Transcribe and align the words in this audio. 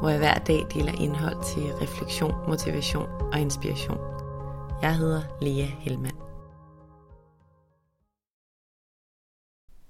hvor 0.00 0.08
jeg 0.08 0.18
hver 0.18 0.34
dag 0.34 0.66
deler 0.74 0.92
indhold 1.00 1.54
til 1.54 1.62
refleksion, 1.62 2.34
motivation 2.48 3.08
og 3.32 3.40
inspiration. 3.40 3.98
Jeg 4.82 4.96
hedder 4.96 5.22
Lea 5.42 5.66
Helmand. 5.78 6.16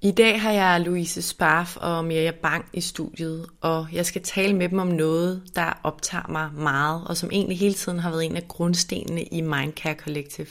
I 0.02 0.10
dag 0.10 0.42
har 0.42 0.52
jeg 0.52 0.80
Louise 0.80 1.22
Sparf 1.22 1.76
og 1.76 2.04
Mirja 2.04 2.32
Bang 2.42 2.64
i 2.72 2.80
studiet, 2.80 3.46
og 3.60 3.88
jeg 3.92 4.06
skal 4.06 4.22
tale 4.22 4.56
med 4.56 4.68
dem 4.68 4.78
om 4.78 4.86
noget, 4.86 5.42
der 5.54 5.80
optager 5.82 6.28
mig 6.28 6.50
meget, 6.52 7.04
og 7.06 7.16
som 7.16 7.30
egentlig 7.32 7.58
hele 7.58 7.74
tiden 7.74 7.98
har 7.98 8.10
været 8.10 8.24
en 8.24 8.36
af 8.36 8.48
grundstenene 8.48 9.22
i 9.22 9.40
Mindcare 9.40 9.94
Collective. 9.94 10.46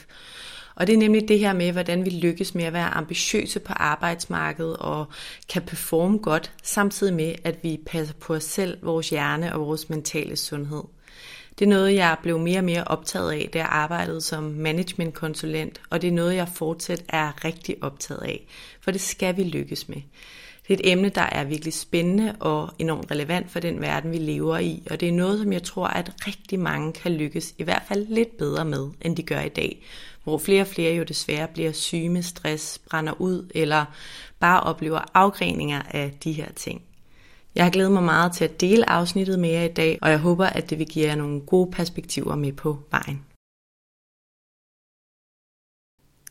Og 0.76 0.88
det 0.88 0.94
er 0.94 0.98
nemlig 0.98 1.28
det 1.28 1.40
her 1.40 1.54
med, 1.54 1.72
hvordan 1.72 2.06
vi 2.06 2.10
lykkes 2.10 2.56
med 2.56 2.64
at 2.64 2.74
være 2.74 2.88
ambitiøse 2.88 3.60
på 3.60 3.74
arbejdsmarkedet 3.76 4.78
og 4.78 5.06
kan 5.50 5.62
performe 5.62 6.18
godt, 6.18 6.52
samtidig 6.64 7.14
med, 7.14 7.36
at 7.44 7.64
vi 7.64 7.80
passer 7.86 8.14
på 8.14 8.34
os 8.34 8.44
selv, 8.44 8.78
vores 8.82 9.10
hjerne 9.10 9.54
og 9.56 9.68
vores 9.68 9.90
mentale 9.90 10.36
sundhed. 10.36 10.84
Det 11.60 11.66
er 11.66 11.70
noget, 11.70 11.96
jeg 11.96 12.18
blev 12.24 12.40
mere 12.40 12.60
og 12.60 12.64
mere 12.64 12.84
optaget 12.84 13.32
af, 13.32 13.50
da 13.54 13.60
jeg 13.60 13.68
arbejdede 13.70 14.22
som 14.22 14.44
managementkonsulent, 14.44 15.82
og 15.90 16.02
det 16.02 16.08
er 16.08 16.12
noget, 16.12 16.36
jeg 16.36 16.48
fortsat 16.48 17.04
er 17.10 17.46
rigtig 17.46 17.76
optaget 17.82 18.22
af, 18.22 18.48
for 18.82 18.92
det 18.92 19.02
skal 19.02 19.38
vi 19.38 19.44
lykkes 19.44 19.90
med. 19.90 20.02
Det 20.68 20.74
er 20.74 20.78
et 20.80 20.92
emne, 20.92 21.10
der 21.10 21.22
er 21.22 21.44
virkelig 21.44 21.74
spændende 21.74 22.36
og 22.40 22.70
enormt 22.80 23.12
relevant 23.12 23.52
for 23.52 23.60
den 23.60 23.82
verden, 23.82 24.12
vi 24.12 24.18
lever 24.18 24.58
i, 24.58 24.84
og 24.92 25.00
det 25.00 25.08
er 25.08 25.14
noget, 25.14 25.40
som 25.40 25.54
jeg 25.54 25.64
tror, 25.64 25.88
at 25.88 26.28
rigtig 26.28 26.60
mange 26.60 26.94
kan 26.94 27.12
lykkes 27.12 27.56
i 27.58 27.64
hvert 27.64 27.84
fald 27.88 28.08
lidt 28.08 28.38
bedre 28.38 28.66
med, 28.66 28.90
end 29.02 29.18
de 29.18 29.24
gør 29.24 29.42
i 29.42 29.50
dag, 29.50 29.84
hvor 30.24 30.38
flere 30.38 30.62
og 30.62 30.68
flere 30.68 30.96
jo 30.96 31.04
desværre 31.04 31.48
bliver 31.48 31.72
syge 31.72 32.10
med 32.10 32.22
stress, 32.22 32.80
brænder 32.90 33.22
ud 33.22 33.52
eller 33.56 33.86
bare 34.40 34.60
oplever 34.60 35.02
afgreninger 35.14 35.82
af 35.82 36.18
de 36.24 36.32
her 36.32 36.52
ting. 36.52 36.82
Jeg 37.56 37.64
har 37.64 37.72
glædet 37.72 37.92
mig 37.92 38.04
meget 38.04 38.34
til 38.34 38.44
at 38.44 38.62
dele 38.62 38.90
afsnittet 38.90 39.40
med 39.40 39.50
jer 39.50 39.64
i 39.64 39.74
dag, 39.74 40.00
og 40.02 40.10
jeg 40.10 40.20
håber, 40.20 40.46
at 40.46 40.70
det 40.70 40.80
vil 40.80 40.88
give 40.88 41.08
jer 41.08 41.16
nogle 41.16 41.42
gode 41.42 41.72
perspektiver 41.72 42.36
med 42.36 42.54
på 42.54 42.80
vejen. 42.92 43.26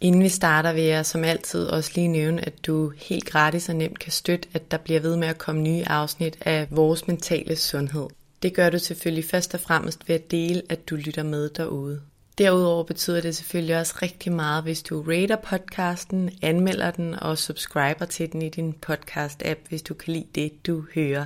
Inden 0.00 0.22
vi 0.22 0.28
starter, 0.28 0.72
vil 0.72 0.82
jeg 0.82 1.06
som 1.06 1.24
altid 1.24 1.66
også 1.66 1.92
lige 1.94 2.08
nævne, 2.08 2.46
at 2.46 2.66
du 2.66 2.92
helt 2.96 3.24
gratis 3.24 3.68
og 3.68 3.76
nemt 3.76 3.98
kan 3.98 4.12
støtte, 4.12 4.48
at 4.54 4.70
der 4.70 4.76
bliver 4.76 5.00
ved 5.00 5.16
med 5.16 5.28
at 5.28 5.38
komme 5.38 5.62
nye 5.62 5.84
afsnit 5.86 6.38
af 6.40 6.66
vores 6.70 7.06
mentale 7.06 7.56
sundhed. 7.56 8.08
Det 8.42 8.54
gør 8.54 8.70
du 8.70 8.78
selvfølgelig 8.78 9.24
først 9.24 9.54
og 9.54 9.60
fremmest 9.60 10.08
ved 10.08 10.14
at 10.14 10.30
dele, 10.30 10.62
at 10.68 10.88
du 10.88 10.96
lytter 10.96 11.22
med 11.22 11.48
derude. 11.48 12.00
Derudover 12.42 12.84
betyder 12.84 13.20
det 13.20 13.36
selvfølgelig 13.36 13.78
også 13.78 13.94
rigtig 14.02 14.32
meget, 14.32 14.62
hvis 14.62 14.82
du 14.82 15.04
rater 15.08 15.36
podcasten, 15.36 16.30
anmelder 16.42 16.90
den 16.90 17.14
og 17.14 17.38
subscriber 17.38 18.04
til 18.04 18.32
den 18.32 18.42
i 18.42 18.48
din 18.48 18.74
podcast-app, 18.86 19.68
hvis 19.68 19.82
du 19.82 19.94
kan 19.94 20.12
lide 20.12 20.26
det, 20.34 20.66
du 20.66 20.84
hører. 20.94 21.24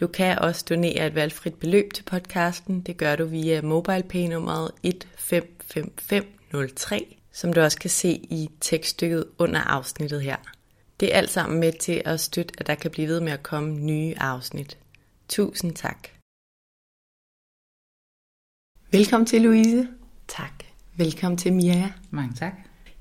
Du 0.00 0.06
kan 0.06 0.38
også 0.38 0.64
donere 0.68 1.06
et 1.06 1.14
valgfrit 1.14 1.54
beløb 1.54 1.92
til 1.92 2.02
podcasten. 2.02 2.80
Det 2.80 2.96
gør 2.96 3.16
du 3.16 3.24
via 3.24 3.62
MobilePay-nummeret 3.62 4.70
155503, 4.82 7.16
som 7.32 7.52
du 7.52 7.60
også 7.60 7.78
kan 7.78 7.90
se 7.90 8.08
i 8.08 8.50
tekststykket 8.60 9.24
under 9.38 9.60
afsnittet 9.60 10.22
her. 10.22 10.36
Det 11.00 11.14
er 11.14 11.18
alt 11.18 11.30
sammen 11.30 11.60
med 11.60 11.72
til 11.72 12.02
at 12.04 12.20
støtte, 12.20 12.54
at 12.58 12.66
der 12.66 12.74
kan 12.74 12.90
blive 12.90 13.08
ved 13.08 13.20
med 13.20 13.32
at 13.32 13.42
komme 13.42 13.74
nye 13.74 14.14
afsnit. 14.18 14.78
Tusind 15.28 15.74
tak. 15.74 16.08
Velkommen 18.92 19.26
til, 19.26 19.42
Louise. 19.42 19.97
Tak. 20.28 20.52
Velkommen 20.96 21.38
til 21.38 21.52
Mia. 21.52 21.92
Mange 22.10 22.34
tak. 22.34 22.52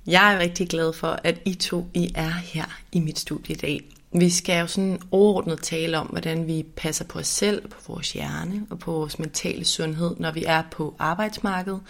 Jeg 0.08 0.34
er 0.34 0.40
rigtig 0.40 0.70
glad 0.70 0.94
for, 0.94 1.20
at 1.24 1.42
I 1.46 1.54
to 1.54 1.88
I 1.94 2.12
er 2.16 2.30
her 2.30 2.80
i 2.92 3.00
mit 3.00 3.20
studie 3.20 3.56
i 3.56 3.58
dag. 3.58 3.82
Vi 4.14 4.30
skal 4.30 4.60
jo 4.60 4.68
sådan 4.68 5.00
overordnet 5.12 5.60
tale 5.62 5.98
om, 5.98 6.08
hvordan 6.08 6.48
vi 6.48 6.66
passer 6.76 7.06
på 7.06 7.20
os 7.20 7.28
selv, 7.28 7.68
på 7.70 7.78
vores 7.88 8.14
hjerne 8.14 8.68
og 8.70 8.80
på 8.80 8.92
vores 8.92 9.20
mentale 9.20 9.66
sundhed, 9.66 10.16
når 10.20 10.32
vi 10.32 10.44
er 10.48 10.64
på 10.72 10.96
arbejdsmarkedet, 11.00 11.82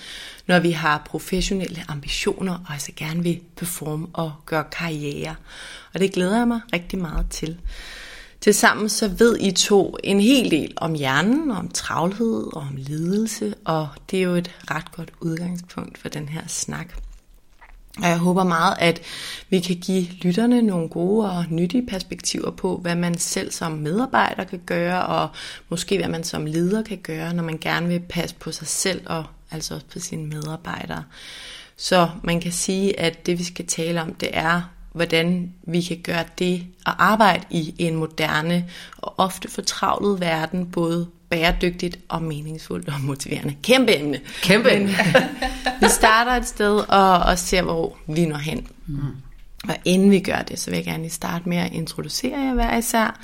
når 0.48 0.60
vi 0.60 0.72
har 0.72 1.04
professionelle 1.06 1.84
ambitioner 1.88 2.54
og 2.54 2.74
altså 2.74 2.92
gerne 2.96 3.24
vil 3.24 3.42
performe 3.58 4.08
og 4.14 4.34
gøre 4.46 4.64
karriere. 4.72 5.36
Og 5.94 6.00
det 6.00 6.14
glæder 6.14 6.38
jeg 6.38 6.48
mig 6.48 6.62
rigtig 6.74 7.00
meget 7.00 7.26
til. 7.30 7.60
Tilsammen 8.42 8.90
så 8.90 9.08
ved 9.08 9.38
I 9.40 9.52
to 9.52 9.98
en 10.04 10.20
hel 10.20 10.52
del 10.52 10.74
om 10.76 10.94
hjernen, 10.94 11.52
om 11.52 11.70
travlhed 11.70 12.56
og 12.56 12.62
om 12.62 12.76
lidelse, 12.76 13.54
og 13.66 13.88
det 14.12 14.20
er 14.20 14.24
jo 14.24 14.36
et 14.36 14.52
ret 14.72 14.92
godt 14.92 15.12
udgangspunkt 15.22 15.98
for 15.98 16.10
den 16.10 16.30
her 16.30 16.42
snak. 16.48 16.94
Og 17.98 18.10
jeg 18.10 18.18
håber 18.18 18.44
meget, 18.44 18.76
at 18.80 19.02
vi 19.50 19.60
kan 19.60 19.76
give 19.76 20.06
lytterne 20.22 20.62
nogle 20.62 20.90
gode 20.90 21.32
og 21.32 21.46
nyttige 21.50 21.86
perspektiver 21.86 22.52
på, 22.52 22.78
hvad 22.78 22.96
man 22.96 23.18
selv 23.18 23.52
som 23.52 23.72
medarbejder 23.72 24.44
kan 24.44 24.62
gøre, 24.66 25.06
og 25.06 25.30
måske 25.70 25.98
hvad 25.98 26.10
man 26.10 26.24
som 26.24 26.46
leder 26.46 26.84
kan 26.84 26.98
gøre, 26.98 27.34
når 27.34 27.44
man 27.44 27.58
gerne 27.58 27.88
vil 27.88 28.00
passe 28.10 28.36
på 28.36 28.52
sig 28.52 28.68
selv 28.68 29.02
og 29.06 29.26
altså 29.52 29.74
også 29.74 29.86
på 29.94 30.00
sine 30.00 30.28
medarbejdere. 30.28 31.04
Så 31.78 32.10
man 32.24 32.42
kan 32.42 32.52
sige, 32.52 33.00
at 33.00 33.26
det 33.26 33.40
vi 33.40 33.44
skal 33.44 33.68
tale 33.68 34.02
om, 34.02 34.14
det 34.14 34.30
er, 34.34 34.62
hvordan 34.98 35.54
vi 35.64 35.82
kan 35.82 35.98
gøre 36.04 36.24
det 36.40 36.66
at 36.86 36.94
arbejde 36.98 37.44
i 37.50 37.76
en 37.78 37.96
moderne 37.96 38.66
og 38.98 39.14
ofte 39.18 39.52
fortravlet 39.52 40.22
verden, 40.22 40.72
både 40.72 41.08
bæredygtigt 41.30 42.00
og 42.08 42.24
meningsfuldt 42.24 42.88
og 42.88 43.02
motiverende. 43.02 43.56
Kæmpe 43.64 44.00
emne. 44.00 44.20
Kæmpe 44.42 44.76
emne. 44.76 44.88
vi 45.82 45.88
starter 45.90 46.32
et 46.32 46.48
sted 46.48 46.80
og, 46.90 47.20
og 47.20 47.40
ser, 47.40 47.62
hvor 47.62 47.98
vi 48.08 48.26
når 48.26 48.38
hen. 48.38 48.68
Mm. 48.86 48.98
Og 49.70 49.76
inden 49.86 50.12
vi 50.12 50.20
gør 50.20 50.42
det, 50.42 50.60
så 50.60 50.70
vil 50.70 50.78
jeg 50.78 50.86
gerne 50.86 51.10
starte 51.10 51.50
med 51.50 51.58
at 51.58 51.74
introducere 51.74 52.40
jer 52.40 52.54
hver 52.54 52.78
især. 52.78 53.20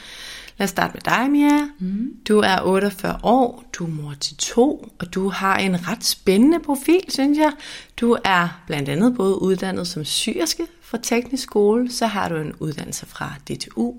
Lad 0.58 0.64
os 0.64 0.70
starte 0.70 0.94
med 0.94 1.02
dig, 1.02 1.32
Mia. 1.32 1.68
Mm. 1.80 2.12
Du 2.28 2.40
er 2.40 2.62
48 2.64 3.20
år, 3.24 3.64
du 3.74 3.86
er 3.86 3.90
mor 3.90 4.14
til 4.20 4.38
to, 4.38 4.90
og 5.00 5.14
du 5.14 5.30
har 5.30 5.58
en 5.58 5.88
ret 5.88 6.04
spændende 6.04 6.60
profil, 6.60 7.02
synes 7.10 7.38
jeg. 7.38 7.52
Du 8.00 8.18
er 8.24 8.62
blandt 8.68 8.90
andet 8.90 9.16
både 9.16 9.42
uddannet 9.42 9.88
som 9.88 10.06
syrske 10.06 10.64
fra 10.94 11.00
teknisk 11.04 11.44
skole, 11.44 11.92
så 11.92 12.06
har 12.06 12.30
du 12.30 12.36
en 12.36 12.54
uddannelse 12.60 13.06
fra 13.06 13.34
DTU, 13.50 13.94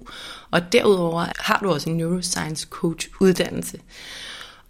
og 0.50 0.72
derudover 0.72 1.26
har 1.38 1.60
du 1.62 1.72
også 1.72 1.90
en 1.90 1.96
neuroscience 1.96 2.66
coach 2.70 3.08
uddannelse. 3.20 3.80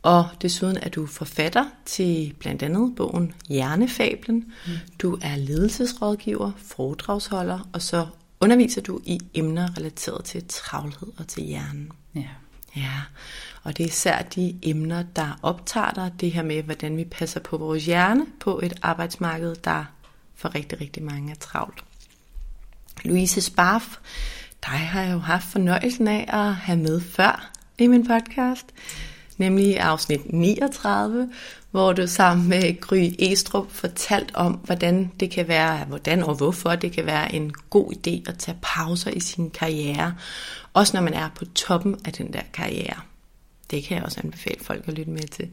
Og 0.02 0.28
desuden 0.42 0.78
er 0.82 0.88
du 0.88 1.06
forfatter 1.06 1.64
til 1.84 2.34
blandt 2.38 2.62
andet 2.62 2.96
bogen 2.96 3.34
Hjernefablen. 3.48 4.52
Mm. 4.66 4.72
Du 4.98 5.18
er 5.22 5.36
ledelsesrådgiver, 5.36 6.52
foredragsholder 6.58 7.68
og 7.72 7.82
så 7.82 8.06
underviser 8.40 8.80
du 8.82 9.00
i 9.04 9.20
emner 9.34 9.76
relateret 9.78 10.24
til 10.24 10.44
travlhed 10.48 11.08
og 11.18 11.28
til 11.28 11.42
hjernen. 11.42 11.92
Ja. 12.14 12.28
Ja, 12.76 13.00
og 13.62 13.76
det 13.76 13.84
er 13.84 13.88
især 13.88 14.22
de 14.22 14.56
emner, 14.62 15.04
der 15.16 15.38
optager 15.42 15.90
dig, 15.90 16.12
det 16.20 16.32
her 16.32 16.42
med, 16.42 16.62
hvordan 16.62 16.96
vi 16.96 17.04
passer 17.04 17.40
på 17.40 17.56
vores 17.56 17.86
hjerne 17.86 18.26
på 18.40 18.60
et 18.62 18.78
arbejdsmarked, 18.82 19.56
der 19.56 19.84
for 20.34 20.54
rigtig, 20.54 20.80
rigtig 20.80 21.02
mange 21.02 21.30
er 21.30 21.36
travlt. 21.36 21.84
Louise 23.02 23.40
Sparf, 23.40 23.96
dig 24.64 24.78
har 24.78 25.02
jeg 25.02 25.12
jo 25.12 25.18
haft 25.18 25.44
fornøjelsen 25.44 26.08
af 26.08 26.24
at 26.28 26.54
have 26.54 26.78
med 26.78 27.00
før 27.00 27.50
i 27.78 27.86
min 27.86 28.06
podcast, 28.06 28.66
nemlig 29.38 29.80
afsnit 29.80 30.32
39, 30.32 31.30
hvor 31.70 31.92
du 31.92 32.06
sammen 32.06 32.48
med 32.48 32.80
Gry 32.80 33.10
Estrup 33.18 33.70
fortalt 33.70 34.34
om, 34.34 34.52
hvordan 34.52 35.12
det 35.20 35.30
kan 35.30 35.48
være, 35.48 35.84
hvordan 35.84 36.22
og 36.22 36.34
hvorfor 36.34 36.74
det 36.74 36.92
kan 36.92 37.06
være 37.06 37.34
en 37.34 37.52
god 37.70 37.92
idé 37.92 38.30
at 38.30 38.38
tage 38.38 38.58
pauser 38.62 39.10
i 39.10 39.20
sin 39.20 39.50
karriere, 39.50 40.14
også 40.72 40.96
når 40.96 41.02
man 41.02 41.14
er 41.14 41.28
på 41.34 41.44
toppen 41.44 41.96
af 42.04 42.12
den 42.12 42.32
der 42.32 42.42
karriere. 42.52 43.00
Det 43.70 43.84
kan 43.84 43.96
jeg 43.96 44.04
også 44.04 44.20
anbefale 44.24 44.64
folk 44.64 44.88
at 44.88 44.94
lytte 44.94 45.10
med 45.10 45.22
til. 45.22 45.48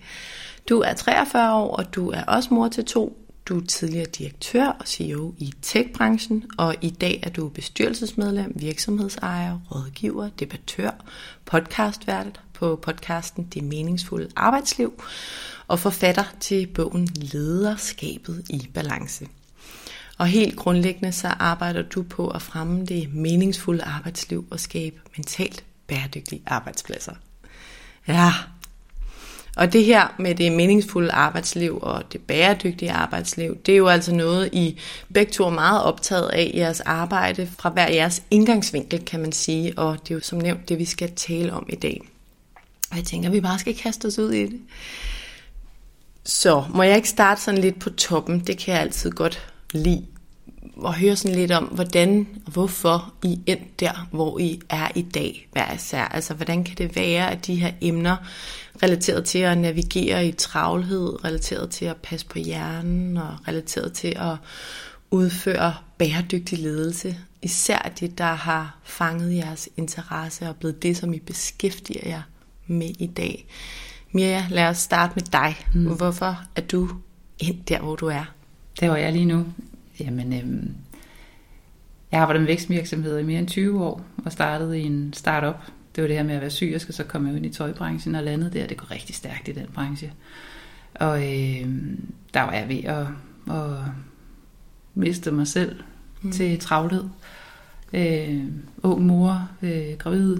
Du 0.69 0.79
er 0.79 0.93
43 0.93 1.55
år, 1.55 1.75
og 1.75 1.95
du 1.95 2.09
er 2.09 2.23
også 2.23 2.53
mor 2.53 2.67
til 2.67 2.85
to. 2.85 3.17
Du 3.45 3.57
er 3.59 3.65
tidligere 3.65 4.05
direktør 4.05 4.67
og 4.67 4.87
CEO 4.87 5.33
i 5.37 5.53
tech-branchen, 5.61 6.45
og 6.57 6.75
i 6.81 6.89
dag 6.89 7.19
er 7.23 7.29
du 7.29 7.49
bestyrelsesmedlem, 7.49 8.53
virksomhedsejer, 8.55 9.59
rådgiver, 9.71 10.29
debattør, 10.29 10.91
podcastvært 11.45 12.41
på 12.53 12.75
podcasten 12.75 13.43
Det 13.43 13.63
meningsfulde 13.63 14.29
arbejdsliv, 14.35 15.03
og 15.67 15.79
forfatter 15.79 16.23
til 16.39 16.67
bogen 16.67 17.09
Lederskabet 17.15 18.45
i 18.49 18.69
balance. 18.73 19.27
Og 20.17 20.27
helt 20.27 20.55
grundlæggende 20.55 21.11
så 21.11 21.27
arbejder 21.27 21.81
du 21.81 22.03
på 22.03 22.27
at 22.27 22.41
fremme 22.41 22.85
det 22.85 23.13
meningsfulde 23.13 23.83
arbejdsliv 23.83 24.47
og 24.51 24.59
skabe 24.59 25.01
mentalt 25.17 25.63
bæredygtige 25.87 26.43
arbejdspladser. 26.45 27.13
Ja, 28.07 28.33
og 29.55 29.73
det 29.73 29.85
her 29.85 30.15
med 30.19 30.35
det 30.35 30.51
meningsfulde 30.51 31.11
arbejdsliv 31.11 31.79
og 31.81 32.03
det 32.13 32.21
bæredygtige 32.21 32.91
arbejdsliv, 32.91 33.57
det 33.65 33.71
er 33.71 33.77
jo 33.77 33.87
altså 33.87 34.13
noget, 34.13 34.49
I 34.53 34.79
begge 35.13 35.31
to 35.31 35.45
er 35.45 35.49
meget 35.49 35.83
optaget 35.83 36.29
af 36.29 36.51
i 36.53 36.57
jeres 36.57 36.79
arbejde 36.79 37.49
fra 37.59 37.69
hver 37.69 37.89
jeres 37.89 38.23
indgangsvinkel, 38.31 39.05
kan 39.05 39.19
man 39.19 39.31
sige. 39.31 39.77
Og 39.77 39.97
det 40.03 40.11
er 40.11 40.15
jo 40.15 40.21
som 40.21 40.37
nævnt 40.37 40.69
det, 40.69 40.79
vi 40.79 40.85
skal 40.85 41.11
tale 41.15 41.53
om 41.53 41.65
i 41.69 41.75
dag. 41.75 42.01
Og 42.91 42.97
jeg 42.97 43.05
tænker, 43.05 43.29
at 43.29 43.33
vi 43.33 43.41
bare 43.41 43.59
skal 43.59 43.75
kaste 43.75 44.05
os 44.05 44.19
ud 44.19 44.31
i 44.31 44.45
det. 44.45 44.59
Så 46.23 46.63
må 46.69 46.83
jeg 46.83 46.95
ikke 46.95 47.09
starte 47.09 47.41
sådan 47.41 47.61
lidt 47.61 47.79
på 47.79 47.89
toppen? 47.89 48.39
Det 48.39 48.57
kan 48.57 48.73
jeg 48.73 48.81
altid 48.81 49.11
godt 49.11 49.47
lide. 49.73 50.05
Og 50.75 50.93
høre 50.93 51.15
sådan 51.15 51.37
lidt 51.37 51.51
om, 51.51 51.63
hvordan 51.63 52.27
og 52.45 52.51
hvorfor 52.51 53.13
I 53.23 53.39
er 53.47 53.55
der, 53.79 54.07
hvor 54.11 54.39
I 54.39 54.59
er 54.69 54.87
i 54.95 55.01
dag, 55.01 55.47
hver 55.51 55.73
især. 55.73 56.03
Altså, 56.03 56.33
hvordan 56.33 56.63
kan 56.63 56.77
det 56.77 56.95
være, 56.95 57.31
at 57.31 57.47
de 57.47 57.55
her 57.55 57.71
emner, 57.81 58.17
relateret 58.83 59.25
til 59.25 59.39
at 59.39 59.57
navigere 59.57 60.27
i 60.27 60.31
travlhed, 60.31 61.25
relateret 61.25 61.69
til 61.69 61.85
at 61.85 61.97
passe 61.97 62.25
på 62.25 62.39
hjernen, 62.39 63.17
og 63.17 63.47
relateret 63.47 63.93
til 63.93 64.13
at 64.17 64.35
udføre 65.11 65.75
bæredygtig 65.97 66.59
ledelse, 66.59 67.17
især 67.41 67.91
det, 67.99 68.17
der 68.17 68.33
har 68.33 68.77
fanget 68.83 69.35
jeres 69.35 69.69
interesse 69.77 70.49
og 70.49 70.55
blevet 70.55 70.83
det, 70.83 70.97
som 70.97 71.13
I 71.13 71.19
beskæftiger 71.19 72.09
jer 72.09 72.21
med 72.67 72.91
i 72.99 73.07
dag. 73.07 73.45
Mirja, 74.11 74.45
lad 74.49 74.65
os 74.65 74.77
starte 74.77 75.13
med 75.15 75.23
dig. 75.23 75.55
Mm. 75.73 75.95
Hvorfor 75.97 76.41
er 76.55 76.61
du 76.61 76.89
ind 77.39 77.63
der, 77.63 77.79
hvor 77.79 77.95
du 77.95 78.07
er? 78.07 78.25
Der 78.79 78.87
hvor 78.87 78.95
jeg 78.95 79.07
er 79.07 79.11
lige 79.11 79.25
nu. 79.25 79.45
Jamen, 80.01 80.33
øhm, 80.33 80.75
jeg 82.11 82.19
har 82.19 82.21
arbejdet 82.21 82.41
med 82.41 82.47
vækstvirksomheder 82.47 83.17
i 83.17 83.23
mere 83.23 83.39
end 83.39 83.47
20 83.47 83.83
år, 83.83 84.05
og 84.25 84.31
startede 84.31 84.79
i 84.79 84.83
en 84.83 85.13
startup. 85.13 85.55
Det 85.95 86.01
var 86.01 86.07
det 86.07 86.17
her 86.17 86.23
med 86.23 86.35
at 86.35 86.41
være 86.41 86.49
syg, 86.49 86.73
og 86.75 86.93
så 86.93 87.03
komme 87.03 87.37
ind 87.37 87.45
i 87.45 87.49
tøjbranchen 87.49 88.15
og 88.15 88.23
landet 88.23 88.53
der. 88.53 88.67
Det 88.67 88.77
går 88.77 88.91
rigtig 88.91 89.15
stærkt 89.15 89.47
i 89.47 89.51
den 89.51 89.67
branche. 89.73 90.13
Og 90.93 91.17
øhm, 91.17 92.13
der 92.33 92.41
var 92.41 92.53
jeg 92.53 92.69
ved 92.69 92.83
at, 92.83 93.07
at 93.55 93.77
miste 94.93 95.31
mig 95.31 95.47
selv 95.47 95.75
mm. 96.21 96.31
til 96.31 96.59
travlhed. 96.59 97.03
Øh, 97.93 98.43
ung 98.83 99.05
mor, 99.05 99.49
øh, 99.61 99.97
gravid, 99.97 100.37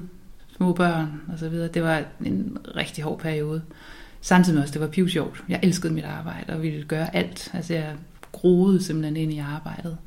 små 0.58 0.74
børn 0.74 1.22
og 1.34 1.40
så 1.40 1.50
videre. 1.50 1.68
Det 1.68 1.84
var 1.84 2.04
en 2.26 2.58
rigtig 2.76 3.04
hård 3.04 3.20
periode. 3.20 3.62
Samtidig 4.22 4.56
med 4.56 4.62
også, 4.62 4.74
det 4.74 4.82
var 4.82 4.88
pivsjovt. 4.88 5.44
Jeg 5.50 5.60
elskede 5.64 5.94
mit 5.94 6.04
arbejde 6.04 6.54
og 6.54 6.62
ville 6.62 6.84
gøre 6.84 7.16
alt. 7.16 7.52
Altså 7.54 7.74
jeg 7.74 7.96
groede 8.32 8.84
simpelthen 8.84 9.18
ind 9.18 9.34
i 9.34 9.38
arbejdet. 9.38 9.98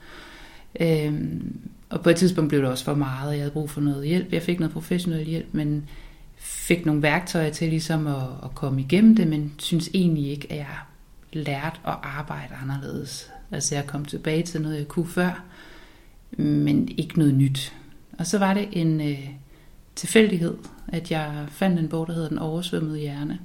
Øhm, 0.80 1.60
og 1.90 2.02
på 2.02 2.10
et 2.10 2.16
tidspunkt 2.16 2.48
blev 2.48 2.60
det 2.60 2.70
også 2.70 2.84
for 2.84 2.94
meget, 2.94 3.32
jeg 3.32 3.40
havde 3.40 3.50
brug 3.50 3.70
for 3.70 3.80
noget 3.80 4.06
hjælp. 4.06 4.32
Jeg 4.32 4.42
fik 4.42 4.60
noget 4.60 4.72
professionel 4.72 5.26
hjælp, 5.26 5.48
men 5.52 5.88
fik 6.36 6.86
nogle 6.86 7.02
værktøjer 7.02 7.50
til 7.50 7.68
ligesom 7.68 8.06
at, 8.06 8.22
at 8.44 8.54
komme 8.54 8.80
igennem 8.80 9.16
det, 9.16 9.26
men 9.26 9.52
synes 9.58 9.90
egentlig 9.94 10.30
ikke, 10.30 10.52
at 10.52 10.58
jeg 10.58 10.76
lærte 11.32 11.80
at 11.86 11.94
arbejde 12.02 12.54
anderledes. 12.62 13.30
Altså 13.50 13.74
jeg 13.74 13.86
kom 13.86 14.04
tilbage 14.04 14.42
til 14.42 14.62
noget, 14.62 14.78
jeg 14.78 14.88
kunne 14.88 15.06
før, 15.06 15.44
men 16.36 16.88
ikke 16.88 17.18
noget 17.18 17.34
nyt. 17.34 17.72
Og 18.18 18.26
så 18.26 18.38
var 18.38 18.54
det 18.54 18.68
en 18.72 19.00
øh, 19.00 19.28
tilfældighed, 19.94 20.54
at 20.88 21.10
jeg 21.10 21.46
fandt 21.48 21.80
en 21.80 21.88
bog, 21.88 22.06
der 22.06 22.12
hedder 22.12 22.28
Den 22.28 22.38
oversvømmede 22.38 22.98
hjerne 22.98 23.38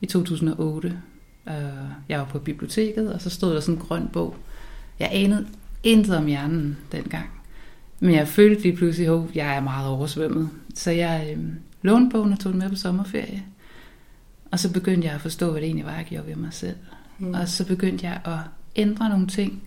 i 0.00 0.06
2008. 0.06 0.98
Uh, 1.46 1.52
jeg 2.08 2.18
var 2.18 2.24
på 2.24 2.38
biblioteket, 2.38 3.12
og 3.12 3.20
så 3.20 3.30
stod 3.30 3.54
der 3.54 3.60
sådan 3.60 3.74
en 3.74 3.80
grøn 3.80 4.08
bog. 4.12 4.36
Jeg 4.98 5.08
anede 5.12 5.46
intet 5.82 6.16
om 6.16 6.26
hjernen 6.26 6.78
dengang. 6.92 7.30
Men 8.00 8.14
jeg 8.14 8.28
følte 8.28 8.62
lige 8.62 8.76
pludselig, 8.76 9.08
at 9.08 9.22
jeg 9.34 9.56
er 9.56 9.60
meget 9.60 9.88
oversvømmet. 9.88 10.50
Så 10.74 10.90
jeg 10.90 11.34
øh, 11.36 11.44
lånte 11.82 12.10
bogen 12.10 12.32
og 12.32 12.38
tog 12.38 12.52
den 12.52 12.58
med 12.58 12.68
på 12.68 12.76
sommerferie. 12.76 13.42
Og 14.50 14.58
så 14.58 14.72
begyndte 14.72 15.06
jeg 15.06 15.14
at 15.14 15.20
forstå, 15.20 15.50
hvad 15.50 15.60
det 15.60 15.66
egentlig 15.66 15.86
var, 15.86 15.94
jeg 15.94 16.04
gjorde 16.04 16.26
ved 16.26 16.36
mig 16.36 16.52
selv. 16.52 16.76
Mm. 17.18 17.34
Og 17.34 17.48
så 17.48 17.66
begyndte 17.66 18.06
jeg 18.06 18.20
at 18.24 18.38
ændre 18.76 19.08
nogle 19.08 19.26
ting. 19.26 19.62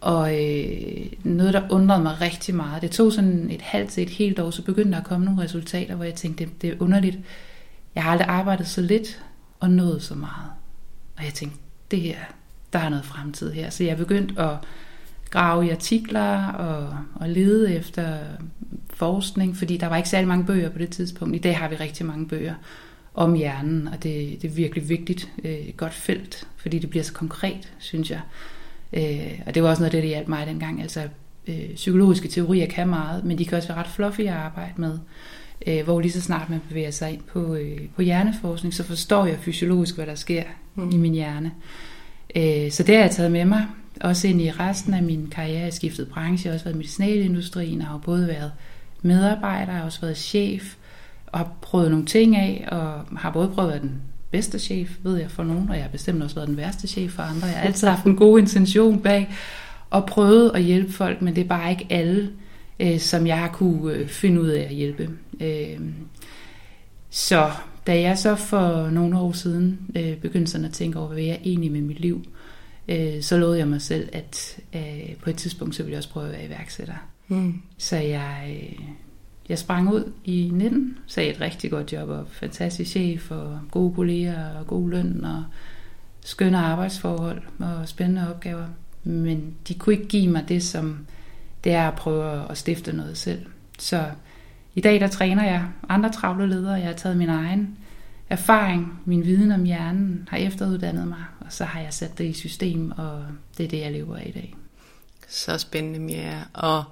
Og 0.00 0.44
øh, 0.44 1.06
noget, 1.22 1.54
der 1.54 1.68
undrede 1.70 2.02
mig 2.02 2.20
rigtig 2.20 2.54
meget. 2.54 2.82
Det 2.82 2.90
tog 2.90 3.12
sådan 3.12 3.50
et 3.50 3.62
halvt 3.62 3.90
til 3.90 4.02
et 4.02 4.10
helt 4.10 4.38
år, 4.38 4.50
så 4.50 4.62
begyndte 4.62 4.92
der 4.92 4.98
at 4.98 5.06
komme 5.06 5.24
nogle 5.24 5.42
resultater, 5.42 5.94
hvor 5.94 6.04
jeg 6.04 6.14
tænkte, 6.14 6.44
det, 6.44 6.62
det 6.62 6.70
er 6.70 6.74
underligt. 6.80 7.18
Jeg 7.94 8.02
har 8.02 8.10
aldrig 8.10 8.28
arbejdet 8.28 8.66
så 8.66 8.80
lidt 8.80 9.22
og 9.64 9.70
nået 9.70 10.02
så 10.02 10.14
meget. 10.14 10.50
Og 11.16 11.24
jeg 11.24 11.34
tænkte, 11.34 11.58
det 11.90 12.00
her, 12.00 12.16
der 12.72 12.78
er 12.78 12.88
noget 12.88 13.04
fremtid 13.04 13.52
her. 13.52 13.70
Så 13.70 13.84
jeg 13.84 13.96
begyndte 13.96 14.42
at 14.42 14.56
grave 15.30 15.66
i 15.66 15.70
artikler 15.70 16.46
og, 16.46 16.98
og 17.14 17.28
lede 17.28 17.74
efter 17.74 18.18
forskning, 18.90 19.56
fordi 19.56 19.76
der 19.76 19.86
var 19.86 19.96
ikke 19.96 20.08
særlig 20.08 20.28
mange 20.28 20.46
bøger 20.46 20.70
på 20.70 20.78
det 20.78 20.90
tidspunkt. 20.90 21.36
I 21.36 21.38
dag 21.38 21.58
har 21.58 21.68
vi 21.68 21.76
rigtig 21.76 22.06
mange 22.06 22.28
bøger 22.28 22.54
om 23.14 23.34
hjernen, 23.34 23.88
og 23.88 24.02
det, 24.02 24.42
det 24.42 24.50
er 24.50 24.54
virkelig 24.54 24.88
vigtigt, 24.88 25.30
øh, 25.44 25.58
godt 25.76 25.94
felt, 25.94 26.48
fordi 26.56 26.78
det 26.78 26.90
bliver 26.90 27.02
så 27.02 27.12
konkret, 27.12 27.72
synes 27.78 28.10
jeg. 28.10 28.20
Øh, 28.92 29.40
og 29.46 29.54
det 29.54 29.62
var 29.62 29.68
også 29.68 29.82
noget 29.82 29.94
af 29.94 30.02
det, 30.02 30.02
der 30.02 30.08
hjalp 30.08 30.28
mig 30.28 30.46
dengang. 30.46 30.82
Altså, 30.82 31.08
øh, 31.46 31.74
psykologiske 31.74 32.28
teorier 32.28 32.66
kan 32.66 32.88
meget, 32.88 33.24
men 33.24 33.38
de 33.38 33.44
kan 33.44 33.56
også 33.58 33.68
være 33.68 33.78
ret 33.78 33.90
fluffy 33.90 34.20
at 34.20 34.28
arbejde 34.28 34.72
med. 34.76 34.92
Øh, 34.92 34.98
hvor 35.84 36.00
lige 36.00 36.12
så 36.12 36.20
snart 36.20 36.50
man 36.50 36.60
bevæger 36.68 36.90
sig 36.90 37.12
ind 37.12 37.22
på, 37.32 37.54
øh, 37.54 37.80
på 37.96 38.02
hjerneforskning, 38.02 38.74
så 38.74 38.84
forstår 38.84 39.26
jeg 39.26 39.38
fysiologisk, 39.38 39.94
hvad 39.94 40.06
der 40.06 40.14
sker 40.14 40.42
mm. 40.74 40.90
i 40.90 40.96
min 40.96 41.12
hjerne. 41.12 41.52
Øh, 42.36 42.70
så 42.70 42.82
det 42.82 42.94
har 42.94 43.02
jeg 43.02 43.10
taget 43.10 43.32
med 43.32 43.44
mig, 43.44 43.66
også 44.00 44.28
ind 44.28 44.40
i 44.40 44.50
resten 44.50 44.94
af 44.94 45.02
min 45.02 45.28
karriere. 45.30 45.56
Jeg 45.56 45.64
har 45.64 45.70
skiftet 45.70 46.08
branche, 46.08 46.46
jeg 46.46 46.52
har 46.52 46.54
også 46.54 46.64
været 46.64 46.74
i 46.74 46.78
medicinalindustrien, 46.78 47.80
og 47.80 47.86
har 47.86 47.98
både 47.98 48.28
været 48.28 48.52
medarbejder, 49.02 49.72
jeg 49.72 49.78
har 49.78 49.84
også 49.84 50.00
været 50.00 50.16
chef, 50.16 50.74
og 51.26 51.38
har 51.38 51.48
prøvet 51.60 51.90
nogle 51.90 52.06
ting 52.06 52.36
af, 52.36 52.68
og 52.72 53.18
har 53.18 53.30
både 53.30 53.48
prøvet 53.48 53.68
at 53.68 53.74
være 53.74 53.82
den 53.82 54.00
bedste 54.30 54.58
chef, 54.58 54.90
ved 55.02 55.16
jeg 55.16 55.30
for 55.30 55.44
nogen, 55.44 55.68
og 55.68 55.74
jeg 55.74 55.84
har 55.84 55.90
bestemt 55.90 56.22
også 56.22 56.34
været 56.34 56.48
den 56.48 56.56
værste 56.56 56.88
chef 56.88 57.12
for 57.12 57.22
andre. 57.22 57.46
Jeg 57.46 57.56
har 57.56 57.66
altid 57.66 57.88
haft 57.88 58.04
en 58.04 58.16
god 58.16 58.38
intention 58.38 59.00
bag, 59.00 59.34
og 59.90 60.06
prøvet 60.06 60.50
at 60.54 60.62
hjælpe 60.62 60.92
folk, 60.92 61.22
men 61.22 61.34
det 61.36 61.44
er 61.44 61.48
bare 61.48 61.70
ikke 61.70 61.86
alle, 61.90 62.30
øh, 62.80 62.98
som 62.98 63.26
jeg 63.26 63.38
har 63.38 63.48
kunne 63.48 63.94
øh, 63.94 64.08
finde 64.08 64.40
ud 64.40 64.48
af 64.48 64.62
at 64.62 64.74
hjælpe. 64.74 65.10
Øh, 65.40 65.80
så 67.10 67.50
da 67.86 68.00
jeg 68.00 68.18
så 68.18 68.34
for 68.34 68.90
nogle 68.90 69.18
år 69.18 69.32
siden 69.32 69.78
øh, 69.96 70.16
begyndte 70.16 70.52
sådan 70.52 70.64
at 70.64 70.72
tænke 70.72 70.98
over, 70.98 71.08
hvad 71.08 71.22
jeg 71.22 71.40
egentlig 71.44 71.72
med 71.72 71.80
mit 71.80 72.00
liv, 72.00 72.24
øh, 72.88 73.22
så 73.22 73.36
lovede 73.36 73.58
jeg 73.58 73.68
mig 73.68 73.82
selv, 73.82 74.08
at 74.12 74.58
øh, 74.74 75.16
på 75.22 75.30
et 75.30 75.36
tidspunkt, 75.36 75.74
så 75.74 75.82
ville 75.82 75.92
jeg 75.92 75.98
også 75.98 76.10
prøve 76.10 76.26
at 76.26 76.32
være 76.32 76.46
iværksætter. 76.46 77.08
Mm. 77.28 77.62
Så 77.78 77.96
jeg, 77.96 78.56
øh, 78.62 78.84
jeg 79.48 79.58
sprang 79.58 79.92
ud 79.92 80.12
i 80.24 80.50
19, 80.52 80.98
sagde 81.06 81.30
et 81.30 81.40
rigtig 81.40 81.70
godt 81.70 81.92
job 81.92 82.08
og 82.08 82.26
fantastisk 82.28 82.90
chef 82.90 83.30
og 83.30 83.58
gode 83.70 83.94
kolleger 83.94 84.48
og 84.58 84.66
god 84.66 84.90
løn 84.90 85.24
og 85.24 85.44
skønne 86.20 86.58
arbejdsforhold 86.58 87.42
og 87.58 87.88
spændende 87.88 88.30
opgaver. 88.30 88.66
Men 89.04 89.54
de 89.68 89.74
kunne 89.74 89.94
ikke 89.94 90.08
give 90.08 90.28
mig 90.28 90.44
det, 90.48 90.62
som 90.62 91.06
det 91.64 91.72
er 91.72 91.88
at 91.88 91.94
prøve 91.94 92.50
at 92.50 92.58
stifte 92.58 92.92
noget 92.92 93.18
selv. 93.18 93.46
Så 93.78 94.04
i 94.74 94.80
dag 94.80 95.00
der 95.00 95.08
træner 95.08 95.44
jeg 95.44 95.64
andre 95.88 96.12
travle 96.12 96.46
ledere. 96.46 96.74
Jeg 96.74 96.86
har 96.86 96.92
taget 96.92 97.16
min 97.16 97.28
egen 97.28 97.78
erfaring, 98.30 99.02
min 99.04 99.24
viden 99.24 99.52
om 99.52 99.64
hjernen, 99.64 100.28
har 100.30 100.38
efteruddannet 100.38 101.08
mig, 101.08 101.24
og 101.40 101.52
så 101.52 101.64
har 101.64 101.80
jeg 101.80 101.92
sat 101.92 102.18
det 102.18 102.24
i 102.24 102.32
system, 102.32 102.90
og 102.90 103.24
det 103.58 103.64
er 103.64 103.68
det, 103.68 103.80
jeg 103.80 103.92
lever 103.92 104.16
af 104.16 104.26
i 104.26 104.32
dag. 104.32 104.54
Så 105.28 105.58
spændende, 105.58 105.98
Mia. 105.98 106.38
Og 106.52 106.84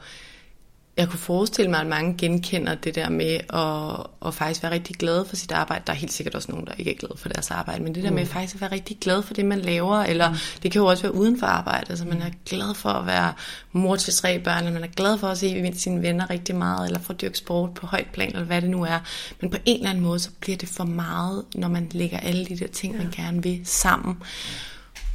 jeg 0.96 1.08
kunne 1.08 1.18
forestille 1.18 1.70
mig, 1.70 1.80
at 1.80 1.86
mange 1.86 2.14
genkender 2.18 2.74
det 2.74 2.94
der 2.94 3.08
med 3.08 3.40
at, 3.54 4.06
at 4.28 4.34
faktisk 4.34 4.62
være 4.62 4.72
rigtig 4.72 4.96
glad 4.96 5.24
for 5.24 5.36
sit 5.36 5.52
arbejde. 5.52 5.82
Der 5.86 5.92
er 5.92 5.96
helt 5.96 6.12
sikkert 6.12 6.34
også 6.34 6.50
nogen, 6.50 6.66
der 6.66 6.72
ikke 6.78 6.90
er 6.90 6.96
glade 6.98 7.14
for 7.16 7.28
deres 7.28 7.50
arbejde, 7.50 7.82
men 7.82 7.94
det 7.94 8.02
der 8.02 8.10
mm. 8.10 8.16
med 8.16 8.26
faktisk 8.26 8.54
at 8.54 8.60
være 8.60 8.72
rigtig 8.72 8.98
glad 9.00 9.22
for 9.22 9.34
det, 9.34 9.44
man 9.44 9.60
laver, 9.60 9.96
eller 9.96 10.30
mm. 10.30 10.36
det 10.62 10.72
kan 10.72 10.80
jo 10.80 10.86
også 10.86 11.02
være 11.02 11.14
uden 11.14 11.38
for 11.38 11.46
arbejde. 11.46 11.86
Altså 11.88 12.04
man 12.04 12.22
er 12.22 12.30
glad 12.46 12.74
for 12.74 12.88
at 12.88 13.06
være 13.06 13.32
mor 13.72 13.96
til 13.96 14.14
tre 14.14 14.38
børn, 14.38 14.58
eller 14.58 14.72
man 14.72 14.84
er 14.84 14.92
glad 14.94 15.18
for 15.18 15.28
at 15.28 15.38
se 15.38 15.72
sine 15.74 16.02
venner 16.02 16.30
rigtig 16.30 16.56
meget, 16.56 16.86
eller 16.86 17.00
for 17.00 17.12
at 17.12 17.20
dyrke 17.20 17.38
sport 17.38 17.74
på 17.74 17.86
højt 17.86 18.08
plan, 18.12 18.28
eller 18.28 18.44
hvad 18.44 18.62
det 18.62 18.70
nu 18.70 18.82
er. 18.82 18.98
Men 19.40 19.50
på 19.50 19.56
en 19.64 19.76
eller 19.76 19.90
anden 19.90 20.04
måde, 20.04 20.18
så 20.18 20.30
bliver 20.40 20.56
det 20.56 20.68
for 20.68 20.84
meget, 20.84 21.44
når 21.54 21.68
man 21.68 21.88
lægger 21.92 22.18
alle 22.18 22.46
de 22.46 22.58
der 22.58 22.66
ting, 22.66 22.96
man 22.96 23.10
gerne 23.16 23.42
vil 23.42 23.60
sammen. 23.64 24.16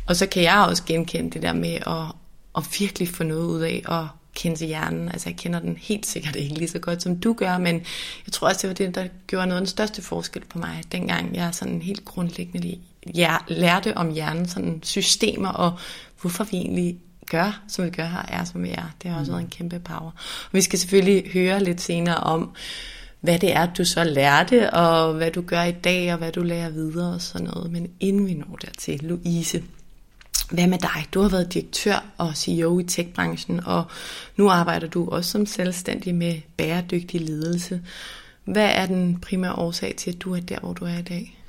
Og 0.07 0.15
så 0.15 0.25
kan 0.25 0.43
jeg 0.43 0.65
også 0.69 0.83
genkende 0.83 1.31
det 1.31 1.41
der 1.41 1.53
med 1.53 1.73
at, 1.73 2.15
at 2.57 2.63
virkelig 2.79 3.09
få 3.09 3.23
noget 3.23 3.45
ud 3.45 3.61
af 3.61 3.83
at 3.89 4.05
kende 4.37 4.57
til 4.57 4.67
hjernen. 4.67 5.09
Altså 5.09 5.29
jeg 5.29 5.37
kender 5.37 5.59
den 5.59 5.77
helt 5.79 6.05
sikkert 6.05 6.35
ikke 6.35 6.55
lige 6.55 6.67
så 6.67 6.79
godt, 6.79 7.01
som 7.01 7.19
du 7.19 7.33
gør, 7.33 7.57
men 7.57 7.75
jeg 8.25 8.33
tror 8.33 8.47
også, 8.47 8.61
det 8.61 8.67
var 8.67 8.85
det, 8.85 8.95
der 8.95 9.07
gjorde 9.27 9.47
noget 9.47 9.61
af 9.61 9.65
den 9.65 9.69
største 9.69 10.01
forskel 10.01 10.45
på 10.45 10.59
mig, 10.59 10.83
dengang 10.91 11.35
jeg 11.35 11.49
sådan 11.55 11.81
helt 11.81 12.05
grundlæggende 12.05 12.77
lærte 13.47 13.97
om 13.97 14.13
hjernen, 14.13 14.47
sådan 14.47 14.79
systemer 14.83 15.49
og 15.49 15.73
hvorfor 16.21 16.43
vi 16.43 16.57
egentlig 16.57 16.97
gør, 17.29 17.61
som 17.67 17.85
vi 17.85 17.89
gør 17.89 18.05
her, 18.05 18.25
er 18.27 18.43
som 18.43 18.63
vi 18.63 18.69
er. 18.69 18.93
Det 19.03 19.11
har 19.11 19.19
også 19.19 19.31
mm. 19.31 19.35
været 19.35 19.43
en 19.43 19.49
kæmpe 19.49 19.79
power. 19.79 20.11
Og 20.45 20.49
vi 20.51 20.61
skal 20.61 20.79
selvfølgelig 20.79 21.31
høre 21.33 21.63
lidt 21.63 21.81
senere 21.81 22.17
om, 22.17 22.55
hvad 23.21 23.39
det 23.39 23.53
er, 23.53 23.73
du 23.73 23.85
så 23.85 24.03
lærte, 24.03 24.73
og 24.73 25.13
hvad 25.13 25.31
du 25.31 25.41
gør 25.41 25.63
i 25.63 25.71
dag, 25.71 26.11
og 26.11 26.17
hvad 26.17 26.31
du 26.31 26.41
lærer 26.41 26.69
videre 26.69 27.13
og 27.13 27.21
sådan 27.21 27.47
noget. 27.47 27.71
Men 27.71 27.87
inden 27.99 28.27
vi 28.27 28.33
når 28.33 28.57
dertil, 28.61 28.99
Louise, 29.03 29.63
hvad 30.51 30.67
med 30.67 30.77
dig? 30.77 31.05
Du 31.13 31.21
har 31.21 31.29
været 31.29 31.53
direktør 31.53 32.05
og 32.17 32.35
CEO 32.35 32.79
i 32.79 32.83
techbranchen, 32.83 33.59
og 33.65 33.83
nu 34.35 34.49
arbejder 34.49 34.87
du 34.87 35.09
også 35.09 35.31
som 35.31 35.45
selvstændig 35.45 36.15
med 36.15 36.35
bæredygtig 36.57 37.21
ledelse. 37.21 37.81
Hvad 38.43 38.69
er 38.73 38.85
den 38.85 39.19
primære 39.19 39.53
årsag 39.53 39.95
til, 39.97 40.11
at 40.11 40.21
du 40.21 40.35
er 40.35 40.39
der, 40.39 40.59
hvor 40.59 40.73
du 40.73 40.85
er 40.85 40.97
i 40.97 41.01
dag? 41.01 41.39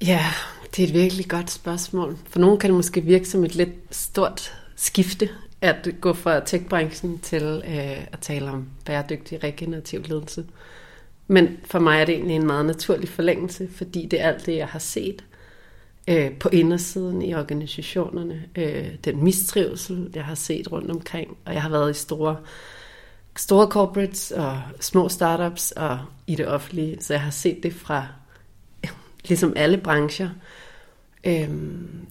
Ja, 0.00 0.24
det 0.76 0.82
er 0.82 0.88
et 0.88 0.94
virkelig 0.94 1.28
godt 1.28 1.50
spørgsmål. 1.50 2.18
For 2.30 2.38
nogen 2.38 2.58
kan 2.58 2.70
det 2.70 2.76
måske 2.76 3.00
virke 3.00 3.28
som 3.28 3.44
et 3.44 3.54
lidt 3.54 3.70
stort 3.90 4.52
skifte, 4.76 5.28
at 5.60 5.88
gå 6.00 6.12
fra 6.12 6.40
techbranchen 6.40 7.18
til 7.18 7.62
øh, 7.68 8.04
at 8.12 8.18
tale 8.20 8.50
om 8.50 8.68
bæredygtig 8.84 9.44
regenerativ 9.44 10.02
ledelse. 10.02 10.44
Men 11.26 11.48
for 11.64 11.78
mig 11.78 12.00
er 12.00 12.04
det 12.04 12.14
egentlig 12.14 12.36
en 12.36 12.46
meget 12.46 12.66
naturlig 12.66 13.08
forlængelse, 13.08 13.68
fordi 13.76 14.06
det 14.06 14.20
er 14.20 14.28
alt 14.28 14.46
det, 14.46 14.56
jeg 14.56 14.68
har 14.68 14.78
set 14.78 15.24
øh, 16.08 16.32
på 16.32 16.48
indersiden 16.48 17.22
i 17.22 17.34
organisationerne. 17.34 18.42
Øh, 18.56 18.88
den 19.04 19.24
mistrivsel, 19.24 20.10
jeg 20.14 20.24
har 20.24 20.34
set 20.34 20.72
rundt 20.72 20.90
omkring, 20.90 21.36
og 21.44 21.54
jeg 21.54 21.62
har 21.62 21.68
været 21.68 21.90
i 21.90 21.98
store, 22.00 22.36
store 23.36 23.66
corporates 23.66 24.30
og 24.30 24.62
små 24.80 25.08
startups 25.08 25.70
og 25.70 25.98
i 26.26 26.34
det 26.34 26.48
offentlige, 26.48 26.96
så 27.00 27.14
jeg 27.14 27.20
har 27.22 27.30
set 27.30 27.62
det 27.62 27.74
fra 27.74 28.06
ligesom 29.28 29.52
alle 29.56 29.78
brancher. 29.78 30.30
Øh, 31.24 31.50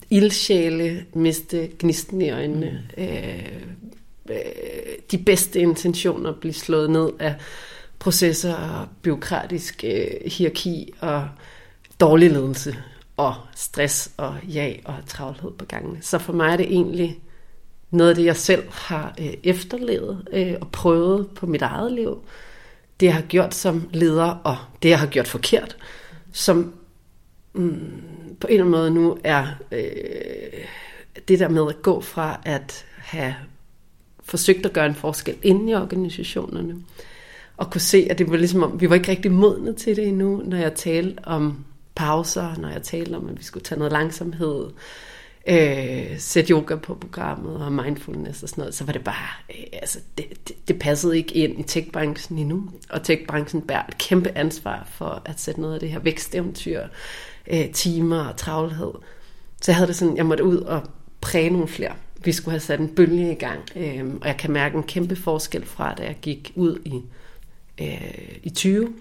ildsjæle 0.09 1.05
miste 1.13 1.69
gnisten 1.79 2.21
i 2.21 2.29
øjnene. 2.29 2.83
Mm. 2.97 3.03
Øh, 3.03 3.51
øh, 4.29 4.35
de 5.11 5.17
bedste 5.17 5.59
intentioner 5.59 6.33
blive 6.33 6.53
slået 6.53 6.89
ned 6.89 7.09
af 7.19 7.35
processer 7.99 8.55
og 8.55 8.87
byråkratisk 9.01 9.83
øh, 9.87 10.31
hierarki 10.31 10.93
og 10.99 11.27
dårlig 11.99 12.31
ledelse 12.31 12.77
og 13.21 13.35
stress 13.55 14.11
og 14.17 14.35
ja 14.43 14.73
og 14.85 14.95
travlhed 15.07 15.51
på 15.51 15.65
gangene. 15.65 15.97
Så 16.01 16.17
for 16.17 16.33
mig 16.33 16.53
er 16.53 16.57
det 16.57 16.65
egentlig 16.65 17.19
noget 17.91 18.09
af 18.09 18.15
det, 18.15 18.25
jeg 18.25 18.37
selv 18.37 18.63
har 18.71 19.15
øh, 19.19 19.33
efterlevet 19.43 20.27
øh, 20.33 20.53
og 20.61 20.67
prøvet 20.71 21.27
på 21.35 21.45
mit 21.45 21.61
eget 21.61 21.91
liv. 21.91 22.23
Det, 22.99 23.05
jeg 23.05 23.15
har 23.15 23.21
gjort 23.21 23.55
som 23.55 23.89
leder, 23.93 24.41
og 24.43 24.57
det, 24.83 24.89
jeg 24.89 24.99
har 24.99 25.07
gjort 25.07 25.27
forkert, 25.27 25.77
som 26.31 26.73
mm, 27.53 28.03
på 28.39 28.47
en 28.47 28.53
eller 28.53 28.65
anden 28.65 28.71
måde 28.71 28.91
nu 28.91 29.17
er 29.23 29.47
øh, 29.71 30.65
det 31.27 31.39
der 31.39 31.49
med 31.49 31.65
at 31.69 31.81
gå 31.81 32.01
fra 32.01 32.41
at 32.45 32.85
have 32.97 33.35
forsøgt 34.23 34.65
at 34.65 34.73
gøre 34.73 34.85
en 34.85 34.95
forskel 34.95 35.35
inde 35.43 35.71
i 35.71 35.75
organisationerne, 35.75 36.75
og 37.57 37.71
kunne 37.71 37.81
se, 37.81 38.07
at 38.09 38.17
det 38.17 38.29
var 38.29 38.37
ligesom 38.37 38.63
om, 38.63 38.81
vi 38.81 38.89
var 38.89 38.95
ikke 38.95 39.11
rigtig 39.11 39.31
modne 39.31 39.73
til 39.73 39.95
det 39.95 40.07
endnu, 40.07 40.41
når 40.45 40.57
jeg 40.57 40.73
talte 40.73 41.19
om 41.23 41.65
pauser, 41.95 42.55
når 42.57 42.69
jeg 42.69 42.83
talte 42.83 43.15
om, 43.15 43.29
at 43.29 43.39
vi 43.39 43.43
skulle 43.43 43.63
tage 43.63 43.79
noget 43.79 43.91
langsomhed, 43.91 44.69
øh, 45.47 46.19
sætte 46.19 46.53
yoga 46.53 46.75
på 46.75 46.95
programmet 46.95 47.65
og 47.65 47.71
mindfulness 47.71 48.43
og 48.43 48.49
sådan 48.49 48.61
noget, 48.61 48.75
så 48.75 48.83
var 48.83 48.93
det 48.93 49.03
bare, 49.03 49.29
øh, 49.49 49.65
altså 49.73 49.99
det, 50.17 50.25
det, 50.47 50.67
det 50.67 50.79
passede 50.79 51.17
ikke 51.17 51.35
ind 51.35 51.59
i 51.59 51.63
techbranchen 51.63 52.37
endnu. 52.37 52.69
Og 52.89 53.03
techbranchen 53.03 53.61
bærer 53.61 53.85
et 53.87 53.97
kæmpe 53.97 54.37
ansvar 54.37 54.87
for 54.91 55.21
at 55.25 55.39
sætte 55.39 55.61
noget 55.61 55.73
af 55.73 55.79
det 55.79 55.89
her 55.89 55.99
væksteventyr, 55.99 56.81
øh, 57.47 57.71
timer 57.71 58.23
og 58.25 58.37
travlhed. 58.37 58.91
Så 59.61 59.71
jeg 59.71 59.75
havde 59.75 59.87
det 59.87 59.95
sådan, 59.95 60.17
jeg 60.17 60.25
måtte 60.25 60.43
ud 60.43 60.57
og 60.57 60.81
præge 61.21 61.49
nogle 61.49 61.67
flere. 61.67 61.93
Vi 62.23 62.31
skulle 62.31 62.51
have 62.51 62.59
sat 62.59 62.79
en 62.79 62.95
bølge 62.95 63.31
i 63.31 63.35
gang, 63.35 63.59
øh, 63.75 64.05
og 64.21 64.27
jeg 64.27 64.37
kan 64.37 64.51
mærke 64.51 64.77
en 64.77 64.83
kæmpe 64.83 65.15
forskel 65.15 65.65
fra, 65.65 65.93
da 65.93 66.03
jeg 66.03 66.17
gik 66.21 66.51
ud 66.55 66.79
i, 66.85 67.01
øh, 67.81 68.37
i 68.43 68.49
20 68.49 68.93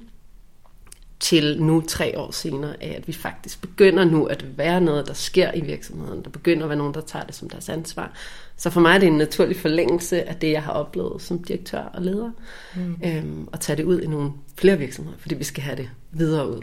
til 1.21 1.62
nu 1.62 1.81
tre 1.89 2.19
år 2.19 2.31
senere, 2.31 2.83
af 2.83 2.95
at 2.97 3.09
vi 3.09 3.12
faktisk 3.12 3.61
begynder 3.61 4.05
nu 4.05 4.25
at 4.25 4.59
være 4.59 4.81
noget, 4.81 5.07
der 5.07 5.15
sker 5.15 5.53
i 5.55 5.61
virksomheden. 5.61 6.25
Der 6.25 6.31
begynder 6.31 6.62
at 6.62 6.69
være 6.69 6.79
nogen, 6.79 6.95
der 6.95 7.00
tager 7.00 7.25
det 7.25 7.35
som 7.35 7.50
deres 7.50 7.69
ansvar. 7.69 8.12
Så 8.57 8.71
for 8.71 8.81
mig 8.81 8.95
er 8.95 8.99
det 8.99 9.07
en 9.07 9.19
naturlig 9.19 9.57
forlængelse 9.57 10.29
af 10.29 10.37
det, 10.37 10.53
jeg 10.53 10.62
har 10.62 10.73
oplevet 10.73 11.23
som 11.23 11.45
direktør 11.45 11.83
og 11.83 12.03
leder. 12.03 12.31
Mm. 12.75 12.97
Øhm, 13.05 13.49
og 13.53 13.61
tage 13.61 13.77
det 13.77 13.85
ud 13.85 14.00
i 14.00 14.07
nogle 14.07 14.31
flere 14.57 14.79
virksomheder, 14.79 15.19
fordi 15.19 15.35
vi 15.35 15.45
skal 15.45 15.62
have 15.62 15.77
det 15.77 15.91
videre 16.12 16.50
ud. 16.50 16.61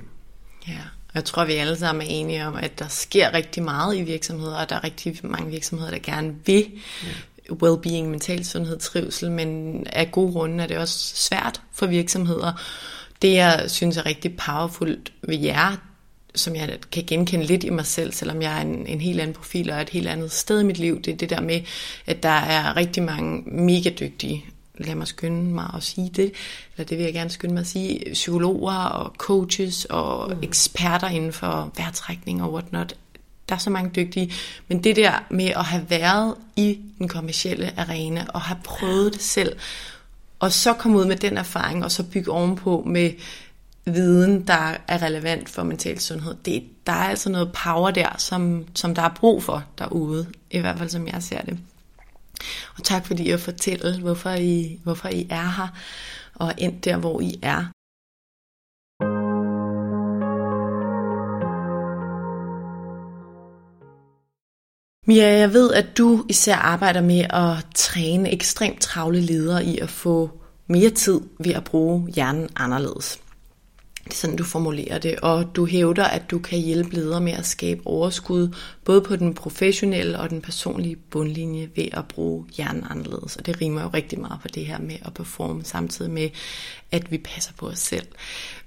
Ja, 0.67 0.81
jeg 1.13 1.25
tror, 1.25 1.45
vi 1.45 1.53
alle 1.53 1.75
sammen 1.75 2.01
er 2.01 2.09
enige 2.09 2.45
om, 2.45 2.55
at 2.55 2.79
der 2.79 2.87
sker 2.87 3.33
rigtig 3.33 3.63
meget 3.63 3.97
i 3.97 4.01
virksomheder, 4.01 4.55
og 4.55 4.69
der 4.69 4.75
er 4.75 4.83
rigtig 4.83 5.19
mange 5.23 5.51
virksomheder, 5.51 5.91
der 5.91 5.99
gerne 5.99 6.35
vil 6.45 6.65
mm. 6.69 7.57
well-being, 7.63 8.09
mental 8.09 8.45
sundhed, 8.45 8.77
trivsel, 8.77 9.31
men 9.31 9.83
af 9.87 10.11
gode 10.11 10.31
grunde 10.31 10.63
er 10.63 10.67
det 10.67 10.77
også 10.77 11.15
svært 11.15 11.61
for 11.71 11.85
virksomheder 11.85 12.53
det, 13.21 13.33
jeg 13.33 13.63
synes 13.67 13.97
er 13.97 14.05
rigtig 14.05 14.37
powerfult 14.37 15.11
ved 15.21 15.37
jer, 15.37 15.75
som 16.35 16.55
jeg 16.55 16.77
kan 16.91 17.03
genkende 17.07 17.45
lidt 17.45 17.63
i 17.63 17.69
mig 17.69 17.85
selv, 17.85 18.13
selvom 18.13 18.41
jeg 18.41 18.57
er 18.57 18.61
en, 18.61 18.87
en 18.87 19.01
helt 19.01 19.19
anden 19.19 19.35
profil 19.35 19.69
og 19.69 19.81
et 19.81 19.89
helt 19.89 20.07
andet 20.07 20.31
sted 20.31 20.61
i 20.61 20.63
mit 20.63 20.77
liv, 20.77 21.01
det 21.01 21.13
er 21.13 21.17
det 21.17 21.29
der 21.29 21.41
med, 21.41 21.61
at 22.05 22.23
der 22.23 22.29
er 22.29 22.75
rigtig 22.77 23.03
mange 23.03 23.41
mega 23.45 23.89
dygtige, 23.89 24.45
lad 24.77 24.95
mig 24.95 25.07
skynde 25.07 25.43
mig 25.43 25.71
at 25.75 25.83
sige 25.83 26.11
det, 26.15 26.31
eller 26.75 26.87
det 26.87 26.97
vil 26.97 27.03
jeg 27.03 27.13
gerne 27.13 27.29
skynde 27.29 27.53
mig 27.53 27.61
at 27.61 27.67
sige, 27.67 28.13
psykologer 28.13 28.73
og 28.73 29.13
coaches 29.17 29.85
og 29.85 30.35
mm. 30.35 30.43
eksperter 30.43 31.07
inden 31.07 31.33
for 31.33 31.71
vejrtrækning 31.77 32.43
og 32.43 32.53
whatnot. 32.53 32.93
Der 33.49 33.55
er 33.55 33.59
så 33.59 33.69
mange 33.69 33.91
dygtige, 33.95 34.33
men 34.67 34.83
det 34.83 34.95
der 34.95 35.23
med 35.29 35.45
at 35.45 35.65
have 35.65 35.89
været 35.89 36.35
i 36.55 36.79
den 36.97 37.07
kommercielle 37.07 37.79
arena 37.79 38.25
og 38.33 38.41
have 38.41 38.59
prøvet 38.63 39.13
det 39.13 39.21
selv, 39.21 39.55
og 40.39 40.51
så 40.51 40.73
komme 40.73 40.97
ud 40.97 41.05
med 41.05 41.15
den 41.15 41.37
erfaring, 41.37 41.83
og 41.83 41.91
så 41.91 42.03
bygge 42.03 42.31
ovenpå 42.31 42.83
med 42.85 43.11
viden, 43.85 44.47
der 44.47 44.77
er 44.87 45.01
relevant 45.01 45.49
for 45.49 45.63
mental 45.63 45.99
sundhed. 45.99 46.35
Det, 46.45 46.63
der 46.87 46.93
er 46.93 47.09
altså 47.09 47.29
noget 47.29 47.51
power 47.63 47.91
der, 47.91 48.15
som, 48.17 48.65
som 48.75 48.95
der 48.95 49.01
er 49.01 49.13
brug 49.15 49.43
for 49.43 49.63
derude, 49.77 50.27
i 50.51 50.59
hvert 50.59 50.77
fald 50.77 50.89
som 50.89 51.07
jeg 51.07 51.23
ser 51.23 51.41
det. 51.41 51.59
Og 52.77 52.83
tak 52.83 53.05
fordi 53.05 53.33
I 53.33 53.37
fortæller, 53.37 53.99
hvorfor 53.99 54.29
I, 54.29 54.79
hvorfor 54.83 55.09
I 55.09 55.27
er 55.29 55.49
her, 55.57 55.67
og 56.35 56.53
endt 56.57 56.85
der, 56.85 56.97
hvor 56.97 57.21
I 57.21 57.39
er. 57.41 57.65
Mia, 65.09 65.37
jeg 65.37 65.53
ved, 65.53 65.73
at 65.73 65.97
du 65.97 66.25
især 66.29 66.55
arbejder 66.55 67.01
med 67.01 67.25
at 67.29 67.65
træne 67.75 68.31
ekstremt 68.31 68.81
travle 68.81 69.21
ledere 69.21 69.65
i 69.65 69.77
at 69.77 69.89
få 69.89 70.29
mere 70.67 70.89
tid 70.89 71.21
ved 71.39 71.53
at 71.53 71.63
bruge 71.63 72.09
hjernen 72.15 72.49
anderledes. 72.55 73.19
Det 74.03 74.13
er 74.13 74.15
sådan, 74.15 74.35
du 74.35 74.43
formulerer 74.43 74.99
det, 74.99 75.15
og 75.19 75.55
du 75.55 75.65
hævder, 75.65 76.03
at 76.03 76.31
du 76.31 76.39
kan 76.39 76.59
hjælpe 76.59 76.95
ledere 76.95 77.21
med 77.21 77.33
at 77.33 77.45
skabe 77.45 77.81
overskud, 77.85 78.55
både 78.85 79.01
på 79.01 79.15
den 79.15 79.33
professionelle 79.33 80.19
og 80.19 80.29
den 80.29 80.41
personlige 80.41 80.95
bundlinje 80.95 81.69
ved 81.75 81.87
at 81.91 82.07
bruge 82.07 82.45
hjernen 82.57 82.83
anderledes. 82.89 83.35
Og 83.35 83.45
det 83.45 83.61
rimer 83.61 83.81
jo 83.81 83.89
rigtig 83.93 84.19
meget 84.19 84.39
på 84.41 84.47
det 84.47 84.65
her 84.65 84.79
med 84.79 84.95
at 85.05 85.13
performe, 85.13 85.63
samtidig 85.63 86.11
med, 86.11 86.29
at 86.91 87.11
vi 87.11 87.17
passer 87.17 87.53
på 87.57 87.67
os 87.67 87.79
selv. 87.79 88.07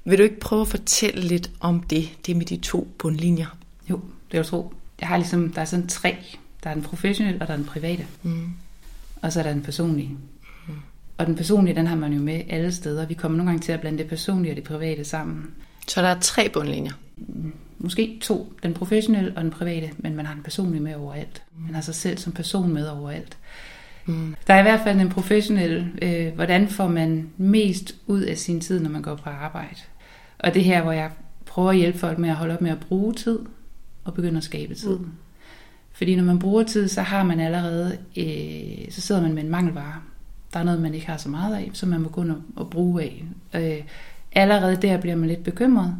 Vil 0.05 0.19
du 0.19 0.23
ikke 0.23 0.41
prøve 0.41 0.63
at 0.63 0.69
fortælle 0.69 1.21
lidt 1.21 1.51
om 1.61 1.81
det, 1.81 2.11
det 2.27 2.37
med 2.37 2.47
de 2.47 2.57
to 2.57 2.89
bundlinjer? 2.99 3.57
Jo, 3.91 3.97
det 4.31 4.35
er 4.35 4.39
jeg 4.39 4.47
tro 4.47 4.73
jeg 5.01 5.09
har 5.09 5.17
ligesom, 5.17 5.53
der 5.53 5.61
er 5.61 5.65
sådan 5.65 5.87
tre. 5.87 6.17
Der 6.65 6.71
er 6.71 6.75
den 6.75 6.83
professionelle, 6.83 7.41
og 7.41 7.47
der 7.47 7.53
er 7.53 7.57
den 7.57 7.67
private. 7.67 8.07
Mm. 8.23 8.49
Og 9.23 9.33
så 9.33 9.39
er 9.39 9.43
der 9.43 9.53
den 9.53 9.63
personlige. 9.63 10.09
Mm. 10.69 10.75
Og 11.19 11.27
den 11.27 11.37
personlige, 11.37 11.75
den 11.75 11.87
har 11.87 11.97
man 11.97 12.13
jo 12.13 12.21
med 12.21 12.43
alle 12.49 12.73
steder. 12.73 13.07
Vi 13.07 13.15
kommer 13.15 13.37
nogle 13.39 13.51
gange 13.51 13.63
til 13.63 13.73
at 13.73 13.81
blande 13.81 13.99
det 13.99 14.07
personlige 14.07 14.53
og 14.53 14.57
det 14.57 14.65
private 14.65 15.05
sammen. 15.05 15.51
Så 15.89 16.03
der 16.03 16.09
er 16.09 16.21
tre 16.21 16.49
bundlinjer? 16.49 16.93
Mm. 17.17 17.53
Måske 17.79 18.19
to. 18.23 18.53
Den 18.63 18.75
professionelle 18.75 19.33
og 19.37 19.43
den 19.43 19.51
private, 19.51 19.91
men 19.99 20.17
man 20.17 20.27
har 20.27 20.35
den 20.35 20.43
personlige 20.43 20.83
med 20.83 20.95
overalt. 20.95 21.43
Mm. 21.57 21.65
Man 21.65 21.75
har 21.75 21.83
sig 21.83 21.95
selv 21.95 22.19
som 22.19 22.33
person 22.33 22.73
med 22.73 22.89
overalt. 22.89 23.39
Mm. 24.07 24.35
Der 24.47 24.55
er 24.55 24.59
i 24.59 24.63
hvert 24.63 24.81
fald 24.85 25.01
en 25.01 25.09
professionel, 25.09 25.87
øh, 26.03 26.35
hvordan 26.35 26.69
får 26.69 26.89
man 26.89 27.31
mest 27.37 27.95
ud 28.07 28.21
af 28.21 28.39
sin 28.39 28.61
tid, 28.61 28.81
når 28.81 28.91
man 28.91 29.03
går 29.03 29.15
på 29.15 29.31
arbejde. 29.31 29.81
Og 30.39 30.55
det 30.55 30.65
her, 30.65 30.83
hvor 30.83 30.93
jeg 30.93 31.11
prøver 31.47 31.71
at 31.71 31.77
hjælpe 31.77 31.99
folk 31.99 32.19
med 32.19 32.29
at 32.29 32.37
holde 32.37 32.55
op 32.55 32.61
med 32.61 32.71
at 32.71 32.81
bruge 32.81 33.15
tid, 33.15 33.39
og 34.05 34.15
begynde 34.15 34.37
at 34.37 34.45
skabe 34.45 34.75
tid. 34.75 34.99
Mm. 34.99 35.11
Fordi 35.93 36.17
når 36.17 36.25
man 36.25 36.39
bruger 36.39 36.63
tid, 36.63 36.89
så 36.89 37.03
har 37.03 37.23
man 37.23 37.41
allerede, 37.41 37.99
øh, 38.17 38.91
så 38.91 39.01
sidder 39.01 39.23
man 39.23 39.35
med 39.35 39.43
en 39.43 39.51
mangelvare. 39.51 39.95
Der 40.53 40.61
er 40.61 40.65
noget, 40.65 40.81
man 40.81 40.95
ikke 40.95 41.07
har 41.07 41.17
så 41.17 41.29
meget 41.29 41.57
af, 41.57 41.71
som 41.73 41.89
man 41.89 42.01
må 42.01 42.09
gå 42.09 42.25
at 42.61 42.71
bruge 42.71 43.03
af. 43.03 43.25
Øh, 43.55 43.85
allerede 44.33 44.77
der 44.83 45.01
bliver 45.01 45.17
man 45.17 45.29
lidt 45.29 45.45
bekymret. 45.45 45.97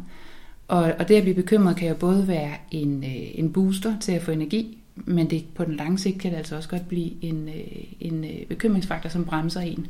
Og, 0.67 0.93
og 0.99 1.07
det 1.07 1.15
at 1.15 1.23
blive 1.23 1.35
bekymret 1.35 1.75
kan 1.75 1.89
jo 1.89 1.95
både 1.95 2.27
være 2.27 2.53
en, 2.71 3.03
øh, 3.03 3.39
en 3.39 3.53
booster 3.53 3.99
til 3.99 4.11
at 4.11 4.21
få 4.21 4.31
energi, 4.31 4.77
men 4.95 5.29
det, 5.29 5.45
på 5.55 5.65
den 5.65 5.75
lange 5.75 5.97
sigt 5.97 6.19
kan 6.19 6.31
det 6.31 6.37
altså 6.37 6.55
også 6.55 6.69
godt 6.69 6.87
blive 6.87 7.11
en, 7.23 7.49
øh, 7.49 7.83
en 7.99 8.23
øh, 8.23 8.45
bekymringsfaktor, 8.49 9.09
som 9.09 9.25
bremser 9.25 9.61
en, 9.61 9.87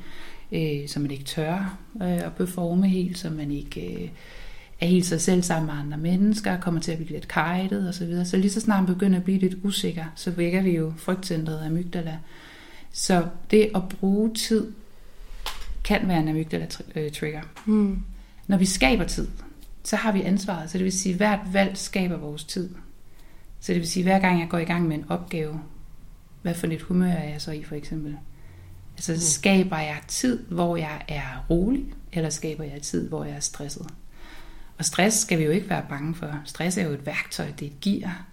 øh, 0.51 0.87
så 0.87 0.99
man 0.99 1.11
ikke 1.11 1.23
tør 1.23 1.77
øh, 1.95 2.25
at 2.25 2.33
performe 2.37 2.87
helt, 2.87 3.17
så 3.17 3.29
man 3.29 3.51
ikke 3.51 4.03
øh, 4.03 4.09
er 4.81 4.85
helt 4.85 5.05
sig 5.05 5.21
selv 5.21 5.43
sammen 5.43 5.65
med 5.65 5.83
andre 5.83 5.97
mennesker, 5.97 6.59
kommer 6.59 6.81
til 6.81 6.91
at 6.91 6.97
blive 6.97 7.11
lidt 7.11 7.27
kajtet 7.27 7.89
osv. 7.89 7.93
Så, 7.93 8.05
videre. 8.05 8.25
så 8.25 8.37
lige 8.37 8.51
så 8.51 8.59
snart 8.59 8.83
man 8.83 8.93
begynder 8.93 9.17
at 9.17 9.23
blive 9.23 9.39
lidt 9.39 9.55
usikker, 9.63 10.05
så 10.15 10.31
vækker 10.31 10.61
vi 10.61 10.75
jo 10.75 10.93
frygtcentret 10.97 11.57
af 11.57 11.65
amygdala. 11.65 12.17
Så 12.91 13.27
det 13.51 13.71
at 13.75 13.81
bruge 13.89 14.33
tid 14.33 14.71
kan 15.83 16.07
være 16.07 16.19
en 16.19 16.27
amygdala-trigger. 16.27 17.41
Mm. 17.65 17.99
Når 18.47 18.57
vi 18.57 18.65
skaber 18.65 19.03
tid, 19.03 19.27
så 19.83 19.95
har 19.95 20.11
vi 20.11 20.21
ansvaret. 20.21 20.71
Så 20.71 20.77
det 20.77 20.83
vil 20.83 20.91
sige, 20.91 21.13
at 21.13 21.17
hvert 21.17 21.39
valg 21.51 21.77
skaber 21.77 22.17
vores 22.17 22.43
tid. 22.43 22.69
Så 23.59 23.73
det 23.73 23.81
vil 23.81 23.89
sige, 23.89 24.03
at 24.03 24.05
hver 24.05 24.19
gang 24.19 24.39
jeg 24.39 24.49
går 24.49 24.57
i 24.57 24.63
gang 24.63 24.87
med 24.87 24.97
en 24.97 25.05
opgave, 25.09 25.61
hvad 26.41 26.53
for 26.53 26.67
et 26.67 26.81
humør 26.81 27.11
er 27.11 27.29
jeg 27.29 27.41
så 27.41 27.51
i 27.51 27.63
for 27.63 27.75
eksempel? 27.75 28.17
Altså 28.95 29.13
mm. 29.13 29.19
skaber 29.19 29.77
jeg 29.77 29.97
tid, 30.07 30.43
hvor 30.43 30.77
jeg 30.77 31.01
er 31.07 31.45
rolig, 31.49 31.85
eller 32.13 32.29
skaber 32.29 32.63
jeg 32.63 32.81
tid, 32.81 33.09
hvor 33.09 33.25
jeg 33.25 33.35
er 33.35 33.39
stresset? 33.39 33.87
Og 34.81 34.85
stress 34.85 35.17
skal 35.17 35.39
vi 35.39 35.43
jo 35.43 35.51
ikke 35.51 35.69
være 35.69 35.83
bange 35.89 36.15
for. 36.15 36.39
Stress 36.45 36.77
er 36.77 36.83
jo 36.83 36.91
et 36.91 37.05
værktøj, 37.05 37.45
det 37.59 37.65
er 37.67 37.71
et 37.71 37.79
gear. 37.81 38.25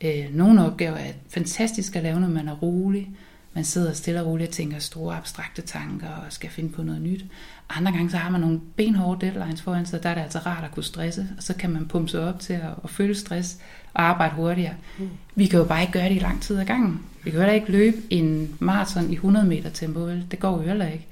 Øh, 0.00 0.34
nogle 0.34 0.66
opgaver 0.66 0.96
er 0.96 1.12
fantastisk 1.30 1.96
at 1.96 2.02
lave, 2.02 2.20
når 2.20 2.28
man 2.28 2.48
er 2.48 2.54
rolig. 2.54 3.10
Man 3.54 3.64
sidder 3.64 3.92
stille 3.92 4.20
og 4.20 4.26
roligt 4.26 4.48
og 4.48 4.54
tænker 4.54 4.78
store 4.78 5.16
abstrakte 5.16 5.62
tanker 5.62 6.08
og 6.08 6.32
skal 6.32 6.50
finde 6.50 6.72
på 6.72 6.82
noget 6.82 7.02
nyt. 7.02 7.24
Andre 7.70 7.92
gange 7.92 8.10
så 8.10 8.16
har 8.16 8.30
man 8.30 8.40
nogle 8.40 8.60
benhårde 8.76 9.26
deadlines 9.26 9.62
foran 9.62 9.86
sig, 9.86 10.02
der 10.02 10.08
er 10.08 10.14
det 10.14 10.22
altså 10.22 10.38
rart 10.38 10.64
at 10.64 10.70
kunne 10.70 10.84
stresse, 10.84 11.28
og 11.36 11.42
så 11.42 11.54
kan 11.54 11.70
man 11.70 11.88
pumpe 11.88 12.08
sig 12.10 12.20
op 12.20 12.40
til 12.40 12.52
at, 12.52 12.70
at 12.84 12.90
føle 12.90 13.14
stress 13.14 13.58
og 13.94 14.02
arbejde 14.02 14.34
hurtigere. 14.34 14.74
Mm. 14.98 15.08
Vi 15.34 15.46
kan 15.46 15.58
jo 15.58 15.64
bare 15.64 15.80
ikke 15.80 15.92
gøre 15.92 16.08
det 16.08 16.16
i 16.16 16.18
lang 16.18 16.42
tid 16.42 16.58
ad 16.58 16.64
gangen. 16.64 17.00
Vi 17.24 17.30
kan 17.30 17.40
jo 17.40 17.50
ikke 17.50 17.72
løbe 17.72 17.96
en 18.10 18.56
maraton 18.58 19.10
i 19.10 19.14
100 19.14 19.46
meter 19.46 19.70
tempo, 19.70 20.00
vel? 20.00 20.26
Det 20.30 20.38
går 20.38 20.56
jo 20.56 20.62
heller 20.62 20.86
ikke. 20.86 21.06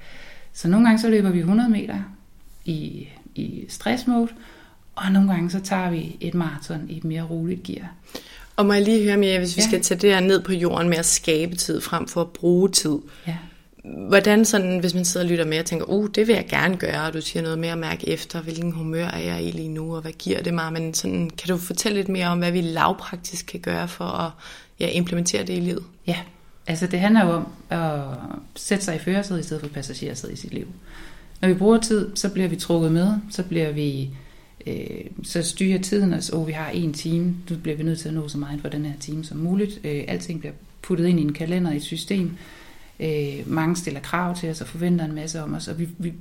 Så 0.53 0.67
nogle 0.67 0.87
gange 0.87 0.99
så 0.99 1.09
løber 1.09 1.29
vi 1.29 1.39
100 1.39 1.69
meter 1.69 1.99
i, 2.65 3.07
i 3.35 3.65
stressmode, 3.69 4.29
og 4.95 5.11
nogle 5.11 5.31
gange 5.33 5.51
så 5.51 5.59
tager 5.59 5.89
vi 5.89 6.17
et 6.19 6.33
maraton 6.33 6.89
i 6.89 6.97
et 6.97 7.03
mere 7.03 7.23
roligt 7.23 7.63
gear. 7.63 7.93
Og 8.55 8.65
må 8.65 8.73
jeg 8.73 8.81
lige 8.81 9.03
høre 9.03 9.17
mere, 9.17 9.39
hvis 9.39 9.57
vi 9.57 9.61
ja. 9.61 9.67
skal 9.67 9.81
tage 9.81 9.99
det 9.99 10.09
her 10.09 10.19
ned 10.19 10.41
på 10.41 10.53
jorden 10.53 10.89
med 10.89 10.97
at 10.97 11.05
skabe 11.05 11.55
tid 11.55 11.81
frem 11.81 12.07
for 12.07 12.21
at 12.21 12.29
bruge 12.29 12.69
tid. 12.69 12.97
Ja. 13.27 13.35
Hvordan 14.07 14.45
sådan, 14.45 14.79
hvis 14.79 14.93
man 14.93 15.05
sidder 15.05 15.25
og 15.25 15.29
lytter 15.29 15.45
med 15.45 15.59
og 15.59 15.65
tænker, 15.65 15.85
uh, 15.85 16.09
det 16.15 16.27
vil 16.27 16.35
jeg 16.35 16.45
gerne 16.49 16.77
gøre, 16.77 17.07
og 17.07 17.13
du 17.13 17.21
siger 17.21 17.43
noget 17.43 17.59
mere 17.59 17.71
at 17.71 17.77
mærke 17.77 18.09
efter, 18.09 18.41
hvilken 18.41 18.71
humør 18.71 19.05
er 19.05 19.19
jeg 19.19 19.43
i 19.43 19.51
lige 19.51 19.69
nu, 19.69 19.95
og 19.95 20.01
hvad 20.01 20.11
giver 20.11 20.41
det 20.41 20.53
mig? 20.53 20.73
Men 20.73 20.93
sådan, 20.93 21.29
kan 21.29 21.47
du 21.49 21.57
fortælle 21.57 21.97
lidt 21.97 22.09
mere 22.09 22.27
om, 22.27 22.37
hvad 22.37 22.51
vi 22.51 22.61
lavpraktisk 22.61 23.45
kan 23.45 23.59
gøre 23.59 23.87
for 23.87 24.05
at 24.05 24.31
ja, 24.79 24.87
implementere 24.87 25.43
det 25.43 25.53
i 25.57 25.59
livet? 25.59 25.83
Ja, 26.07 26.17
altså 26.67 26.87
det 26.87 26.99
handler 26.99 27.25
jo 27.25 27.31
om 27.31 27.47
at 27.69 28.01
sætte 28.55 28.85
sig 28.85 28.95
i 28.95 28.99
førersædet 28.99 29.41
i 29.41 29.43
stedet 29.43 29.61
for 29.61 29.69
passagersædet 29.69 30.33
i 30.33 30.37
sit 30.37 30.53
liv. 30.53 30.67
Når 31.41 31.47
vi 31.47 31.53
bruger 31.53 31.77
tid, 31.77 32.15
så 32.15 32.29
bliver 32.29 32.47
vi 32.47 32.55
trukket 32.55 32.91
med, 32.91 33.13
så 33.31 33.43
bliver 33.43 33.71
vi 33.71 34.09
øh, 34.67 35.05
så 35.23 35.43
styrer 35.43 35.81
tiden 35.81 36.13
os, 36.13 36.29
og 36.29 36.47
vi 36.47 36.51
har 36.51 36.69
en 36.69 36.93
time, 36.93 37.35
nu 37.49 37.57
bliver 37.57 37.77
vi 37.77 37.83
nødt 37.83 37.99
til 37.99 38.07
at 38.07 38.13
nå 38.13 38.27
så 38.27 38.37
meget 38.37 38.61
for 38.61 38.69
den 38.69 38.85
her 38.85 38.99
time 38.99 39.23
som 39.23 39.37
muligt. 39.37 39.79
Øh, 39.83 40.03
alting 40.07 40.39
bliver 40.39 40.53
puttet 40.81 41.07
ind 41.07 41.19
i 41.19 41.23
en 41.23 41.33
kalender, 41.33 41.71
i 41.71 41.75
et 41.75 41.83
system. 41.83 42.37
Øh, 42.99 43.51
mange 43.51 43.75
stiller 43.75 43.99
krav 43.99 44.35
til 44.35 44.49
os 44.49 44.61
og 44.61 44.67
forventer 44.67 45.05
en 45.05 45.15
masse 45.15 45.43
om 45.43 45.53
os, 45.53 45.67
og 45.67 45.79
vi, 45.79 45.89
vi 45.97 46.13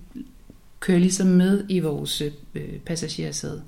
kører 0.80 0.98
ligesom 0.98 1.26
med 1.26 1.64
i 1.68 1.80
vores 1.80 2.22
øh, 2.54 2.62
passagersæde. 2.86 3.62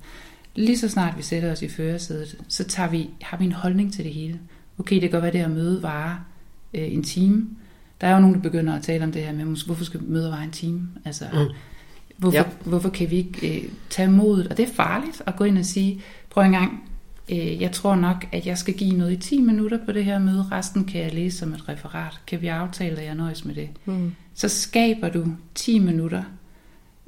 Lige 0.55 0.79
så 0.79 0.89
snart 0.89 1.17
vi 1.17 1.23
sætter 1.23 1.53
os 1.53 1.63
i 1.63 1.69
førersædet, 1.69 2.37
så 2.49 2.65
tager 2.65 2.91
vi, 2.91 3.11
har 3.21 3.37
vi 3.37 3.45
en 3.45 3.53
holdning 3.53 3.93
til 3.93 4.05
det 4.05 4.15
hele. 4.15 4.41
Okay, 4.79 4.95
det 4.95 5.03
kan 5.03 5.11
godt 5.11 5.23
være, 5.23 5.33
det 5.33 5.39
at 5.39 5.51
møde 5.51 5.83
varer 5.83 6.17
øh, 6.75 6.93
en 6.93 7.03
time. 7.03 7.49
Der 8.01 8.07
er 8.07 8.15
jo 8.15 8.21
nogen, 8.21 8.35
der 8.35 8.43
begynder 8.43 8.75
at 8.75 8.83
tale 8.83 9.05
om 9.05 9.13
det 9.13 9.23
her 9.23 9.33
med, 9.33 9.65
hvorfor 9.67 9.85
skal 9.85 10.03
møde 10.03 10.31
vare 10.31 10.45
en 10.45 10.51
time? 10.51 10.89
Altså, 11.05 11.25
mm 11.33 11.55
Hvorfor, 12.17 12.37
ja. 12.37 12.45
hvorfor 12.65 12.89
kan 12.89 13.11
vi 13.11 13.17
ikke 13.17 13.57
øh, 13.57 13.69
tage 13.91 14.11
modet? 14.11 14.49
Og 14.49 14.57
det 14.57 14.69
er 14.69 14.75
farligt 14.75 15.23
at 15.27 15.37
gå 15.37 15.45
ind 15.45 15.59
og 15.59 15.65
sige, 15.65 16.03
prøv 16.31 16.45
en 16.45 16.53
gang, 16.53 16.89
øh, 17.29 17.63
jeg 17.63 17.73
tror 17.73 17.95
nok, 17.95 18.27
at 18.33 18.47
jeg 18.47 18.59
skal 18.59 18.75
give 18.75 18.97
noget 18.97 19.13
i 19.13 19.17
10 19.17 19.41
minutter 19.41 19.79
på 19.85 19.93
det 19.93 20.05
her 20.05 20.19
møde, 20.19 20.47
resten 20.53 20.85
kan 20.85 21.01
jeg 21.01 21.15
læse 21.15 21.39
som 21.39 21.55
et 21.55 21.69
referat. 21.69 22.21
Kan 22.27 22.43
vi 22.43 22.47
aftale, 22.47 22.99
at 22.99 23.05
jeg 23.05 23.15
nøjes 23.15 23.45
med 23.45 23.55
det? 23.55 23.69
Mm. 23.85 24.15
Så 24.35 24.49
skaber 24.49 25.09
du 25.09 25.27
10 25.55 25.79
minutter, 25.79 26.23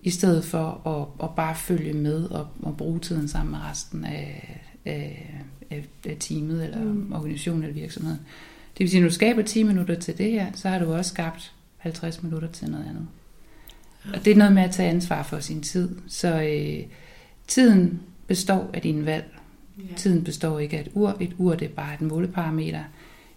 i 0.02 0.10
stedet 0.10 0.44
for 0.44 0.86
at, 0.86 1.24
at 1.28 1.34
bare 1.34 1.54
følge 1.56 1.92
med 1.92 2.24
og, 2.24 2.48
og 2.62 2.76
bruge 2.76 2.98
tiden 2.98 3.28
sammen 3.28 3.50
med 3.50 3.60
resten 3.70 4.04
af, 4.04 4.60
af, 4.84 5.34
af, 5.70 5.84
af 6.06 6.16
teamet, 6.20 6.64
eller 6.64 6.84
mm. 6.84 7.12
organisationen 7.12 7.62
eller 7.62 7.74
virksomheden. 7.74 8.20
Det 8.72 8.84
vil 8.84 8.90
sige, 8.90 9.00
når 9.00 9.08
du 9.08 9.14
skaber 9.14 9.42
10 9.42 9.62
minutter 9.62 9.94
til 9.94 10.18
det 10.18 10.30
her, 10.30 10.46
så 10.54 10.68
har 10.68 10.78
du 10.78 10.94
også 10.94 11.10
skabt 11.10 11.52
50 11.76 12.22
minutter 12.22 12.48
til 12.48 12.70
noget 12.70 12.84
andet. 12.84 13.06
Og 14.14 14.24
det 14.24 14.30
er 14.30 14.36
noget 14.36 14.52
med 14.52 14.62
at 14.62 14.70
tage 14.70 14.90
ansvar 14.90 15.22
for 15.22 15.40
sin 15.40 15.62
tid. 15.62 15.96
Så 16.08 16.42
øh, 16.42 16.86
tiden 17.46 18.00
består 18.26 18.70
af 18.74 18.82
din 18.82 19.06
valg. 19.06 19.38
Ja. 19.78 19.94
Tiden 19.96 20.24
består 20.24 20.58
ikke 20.58 20.76
af 20.78 20.80
et 20.80 20.90
ur. 20.94 21.16
Et 21.20 21.34
ur 21.38 21.54
det 21.54 21.68
er 21.68 21.72
bare 21.72 21.94
et 21.94 22.00
måleparameter. 22.00 22.82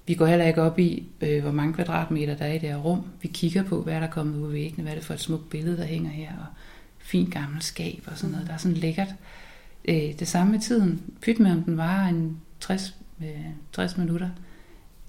Vi 0.08 0.14
går 0.14 0.26
heller 0.26 0.46
ikke 0.46 0.62
op 0.62 0.80
i, 0.80 1.08
øh, 1.22 1.42
hvor 1.42 1.52
mange 1.52 1.74
kvadratmeter 1.74 2.36
der 2.36 2.46
er 2.46 2.54
i 2.54 2.58
det 2.58 2.70
her 2.70 2.78
rum. 2.78 3.02
Vi 3.22 3.28
kigger 3.28 3.64
på, 3.64 3.82
hvad 3.82 3.94
der 3.94 4.02
er 4.02 4.12
kommet 4.12 4.40
ud 4.40 4.48
af 4.48 4.54
væggene, 4.54 4.84
hvad 4.84 4.92
er 4.92 4.96
det 4.96 5.06
for 5.06 5.14
et 5.14 5.20
smukt 5.20 5.50
billede, 5.50 5.78
der 5.78 5.84
hænger 5.84 6.10
her, 6.10 6.30
og 6.30 6.46
fint 6.98 7.34
gammelt 7.34 7.64
skab 7.64 8.04
og 8.08 8.18
sådan 8.18 8.32
noget. 8.32 8.48
Der 8.48 8.54
er 8.54 8.58
sådan 8.58 8.78
lækkert. 8.78 9.16
Øh, 9.86 10.20
det 10.20 10.28
samme 10.28 10.52
med 10.52 10.60
tiden. 10.60 11.02
Pyt 11.22 11.40
med, 11.40 11.52
om 11.52 11.64
den 11.64 11.78
var 11.78 12.08
en 12.08 12.38
60, 12.60 12.96
øh, 13.22 13.28
60 13.74 13.98
minutter. 13.98 14.30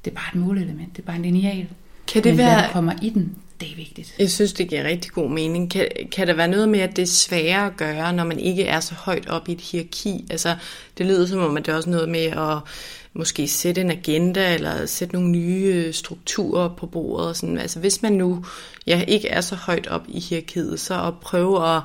Det 0.05 0.11
er 0.11 0.15
bare 0.15 0.29
et 0.35 0.47
målelement. 0.47 0.97
Det 0.97 1.03
er 1.03 1.07
bare 1.07 1.17
en 1.17 1.23
lineal. 1.23 1.69
Kan 2.07 2.25
det 2.25 2.33
Men 2.33 2.39
være... 2.39 2.73
kommer 2.73 2.93
i 3.03 3.11
den, 3.11 3.37
det 3.63 3.73
er 3.73 3.77
vigtigt. 3.77 4.15
Jeg 4.19 4.31
synes, 4.31 4.53
det 4.53 4.69
giver 4.69 4.85
rigtig 4.85 5.13
god 5.13 5.31
mening. 5.31 5.71
Kan, 5.71 5.89
kan 6.13 6.27
der 6.27 6.35
være 6.35 6.49
noget 6.49 6.69
med, 6.69 6.81
at 6.81 6.97
det 6.97 7.03
er 7.03 7.07
sværere 7.07 7.67
at 7.67 7.77
gøre, 7.77 8.13
når 8.13 8.25
man 8.25 8.39
ikke 8.39 8.65
er 8.65 8.81
så 8.81 8.95
højt 8.95 9.29
op 9.29 9.49
i 9.49 9.53
et 9.53 9.61
hierarki? 9.61 10.27
Altså, 10.31 10.57
det 10.99 11.07
lyder 11.07 11.27
som 11.27 11.41
om, 11.41 11.57
at 11.57 11.67
det 11.67 11.73
er 11.73 11.77
også 11.77 11.91
noget 11.91 12.09
med 12.09 12.25
at 12.25 12.59
måske 13.13 13.49
sætte 13.49 13.81
en 13.81 13.91
agenda, 13.91 14.55
eller 14.55 14.87
sætte 14.87 15.15
nogle 15.15 15.31
nye 15.31 15.93
strukturer 15.93 16.69
på 16.69 16.87
bordet. 16.87 17.29
Og 17.29 17.37
sådan. 17.37 17.59
Altså, 17.59 17.81
hvis 17.81 18.03
man 18.03 18.13
nu 18.13 18.45
ja, 18.87 19.05
ikke 19.09 19.29
er 19.29 19.41
så 19.41 19.55
højt 19.55 19.87
op 19.87 20.05
i 20.09 20.21
hierarkiet, 20.21 20.81
så 20.81 21.07
at 21.07 21.15
prøve 21.21 21.77
at 21.77 21.83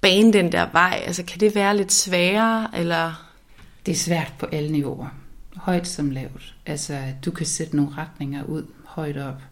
bane 0.00 0.32
den 0.32 0.52
der 0.52 0.66
vej, 0.72 1.02
altså 1.06 1.22
kan 1.22 1.40
det 1.40 1.54
være 1.54 1.76
lidt 1.76 1.92
sværere, 1.92 2.68
eller... 2.74 3.28
Det 3.86 3.92
er 3.92 3.96
svært 3.96 4.32
på 4.38 4.46
alle 4.52 4.72
niveauer. 4.72 5.08
Højt 5.56 5.88
som 5.88 6.10
lavt. 6.10 6.54
Altså, 6.66 6.98
du 7.24 7.30
kan 7.30 7.46
sætte 7.46 7.76
nogle 7.76 7.92
retninger 7.96 8.44
ud 8.44 8.62
højt 8.84 9.16
op 9.16 9.42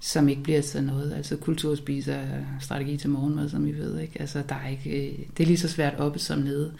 som 0.00 0.28
ikke 0.28 0.42
bliver 0.42 0.62
til 0.62 0.84
noget. 0.84 1.12
Altså 1.12 1.36
kulturspiser 1.36 2.20
strategi 2.60 2.96
til 2.96 3.10
morgenmad, 3.10 3.48
som 3.48 3.66
vi 3.66 3.72
ved. 3.78 3.98
Ikke? 3.98 4.20
Altså, 4.20 4.42
der 4.48 4.54
er 4.54 4.68
ikke, 4.68 4.90
øh, 4.90 5.18
det 5.36 5.42
er 5.42 5.46
lige 5.46 5.58
så 5.58 5.68
svært 5.68 5.94
oppe 5.98 6.18
som 6.18 6.38
nede. 6.38 6.72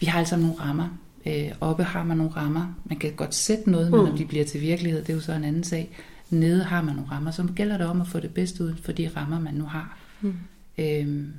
Vi 0.00 0.06
har 0.06 0.18
altså 0.18 0.36
nogle 0.36 0.54
rammer. 0.60 0.88
Øh, 1.26 1.52
oppe 1.60 1.84
har 1.84 2.04
man 2.04 2.16
nogle 2.16 2.32
rammer. 2.32 2.74
Man 2.84 2.98
kan 2.98 3.12
godt 3.12 3.34
sætte 3.34 3.70
noget, 3.70 3.90
men 3.90 4.00
mm. 4.00 4.06
om 4.10 4.16
de 4.16 4.24
bliver 4.24 4.44
til 4.44 4.60
virkelighed, 4.60 5.00
det 5.00 5.10
er 5.10 5.14
jo 5.14 5.20
så 5.20 5.32
en 5.32 5.44
anden 5.44 5.64
sag. 5.64 5.90
Nede 6.30 6.64
har 6.64 6.82
man 6.82 6.94
nogle 6.94 7.10
rammer, 7.10 7.30
så 7.30 7.46
gælder 7.56 7.78
det 7.78 7.86
om 7.86 8.00
at 8.00 8.06
få 8.06 8.20
det 8.20 8.34
bedste 8.34 8.64
ud 8.64 8.74
for 8.82 8.92
de 8.92 9.10
rammer, 9.16 9.40
man 9.40 9.54
nu 9.54 9.64
har. 9.64 9.98
Mm. 10.20 10.34
Øhm, 10.78 11.32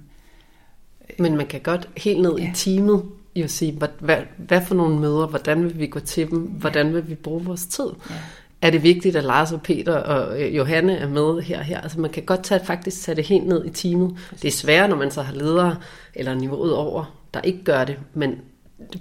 men 1.19 1.37
man 1.37 1.47
kan 1.47 1.61
godt 1.61 1.89
helt 1.97 2.21
ned 2.21 2.35
ja. 2.37 2.51
i 2.51 2.55
teamet 2.55 3.03
jo 3.35 3.47
sige, 3.47 3.71
hvad, 3.71 3.87
hvad, 3.99 4.17
hvad 4.37 4.65
for 4.65 4.75
nogle 4.75 4.99
møder, 4.99 5.27
hvordan 5.27 5.63
vil 5.63 5.79
vi 5.79 5.87
gå 5.87 5.99
til 5.99 6.29
dem, 6.29 6.39
hvordan 6.39 6.93
vil 6.93 7.09
vi 7.09 7.15
bruge 7.15 7.43
vores 7.43 7.65
tid. 7.65 7.87
Ja 8.09 8.15
er 8.61 8.69
det 8.69 8.83
vigtigt, 8.83 9.15
at 9.15 9.23
Lars 9.23 9.51
og 9.51 9.61
Peter 9.61 9.93
og 9.93 10.41
øh, 10.41 10.55
Johanne 10.55 10.97
er 10.97 11.07
med 11.07 11.41
her 11.41 11.57
og 11.59 11.65
her. 11.65 11.81
Altså 11.81 11.99
man 11.99 12.11
kan 12.11 12.23
godt 12.23 12.43
tage, 12.43 12.65
faktisk 12.65 13.01
tage 13.01 13.15
det 13.15 13.25
helt 13.25 13.47
ned 13.47 13.65
i 13.65 13.69
teamet. 13.69 14.17
Det 14.41 14.47
er 14.47 14.51
svært, 14.51 14.89
når 14.89 14.97
man 14.97 15.11
så 15.11 15.21
har 15.21 15.33
ledere 15.33 15.77
eller 16.15 16.33
niveauet 16.33 16.75
over, 16.75 17.15
der 17.33 17.41
ikke 17.41 17.63
gør 17.63 17.83
det. 17.83 17.97
Men 18.13 18.35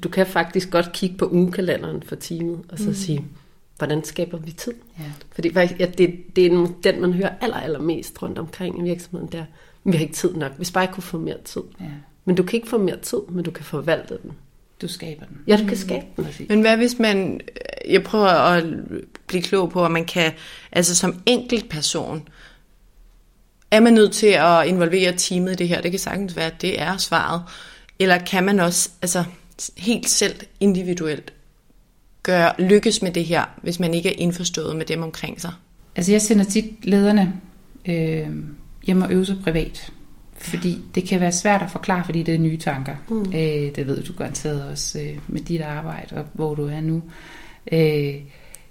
du 0.03 0.09
kan 0.09 0.27
faktisk 0.27 0.71
godt 0.71 0.93
kigge 0.93 1.17
på 1.17 1.29
ugekalenderen 1.29 2.03
for 2.03 2.17
teamet 2.17 2.61
og 2.69 2.79
så 2.79 2.89
mm. 2.89 2.95
sige, 2.95 3.25
hvordan 3.79 4.05
skaber 4.05 4.39
vi 4.39 4.51
tid? 4.51 4.75
Ja. 4.99 5.05
Fordi 5.33 5.51
ja, 5.55 5.87
det, 5.99 6.37
det 6.37 6.47
er 6.47 6.67
den, 6.83 7.01
man 7.01 7.13
hører 7.13 7.31
aller, 7.41 7.57
aller 7.57 7.81
mest 7.81 8.23
rundt 8.23 8.39
omkring 8.39 8.79
i 8.79 8.83
virksomheden, 8.83 9.33
der 9.33 9.45
vi 9.85 9.93
har 9.93 10.03
ikke 10.03 10.15
tid 10.15 10.35
nok. 10.35 10.53
Hvis 10.57 10.71
bare 10.71 10.85
jeg 10.85 10.95
kunne 10.95 11.03
få 11.03 11.19
mere 11.19 11.39
tid. 11.45 11.63
Ja. 11.81 11.85
Men 12.25 12.37
du 12.37 12.43
kan 12.43 12.57
ikke 12.57 12.69
få 12.69 12.79
mere 12.79 12.97
tid, 12.97 13.19
men 13.29 13.45
du 13.45 13.51
kan 13.51 13.65
forvalte 13.65 14.19
den. 14.23 14.33
Du 14.83 14.89
skaber 14.89 15.25
den. 15.25 15.39
Ja, 15.47 15.57
du 15.57 15.67
kan 15.69 15.77
skabe 15.77 16.07
den. 16.17 16.27
Men 16.49 16.61
hvad 16.61 16.77
hvis 16.77 16.99
man, 16.99 17.41
jeg 17.89 18.03
prøver 18.03 18.27
at 18.27 18.65
blive 19.29 19.43
klog 19.43 19.71
på, 19.71 19.85
at 19.85 19.91
man 19.91 20.05
kan, 20.05 20.33
altså 20.73 20.95
som 20.95 21.23
enkelt 21.27 21.69
person, 21.69 22.29
er 23.71 23.81
man 23.81 23.93
nødt 23.93 24.13
til 24.13 24.27
at 24.27 24.67
involvere 24.67 25.13
teamet 25.17 25.53
i 25.53 25.55
det 25.55 25.69
her? 25.69 25.81
Det 25.81 25.91
kan 25.91 26.01
sagtens 26.01 26.37
være, 26.37 26.47
at 26.47 26.63
det 26.63 26.81
er 26.81 26.97
svaret. 26.97 27.43
Eller 27.99 28.19
kan 28.19 28.45
man 28.45 28.61
også 28.61 28.91
altså, 29.03 29.25
helt 29.77 30.09
selv 30.09 30.35
individuelt 30.61 31.33
gøre, 32.23 32.53
lykkes 32.59 33.03
med 33.03 33.13
det 33.13 33.25
her, 33.25 33.45
hvis 33.63 33.81
man 33.81 33.95
ikke 33.95 34.09
er 34.09 34.19
indforstået 34.19 34.77
med 34.77 34.87
dem 34.87 35.03
omkring 35.03 35.41
sig? 35.41 35.53
Altså 35.97 36.13
jeg 36.13 36.23
sender 36.23 36.45
tit 36.45 36.65
lederne 36.83 37.33
øh, 37.89 38.29
hjem 38.87 39.03
og 39.03 39.13
øve 39.13 39.27
sig 39.27 39.37
privat. 39.45 39.93
Fordi 40.39 40.79
det 40.95 41.09
kan 41.09 41.21
være 41.21 41.33
svært 41.33 41.63
at 41.63 41.71
forklare, 41.71 42.05
fordi 42.05 42.23
det 42.23 42.35
er 42.35 42.39
nye 42.39 42.59
tanker. 42.59 42.97
Mm. 43.09 43.21
Øh, 43.21 43.77
det 43.77 43.87
ved 43.87 44.03
du 44.03 44.13
garanteret 44.13 44.71
også 44.71 45.01
øh, 45.01 45.19
med 45.27 45.41
dit 45.41 45.61
arbejde 45.61 46.17
og 46.17 46.25
hvor 46.33 46.55
du 46.55 46.67
er 46.67 46.81
nu. 46.81 47.03
Øh, 47.73 48.15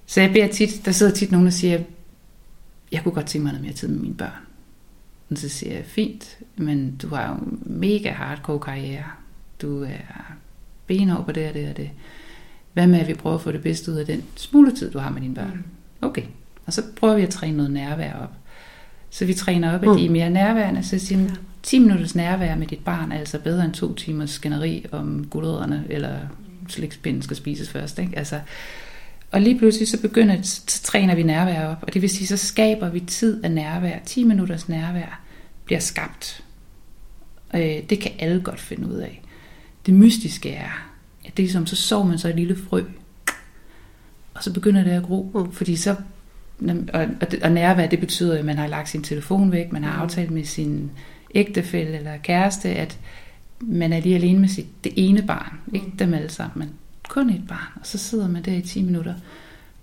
så 0.09 0.21
jeg 0.21 0.33
beder 0.33 0.47
tit, 0.47 0.85
der 0.85 0.91
sidder 0.91 1.13
tit 1.13 1.31
nogen, 1.31 1.45
der 1.45 1.51
siger, 1.51 1.79
jeg 2.91 3.03
kunne 3.03 3.13
godt 3.13 3.25
tænke 3.25 3.43
mig 3.43 3.53
noget 3.53 3.65
mere 3.65 3.73
tid 3.73 3.87
med 3.87 3.99
mine 3.99 4.15
børn. 4.15 4.47
Og 5.29 5.37
så 5.37 5.49
siger 5.49 5.73
jeg, 5.73 5.85
fint, 5.85 6.37
men 6.55 6.95
du 6.95 7.15
har 7.15 7.29
jo 7.29 7.35
en 7.35 7.61
mega 7.65 8.11
hardcore 8.11 8.59
karriere. 8.59 9.03
Du 9.61 9.83
er 9.83 10.35
benhård 10.87 11.25
på 11.25 11.31
det 11.31 11.47
og 11.47 11.53
det 11.53 11.69
og 11.69 11.77
det. 11.77 11.89
Hvad 12.73 12.87
med, 12.87 12.99
at 12.99 13.07
vi 13.07 13.13
prøver 13.13 13.35
at 13.35 13.41
få 13.41 13.51
det 13.51 13.61
bedste 13.61 13.91
ud 13.91 13.97
af 13.97 14.05
den 14.05 14.23
smule 14.35 14.75
tid, 14.75 14.91
du 14.91 14.99
har 14.99 15.09
med 15.09 15.21
dine 15.21 15.35
børn? 15.35 15.63
Mm. 16.01 16.07
Okay. 16.07 16.23
Og 16.65 16.73
så 16.73 16.81
prøver 16.95 17.15
vi 17.15 17.21
at 17.21 17.29
træne 17.29 17.57
noget 17.57 17.71
nærvær 17.71 18.13
op. 18.13 18.33
Så 19.09 19.25
vi 19.25 19.33
træner 19.33 19.75
op, 19.75 19.83
at 19.83 19.99
de 19.99 20.05
er 20.05 20.09
mere 20.09 20.29
nærværende. 20.29 20.83
Så 20.83 20.99
siger 20.99 21.19
man, 21.19 21.31
10 21.63 21.79
minutters 21.79 22.15
nærvær 22.15 22.55
med 22.55 22.67
dit 22.67 22.85
barn 22.85 23.11
er 23.11 23.19
altså 23.19 23.39
bedre 23.39 23.65
end 23.65 23.73
to 23.73 23.93
timers 23.93 24.29
skænderi 24.29 24.85
om 24.91 25.27
guldrødderne, 25.29 25.85
eller 25.89 26.17
slikspinden 26.67 27.21
skal 27.21 27.37
spises 27.37 27.69
først. 27.69 27.99
Ikke? 27.99 28.17
Altså, 28.17 28.39
og 29.31 29.41
lige 29.41 29.57
pludselig 29.57 29.87
så 29.87 30.01
begynder, 30.01 30.41
så 30.41 30.83
træner 30.83 31.15
vi 31.15 31.23
nærvær 31.23 31.67
op, 31.67 31.77
og 31.81 31.93
det 31.93 32.01
vil 32.01 32.09
sige, 32.09 32.27
så 32.27 32.37
skaber 32.37 32.89
vi 32.89 32.99
tid 32.99 33.43
af 33.43 33.51
nærvær. 33.51 33.99
10 34.05 34.23
minutters 34.23 34.69
nærvær 34.69 35.21
bliver 35.65 35.79
skabt. 35.79 36.43
Øh, 37.55 37.83
det 37.89 37.99
kan 37.99 38.11
alle 38.19 38.41
godt 38.41 38.59
finde 38.59 38.87
ud 38.87 38.95
af. 38.97 39.21
Det 39.85 39.93
mystiske 39.93 40.51
er, 40.51 40.89
at 41.25 41.37
det 41.37 41.45
er 41.45 41.49
som, 41.49 41.65
så 41.65 41.75
sår 41.75 42.03
man 42.03 42.19
så 42.19 42.27
et 42.27 42.35
lille 42.35 42.55
frø, 42.69 42.83
og 44.33 44.43
så 44.43 44.53
begynder 44.53 44.83
det 44.83 44.91
at 44.91 45.03
gro, 45.03 45.31
mm. 45.33 45.51
fordi 45.51 45.75
så 45.75 45.95
og, 46.93 47.07
og, 47.21 47.27
og 47.43 47.51
nærvær, 47.51 47.87
det 47.87 47.99
betyder, 47.99 48.39
at 48.39 48.45
man 48.45 48.57
har 48.57 48.67
lagt 48.67 48.89
sin 48.89 49.03
telefon 49.03 49.51
væk, 49.51 49.71
man 49.71 49.83
har 49.83 49.95
mm. 49.95 50.01
aftalt 50.01 50.31
med 50.31 50.45
sin 50.45 50.91
ægtefælle 51.35 51.97
eller 51.97 52.17
kæreste, 52.17 52.69
at 52.69 52.99
man 53.59 53.93
er 53.93 53.99
lige 53.99 54.15
alene 54.15 54.39
med 54.39 54.49
sit, 54.49 54.83
det 54.83 54.93
ene 54.95 55.21
barn, 55.21 55.53
ikke 55.73 55.91
dem 55.99 56.13
alle 56.13 56.29
sammen, 56.29 56.59
men 56.59 56.75
kun 57.09 57.29
et 57.29 57.47
barn, 57.47 57.79
og 57.81 57.87
så 57.87 57.97
sidder 57.97 58.27
man 58.27 58.43
der 58.43 58.53
i 58.53 58.61
10 58.61 58.81
minutter, 58.81 59.13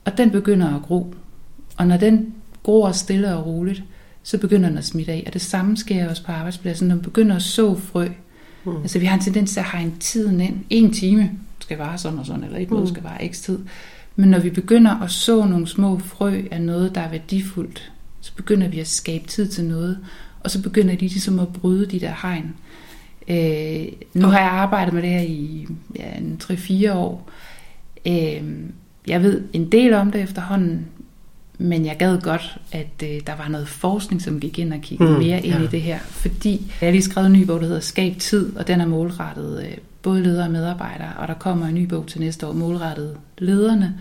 og 0.05 0.19
den 0.19 0.31
begynder 0.31 0.77
at 0.77 0.83
gro, 0.83 1.15
og 1.77 1.87
når 1.87 1.97
den 1.97 2.35
gror 2.63 2.93
stille 2.93 3.37
og 3.37 3.47
roligt, 3.47 3.83
så 4.23 4.39
begynder 4.39 4.69
den 4.69 4.79
at 4.79 4.85
smitte 4.85 5.13
af, 5.13 5.25
og 5.27 5.33
det 5.33 5.43
samme 5.43 5.77
sker 5.77 6.09
også 6.09 6.25
på 6.25 6.33
arbejdspladsen, 6.33 6.89
når 6.89 6.95
man 6.95 7.05
begynder 7.05 7.37
at 7.37 7.43
så 7.43 7.77
frø, 7.77 8.09
mm. 8.65 8.77
altså 8.77 8.99
vi 8.99 9.07
har 9.07 9.17
en 9.17 9.23
tendens 9.23 9.53
til 9.53 9.61
at 9.61 9.67
en 9.81 9.99
tiden 9.99 10.41
ind, 10.41 10.65
en 10.71 10.93
time 10.93 11.31
skal 11.59 11.79
vare 11.79 11.99
sådan 11.99 12.19
og 12.19 12.27
sådan, 12.27 12.45
eller 12.45 12.59
et 12.59 12.71
mm. 12.71 12.87
skal 12.87 13.03
vare 13.03 13.29
x 13.33 13.41
tid, 13.41 13.59
men 14.17 14.31
når 14.31 14.39
vi 14.39 14.51
begynder 14.51 15.03
at 15.03 15.11
så 15.11 15.45
nogle 15.45 15.67
små 15.67 15.99
frø 15.99 16.43
af 16.51 16.63
noget, 16.63 16.95
der 16.95 17.01
er 17.01 17.11
værdifuldt, 17.11 17.93
så 18.21 18.33
begynder 18.37 18.69
vi 18.69 18.81
at 18.81 18.89
skabe 18.89 19.27
tid 19.27 19.49
til 19.49 19.65
noget, 19.65 19.99
og 20.41 20.51
så 20.51 20.63
begynder 20.63 20.95
de 20.95 21.01
ligesom 21.01 21.39
at 21.39 21.53
bryde 21.53 21.87
de 21.87 22.01
der 22.01 22.15
hegn. 22.23 22.55
Øh, 23.29 23.87
nu 24.15 24.27
har 24.27 24.39
jeg 24.39 24.51
arbejdet 24.51 24.95
med 24.95 25.03
det 25.03 25.11
her 25.11 25.21
i 25.21 25.67
ja, 25.97 26.11
3-4 26.43 26.93
år. 26.93 27.31
Øh, 28.07 28.43
jeg 29.07 29.23
ved 29.23 29.43
en 29.53 29.73
del 29.73 29.95
om 29.95 30.13
det 30.13 30.23
efterhånden, 30.23 30.87
men 31.59 31.87
jeg 31.87 31.97
gad 31.97 32.21
godt, 32.21 32.57
at 32.73 33.03
øh, 33.03 33.21
der 33.27 33.37
var 33.37 33.49
noget 33.49 33.69
forskning, 33.69 34.23
som 34.23 34.41
gik 34.41 34.59
ind 34.59 34.73
og 34.73 34.81
kiggede 34.81 35.11
mm, 35.11 35.19
mere 35.19 35.47
ind 35.47 35.57
ja. 35.57 35.63
i 35.63 35.67
det 35.67 35.83
her. 35.83 35.99
Fordi 35.99 36.73
jeg 36.81 36.87
har 36.87 36.91
lige 36.91 37.03
skrevet 37.03 37.27
en 37.27 37.33
ny 37.33 37.45
bog, 37.45 37.61
der 37.61 37.67
hedder 37.67 37.81
Skab 37.81 38.17
Tid, 38.19 38.57
og 38.57 38.69
den 38.69 38.81
er 38.81 38.87
målrettet 38.87 39.63
øh, 39.63 39.77
både 40.03 40.23
ledere 40.23 40.45
og 40.45 40.51
medarbejdere. 40.51 41.13
Og 41.19 41.29
der 41.29 41.35
kommer 41.35 41.67
en 41.67 41.75
ny 41.75 41.85
bog 41.85 42.07
til 42.07 42.21
næste 42.21 42.47
år, 42.47 42.53
målrettet 42.53 43.17
lederne. 43.39 43.95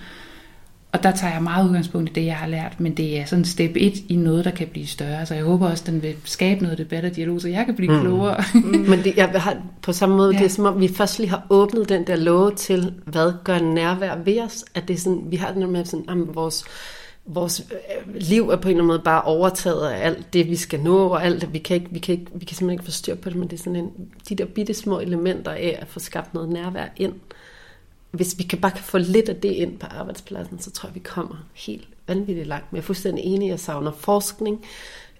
Og 0.93 1.03
der 1.03 1.11
tager 1.11 1.33
jeg 1.33 1.43
meget 1.43 1.67
udgangspunkt 1.67 2.09
i 2.09 2.13
det, 2.13 2.25
jeg 2.25 2.35
har 2.35 2.47
lært, 2.47 2.79
men 2.79 2.97
det 2.97 3.19
er 3.19 3.25
sådan 3.25 3.45
step 3.45 3.71
1 3.75 3.93
i 4.09 4.15
noget, 4.15 4.45
der 4.45 4.51
kan 4.51 4.67
blive 4.67 4.87
større. 4.87 5.25
Så 5.25 5.35
jeg 5.35 5.43
håber 5.43 5.69
også, 5.69 5.83
den 5.87 6.03
vil 6.03 6.15
skabe 6.23 6.63
noget 6.63 6.77
debat 6.77 7.05
og 7.05 7.15
dialog, 7.15 7.41
så 7.41 7.47
jeg 7.47 7.65
kan 7.65 7.75
blive 7.75 7.93
mm. 7.93 8.01
klogere. 8.01 8.43
Mm. 8.53 8.61
men 8.89 9.03
det, 9.03 9.17
jeg 9.17 9.29
har 9.29 9.57
på 9.81 9.93
samme 9.93 10.17
måde, 10.17 10.33
ja. 10.33 10.39
det 10.39 10.45
er 10.45 10.49
som 10.49 10.65
om, 10.65 10.79
vi 10.79 10.87
først 10.87 11.19
lige 11.19 11.29
har 11.29 11.47
åbnet 11.49 11.89
den 11.89 12.07
der 12.07 12.15
låge 12.15 12.51
til, 12.55 12.93
hvad 13.05 13.33
gør 13.43 13.59
nærvær 13.59 14.15
ved 14.15 14.41
os? 14.41 14.65
At 14.75 14.87
det 14.87 14.93
er 14.93 14.97
sådan, 14.97 15.21
vi 15.25 15.35
har 15.35 15.51
den 15.51 15.71
med 15.71 15.85
sådan, 15.85 16.05
at 16.09 16.35
vores, 16.35 16.65
vores 17.25 17.65
øh, 17.71 18.15
liv 18.15 18.49
er 18.49 18.55
på 18.55 18.67
en 18.67 18.69
eller 18.69 18.83
anden 18.83 18.87
måde 18.87 19.01
bare 19.05 19.21
overtaget 19.21 19.89
af 19.89 20.05
alt 20.05 20.33
det, 20.33 20.49
vi 20.49 20.55
skal 20.55 20.79
nå, 20.79 21.07
og 21.07 21.25
alt, 21.25 21.53
vi 21.53 21.59
kan, 21.59 21.75
ikke, 21.75 21.87
vi 21.91 21.99
kan, 21.99 22.13
ikke, 22.13 22.31
vi 22.35 22.45
kan 22.45 22.57
simpelthen 22.57 22.79
ikke 22.79 22.85
få 22.85 22.91
styr 22.91 23.15
på 23.15 23.29
det, 23.29 23.37
men 23.37 23.47
det 23.47 23.59
er 23.59 23.63
sådan 23.63 23.75
en, 23.75 23.89
de 24.29 24.35
der 24.35 24.45
bitte 24.45 24.73
små 24.73 24.99
elementer 24.99 25.51
af 25.51 25.77
at 25.81 25.87
få 25.87 25.99
skabt 25.99 26.33
noget 26.33 26.49
nærvær 26.49 26.85
ind, 26.97 27.13
hvis 28.13 28.35
vi 28.37 28.43
kan 28.43 28.59
bare 28.59 28.71
kan 28.71 28.83
få 28.83 28.97
lidt 28.97 29.29
af 29.29 29.35
det 29.35 29.51
ind 29.51 29.79
på 29.79 29.87
arbejdspladsen, 29.87 30.59
så 30.59 30.71
tror 30.71 30.87
jeg, 30.89 30.95
vi 30.95 30.99
kommer 30.99 31.45
helt 31.53 31.87
vanvittigt 32.07 32.47
langt. 32.47 32.71
Men 32.71 32.75
jeg 32.77 32.81
er 32.81 32.85
fuldstændig 32.85 33.23
enig, 33.23 33.49
jeg 33.49 33.59
savner 33.59 33.91
forskning, 33.99 34.65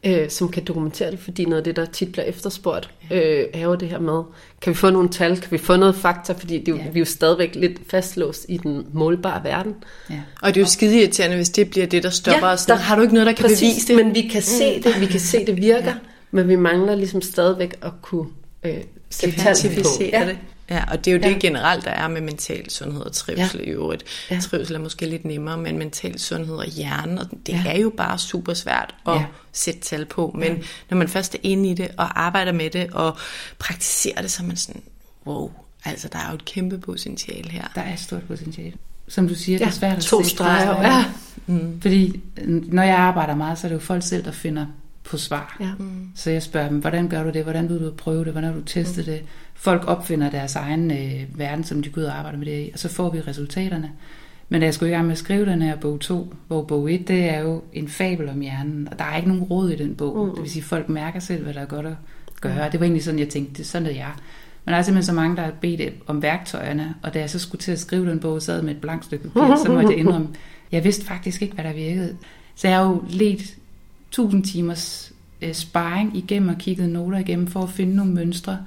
øh, 0.03 0.29
som 0.29 0.49
kan 0.49 0.63
dokumentere 0.63 1.11
det, 1.11 1.19
fordi 1.19 1.45
noget 1.45 1.57
af 1.57 1.63
det, 1.63 1.75
der 1.75 1.85
tit 1.85 2.11
bliver 2.11 2.25
efterspurgt, 2.25 2.89
øh, 3.11 3.45
er 3.53 3.61
jo 3.61 3.75
det 3.75 3.89
her 3.89 3.99
med, 3.99 4.23
kan 4.61 4.69
vi 4.69 4.75
få 4.75 4.89
nogle 4.89 5.09
tal, 5.09 5.41
kan 5.41 5.51
vi 5.51 5.57
få 5.57 5.75
noget 5.75 5.95
fakta, 5.95 6.33
fordi 6.33 6.63
det, 6.63 6.77
ja. 6.77 6.89
vi 6.89 6.99
er 6.99 7.01
jo 7.01 7.05
stadigvæk 7.05 7.55
lidt 7.55 7.79
fastlåst 7.89 8.45
i 8.49 8.57
den 8.57 8.85
målbare 8.93 9.43
verden. 9.43 9.75
Ja. 10.09 10.21
Og 10.41 10.55
det 10.55 10.57
er 10.57 10.61
jo 10.61 10.67
skide 10.67 10.99
irriterende, 10.99 11.35
hvis 11.35 11.49
det 11.49 11.69
bliver 11.69 11.87
det, 11.87 12.03
der 12.03 12.09
stopper 12.09 12.47
ja, 12.47 12.53
os. 12.53 12.65
Der 12.65 12.75
har 12.75 12.95
du 12.95 13.01
ikke 13.01 13.13
noget, 13.13 13.27
der 13.27 13.33
kan 13.33 13.45
præcis, 13.45 13.59
bevise 13.59 13.87
det. 13.87 14.05
men 14.05 14.15
vi 14.15 14.21
kan 14.21 14.41
se 14.41 14.81
det, 14.83 15.01
vi 15.01 15.05
kan 15.05 15.19
se, 15.19 15.45
det 15.45 15.57
virker, 15.57 15.89
ja. 15.89 15.95
men 16.31 16.47
vi 16.47 16.55
mangler 16.55 16.95
ligesom 16.95 17.21
stadigvæk 17.21 17.75
at 17.81 17.91
kunne 18.01 18.27
øh, 18.63 18.77
sætte 19.09 19.39
tal 19.39 19.55
på. 19.83 19.89
Ja. 19.99 20.25
det. 20.27 20.37
Ja, 20.69 20.83
og 20.91 21.05
det 21.05 21.11
er 21.11 21.15
jo 21.15 21.21
ja. 21.23 21.29
det 21.29 21.41
generelt, 21.41 21.85
der 21.85 21.91
er 21.91 22.07
med 22.07 22.21
mental 22.21 22.69
sundhed 22.69 23.01
og 23.01 23.11
trivsel 23.11 23.59
ja. 23.59 23.65
i 23.65 23.69
øvrigt. 23.69 24.03
Ja. 24.31 24.39
Trivsel 24.39 24.75
er 24.75 24.79
måske 24.79 25.05
lidt 25.05 25.25
nemmere, 25.25 25.57
men 25.57 25.77
mental 25.77 26.19
sundhed 26.19 26.55
og 26.55 26.65
hjernen, 26.65 27.17
og 27.17 27.25
det 27.45 27.53
ja. 27.53 27.63
er 27.65 27.79
jo 27.79 27.91
bare 27.97 28.19
super 28.19 28.53
svært 28.53 28.95
at 29.07 29.13
ja. 29.13 29.25
sætte 29.51 29.79
tal 29.79 30.05
på. 30.05 30.35
Men 30.37 30.53
ja. 30.57 30.63
når 30.89 30.97
man 30.97 31.07
først 31.07 31.35
er 31.35 31.39
inde 31.43 31.69
i 31.69 31.73
det 31.73 31.91
og 31.97 32.21
arbejder 32.21 32.51
med 32.51 32.69
det 32.69 32.89
og 32.91 33.17
praktiserer 33.59 34.21
det, 34.21 34.31
så 34.31 34.43
er 34.43 34.47
man 34.47 34.57
sådan, 34.57 34.81
wow, 35.25 35.51
altså 35.85 36.07
der 36.07 36.19
er 36.19 36.29
jo 36.29 36.35
et 36.35 36.45
kæmpe 36.45 36.77
potentiale 36.77 37.49
her. 37.49 37.71
Der 37.75 37.81
er 37.81 37.93
et 37.93 37.99
stort 37.99 38.23
potentiale. 38.23 38.73
Som 39.07 39.27
du 39.27 39.35
siger, 39.35 39.57
ja, 39.57 39.65
det 39.65 39.71
er 39.71 39.75
svært 39.75 39.97
at 39.97 40.03
to 40.03 40.23
streger. 40.23 40.81
Ja. 40.81 41.05
Mm. 41.47 41.81
Fordi 41.81 42.21
når 42.45 42.83
jeg 42.83 42.95
arbejder 42.95 43.35
meget, 43.35 43.57
så 43.57 43.67
er 43.67 43.69
det 43.69 43.75
jo 43.75 43.79
folk 43.79 44.03
selv, 44.03 44.25
der 44.25 44.31
finder 44.31 44.65
på 45.03 45.17
svar. 45.17 45.57
Ja. 45.59 45.69
Mm. 45.79 46.09
Så 46.15 46.31
jeg 46.31 46.43
spørger 46.43 46.69
dem, 46.69 46.77
hvordan 46.77 47.09
gør 47.09 47.23
du 47.23 47.29
det? 47.29 47.43
Hvordan 47.43 47.69
vil 47.69 47.79
du 47.79 47.91
prøve 47.91 48.25
det? 48.25 48.31
Hvordan 48.31 48.53
vil 48.53 48.61
du 48.61 48.65
teste 48.65 49.01
mm. 49.01 49.05
det? 49.05 49.23
Folk 49.53 49.83
opfinder 49.87 50.29
deres 50.29 50.55
egen 50.55 50.91
øh, 50.91 51.39
verden, 51.39 51.63
som 51.63 51.83
de 51.83 51.89
går 51.89 52.01
ud 52.01 52.05
og 52.05 52.17
arbejder 52.17 52.37
med 52.37 52.45
det 52.45 52.67
i, 52.67 52.69
og 52.73 52.79
så 52.79 52.89
får 52.89 53.09
vi 53.09 53.21
resultaterne. 53.21 53.91
Men 54.49 54.61
da 54.61 54.65
jeg 54.65 54.73
skulle 54.73 54.91
i 54.91 54.93
gang 54.93 55.05
med 55.05 55.11
at 55.11 55.17
skrive 55.17 55.45
den 55.45 55.61
her 55.61 55.75
bog 55.75 55.99
2, 55.99 56.33
hvor 56.47 56.63
bog 56.63 56.93
1, 56.93 57.07
det 57.07 57.29
er 57.29 57.39
jo 57.39 57.61
en 57.73 57.87
fabel 57.87 58.29
om 58.29 58.39
hjernen, 58.39 58.87
og 58.91 58.99
der 58.99 59.05
er 59.05 59.15
ikke 59.15 59.27
nogen 59.27 59.43
råd 59.43 59.69
i 59.69 59.75
den 59.75 59.95
bog. 59.95 60.25
Mm. 60.25 60.33
Det 60.33 60.41
vil 60.41 60.51
sige, 60.51 60.61
at 60.61 60.65
folk 60.65 60.89
mærker 60.89 61.19
selv, 61.19 61.43
hvad 61.43 61.53
der 61.53 61.61
er 61.61 61.65
godt 61.65 61.85
at 61.85 61.95
gøre. 62.41 62.65
Mm. 62.65 62.71
Det 62.71 62.79
var 62.79 62.85
egentlig 62.85 63.03
sådan, 63.03 63.19
jeg 63.19 63.29
tænkte, 63.29 63.53
det 63.53 63.65
sådan 63.65 63.85
er 63.85 63.91
jeg. 63.91 64.11
Men 64.65 64.73
der 64.73 64.79
er 64.79 64.81
simpelthen 64.81 65.05
så 65.05 65.13
mange, 65.13 65.35
der 65.35 65.41
har 65.41 65.51
bedt 65.61 65.93
om 66.07 66.21
værktøjerne, 66.21 66.95
og 67.03 67.13
da 67.13 67.19
jeg 67.19 67.29
så 67.29 67.39
skulle 67.39 67.61
til 67.61 67.71
at 67.71 67.79
skrive 67.79 68.09
den 68.09 68.19
bog, 68.19 68.41
sad 68.41 68.61
med 68.61 68.75
et 68.75 68.81
blankt 68.81 69.05
stykke 69.05 69.29
papir, 69.29 69.55
så 69.65 69.71
måtte 69.71 69.89
jeg 69.89 69.97
indrømme, 69.97 70.27
jeg 70.71 70.83
vidste 70.83 71.05
faktisk 71.05 71.41
ikke, 71.41 71.53
hvad 71.53 71.63
der 71.63 71.73
virkede. 71.73 72.15
Så 72.55 72.67
jeg 72.67 72.77
har 72.77 72.85
jo 72.85 73.03
let 73.09 73.55
1000 74.13 74.43
timers 74.43 75.13
øh, 75.41 75.53
sparring 75.53 76.17
igennem 76.17 76.49
og 76.49 76.55
kigget 76.59 76.89
noter 76.89 77.17
igennem 77.17 77.47
for 77.47 77.63
at 77.63 77.69
finde 77.69 77.95
nogle 77.95 78.13
mønstre. 78.13 78.59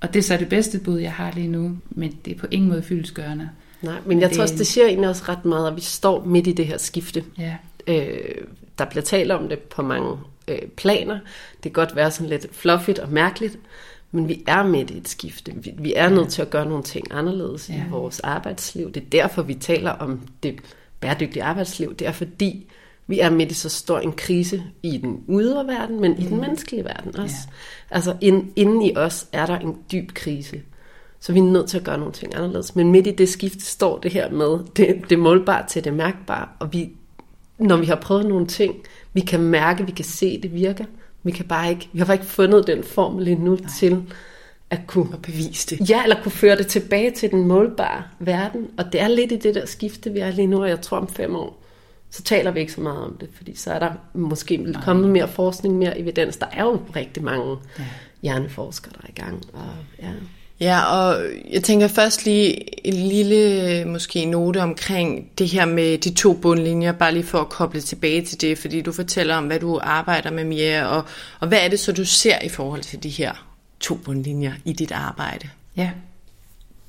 Og 0.00 0.14
det 0.14 0.18
er 0.18 0.22
så 0.22 0.36
det 0.36 0.48
bedste 0.48 0.78
bud, 0.78 0.98
jeg 0.98 1.12
har 1.12 1.32
lige 1.32 1.48
nu, 1.48 1.78
men 1.90 2.18
det 2.24 2.34
er 2.36 2.38
på 2.38 2.46
ingen 2.50 2.68
måde 2.68 2.82
fyldesgørende. 2.82 3.50
Nej, 3.82 3.96
men 4.06 4.20
jeg 4.20 4.28
det, 4.28 4.36
tror 4.36 4.42
også, 4.42 4.56
det 4.56 4.66
siger 4.66 4.86
egentlig 4.86 5.08
også 5.08 5.22
ret 5.28 5.44
meget, 5.44 5.68
at 5.68 5.76
vi 5.76 5.80
står 5.80 6.24
midt 6.24 6.46
i 6.46 6.52
det 6.52 6.66
her 6.66 6.78
skifte. 6.78 7.24
Ja. 7.38 7.56
Øh, 7.86 8.44
der 8.78 8.84
bliver 8.84 9.02
talt 9.02 9.32
om 9.32 9.48
det 9.48 9.58
på 9.58 9.82
mange 9.82 10.16
øh, 10.48 10.68
planer. 10.76 11.18
Det 11.62 11.62
kan 11.62 11.72
godt 11.72 11.96
være 11.96 12.10
sådan 12.10 12.30
lidt 12.30 12.46
fluffigt 12.52 12.98
og 12.98 13.12
mærkeligt, 13.12 13.58
men 14.10 14.28
vi 14.28 14.44
er 14.46 14.62
midt 14.62 14.90
i 14.90 14.96
et 14.96 15.08
skifte. 15.08 15.52
Vi, 15.54 15.72
vi 15.78 15.94
er 15.96 16.08
nødt 16.08 16.28
til 16.28 16.42
at 16.42 16.50
gøre 16.50 16.66
nogle 16.66 16.82
ting 16.82 17.06
anderledes 17.10 17.68
ja. 17.68 17.74
i 17.74 17.90
vores 17.90 18.20
arbejdsliv. 18.20 18.92
Det 18.92 19.02
er 19.02 19.10
derfor, 19.10 19.42
vi 19.42 19.54
taler 19.54 19.90
om 19.90 20.20
det 20.42 20.60
bæredygtige 21.00 21.42
arbejdsliv. 21.42 21.94
Det 21.94 22.06
er 22.06 22.12
fordi, 22.12 22.66
vi 23.06 23.20
er 23.20 23.30
midt 23.30 23.50
i 23.50 23.54
så 23.54 23.68
stor 23.68 23.98
en 23.98 24.12
krise 24.12 24.62
i 24.82 24.96
den 24.96 25.24
ydre 25.28 25.66
verden, 25.66 26.00
men 26.00 26.12
mm. 26.12 26.18
i 26.18 26.22
den 26.22 26.34
mm. 26.34 26.40
menneskelige 26.40 26.84
verden 26.84 27.18
også. 27.18 27.36
Ja. 27.46 27.94
Altså 27.94 28.16
ind, 28.20 28.52
inden 28.56 28.82
i 28.82 28.96
os 28.96 29.26
er 29.32 29.46
der 29.46 29.58
en 29.58 29.76
dyb 29.92 30.12
krise. 30.14 30.62
Så 31.20 31.32
vi 31.32 31.38
er 31.38 31.42
nødt 31.42 31.68
til 31.68 31.78
at 31.78 31.84
gøre 31.84 31.98
nogle 31.98 32.12
ting 32.12 32.34
anderledes. 32.34 32.76
Men 32.76 32.92
midt 32.92 33.06
i 33.06 33.10
det 33.10 33.28
skift 33.28 33.62
står 33.62 33.98
det 33.98 34.12
her 34.12 34.30
med 34.30 34.58
det, 34.76 35.10
det 35.10 35.18
målbare 35.18 35.66
til 35.68 35.84
det 35.84 35.94
mærkbare. 35.94 36.48
Og 36.58 36.72
vi, 36.72 36.90
når 37.58 37.76
vi 37.76 37.86
har 37.86 37.96
prøvet 37.96 38.26
nogle 38.26 38.46
ting, 38.46 38.74
vi 39.12 39.20
kan 39.20 39.40
mærke, 39.40 39.86
vi 39.86 39.92
kan 39.92 40.04
se, 40.04 40.42
det 40.42 40.54
virker. 40.54 40.84
Vi, 41.22 41.30
kan 41.30 41.44
bare 41.44 41.70
ikke, 41.70 41.88
vi 41.92 41.98
har 41.98 42.06
bare 42.06 42.14
ikke 42.14 42.26
fundet 42.26 42.66
den 42.66 42.84
formel 42.84 43.28
endnu 43.28 43.54
Nej. 43.54 43.70
til 43.78 44.02
at 44.70 44.80
kunne 44.86 45.08
at 45.12 45.22
bevise 45.22 45.76
det. 45.76 45.90
Ja, 45.90 46.02
eller 46.02 46.22
kunne 46.22 46.32
føre 46.32 46.56
det 46.56 46.66
tilbage 46.66 47.10
til 47.10 47.30
den 47.30 47.48
målbare 47.48 48.02
verden. 48.18 48.68
Og 48.78 48.92
det 48.92 49.00
er 49.00 49.08
lidt 49.08 49.32
i 49.32 49.36
det 49.36 49.54
der 49.54 49.66
skifte, 49.66 50.12
vi 50.12 50.18
er 50.18 50.30
lige 50.30 50.46
nu, 50.46 50.62
og 50.62 50.68
jeg 50.68 50.80
tror 50.80 50.98
om 50.98 51.08
fem 51.08 51.36
år, 51.36 51.62
så 52.10 52.22
taler 52.22 52.50
vi 52.50 52.60
ikke 52.60 52.72
så 52.72 52.80
meget 52.80 52.98
om 52.98 53.16
det, 53.20 53.28
fordi 53.36 53.56
så 53.56 53.72
er 53.72 53.78
der 53.78 53.90
måske 54.14 54.56
Nej. 54.56 54.82
kommet 54.84 55.10
mere 55.10 55.28
forskning, 55.28 55.78
mere 55.78 55.98
evidens. 55.98 56.36
Der 56.36 56.46
er 56.52 56.64
jo 56.64 56.80
rigtig 56.96 57.22
mange 57.22 57.56
ja. 57.78 57.84
hjerneforskere, 58.22 58.92
der 58.92 59.00
er 59.02 59.08
i 59.08 59.20
gang. 59.20 59.42
Og, 59.52 59.68
ja. 60.02 60.10
Ja, 60.60 60.80
og 60.84 61.22
jeg 61.50 61.62
tænker 61.62 61.88
først 61.88 62.24
lige 62.24 62.86
en 62.86 62.94
lille 62.94 63.84
måske 63.84 64.24
note 64.24 64.62
omkring 64.62 65.30
det 65.38 65.48
her 65.48 65.64
med 65.64 65.98
de 65.98 66.14
to 66.14 66.32
bundlinjer, 66.32 66.92
bare 66.92 67.12
lige 67.12 67.24
for 67.24 67.38
at 67.38 67.48
koble 67.48 67.80
tilbage 67.80 68.22
til 68.22 68.40
det, 68.40 68.58
fordi 68.58 68.80
du 68.80 68.92
fortæller 68.92 69.36
om, 69.36 69.46
hvad 69.46 69.60
du 69.60 69.80
arbejder 69.82 70.30
med, 70.30 70.44
Mia, 70.44 70.86
og, 70.86 71.04
og 71.40 71.48
hvad 71.48 71.58
er 71.58 71.68
det 71.68 71.80
så, 71.80 71.92
du 71.92 72.04
ser 72.04 72.38
i 72.44 72.48
forhold 72.48 72.82
til 72.82 73.02
de 73.02 73.08
her 73.08 73.46
to 73.80 73.94
bundlinjer 73.94 74.52
i 74.64 74.72
dit 74.72 74.92
arbejde? 74.92 75.48
Ja, 75.76 75.90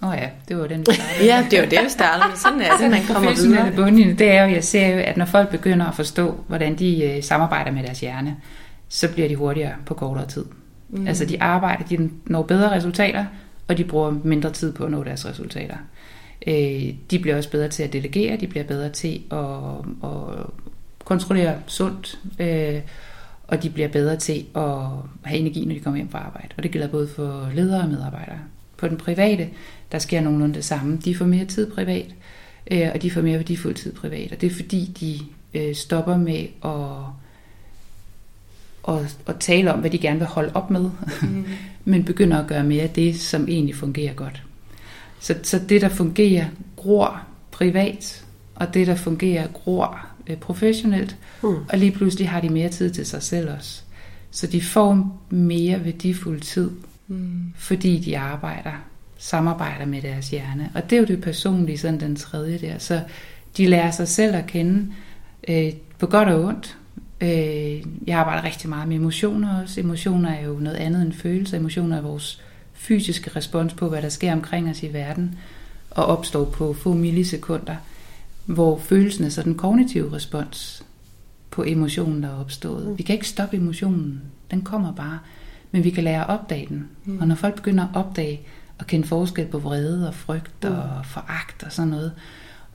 Åh 0.02 0.10
oh 0.10 0.16
ja, 0.18 0.30
det 0.48 0.58
var 0.58 0.68
den, 0.68 0.80
vi 0.80 0.86
startede 0.94 1.26
Ja, 1.26 1.48
det 1.52 1.60
var 1.60 1.66
det, 1.66 1.80
vi 1.84 1.90
startede 1.90 2.30
med. 2.30 2.38
Sådan 2.38 2.62
er 2.62 2.78
det, 2.82 2.92
man 2.98 3.16
kommer 3.16 3.36
videre. 3.36 3.72
Bundlinje, 3.76 4.14
det 4.14 4.32
er 4.32 4.44
jo, 4.44 4.54
jeg 4.54 4.64
ser 4.64 4.88
jo, 4.88 5.00
at 5.00 5.18
når 5.18 5.26
folk 5.26 5.50
begynder 5.50 5.86
at 5.86 5.96
forstå, 5.96 6.44
hvordan 6.48 6.76
de 6.76 7.04
øh, 7.04 7.24
samarbejder 7.24 7.72
med 7.72 7.84
deres 7.84 8.00
hjerne, 8.00 8.36
så 8.90 9.12
bliver 9.14 9.28
de 9.28 9.36
hurtigere 9.36 9.74
på 9.86 9.94
kortere 9.94 10.28
tid. 10.28 10.46
Mm. 10.90 11.08
Altså 11.08 11.26
de 11.26 11.42
arbejder, 11.42 11.84
de 11.86 12.10
når 12.26 12.42
bedre 12.42 12.76
resultater, 12.76 13.26
og 13.68 13.78
de 13.78 13.84
bruger 13.84 14.12
mindre 14.24 14.52
tid 14.52 14.74
på 14.74 14.86
at 14.86 14.92
nå 14.92 15.04
deres 15.04 15.26
resultater. 15.26 15.78
Øh, 16.48 16.94
de 17.12 17.20
bliver 17.22 17.38
også 17.38 17.52
bedre 17.52 17.68
til 17.68 17.84
at 17.84 17.94
delegere, 17.94 18.38
de 18.38 18.48
bliver 18.48 18.64
bedre 18.64 18.90
til 18.90 19.22
at, 19.32 20.10
at 20.10 20.46
kontrollere 21.06 21.56
sundt, 21.68 22.20
øh, 22.40 22.82
og 23.48 23.64
de 23.64 23.70
bliver 23.70 23.88
bedre 23.88 24.16
til 24.16 24.46
at 24.56 24.62
have 25.24 25.40
energi, 25.40 25.66
når 25.66 25.74
de 25.74 25.80
kommer 25.80 25.98
hjem 25.98 26.10
fra 26.10 26.20
arbejde. 26.20 26.48
Og 26.58 26.64
det 26.64 26.72
gælder 26.72 26.88
både 26.88 27.08
for 27.08 27.50
ledere 27.54 27.82
og 27.82 27.90
medarbejdere. 27.90 28.40
På 28.78 28.88
den 28.88 28.98
private, 28.98 29.50
der 29.92 30.00
sker 30.00 30.22
nogenlunde 30.22 30.56
det 30.56 30.66
samme. 30.66 30.98
De 31.06 31.16
får 31.16 31.26
mere 31.26 31.46
tid 31.46 31.72
privat, 31.72 32.16
øh, 32.72 32.90
og 32.96 33.02
de 33.02 33.12
får 33.12 33.22
mere 33.22 33.38
værdifuld 33.38 33.76
tid 33.76 33.94
privat. 33.94 34.32
Og 34.32 34.42
det 34.42 34.52
er 34.52 34.56
fordi, 34.56 34.92
de 35.00 35.74
stopper 35.74 36.18
med 36.18 36.48
at 36.66 37.14
og, 38.88 39.06
og 39.26 39.40
tale 39.40 39.74
om, 39.74 39.80
hvad 39.80 39.90
de 39.90 39.98
gerne 39.98 40.20
vil 40.20 40.28
holde 40.28 40.52
op 40.54 40.72
med, 40.72 40.90
mm. 41.22 41.46
men 41.92 42.04
begynder 42.04 42.38
at 42.38 42.48
gøre 42.48 42.64
mere 42.64 42.84
af 42.84 42.90
det, 42.90 43.20
som 43.20 43.48
egentlig 43.48 43.76
fungerer 43.76 44.14
godt. 44.14 44.44
Så, 45.20 45.36
så 45.44 45.60
det, 45.70 45.82
der 45.82 45.90
fungerer, 45.90 46.46
gror 46.76 47.22
privat, 47.52 48.26
og 48.56 48.74
det, 48.74 48.88
der 48.88 48.96
fungerer, 48.96 49.48
gror 49.48 50.08
øh, 50.28 50.38
professionelt, 50.38 51.18
mm. 51.44 51.56
og 51.70 51.78
lige 51.78 51.92
pludselig 51.92 52.30
har 52.30 52.42
de 52.42 52.50
mere 52.50 52.70
tid 52.70 52.92
til 52.92 53.06
sig 53.06 53.24
selv 53.24 53.50
også. 53.52 53.82
Så 54.32 54.48
de 54.48 54.62
får 54.62 55.22
mere 55.30 55.86
værdifuld 55.86 56.42
tid, 56.42 56.72
mm. 57.08 57.54
fordi 57.56 58.00
de 58.00 58.18
arbejder, 58.18 58.72
samarbejder 59.18 59.86
med 59.86 60.02
deres 60.02 60.30
hjerne. 60.30 60.72
Og 60.76 60.90
det 60.90 60.96
er 60.96 61.00
jo 61.00 61.06
det 61.08 61.22
personlige, 61.22 61.78
sådan 61.78 62.00
den 62.00 62.16
tredje 62.16 62.58
der. 62.58 62.78
Så 62.78 63.02
de 63.58 63.68
lærer 63.68 63.92
sig 63.92 64.08
selv 64.08 64.36
at 64.36 64.48
kende 64.48 64.94
øh, 65.48 65.74
på 66.00 66.08
godt 66.08 66.30
og 66.30 66.44
ondt, 66.44 66.78
Øh, 67.22 67.84
jeg 68.08 68.20
arbejder 68.20 68.44
rigtig 68.44 68.70
meget 68.70 68.88
med 68.88 68.96
emotioner 68.96 69.62
også. 69.62 69.82
Emotioner 69.82 70.30
er 70.30 70.46
jo 70.46 70.54
noget 70.54 70.78
andet 70.78 71.02
end 71.02 71.14
følelser. 71.14 71.58
Emotioner 71.58 71.98
er 71.98 72.02
vores 72.02 72.42
fysiske 72.74 73.32
respons 73.36 73.74
på, 73.74 73.90
hvad 73.90 74.02
der 74.02 74.10
sker 74.10 74.34
omkring 74.34 74.70
os 74.70 74.84
i 74.84 74.94
verden, 74.94 75.40
og 75.92 76.06
opstår 76.06 76.46
på 76.46 76.74
få 76.74 76.94
millisekunder, 76.94 77.76
hvor 78.46 78.78
følelsen 78.78 79.26
er 79.26 79.30
så 79.30 79.44
den 79.44 79.56
kognitive 79.56 80.16
respons 80.16 80.84
på 81.52 81.64
emotionen, 81.64 82.24
der 82.24 82.30
er 82.30 82.40
opstået. 82.40 82.98
Vi 82.98 83.04
kan 83.04 83.14
ikke 83.14 83.28
stoppe 83.28 83.58
emotionen. 83.58 84.22
Den 84.52 84.62
kommer 84.62 84.94
bare. 84.94 85.20
Men 85.72 85.84
vi 85.84 85.90
kan 85.90 86.04
lære 86.04 86.24
at 86.24 86.30
opdage 86.30 86.66
den. 86.70 86.88
Mm. 87.06 87.20
Og 87.20 87.28
når 87.28 87.36
folk 87.36 87.56
begynder 87.56 87.84
at 87.84 87.90
opdage 87.94 88.42
og 88.80 88.88
kende 88.88 89.08
forskel 89.08 89.48
på 89.48 89.60
vrede 89.60 90.08
og 90.08 90.14
frygt 90.14 90.64
mm. 90.64 90.70
og 90.70 91.06
foragt 91.06 91.64
og 91.64 91.72
sådan 91.72 91.90
noget, 91.90 92.12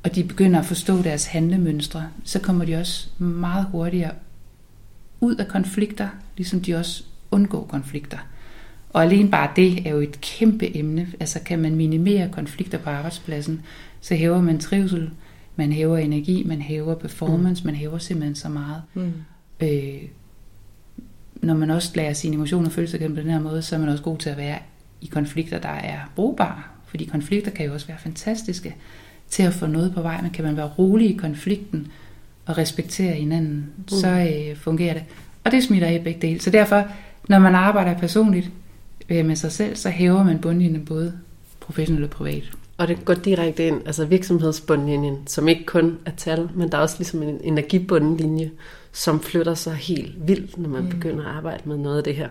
og 0.02 0.14
de 0.14 0.24
begynder 0.24 0.60
at 0.60 0.66
forstå 0.66 1.02
deres 1.02 1.26
handlemønstre, 1.26 2.08
så 2.24 2.38
kommer 2.38 2.64
de 2.64 2.76
også 2.76 3.08
meget 3.18 3.66
hurtigere 3.70 4.12
ud 5.20 5.36
af 5.36 5.48
konflikter, 5.48 6.08
ligesom 6.36 6.60
de 6.60 6.74
også 6.74 7.04
undgår 7.30 7.66
konflikter. 7.66 8.18
Og 8.90 9.02
alene 9.02 9.30
bare 9.30 9.50
det 9.56 9.86
er 9.86 9.90
jo 9.90 10.00
et 10.00 10.20
kæmpe 10.20 10.76
emne. 10.76 11.08
Altså 11.20 11.40
kan 11.40 11.58
man 11.58 11.74
minimere 11.74 12.28
konflikter 12.28 12.78
på 12.78 12.90
arbejdspladsen, 12.90 13.62
så 14.00 14.14
hæver 14.14 14.40
man 14.40 14.58
trivsel, 14.58 15.10
man 15.56 15.72
hæver 15.72 15.98
energi, 15.98 16.44
man 16.46 16.62
hæver 16.62 16.94
performance, 16.94 17.62
mm. 17.62 17.66
man 17.66 17.74
hæver 17.74 17.98
simpelthen 17.98 18.34
så 18.34 18.48
meget. 18.48 18.82
Mm. 18.94 19.12
Øh, 19.60 20.02
når 21.42 21.54
man 21.54 21.70
også 21.70 21.92
lærer 21.94 22.12
sine 22.12 22.34
emotioner 22.34 22.68
og 22.68 22.72
følelser 22.72 22.98
gennem 22.98 23.16
den 23.16 23.30
her 23.30 23.40
måde, 23.40 23.62
så 23.62 23.74
er 23.76 23.80
man 23.80 23.88
også 23.88 24.04
god 24.04 24.18
til 24.18 24.30
at 24.30 24.36
være 24.36 24.58
i 25.02 25.06
konflikter, 25.06 25.58
der 25.58 25.68
er 25.68 25.98
brugbare. 26.16 26.62
Fordi 26.86 27.04
konflikter 27.04 27.50
kan 27.50 27.66
jo 27.66 27.72
også 27.72 27.86
være 27.86 27.98
fantastiske 27.98 28.74
til 29.28 29.42
at 29.42 29.52
få 29.52 29.66
noget 29.66 29.94
på 29.94 30.02
vej, 30.02 30.22
men 30.22 30.30
kan 30.30 30.44
man 30.44 30.56
være 30.56 30.70
rolig 30.78 31.10
i 31.10 31.16
konflikten, 31.16 31.92
og 32.46 32.58
respektere 32.58 33.12
hinanden, 33.12 33.72
mm. 33.76 33.88
så 33.88 34.08
øh, 34.08 34.56
fungerer 34.56 34.94
det. 34.94 35.02
Og 35.44 35.50
det 35.50 35.64
smitter 35.64 35.88
i 35.88 35.98
begge 35.98 36.26
dele. 36.26 36.40
Så 36.40 36.50
derfor, 36.50 36.84
når 37.28 37.38
man 37.38 37.54
arbejder 37.54 37.98
personligt 37.98 38.50
øh, 39.08 39.26
med 39.26 39.36
sig 39.36 39.52
selv, 39.52 39.76
så 39.76 39.90
hæver 39.90 40.24
man 40.24 40.38
bundlinjen 40.38 40.84
både 40.84 41.12
professionelt 41.60 42.04
og 42.04 42.10
privat. 42.10 42.50
Og 42.78 42.88
det 42.88 43.04
går 43.04 43.14
direkte 43.14 43.66
ind, 43.66 43.86
altså 43.86 44.04
virksomhedsbundlinjen, 44.04 45.18
som 45.26 45.48
ikke 45.48 45.64
kun 45.64 45.98
er 46.06 46.10
tal, 46.16 46.48
men 46.54 46.72
der 46.72 46.78
er 46.78 46.82
også 46.82 46.96
ligesom 46.98 47.22
en 47.22 47.40
energibundlinje, 47.42 48.50
som 48.92 49.20
flytter 49.20 49.54
sig 49.54 49.74
helt 49.74 50.28
vildt, 50.28 50.58
når 50.58 50.68
man 50.68 50.82
mm. 50.82 50.88
begynder 50.88 51.24
at 51.24 51.36
arbejde 51.36 51.62
med 51.64 51.76
noget 51.76 51.98
af 51.98 52.04
det 52.04 52.16
her. 52.16 52.28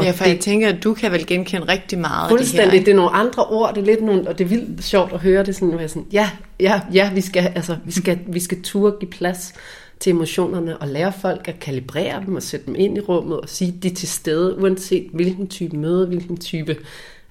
Og 0.00 0.06
ja, 0.06 0.10
for 0.10 0.24
det, 0.24 0.30
jeg 0.30 0.40
tænker, 0.40 0.68
at 0.68 0.84
du 0.84 0.94
kan 0.94 1.12
vel 1.12 1.26
genkende 1.26 1.68
rigtig 1.68 1.98
meget 1.98 2.30
af 2.30 2.38
det 2.38 2.48
her. 2.48 2.70
det 2.70 2.88
er 2.88 2.94
nogle 2.94 3.10
andre 3.10 3.44
ord, 3.44 3.74
det 3.74 3.80
er 3.80 3.84
lidt 3.84 4.02
nogle, 4.02 4.28
og 4.28 4.38
det 4.38 4.44
er 4.44 4.48
vildt 4.48 4.84
sjovt 4.84 5.12
at 5.12 5.20
høre 5.20 5.44
det 5.44 5.56
sådan, 5.56 5.88
sådan 5.88 6.06
ja, 6.12 6.30
ja, 6.60 6.80
ja, 6.92 7.12
vi 7.14 7.20
skal, 7.20 7.52
altså, 7.54 7.76
vi 7.84 7.92
skal, 7.92 8.18
vi 8.26 8.40
skal 8.40 8.62
turde 8.62 8.96
give 9.00 9.10
plads 9.10 9.54
til 10.00 10.10
emotionerne 10.10 10.78
og 10.78 10.88
lære 10.88 11.12
folk 11.12 11.48
at 11.48 11.60
kalibrere 11.60 12.22
dem 12.26 12.34
og 12.34 12.42
sætte 12.42 12.66
dem 12.66 12.74
ind 12.78 12.96
i 12.96 13.00
rummet 13.00 13.40
og 13.40 13.48
sige, 13.48 13.74
at 13.76 13.82
de 13.82 13.88
er 13.88 13.94
til 13.94 14.08
stede, 14.08 14.58
uanset 14.58 15.08
hvilken 15.12 15.46
type 15.48 15.76
møde, 15.76 16.06
hvilken 16.06 16.36
type 16.36 16.76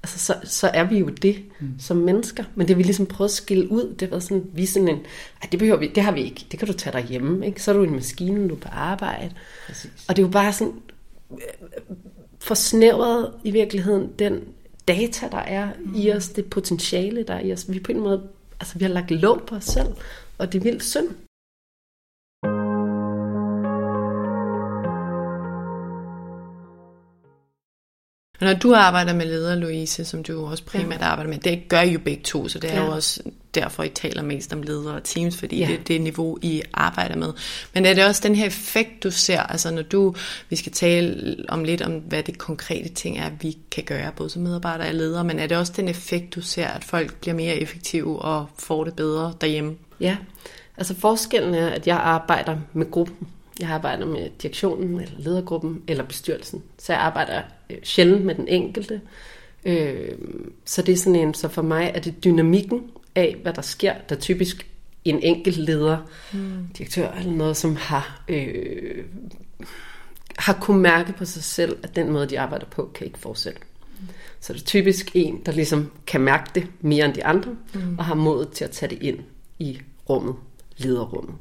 altså 0.04 0.20
så, 0.20 0.36
så 0.44 0.68
er 0.74 0.84
vi 0.84 0.98
jo 1.00 1.10
det 1.10 1.44
mm. 1.60 1.74
som 1.80 1.98
mennesker. 1.98 2.44
Men 2.56 2.68
det 2.68 2.78
vi 2.78 2.84
ligesom 2.84 3.06
prøvet 3.06 3.30
at 3.30 3.36
skille 3.36 3.72
ud, 3.72 3.96
det 4.00 4.12
var 4.12 4.20
sådan, 4.20 4.44
vi 4.54 4.66
sådan 4.66 4.88
en, 4.88 5.00
ej, 5.42 5.50
det 5.52 5.60
behøver 5.60 5.78
vi, 5.78 5.88
det 5.88 6.04
har 6.04 6.12
vi 6.12 6.24
ikke, 6.24 6.46
det 6.52 6.60
kan 6.60 6.68
du 6.68 6.74
tage 6.74 6.94
derhjemme, 6.94 7.46
ikke? 7.46 7.64
Så 7.64 7.72
er 7.72 7.76
du 7.76 7.84
en 7.84 7.96
maskine, 7.96 8.50
du 8.50 8.56
er 8.56 8.60
på 8.60 8.70
arbejde. 8.72 9.32
Præcis. 9.68 9.92
Og 10.08 10.16
det 10.16 10.22
er 10.22 10.28
jo 10.28 10.32
bare 10.32 10.54
sådan, 10.54 10.74
forsnævret 12.40 13.34
i 13.44 13.52
virkeligheden 13.52 14.14
den 14.20 14.48
data, 14.88 15.28
der 15.32 15.38
er 15.38 15.70
mm. 15.86 15.96
i 15.96 16.12
os, 16.12 16.30
det 16.30 16.50
potentiale, 16.50 17.24
der 17.24 17.34
er 17.34 17.40
i 17.40 17.54
os. 17.54 17.72
Vi 17.72 17.80
på 17.80 17.92
en 17.92 18.00
måde, 18.00 18.30
altså 18.60 18.78
vi 18.78 18.86
har 18.86 18.92
lagt 18.92 19.12
låg 19.12 19.42
på 19.48 19.56
os 19.56 19.64
selv, 19.64 19.88
og 20.38 20.54
det 20.54 20.60
er 20.60 20.64
vildt 20.64 20.84
synd. 20.84 21.08
Og 28.40 28.46
når 28.46 28.54
du 28.54 28.74
arbejder 28.74 29.14
med 29.14 29.26
leder, 29.26 29.56
Louise, 29.56 30.06
som 30.06 30.24
du 30.24 30.46
også 30.46 30.66
primært 30.66 31.02
ja. 31.02 31.06
arbejder 31.06 31.30
med, 31.30 31.40
det 31.40 31.70
gør 31.70 31.82
I 31.82 31.92
jo 31.92 32.00
begge 32.00 32.24
to, 32.24 32.48
så 32.48 32.60
det 32.60 32.72
er 32.72 32.76
ja. 32.76 32.86
jo 32.86 32.92
også 32.92 33.24
derfor, 33.56 33.84
I 33.84 33.90
taler 33.90 34.22
mest 34.22 34.54
om 34.54 34.62
ledere 34.62 34.96
og 34.96 35.04
teams, 35.04 35.38
fordi 35.38 35.60
ja. 35.60 35.68
det, 35.68 35.88
det 35.88 35.96
er 35.96 36.00
niveau, 36.00 36.38
I 36.42 36.62
arbejder 36.74 37.16
med. 37.16 37.34
Men 37.74 37.86
er 37.86 37.94
det 37.94 38.06
også 38.06 38.22
den 38.26 38.36
her 38.36 38.46
effekt, 38.46 39.04
du 39.04 39.12
ser, 39.12 39.40
altså 39.40 39.72
når 39.72 39.82
du, 39.82 40.16
vi 40.50 40.56
skal 40.56 40.72
tale 40.72 41.36
om 41.50 41.64
lidt 41.64 41.82
om, 41.82 41.92
hvad 41.92 42.24
det 42.24 42.38
konkrete 42.38 42.90
ting 42.90 43.18
er, 43.18 43.30
vi 43.42 43.58
kan 43.72 43.84
gøre, 43.84 44.12
både 44.16 44.30
som 44.30 44.42
medarbejdere 44.42 44.88
og 44.88 44.94
ledere, 44.94 45.24
men 45.24 45.40
er 45.40 45.48
det 45.48 45.58
også 45.58 45.74
den 45.76 45.88
effekt, 45.88 46.36
du 46.36 46.42
ser, 46.42 46.68
at 46.68 46.84
folk 46.84 47.16
bliver 47.16 47.36
mere 47.36 47.56
effektive 47.56 48.22
og 48.22 48.46
får 48.58 48.84
det 48.84 48.96
bedre 48.96 49.34
derhjemme? 49.42 49.76
Ja, 50.00 50.18
altså 50.78 50.96
forskellen 50.96 51.54
er, 51.54 51.68
at 51.70 51.88
jeg 51.88 51.98
arbejder 51.98 52.58
med 52.74 52.92
gruppen. 52.92 53.28
Jeg 53.60 53.70
arbejder 53.70 54.06
med 54.06 54.30
direktionen, 54.42 55.00
eller 55.00 55.16
ledergruppen, 55.18 55.82
eller 55.88 56.04
bestyrelsen. 56.04 56.64
Så 56.78 56.94
jeg 56.94 57.02
arbejder 57.02 57.42
øh, 57.70 57.78
sjældent 57.84 58.26
med 58.26 58.36
den 58.36 58.48
enkelte. 58.48 59.02
Øh, 59.66 60.12
så 60.66 60.82
det 60.82 60.94
er 60.94 60.98
sådan 60.98 61.16
en, 61.16 61.34
så 61.34 61.48
for 61.48 61.62
mig 61.62 61.92
er 61.96 62.00
det 62.00 62.24
dynamikken 62.24 62.82
af, 63.16 63.36
hvad 63.42 63.54
der 63.54 63.62
sker, 63.62 63.94
der 64.10 64.16
typisk 64.16 64.68
en 65.06 65.20
enkelt 65.24 65.58
leder, 65.58 65.98
mm. 66.34 66.68
direktør 66.78 67.12
eller 67.12 67.32
noget, 67.32 67.58
som 67.58 67.76
har, 67.76 68.24
øh, 68.28 69.06
har 70.38 70.54
kunnet 70.62 70.82
mærke 70.82 71.14
på 71.14 71.26
sig 71.26 71.44
selv, 71.44 71.78
at 71.84 71.96
den 71.96 72.12
måde, 72.12 72.30
de 72.30 72.40
arbejder 72.40 72.66
på, 72.66 72.92
kan 72.96 73.08
ikke 73.08 73.20
fortsætte. 73.20 73.60
Mm. 74.00 74.08
Så 74.40 74.54
det 74.54 74.62
er 74.62 74.66
typisk 74.66 75.12
en, 75.14 75.42
der 75.46 75.52
ligesom 75.52 75.92
kan 76.08 76.22
mærke 76.22 76.52
det 76.56 76.68
mere 76.82 77.06
end 77.06 77.14
de 77.14 77.26
andre, 77.26 77.56
mm. 77.74 77.98
og 77.98 78.06
har 78.06 78.16
modet 78.16 78.52
til 78.52 78.64
at 78.64 78.72
tage 78.72 78.90
det 78.90 79.04
ind 79.04 79.20
i 79.60 79.80
rummet, 80.10 80.36
lederrummet. 80.78 81.36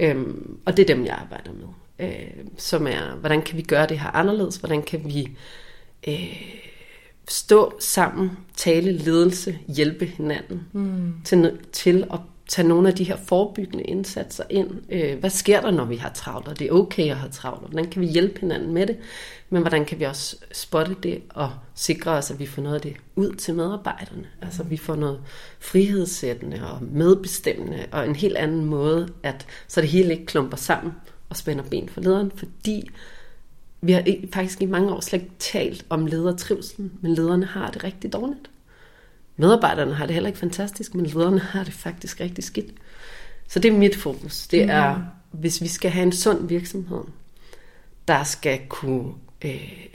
Øhm, 0.00 0.58
og 0.66 0.76
det 0.76 0.82
er 0.90 0.94
dem, 0.94 1.06
jeg 1.06 1.14
arbejder 1.14 1.50
med. 1.52 1.66
Øh, 1.98 2.44
som 2.56 2.86
er, 2.86 3.14
hvordan 3.14 3.42
kan 3.42 3.56
vi 3.56 3.62
gøre 3.62 3.86
det 3.86 4.00
her 4.00 4.10
anderledes? 4.10 4.56
Hvordan 4.56 4.82
kan 4.82 5.02
vi 5.04 5.36
øh, 6.08 6.63
stå 7.28 7.72
sammen, 7.80 8.30
tale 8.56 8.92
ledelse, 8.92 9.58
hjælpe 9.68 10.06
hinanden 10.06 10.66
mm. 10.72 11.14
til, 11.24 11.58
til 11.72 12.06
at 12.12 12.18
tage 12.48 12.68
nogle 12.68 12.88
af 12.88 12.94
de 12.94 13.04
her 13.04 13.16
forebyggende 13.16 13.84
indsatser 13.84 14.44
ind. 14.50 14.70
Øh, 14.90 15.18
hvad 15.18 15.30
sker 15.30 15.60
der, 15.60 15.70
når 15.70 15.84
vi 15.84 15.96
har 15.96 16.10
travlt, 16.14 16.48
og 16.48 16.58
det 16.58 16.66
er 16.66 16.72
okay 16.72 17.10
at 17.10 17.16
have 17.16 17.32
travlt, 17.32 17.60
hvordan 17.60 17.90
kan 17.90 18.02
vi 18.02 18.06
hjælpe 18.06 18.40
hinanden 18.40 18.74
med 18.74 18.86
det, 18.86 18.96
men 19.50 19.62
hvordan 19.62 19.84
kan 19.84 19.98
vi 19.98 20.04
også 20.04 20.36
spotte 20.52 20.96
det 21.02 21.22
og 21.28 21.50
sikre 21.74 22.10
os, 22.10 22.30
at 22.30 22.38
vi 22.38 22.46
får 22.46 22.62
noget 22.62 22.74
af 22.74 22.80
det 22.80 22.96
ud 23.16 23.32
til 23.32 23.54
medarbejderne. 23.54 24.26
Altså 24.42 24.62
vi 24.62 24.76
får 24.76 24.96
noget 24.96 25.20
frihedssættende 25.60 26.70
og 26.72 26.78
medbestemmende 26.82 27.86
og 27.92 28.08
en 28.08 28.16
helt 28.16 28.36
anden 28.36 28.64
måde, 28.64 29.08
at 29.22 29.46
så 29.68 29.80
det 29.80 29.88
hele 29.88 30.12
ikke 30.12 30.26
klumper 30.26 30.56
sammen 30.56 30.92
og 31.28 31.36
spænder 31.36 31.64
ben 31.70 31.88
for 31.88 32.00
lederen, 32.00 32.32
fordi 32.36 32.90
vi 33.86 33.92
har 33.92 34.04
faktisk 34.32 34.62
i 34.62 34.66
mange 34.66 34.92
år 34.94 35.00
slet 35.00 35.22
ikke 35.22 35.34
talt 35.38 35.84
om 35.88 36.06
ledertrivsel, 36.06 36.90
men 37.00 37.14
lederne 37.14 37.46
har 37.46 37.70
det 37.70 37.84
rigtig 37.84 38.12
dårligt. 38.12 38.50
Medarbejderne 39.36 39.94
har 39.94 40.06
det 40.06 40.14
heller 40.14 40.28
ikke 40.28 40.38
fantastisk, 40.38 40.94
men 40.94 41.06
lederne 41.06 41.40
har 41.40 41.64
det 41.64 41.72
faktisk 41.72 42.20
rigtig 42.20 42.44
skidt. 42.44 42.72
Så 43.48 43.58
det 43.58 43.68
er 43.68 43.78
mit 43.78 43.96
fokus. 43.96 44.46
Det 44.46 44.62
er, 44.62 44.96
mm. 44.96 45.02
hvis 45.30 45.60
vi 45.60 45.68
skal 45.68 45.90
have 45.90 46.02
en 46.02 46.12
sund 46.12 46.48
virksomhed, 46.48 47.00
der 48.08 48.24
skal 48.24 48.60
kunne 48.68 49.12
øh, 49.44 49.86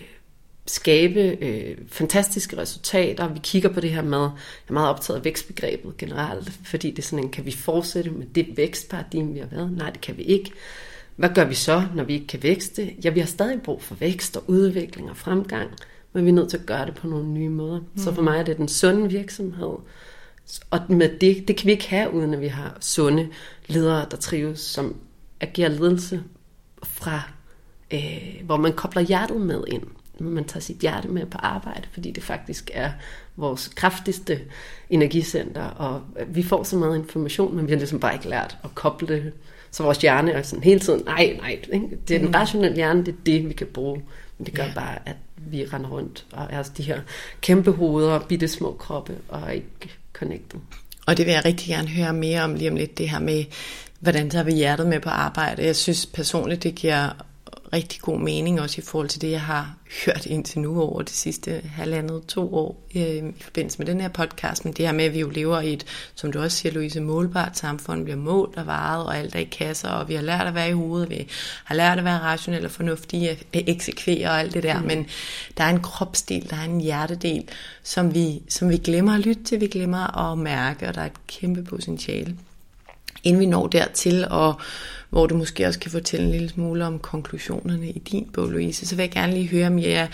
skabe 0.66 1.20
øh, 1.20 1.78
fantastiske 1.88 2.58
resultater. 2.58 3.28
Vi 3.28 3.40
kigger 3.44 3.70
på 3.70 3.80
det 3.80 3.92
her 3.92 4.02
med, 4.02 4.20
jeg 4.20 4.70
er 4.70 4.74
meget 4.74 4.90
optaget 4.90 5.18
af 5.18 5.26
vækstbegrebet 5.26 5.98
generelt, 5.98 6.52
fordi 6.64 6.92
det 6.92 7.00
er 7.00 7.04
sådan 7.04 7.26
en, 7.26 7.32
kan 7.32 7.46
vi 7.46 7.52
fortsætte 7.52 8.12
med 8.12 8.26
det 8.36 8.58
vækstparadigme, 8.58 9.34
vi 9.34 9.40
har 9.40 9.48
været? 9.48 9.72
Nej, 9.72 9.90
det 9.90 10.02
kan 10.02 10.18
vi 10.18 10.24
ikke. 10.24 10.52
Hvad 11.20 11.30
gør 11.30 11.46
vi 11.46 11.54
så, 11.54 11.84
når 11.96 12.04
vi 12.04 12.14
ikke 12.14 12.28
kan 12.28 12.44
vækste? 12.44 12.94
Ja, 13.04 13.10
vi 13.10 13.20
har 13.20 13.28
stadig 13.28 13.62
brug 13.62 13.82
for 13.82 13.96
vækst 13.96 14.38
og 14.38 14.44
udvikling 14.48 15.10
og 15.10 15.18
fremgang, 15.18 15.70
men 16.14 16.26
vi 16.26 16.30
er 16.30 16.34
nødt 16.34 16.50
til 16.50 16.58
at 16.58 16.66
gøre 16.66 16.86
det 16.86 16.96
på 16.96 17.08
nogle 17.08 17.28
nye 17.28 17.50
måder. 17.50 17.80
Mm. 17.80 17.86
Så 17.98 18.14
for 18.14 18.22
mig 18.22 18.40
er 18.40 18.44
det 18.44 18.58
den 18.58 18.68
sunde 18.68 19.10
virksomhed, 19.10 19.74
og 20.70 20.80
med 20.90 21.20
det, 21.20 21.48
det 21.48 21.58
kan 21.58 21.68
vi 21.68 21.72
ikke 21.72 21.90
have, 21.90 22.14
uden 22.14 22.34
at 22.34 22.42
vi 22.42 22.48
har 22.48 22.78
sunde 22.80 23.28
ledere, 23.68 24.06
der 24.12 24.18
trives, 24.18 24.60
som 24.60 24.96
agerer 25.40 25.70
ledelse 25.70 26.24
fra, 26.84 27.22
øh, 27.94 28.42
hvor 28.44 28.58
man 28.58 28.74
kobler 28.74 29.02
hjertet 29.02 29.42
med 29.42 29.64
ind. 29.68 29.84
Man 30.20 30.44
tager 30.44 30.62
sit 30.62 30.78
hjerte 30.78 31.08
med 31.08 31.26
på 31.26 31.38
arbejde, 31.38 31.88
fordi 31.92 32.12
det 32.12 32.24
faktisk 32.24 32.72
er 32.74 32.92
vores 33.36 33.68
kraftigste 33.68 34.40
energicenter, 34.90 35.64
og 35.64 36.02
vi 36.28 36.44
får 36.44 36.64
så 36.64 36.78
meget 36.78 36.98
information, 36.98 37.56
men 37.56 37.68
vi 37.68 37.72
har 37.72 37.78
ligesom 37.78 38.00
bare 38.00 38.14
ikke 38.14 38.30
lært 38.30 38.58
at 38.64 38.76
koble 38.76 39.08
det. 39.08 39.34
Så 39.72 39.84
vores 39.84 39.98
hjerne 39.98 40.32
er 40.32 40.42
sådan 40.42 40.64
hele 40.64 40.80
tiden, 40.80 41.02
nej, 41.06 41.38
nej, 41.42 41.60
det 42.08 42.16
er 42.16 42.20
den 42.20 42.28
mm. 42.28 42.34
rationelle 42.34 42.76
hjerne, 42.76 43.06
det 43.06 43.12
er 43.12 43.18
det, 43.26 43.50
vi 43.50 43.54
kan 43.54 43.68
bruge. 43.68 44.02
Men 44.38 44.46
det 44.46 44.54
gør 44.54 44.64
ja. 44.64 44.74
bare, 44.76 44.96
at 45.06 45.16
vi 45.38 45.66
render 45.66 45.90
rundt 45.90 46.26
og 46.32 46.48
er 46.50 46.64
de 46.64 46.84
her 46.84 47.00
kæmpe 47.42 47.72
hoveder, 47.72 48.20
bitte 48.20 48.48
små 48.48 48.76
kroppe 48.80 49.14
og 49.28 49.56
ikke 49.56 49.90
connected. 50.14 50.60
Og 51.08 51.18
det 51.18 51.26
vil 51.26 51.34
jeg 51.34 51.46
rigtig 51.46 51.68
gerne 51.68 51.88
høre 51.88 52.14
mere 52.14 52.42
om 52.42 52.56
lige 52.56 52.72
om 52.72 52.76
lidt, 52.76 52.98
det 52.98 53.10
her 53.10 53.20
med, 53.20 53.46
hvordan 54.00 54.30
tager 54.30 54.44
vi 54.44 54.52
hjertet 54.52 54.88
med 54.88 55.00
på 55.00 55.10
arbejde. 55.10 55.66
Jeg 55.66 55.76
synes 55.76 56.06
personligt, 56.06 56.64
det 56.64 56.76
giver 56.76 57.26
rigtig 57.74 58.02
god 58.02 58.20
mening, 58.20 58.62
også 58.62 58.82
i 58.82 58.84
forhold 58.84 59.10
til 59.10 59.22
det, 59.22 59.32
jeg 59.32 59.42
har 59.42 59.76
hørt 60.06 60.26
indtil 60.26 60.60
nu 60.60 60.82
over 60.82 61.02
de 61.02 61.12
sidste 61.12 61.62
halvandet 61.76 62.26
to 62.28 62.56
år 62.56 62.88
øh, 62.96 63.02
i 63.02 63.42
forbindelse 63.42 63.78
med 63.78 63.86
den 63.86 64.02
her 64.02 64.08
podcast, 64.08 64.66
men 64.66 64.74
det 64.74 64.86
her 64.86 64.94
med, 64.94 65.06
at 65.06 65.14
vi 65.14 65.20
jo 65.20 65.30
lever 65.30 65.60
i 65.60 65.74
et, 65.74 65.86
som 66.16 66.32
du 66.32 66.40
også 66.40 66.58
siger, 66.58 66.74
Louise, 66.74 67.02
målbart 67.02 67.58
samfund, 67.58 68.04
bliver 68.04 68.18
målt 68.18 68.58
og 68.58 68.68
varet, 68.68 69.06
og 69.06 69.18
alt 69.18 69.36
er 69.36 69.40
i 69.40 69.44
kasser, 69.44 69.90
og 69.90 70.10
vi 70.10 70.14
har 70.14 70.22
lært 70.22 70.48
at 70.48 70.56
være 70.56 70.70
i 70.70 70.74
hovedet, 70.74 71.10
vi 71.10 71.28
har 71.64 71.76
lært 71.76 71.98
at 71.98 72.04
være 72.04 72.20
rationelle 72.20 72.68
og 72.68 72.72
fornuftige, 72.72 73.30
at 73.30 73.46
eksekvere 73.54 74.30
og 74.30 74.40
alt 74.40 74.54
det 74.54 74.64
der, 74.64 74.80
mm. 74.80 74.88
men 74.88 75.08
der 75.58 75.64
er 75.64 75.70
en 75.70 75.82
kropsdel, 75.82 76.50
der 76.50 76.56
er 76.56 76.64
en 76.64 76.82
hjertedel, 76.82 77.44
som 77.84 78.14
vi, 78.14 78.42
som 78.50 78.70
vi 78.70 78.78
glemmer 78.78 79.14
at 79.14 79.20
lytte 79.20 79.44
til, 79.44 79.62
vi 79.62 79.68
glemmer 79.68 80.32
at 80.32 80.38
mærke, 80.38 80.88
og 80.88 80.96
der 80.96 81.02
er 81.02 81.06
et 81.06 81.28
kæmpe 81.28 81.64
potentiale. 81.64 82.36
Inden 83.24 83.40
vi 83.40 83.46
når 83.46 83.68
dertil, 83.68 84.28
og 84.30 84.62
hvor 85.10 85.28
du 85.28 85.38
måske 85.38 85.68
også 85.68 85.80
kan 85.80 85.92
fortælle 85.92 86.26
en 86.26 86.32
lille 86.32 86.50
smule 86.50 86.86
om 86.86 87.00
konklusionerne 87.00 87.90
i 87.90 88.00
din 88.00 88.30
bog, 88.34 88.48
Louise, 88.48 88.88
så 88.88 88.96
vil 88.96 89.04
jeg 89.04 89.12
gerne 89.12 89.34
lige 89.34 89.48
høre 89.48 89.68
om 89.68 89.80
jer, 89.80 90.08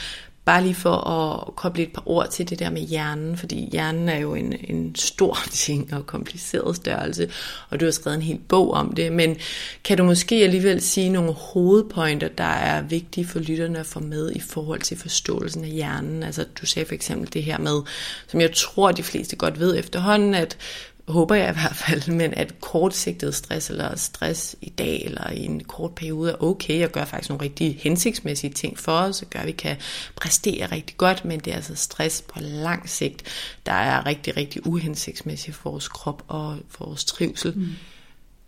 bare 0.46 0.64
lige 0.64 0.76
for 0.76 0.96
at 0.96 1.56
koble 1.56 1.84
et 1.84 1.94
par 1.94 2.04
ord 2.06 2.30
til 2.32 2.50
det 2.50 2.60
der 2.60 2.70
med 2.70 2.82
hjernen, 2.82 3.38
fordi 3.38 3.70
hjernen 3.72 4.10
er 4.10 4.18
jo 4.18 4.36
en, 4.36 4.56
en 4.64 4.96
stor 4.96 5.38
ting 5.52 5.94
og 5.94 6.08
kompliceret 6.08 6.76
størrelse, 6.76 7.30
og 7.70 7.80
du 7.80 7.86
har 7.86 7.92
skrevet 7.92 8.16
en 8.16 8.22
hel 8.22 8.40
bog 8.48 8.72
om 8.72 8.94
det, 8.96 9.12
men 9.12 9.38
kan 9.84 9.98
du 9.98 10.04
måske 10.04 10.36
alligevel 10.36 10.82
sige 10.82 11.10
nogle 11.10 11.34
hovedpointer, 11.34 12.28
der 12.28 12.44
er 12.44 12.82
vigtige 12.82 13.28
for 13.28 13.40
lytterne 13.40 13.80
at 13.80 13.86
få 13.86 14.00
med 14.00 14.32
i 14.32 14.40
forhold 14.40 14.82
til 14.82 14.98
forståelsen 14.98 15.64
af 15.64 15.70
hjernen? 15.70 16.24
Altså 16.24 16.46
du 16.62 16.66
sagde 16.66 16.88
for 16.88 16.96
eksempel 16.96 17.34
det 17.34 17.44
her 17.44 17.58
med, 17.58 17.82
som 18.28 18.42
jeg 18.42 18.52
tror 18.52 18.92
de 18.92 19.04
fleste 19.04 19.36
godt 19.36 19.60
ved 19.60 19.80
efterhånden, 19.80 20.34
at 20.34 20.58
håber 21.08 21.36
jeg 21.36 21.50
i 21.50 21.54
hvert 21.54 21.76
fald, 21.76 22.12
men 22.22 22.34
at 22.34 22.62
kortsigtet 22.62 23.36
stress 23.36 23.70
eller 23.70 23.96
stress 23.96 24.56
i 24.62 24.70
dag 24.70 25.02
eller 25.06 25.30
i 25.30 25.46
en 25.46 25.64
kort 25.64 25.96
periode 25.96 26.32
er 26.32 26.44
okay 26.44 26.86
og 26.86 26.92
gør 26.92 27.06
faktisk 27.06 27.30
nogle 27.30 27.44
rigtig 27.44 27.80
hensigtsmæssige 27.82 28.54
ting 28.54 28.80
for 28.80 28.92
os, 28.92 29.22
og 29.22 29.30
gør, 29.30 29.40
at 29.40 29.48
vi 29.48 29.52
kan 29.52 29.78
præstere 30.16 30.66
rigtig 30.72 30.98
godt, 30.98 31.26
men 31.26 31.40
det 31.40 31.52
er 31.52 31.56
altså 31.56 31.76
stress 31.76 32.22
på 32.22 32.40
lang 32.42 32.90
sigt, 32.90 33.24
der 33.66 33.72
er 33.72 34.06
rigtig, 34.06 34.38
rigtig 34.38 34.68
uhensigtsmæssigt 34.68 35.58
for 35.58 35.72
vores 35.72 35.88
krop 35.88 36.24
og 36.28 36.58
for 36.70 36.86
vores 36.86 37.06
trivsel. 37.06 37.54
Mm. 37.56 37.68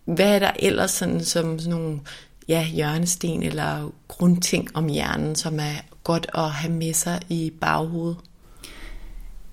Hvad 0.06 0.36
er 0.36 0.40
der 0.40 0.52
ellers 0.60 0.92
sådan, 0.92 1.24
som 1.24 1.60
sådan 1.60 1.80
nogle 1.80 2.00
ja, 2.48 2.68
hjørnesten 2.68 3.44
eller 3.44 3.92
grundting 4.08 4.70
om 4.74 4.88
hjernen, 4.88 5.36
som 5.36 5.60
er 5.60 5.86
godt 6.04 6.28
at 6.34 6.50
have 6.50 6.74
med 6.74 6.94
sig 6.94 7.20
i 7.30 7.54
baghovedet? 7.62 8.18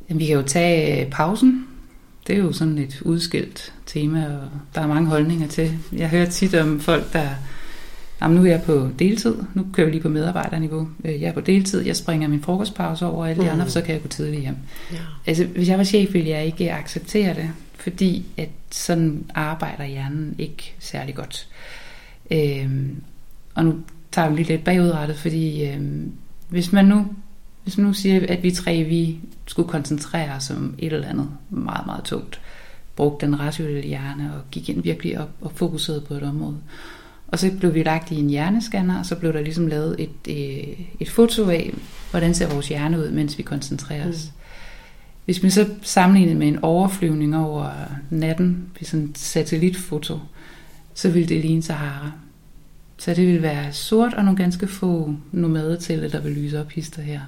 Vi 0.09 0.27
kan 0.27 0.37
jo 0.37 0.43
tage 0.43 1.11
pausen, 1.11 1.74
det 2.27 2.35
er 2.35 2.39
jo 2.39 2.53
sådan 2.53 2.79
et 2.79 3.03
udskilt 3.03 3.73
tema, 3.87 4.27
og 4.27 4.49
der 4.75 4.81
er 4.81 4.87
mange 4.87 5.09
holdninger 5.09 5.49
til. 5.49 5.79
Jeg 5.93 6.09
hører 6.09 6.31
tit 6.31 6.55
om 6.55 6.81
folk, 6.81 7.13
der... 7.13 7.29
Jamen, 8.23 8.37
nu 8.37 8.45
er 8.45 8.51
jeg 8.51 8.63
på 8.63 8.89
deltid. 8.99 9.35
Nu 9.55 9.67
kører 9.73 9.87
vi 9.87 9.93
lige 9.93 10.03
på 10.03 10.09
medarbejderniveau. 10.09 10.89
Øh, 11.05 11.23
jeg 11.23 11.29
er 11.29 11.33
på 11.33 11.41
deltid. 11.41 11.81
Jeg 11.81 11.97
springer 11.97 12.29
min 12.29 12.43
frokostpause 12.43 13.07
over 13.07 13.27
alle 13.27 13.43
de 13.43 13.51
andre, 13.51 13.65
mm. 13.65 13.71
så 13.71 13.81
kan 13.81 13.95
jeg 13.95 14.03
gå 14.03 14.09
tidligt 14.09 14.43
hjem. 14.43 14.57
Ja. 14.93 14.97
Altså, 15.27 15.45
hvis 15.45 15.69
jeg 15.69 15.79
var 15.79 15.85
chef, 15.85 16.15
ville 16.15 16.29
jeg 16.29 16.47
ikke 16.47 16.73
acceptere 16.73 17.35
det, 17.35 17.51
fordi 17.77 18.27
at 18.37 18.49
sådan 18.71 19.25
arbejder 19.35 19.85
hjernen 19.85 20.35
ikke 20.39 20.75
særlig 20.79 21.15
godt. 21.15 21.49
Øhm, 22.31 22.97
og 23.55 23.65
nu 23.65 23.75
tager 24.13 24.29
vi 24.29 24.37
lige 24.37 24.49
lidt 24.49 24.65
bagudrettet, 24.65 25.19
fordi 25.19 25.65
øhm, 25.65 26.13
hvis 26.49 26.73
man 26.73 26.85
nu 26.85 27.07
hvis 27.65 27.79
nu 27.79 27.93
siger, 27.93 28.27
at 28.29 28.43
vi 28.43 28.51
tre 28.51 28.83
vi 28.83 29.19
skulle 29.47 29.69
koncentrere 29.69 30.33
os 30.37 30.51
om 30.51 30.75
et 30.79 30.93
eller 30.93 31.09
andet 31.09 31.29
meget, 31.51 31.87
meget 31.87 32.05
tungt, 32.05 32.41
brugte 32.97 33.27
den 33.27 33.41
rationelle 33.41 33.83
hjerne 33.83 34.33
og 34.35 34.43
gik 34.51 34.69
ind 34.69 34.83
virkelig 34.83 35.21
op 35.21 35.31
og 35.41 35.53
fokuserede 35.55 36.01
på 36.01 36.15
et 36.15 36.23
område. 36.23 36.57
Og 37.29 37.39
så 37.39 37.51
blev 37.59 37.75
vi 37.75 37.83
lagt 37.83 38.11
i 38.11 38.21
en 38.21 38.31
hjernescanner, 38.31 38.99
og 38.99 39.07
så 39.07 39.17
blev 39.17 39.33
der 39.33 39.41
ligesom 39.41 39.67
lavet 39.67 39.97
et, 39.99 40.11
et, 40.27 40.69
øh, 40.69 40.87
et 41.01 41.11
foto 41.11 41.51
af, 41.51 41.75
hvordan 42.11 42.35
ser 42.35 42.49
vores 42.49 42.69
hjerne 42.69 42.99
ud, 42.99 43.11
mens 43.11 43.39
vi 43.39 43.43
koncentrerer 43.43 44.09
os. 44.09 44.25
Mm. 44.25 44.41
Hvis 45.25 45.43
man 45.43 45.51
så 45.51 45.69
sammenligner 45.83 46.35
med 46.35 46.49
en 46.49 46.59
overflyvning 46.63 47.37
over 47.37 47.71
natten, 48.11 48.67
ved 48.79 48.87
sådan 48.87 49.05
et 49.05 49.19
satellitfoto, 49.19 50.19
så 50.95 51.11
ville 51.11 51.29
det 51.29 51.41
ligne 51.41 51.63
Sahara. 51.63 52.11
Så 52.99 53.15
det 53.15 53.27
vil 53.27 53.43
være 53.43 53.73
sort 53.73 54.15
og 54.15 54.25
nogle 54.25 54.43
ganske 54.43 54.67
få 54.67 55.15
nomader 55.33 55.77
til, 55.77 56.13
der 56.13 56.21
vil 56.21 56.33
lyse 56.33 56.61
op 56.61 56.71
hister 56.71 57.03
her. 57.03 57.21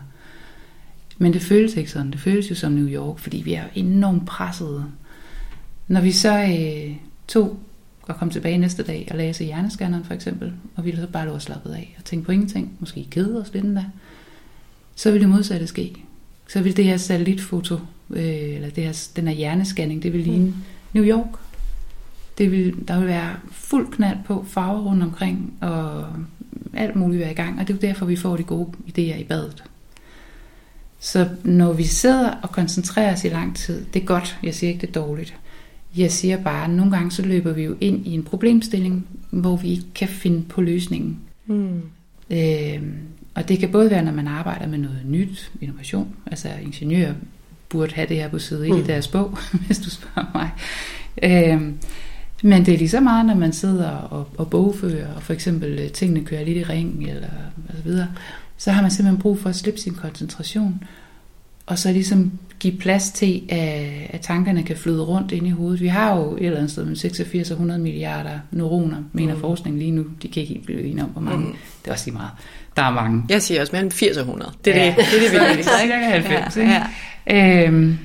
Men 1.18 1.32
det 1.32 1.42
føles 1.42 1.76
ikke 1.76 1.90
sådan. 1.90 2.10
Det 2.10 2.20
føles 2.20 2.50
jo 2.50 2.54
som 2.54 2.72
New 2.72 2.88
York, 2.88 3.18
fordi 3.18 3.36
vi 3.36 3.54
er 3.54 3.64
enormt 3.74 4.26
pressede. 4.26 4.84
Når 5.88 6.00
vi 6.00 6.12
så 6.12 6.42
øh, 6.42 6.96
tog 7.28 7.58
og 8.02 8.16
kom 8.16 8.30
tilbage 8.30 8.58
næste 8.58 8.82
dag 8.82 9.08
og 9.10 9.16
læse 9.16 9.44
hjerneskanneren 9.44 10.04
for 10.04 10.14
eksempel, 10.14 10.52
og 10.76 10.84
ville 10.84 11.00
så 11.00 11.06
bare 11.06 11.26
lå 11.26 11.38
slappet 11.38 11.72
af 11.72 11.96
og 11.98 12.04
tænke 12.04 12.26
på 12.26 12.32
ingenting, 12.32 12.76
måske 12.80 13.06
kede 13.10 13.40
os 13.40 13.52
lidt 13.52 13.64
endda, 13.64 13.84
så 14.94 15.10
ville 15.10 15.26
det 15.26 15.34
modsatte 15.34 15.66
ske. 15.66 15.96
Så 16.48 16.62
ville 16.62 16.76
det 16.76 16.84
her 16.84 16.96
satellitfoto, 16.96 17.74
øh, 18.10 18.54
eller 18.54 18.70
det 18.70 18.84
her, 18.84 19.08
den 19.16 19.28
her 19.28 19.34
hjernescanning, 19.34 20.02
det 20.02 20.12
ville 20.12 20.26
ligne 20.26 20.54
New 20.92 21.04
York. 21.04 21.38
Det 22.38 22.52
vil, 22.52 22.88
der 22.88 22.98
vil 22.98 23.08
være 23.08 23.36
fuld 23.52 23.92
knald 23.92 24.18
på, 24.26 24.44
farver 24.48 24.82
rundt 24.82 25.02
omkring, 25.02 25.54
og 25.60 26.06
alt 26.74 26.96
muligt 26.96 27.20
være 27.20 27.30
i 27.30 27.34
gang, 27.34 27.60
og 27.60 27.68
det 27.68 27.74
er 27.74 27.80
derfor, 27.80 28.06
vi 28.06 28.16
får 28.16 28.36
de 28.36 28.42
gode 28.42 28.72
idéer 28.88 29.20
i 29.20 29.24
badet. 29.28 29.64
Så 31.06 31.28
når 31.44 31.72
vi 31.72 31.84
sidder 31.84 32.30
og 32.30 32.50
koncentrerer 32.50 33.12
os 33.12 33.24
i 33.24 33.28
lang 33.28 33.56
tid, 33.56 33.84
det 33.94 34.02
er 34.02 34.06
godt, 34.06 34.38
jeg 34.42 34.54
siger 34.54 34.68
ikke 34.72 34.80
det 34.80 34.88
er 34.96 35.00
dårligt. 35.00 35.36
Jeg 35.96 36.12
siger 36.12 36.42
bare, 36.42 36.64
at 36.64 36.70
nogle 36.70 36.92
gange 36.92 37.10
så 37.10 37.22
løber 37.22 37.52
vi 37.52 37.62
jo 37.62 37.76
ind 37.80 38.06
i 38.06 38.14
en 38.14 38.22
problemstilling, 38.22 39.06
hvor 39.30 39.56
vi 39.56 39.68
ikke 39.68 39.84
kan 39.94 40.08
finde 40.08 40.42
på 40.42 40.60
løsningen. 40.60 41.18
Mm. 41.46 41.80
Øh, 42.30 42.82
og 43.34 43.48
det 43.48 43.58
kan 43.58 43.72
både 43.72 43.90
være, 43.90 44.02
når 44.02 44.12
man 44.12 44.28
arbejder 44.28 44.66
med 44.66 44.78
noget 44.78 45.00
nyt, 45.04 45.52
innovation, 45.60 46.08
altså 46.26 46.48
ingeniører 46.62 47.14
burde 47.68 47.94
have 47.94 48.08
det 48.08 48.16
her 48.16 48.28
på 48.28 48.38
side 48.38 48.72
mm. 48.72 48.78
i 48.78 48.82
deres 48.82 49.08
bog, 49.08 49.38
hvis 49.66 49.78
du 49.78 49.90
spørger 49.90 50.30
mig. 50.34 50.50
Øh, 51.22 51.72
men 52.42 52.66
det 52.66 52.74
er 52.74 52.78
lige 52.78 52.88
så 52.88 53.00
meget, 53.00 53.26
når 53.26 53.34
man 53.34 53.52
sidder 53.52 53.90
og, 53.90 54.28
og 54.38 54.50
bogfører, 54.50 55.14
og 55.14 55.22
for 55.22 55.32
eksempel 55.32 55.78
øh, 55.78 55.90
tingene 55.90 56.24
kører 56.24 56.44
lidt 56.44 56.58
i 56.58 56.62
ring, 56.62 57.04
eller 57.08 57.28
og 57.68 57.74
så 57.76 57.82
videre 57.82 58.08
så 58.56 58.70
har 58.70 58.82
man 58.82 58.90
simpelthen 58.90 59.22
brug 59.22 59.38
for 59.38 59.48
at 59.48 59.56
slippe 59.56 59.80
sin 59.80 59.94
koncentration. 59.94 60.84
og 61.66 61.78
så 61.78 61.92
ligesom 61.92 62.32
give 62.60 62.76
plads 62.78 63.10
til, 63.10 63.42
at, 63.48 64.20
tankerne 64.20 64.62
kan 64.62 64.76
flyde 64.76 65.02
rundt 65.02 65.32
ind 65.32 65.46
i 65.46 65.50
hovedet. 65.50 65.80
Vi 65.80 65.86
har 65.86 66.16
jo 66.16 66.36
et 66.36 66.46
eller 66.46 66.56
andet 66.56 66.70
sted 66.70 66.84
med 66.84 66.96
86 66.96 67.50
og 67.50 67.54
100 67.54 67.80
milliarder 67.80 68.38
neuroner, 68.50 68.96
mener 69.12 69.34
mm. 69.34 69.40
forskningen 69.40 69.78
lige 69.78 69.90
nu. 69.90 70.04
De 70.22 70.28
kan 70.28 70.40
ikke 70.40 70.54
helt 70.54 70.66
blive 70.66 70.82
enige 70.82 71.04
om, 71.04 71.10
hvor 71.10 71.20
mange. 71.22 71.46
Mm. 71.46 71.52
Det 71.82 71.88
er 71.88 71.92
også 71.92 72.06
lige 72.06 72.16
meget. 72.16 72.30
Der 72.76 72.82
er 72.82 72.90
mange. 72.90 73.22
Jeg 73.28 73.42
siger 73.42 73.60
også 73.60 73.72
mellem 73.72 73.90
80 73.90 74.16
og 74.16 74.20
100. 74.20 74.52
Det 74.64 74.76
er 74.76 74.84
ja. 74.84 74.94
det, 74.96 74.96
det, 74.96 75.26
er 75.26 75.38
det 75.38 75.48
vigtigste. 75.48 75.72
Cirka 75.80 75.94
90. 75.94 76.56
Ja, 76.56 76.82
ja. 77.26 77.66
Øhm, 77.66 77.98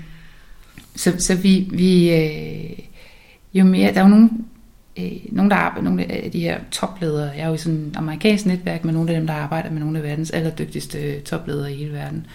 så, 0.96 1.14
så 1.18 1.36
vi, 1.36 1.70
vi 1.72 2.14
øh, 2.14 2.80
jo 3.54 3.64
mere, 3.64 3.94
der 3.94 4.00
er 4.00 4.04
jo 4.04 4.10
nogle, 4.10 4.30
øh, 5.00 5.12
nogle, 5.32 5.50
der 5.50 5.56
arbejder, 5.56 5.90
nogle 5.90 6.12
af 6.12 6.32
de 6.32 6.40
her 6.40 6.60
topledere, 6.72 7.30
jeg 7.30 7.44
er 7.44 7.48
jo 7.48 7.54
i 7.54 7.58
sådan 7.58 7.80
et 7.80 7.98
amerikansk 7.98 8.46
netværk 8.46 8.86
med 8.86 8.94
nogle 8.94 9.12
af 9.12 9.20
dem, 9.20 9.28
der 9.28 9.34
arbejder 9.34 9.72
med 9.72 9.80
nogle 9.80 9.98
af 9.98 10.04
verdens 10.04 10.32
allerdygtigste 10.32 11.20
topledere 11.20 11.74
i 11.74 11.76
hele 11.76 11.94
verden. 11.94 12.26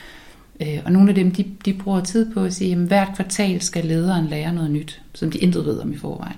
Øh, 0.62 0.78
og 0.84 0.92
nogle 0.92 1.08
af 1.08 1.14
dem, 1.14 1.30
de, 1.30 1.44
de 1.64 1.74
bruger 1.74 2.00
tid 2.00 2.34
på 2.34 2.44
at 2.44 2.54
sige, 2.54 2.72
at 2.72 2.78
hvert 2.78 3.08
kvartal 3.16 3.62
skal 3.62 3.84
lederen 3.84 4.26
lære 4.26 4.54
noget 4.54 4.70
nyt, 4.70 5.02
som 5.14 5.30
de 5.30 5.38
intet 5.38 5.66
ved 5.66 5.78
om 5.78 5.92
i 5.92 5.96
forvejen. 5.96 6.36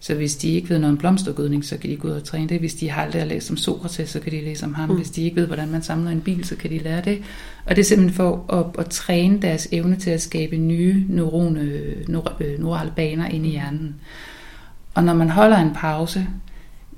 Så 0.00 0.14
hvis 0.14 0.36
de 0.36 0.48
ikke 0.48 0.68
ved 0.68 0.78
noget 0.78 0.92
om 0.92 0.98
blomstergødning, 0.98 1.64
så 1.64 1.76
kan 1.76 1.90
de 1.90 1.96
gå 1.96 2.08
ud 2.08 2.12
og 2.12 2.24
træne 2.24 2.48
det. 2.48 2.58
Hvis 2.58 2.74
de 2.74 2.90
har 2.90 3.02
aldrig 3.02 3.26
læst 3.26 3.50
om 3.50 3.56
Sokrates, 3.56 4.10
så 4.10 4.20
kan 4.20 4.32
de 4.32 4.40
læse 4.40 4.66
om 4.66 4.74
ham. 4.74 4.88
Mm. 4.88 4.96
Hvis 4.96 5.10
de 5.10 5.22
ikke 5.22 5.36
ved, 5.36 5.46
hvordan 5.46 5.68
man 5.68 5.82
samler 5.82 6.10
en 6.10 6.20
bil, 6.20 6.44
så 6.44 6.56
kan 6.56 6.70
de 6.70 6.78
lære 6.78 7.00
det. 7.00 7.22
Og 7.64 7.76
det 7.76 7.82
er 7.82 7.84
simpelthen 7.86 8.16
for 8.16 8.44
at, 8.52 8.84
at 8.84 8.90
træne 8.90 9.42
deres 9.42 9.68
evne 9.72 9.96
til 9.96 10.10
at 10.10 10.22
skabe 10.22 10.56
nye 10.56 11.04
neurone, 11.08 11.60
øh, 11.60 12.08
neurale 12.58 12.92
baner 12.96 13.28
ind 13.28 13.46
i 13.46 13.50
hjernen. 13.50 13.94
Og 14.98 15.04
når 15.04 15.14
man 15.14 15.30
holder 15.30 15.56
en 15.56 15.74
pause, 15.74 16.26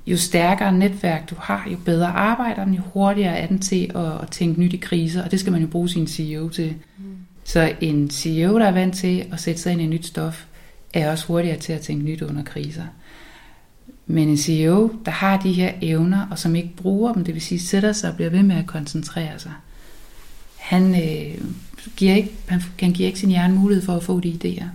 jo 0.07 0.17
stærkere 0.17 0.73
netværk 0.73 1.29
du 1.29 1.35
har, 1.39 1.67
jo 1.71 1.77
bedre 1.85 2.07
arbejder 2.07 2.65
den, 2.65 2.73
jo 2.73 2.81
hurtigere 2.93 3.37
er 3.37 3.47
den 3.47 3.59
til 3.59 3.91
at, 3.95 4.21
at 4.21 4.27
tænke 4.31 4.59
nyt 4.59 4.73
i 4.73 4.77
kriser, 4.77 5.23
og 5.23 5.31
det 5.31 5.39
skal 5.39 5.51
man 5.51 5.61
jo 5.61 5.67
bruge 5.67 5.89
sin 5.89 6.07
CEO 6.07 6.49
til. 6.49 6.75
Mm. 6.97 7.03
Så 7.43 7.73
en 7.81 8.09
CEO, 8.09 8.59
der 8.59 8.65
er 8.65 8.71
vant 8.71 8.95
til 8.95 9.25
at 9.31 9.39
sætte 9.39 9.61
sig 9.61 9.71
ind 9.71 9.81
i 9.81 9.87
nyt 9.87 10.05
stof, 10.05 10.45
er 10.93 11.11
også 11.11 11.27
hurtigere 11.27 11.57
til 11.57 11.73
at 11.73 11.81
tænke 11.81 12.05
nyt 12.05 12.21
under 12.21 12.43
kriser. 12.43 12.83
Men 14.07 14.29
en 14.29 14.37
CEO, 14.37 14.91
der 15.05 15.11
har 15.11 15.37
de 15.37 15.53
her 15.53 15.71
evner, 15.81 16.27
og 16.31 16.39
som 16.39 16.55
ikke 16.55 16.75
bruger 16.75 17.13
dem, 17.13 17.23
det 17.23 17.33
vil 17.33 17.41
sige 17.41 17.59
sætter 17.59 17.91
sig 17.91 18.09
og 18.09 18.15
bliver 18.15 18.31
ved 18.31 18.43
med 18.43 18.55
at 18.55 18.65
koncentrere 18.65 19.39
sig, 19.39 19.53
han, 20.57 20.95
øh, 20.95 21.41
giver 21.95 22.15
ikke, 22.15 22.31
han, 22.47 22.61
han 22.79 22.91
giver 22.91 23.07
ikke 23.07 23.19
sin 23.19 23.29
hjerne 23.29 23.55
mulighed 23.55 23.85
for 23.85 23.95
at 23.95 24.03
få 24.03 24.19
de 24.19 24.39
idéer. 24.43 24.65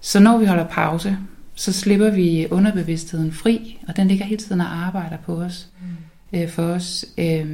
Så 0.00 0.20
når 0.20 0.38
vi 0.38 0.46
holder 0.46 0.66
pause, 0.66 1.18
så 1.58 1.72
slipper 1.72 2.10
vi 2.10 2.46
underbevidstheden 2.50 3.32
fri, 3.32 3.78
og 3.88 3.96
den 3.96 4.08
ligger 4.08 4.24
hele 4.24 4.42
tiden 4.42 4.60
og 4.60 4.86
arbejder 4.86 5.16
på 5.26 5.36
os. 5.36 5.68
Mm. 5.80 6.38
Øh, 6.38 6.48
for 6.48 6.62
os. 6.62 7.04
Øh, 7.18 7.46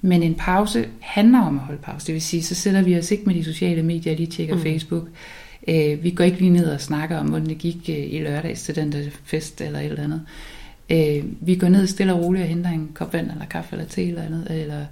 men 0.00 0.22
en 0.22 0.34
pause 0.34 0.86
handler 1.00 1.40
om 1.40 1.58
at 1.58 1.64
holde 1.64 1.80
pause. 1.82 2.06
Det 2.06 2.12
vil 2.12 2.22
sige, 2.22 2.42
så 2.42 2.54
sætter 2.54 2.82
vi 2.82 2.98
os 2.98 3.10
ikke 3.10 3.24
med 3.26 3.34
de 3.34 3.44
sociale 3.44 3.82
medier 3.82 4.16
lige 4.16 4.26
tjekker 4.26 4.54
mm. 4.54 4.62
Facebook. 4.62 5.08
Øh, 5.68 6.04
vi 6.04 6.10
går 6.10 6.24
ikke 6.24 6.38
lige 6.38 6.50
ned 6.50 6.70
og 6.70 6.80
snakker 6.80 7.18
om, 7.18 7.26
hvordan 7.26 7.48
det 7.48 7.58
gik 7.58 7.76
øh, 7.88 8.12
i 8.12 8.18
lørdags 8.18 8.62
til 8.62 8.76
den 8.76 8.92
der 8.92 9.02
fest 9.24 9.60
eller 9.60 9.78
et 9.78 9.84
eller 9.84 10.04
andet. 10.04 10.22
Øh, 10.90 11.24
vi 11.40 11.54
går 11.54 11.68
ned 11.68 11.86
stille 11.86 12.12
og 12.14 12.20
roligt 12.20 12.42
og 12.42 12.48
henter 12.48 12.70
en 12.70 12.90
kop 12.94 13.12
vand 13.12 13.30
eller 13.30 13.46
kaffe 13.46 13.72
eller 13.72 13.86
te 13.86 14.08
eller 14.08 14.22
andet, 14.22 14.46
eller 14.50 14.84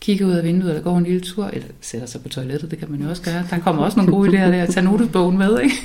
kigger 0.00 0.26
ud 0.26 0.32
af 0.32 0.44
vinduet 0.44 0.70
eller 0.70 0.82
går 0.82 0.98
en 0.98 1.04
lille 1.04 1.20
tur, 1.20 1.46
eller 1.46 1.68
sætter 1.80 2.06
sig 2.06 2.22
på 2.22 2.28
toilettet, 2.28 2.70
det 2.70 2.78
kan 2.78 2.90
man 2.90 3.00
jo 3.00 3.08
også 3.08 3.22
gøre. 3.22 3.44
Der 3.50 3.58
kommer 3.58 3.82
også 3.82 3.96
nogle 3.96 4.12
gode 4.12 4.28
idéer 4.28 4.50
der, 4.50 4.62
at 4.62 4.68
tage 4.68 4.84
notesbogen 4.84 5.38
med, 5.38 5.60
ikke? 5.60 5.76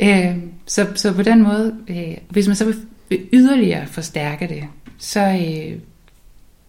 Øh, 0.00 0.36
så, 0.66 0.86
så 0.94 1.12
på 1.12 1.22
den 1.22 1.42
måde, 1.42 1.74
øh, 1.88 2.16
hvis 2.28 2.46
man 2.46 2.56
så 2.56 2.64
vil, 2.64 2.76
yderligere 3.32 3.86
forstærke 3.86 4.48
det, 4.48 4.64
så 4.98 5.20
øh, 5.20 5.78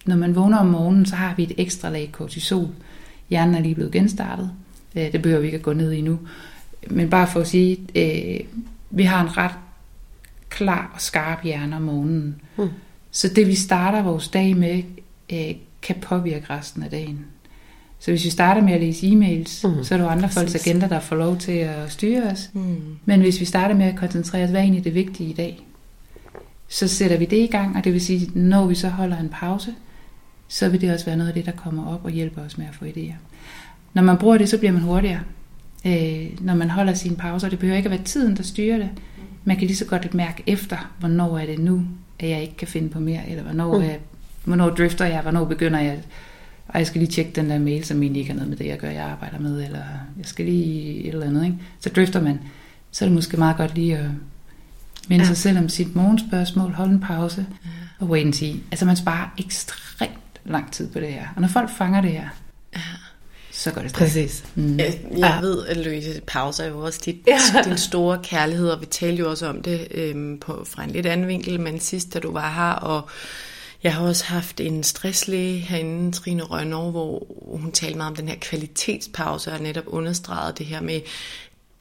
når 0.05 0.15
man 0.15 0.35
vågner 0.35 0.57
om 0.57 0.65
morgenen, 0.65 1.05
så 1.05 1.15
har 1.15 1.35
vi 1.35 1.43
et 1.43 1.53
ekstra 1.57 1.89
lag 1.89 2.09
kortisol. 2.11 2.69
Hjernen 3.29 3.55
er 3.55 3.59
lige 3.59 3.75
blevet 3.75 3.91
genstartet. 3.91 4.51
Øh, 4.95 5.11
det 5.11 5.21
behøver 5.21 5.41
vi 5.41 5.47
ikke 5.47 5.57
at 5.57 5.63
gå 5.63 5.73
ned 5.73 5.91
i 5.91 6.01
nu. 6.01 6.19
Men 6.89 7.09
bare 7.09 7.27
for 7.27 7.39
at 7.39 7.47
sige, 7.47 7.77
øh, 7.95 8.39
vi 8.89 9.03
har 9.03 9.21
en 9.21 9.37
ret 9.37 9.55
klar 10.49 10.91
og 10.93 11.01
skarp 11.01 11.43
hjerne 11.43 11.75
om 11.75 11.81
morgenen. 11.81 12.41
Mm. 12.57 12.69
Så 13.11 13.27
det 13.27 13.47
vi 13.47 13.55
starter 13.55 14.01
vores 14.01 14.27
dag 14.27 14.57
med, 14.57 14.83
øh, 15.33 15.55
kan 15.81 15.95
påvirke 16.01 16.45
resten 16.49 16.83
af 16.83 16.89
dagen. 16.89 17.25
Så 17.99 18.11
hvis 18.11 18.25
vi 18.25 18.29
starter 18.29 18.61
med 18.61 18.73
at 18.73 18.81
læse 18.81 19.07
e-mails, 19.07 19.67
mm. 19.67 19.83
så 19.83 19.93
er 19.93 19.97
der 19.97 20.05
jo 20.05 20.11
andre 20.11 20.29
folks 20.29 20.55
agenda, 20.55 20.87
der 20.87 20.99
får 20.99 21.15
lov 21.15 21.37
til 21.37 21.51
at 21.51 21.91
styre 21.91 22.23
os. 22.23 22.49
Mm. 22.53 22.77
Men 23.05 23.21
hvis 23.21 23.39
vi 23.39 23.45
starter 23.45 23.75
med 23.75 23.85
at 23.85 23.95
koncentrere 23.95 24.43
os, 24.43 24.49
hvad 24.49 24.59
er 24.59 24.63
egentlig 24.63 24.83
det 24.83 24.93
vigtige 24.93 25.29
i 25.29 25.33
dag? 25.33 25.59
Så 26.67 26.87
sætter 26.87 27.17
vi 27.17 27.25
det 27.25 27.37
i 27.37 27.47
gang, 27.47 27.77
og 27.77 27.83
det 27.83 27.93
vil 27.93 28.01
sige, 28.01 28.31
når 28.35 28.65
vi 28.65 28.75
så 28.75 28.89
holder 28.89 29.17
en 29.17 29.29
pause, 29.29 29.73
så 30.47 30.69
vil 30.69 30.81
det 30.81 30.93
også 30.93 31.05
være 31.05 31.17
noget 31.17 31.27
af 31.27 31.33
det, 31.33 31.45
der 31.45 31.51
kommer 31.51 31.93
op 31.93 32.05
og 32.05 32.11
hjælper 32.11 32.41
os 32.41 32.57
med 32.57 32.65
at 32.65 32.75
få 32.75 32.85
idéer. 32.85 33.15
Når 33.93 34.01
man 34.03 34.17
bruger 34.17 34.37
det, 34.37 34.49
så 34.49 34.57
bliver 34.57 34.71
man 34.71 34.81
hurtigere. 34.81 35.19
Øh, 35.85 36.27
når 36.41 36.55
man 36.55 36.69
holder 36.69 36.93
sine 36.93 37.15
pauser, 37.15 37.49
det 37.49 37.59
behøver 37.59 37.77
ikke 37.77 37.87
at 37.87 37.91
være 37.91 38.03
tiden, 38.03 38.37
der 38.37 38.43
styrer 38.43 38.77
det. 38.77 38.89
Man 39.43 39.57
kan 39.57 39.67
lige 39.67 39.77
så 39.77 39.85
godt 39.85 40.13
mærke 40.13 40.43
efter, 40.47 40.91
hvornår 40.99 41.37
er 41.37 41.45
det 41.45 41.59
nu, 41.59 41.83
at 42.19 42.29
jeg 42.29 42.41
ikke 42.41 42.57
kan 42.57 42.67
finde 42.67 42.89
på 42.89 42.99
mere, 42.99 43.29
eller 43.29 43.43
hvornår, 43.43 43.77
mm. 43.77 43.83
er, 43.83 43.95
hvornår 44.43 44.69
drifter 44.69 45.05
jeg, 45.05 45.21
hvornår 45.21 45.45
begynder 45.45 45.79
jeg 45.79 45.97
og 46.67 46.79
jeg 46.79 46.87
skal 46.87 46.99
lige 46.99 47.11
tjekke 47.11 47.31
den 47.35 47.49
der 47.49 47.59
mail, 47.59 47.85
som 47.85 48.01
egentlig 48.01 48.19
ikke 48.19 48.31
har 48.31 48.35
noget 48.35 48.49
med 48.49 48.57
det, 48.57 48.65
jeg 48.65 48.77
gør, 48.77 48.89
jeg 48.89 49.05
arbejder 49.05 49.39
med, 49.39 49.63
eller 49.63 49.83
jeg 50.17 50.25
skal 50.25 50.45
lige 50.45 50.99
et 50.99 51.13
eller 51.13 51.25
andet, 51.25 51.45
ikke? 51.45 51.57
Så 51.79 51.89
drifter 51.89 52.21
man. 52.21 52.39
Så 52.91 53.05
er 53.05 53.09
det 53.09 53.15
måske 53.15 53.37
meget 53.37 53.57
godt 53.57 53.75
lige 53.75 53.97
at 53.97 54.09
minde 55.07 55.23
ja. 55.23 55.27
sig 55.27 55.37
selv 55.37 55.57
om 55.57 55.69
sit 55.69 55.95
morgenspørgsmål, 55.95 56.71
holde 56.71 56.93
en 56.93 56.99
pause 56.99 57.45
ja. 57.65 57.69
og 57.99 58.07
wait 58.07 58.25
and 58.25 58.33
see. 58.33 58.55
Altså 58.71 58.85
man 58.85 58.95
sparer 58.95 59.27
ekstremt 59.37 60.11
lang 60.45 60.71
tid 60.71 60.87
på 60.87 60.99
det 60.99 61.13
her. 61.13 61.27
Og 61.35 61.41
når 61.41 61.47
folk 61.47 61.69
fanger 61.69 62.01
det 62.01 62.11
her, 62.11 62.27
ja. 62.75 62.79
så 63.51 63.71
går 63.71 63.81
det 63.81 63.89
stærkt. 63.89 64.03
Præcis. 64.03 64.43
Mm. 64.55 64.77
Jeg, 64.79 64.99
jeg 65.11 65.19
ja. 65.19 65.39
ved, 65.39 65.65
at 65.65 65.77
Louise, 65.77 66.21
pause 66.27 66.63
er 66.63 66.67
jo 66.67 66.79
også 66.79 67.01
dit, 67.05 67.15
ja. 67.27 67.61
din 67.69 67.77
store 67.77 68.19
kærlighed, 68.23 68.69
og 68.69 68.81
vi 68.81 68.85
talte 68.85 69.19
jo 69.19 69.29
også 69.29 69.47
om 69.47 69.61
det 69.61 69.87
øhm, 69.91 70.37
på, 70.39 70.63
fra 70.67 70.83
en 70.83 70.91
lidt 70.91 71.05
anden 71.05 71.27
vinkel, 71.27 71.59
men 71.59 71.79
sidst, 71.79 72.13
da 72.13 72.19
du 72.19 72.31
var 72.31 72.51
her, 72.51 72.71
og 72.71 73.09
jeg 73.87 73.95
har 73.95 74.07
også 74.07 74.25
haft 74.25 74.59
en 74.59 74.83
stresslæge 74.83 75.59
herinde, 75.59 76.11
Trine 76.11 76.43
Rønner, 76.43 76.91
hvor 76.91 77.27
hun 77.51 77.71
talte 77.71 77.97
meget 77.97 78.09
om 78.09 78.15
den 78.15 78.27
her 78.27 78.35
kvalitetspause, 78.41 79.51
og 79.51 79.59
netop 79.59 79.83
understreget 79.87 80.57
det 80.57 80.65
her 80.65 80.81
med, 80.81 81.01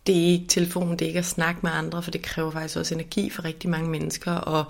det 0.07 0.17
er 0.17 0.27
ikke 0.27 0.47
telefon, 0.47 0.93
det 0.93 1.03
er 1.03 1.07
ikke 1.07 1.19
at 1.19 1.25
snakke 1.25 1.61
med 1.63 1.71
andre, 1.71 2.03
for 2.03 2.11
det 2.11 2.23
kræver 2.23 2.51
faktisk 2.51 2.77
også 2.77 2.95
energi 2.95 3.31
for 3.31 3.45
rigtig 3.45 3.71
mange 3.71 3.91
mennesker, 3.91 4.33
og 4.33 4.65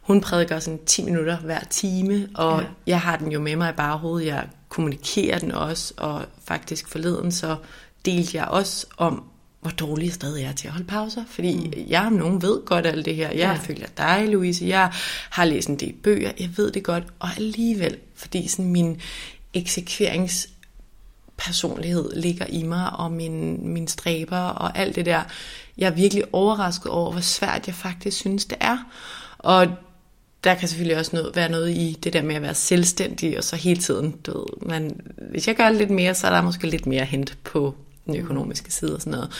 hun 0.00 0.20
prædiker 0.20 0.58
sådan 0.58 0.84
10 0.86 1.04
minutter 1.04 1.38
hver 1.38 1.60
time, 1.70 2.28
og 2.34 2.60
ja. 2.60 2.66
jeg 2.86 3.00
har 3.00 3.16
den 3.16 3.32
jo 3.32 3.40
med 3.40 3.56
mig 3.56 3.70
i 3.70 3.76
baghovedet, 3.76 4.26
jeg 4.26 4.48
kommunikerer 4.68 5.38
den 5.38 5.52
også, 5.52 5.94
og 5.96 6.24
faktisk 6.44 6.88
forleden 6.88 7.32
så 7.32 7.56
delte 8.04 8.36
jeg 8.36 8.44
også 8.44 8.86
om, 8.96 9.29
hvor 9.60 9.70
dårlig 9.70 10.06
jeg 10.06 10.14
stadig 10.14 10.44
er 10.44 10.52
til 10.52 10.66
at 10.66 10.72
holde 10.72 10.86
pauser. 10.86 11.24
Fordi 11.28 11.56
mm. 11.56 11.90
jeg 11.90 12.02
om 12.06 12.12
nogen 12.12 12.42
ved 12.42 12.64
godt 12.64 12.86
alt 12.86 13.04
det 13.04 13.16
her. 13.16 13.28
Jeg 13.28 13.36
ja. 13.36 13.52
følger 13.52 13.86
dig, 13.96 14.28
Louise. 14.28 14.66
Jeg 14.66 14.92
har 15.30 15.44
læst 15.44 15.68
en 15.68 15.76
del 15.76 15.92
bøger. 15.92 16.32
Jeg 16.40 16.50
ved 16.56 16.70
det 16.70 16.82
godt. 16.82 17.04
Og 17.18 17.28
alligevel, 17.36 17.96
fordi 18.14 18.48
sådan 18.48 18.72
min 18.72 19.00
eksekverings 19.54 20.48
personlighed 21.36 22.10
ligger 22.16 22.46
i 22.46 22.62
mig, 22.62 22.90
og 22.92 23.12
min, 23.12 23.68
min 23.68 23.88
stræber 23.88 24.38
og 24.38 24.78
alt 24.78 24.96
det 24.96 25.06
der. 25.06 25.22
Jeg 25.78 25.86
er 25.86 25.94
virkelig 25.94 26.24
overrasket 26.32 26.92
over, 26.92 27.12
hvor 27.12 27.20
svært 27.20 27.66
jeg 27.66 27.74
faktisk 27.74 28.16
synes, 28.16 28.44
det 28.44 28.58
er. 28.60 28.78
Og 29.38 29.66
der 30.44 30.54
kan 30.54 30.68
selvfølgelig 30.68 30.98
også 30.98 31.16
noget, 31.16 31.36
være 31.36 31.48
noget 31.48 31.70
i 31.70 31.98
det 32.04 32.12
der 32.12 32.22
med 32.22 32.34
at 32.34 32.42
være 32.42 32.54
selvstændig, 32.54 33.38
og 33.38 33.44
så 33.44 33.56
hele 33.56 33.80
tiden, 33.80 34.10
du 34.26 34.38
ved, 34.38 34.68
men 34.68 35.00
hvis 35.30 35.48
jeg 35.48 35.56
gør 35.56 35.70
lidt 35.70 35.90
mere, 35.90 36.14
så 36.14 36.26
er 36.26 36.30
der 36.30 36.42
måske 36.42 36.66
lidt 36.66 36.86
mere 36.86 37.04
hent 37.04 37.38
på 37.44 37.74
den 38.12 38.20
økonomiske 38.20 38.72
side 38.72 38.94
og 38.94 39.00
sådan 39.00 39.10
noget. 39.10 39.30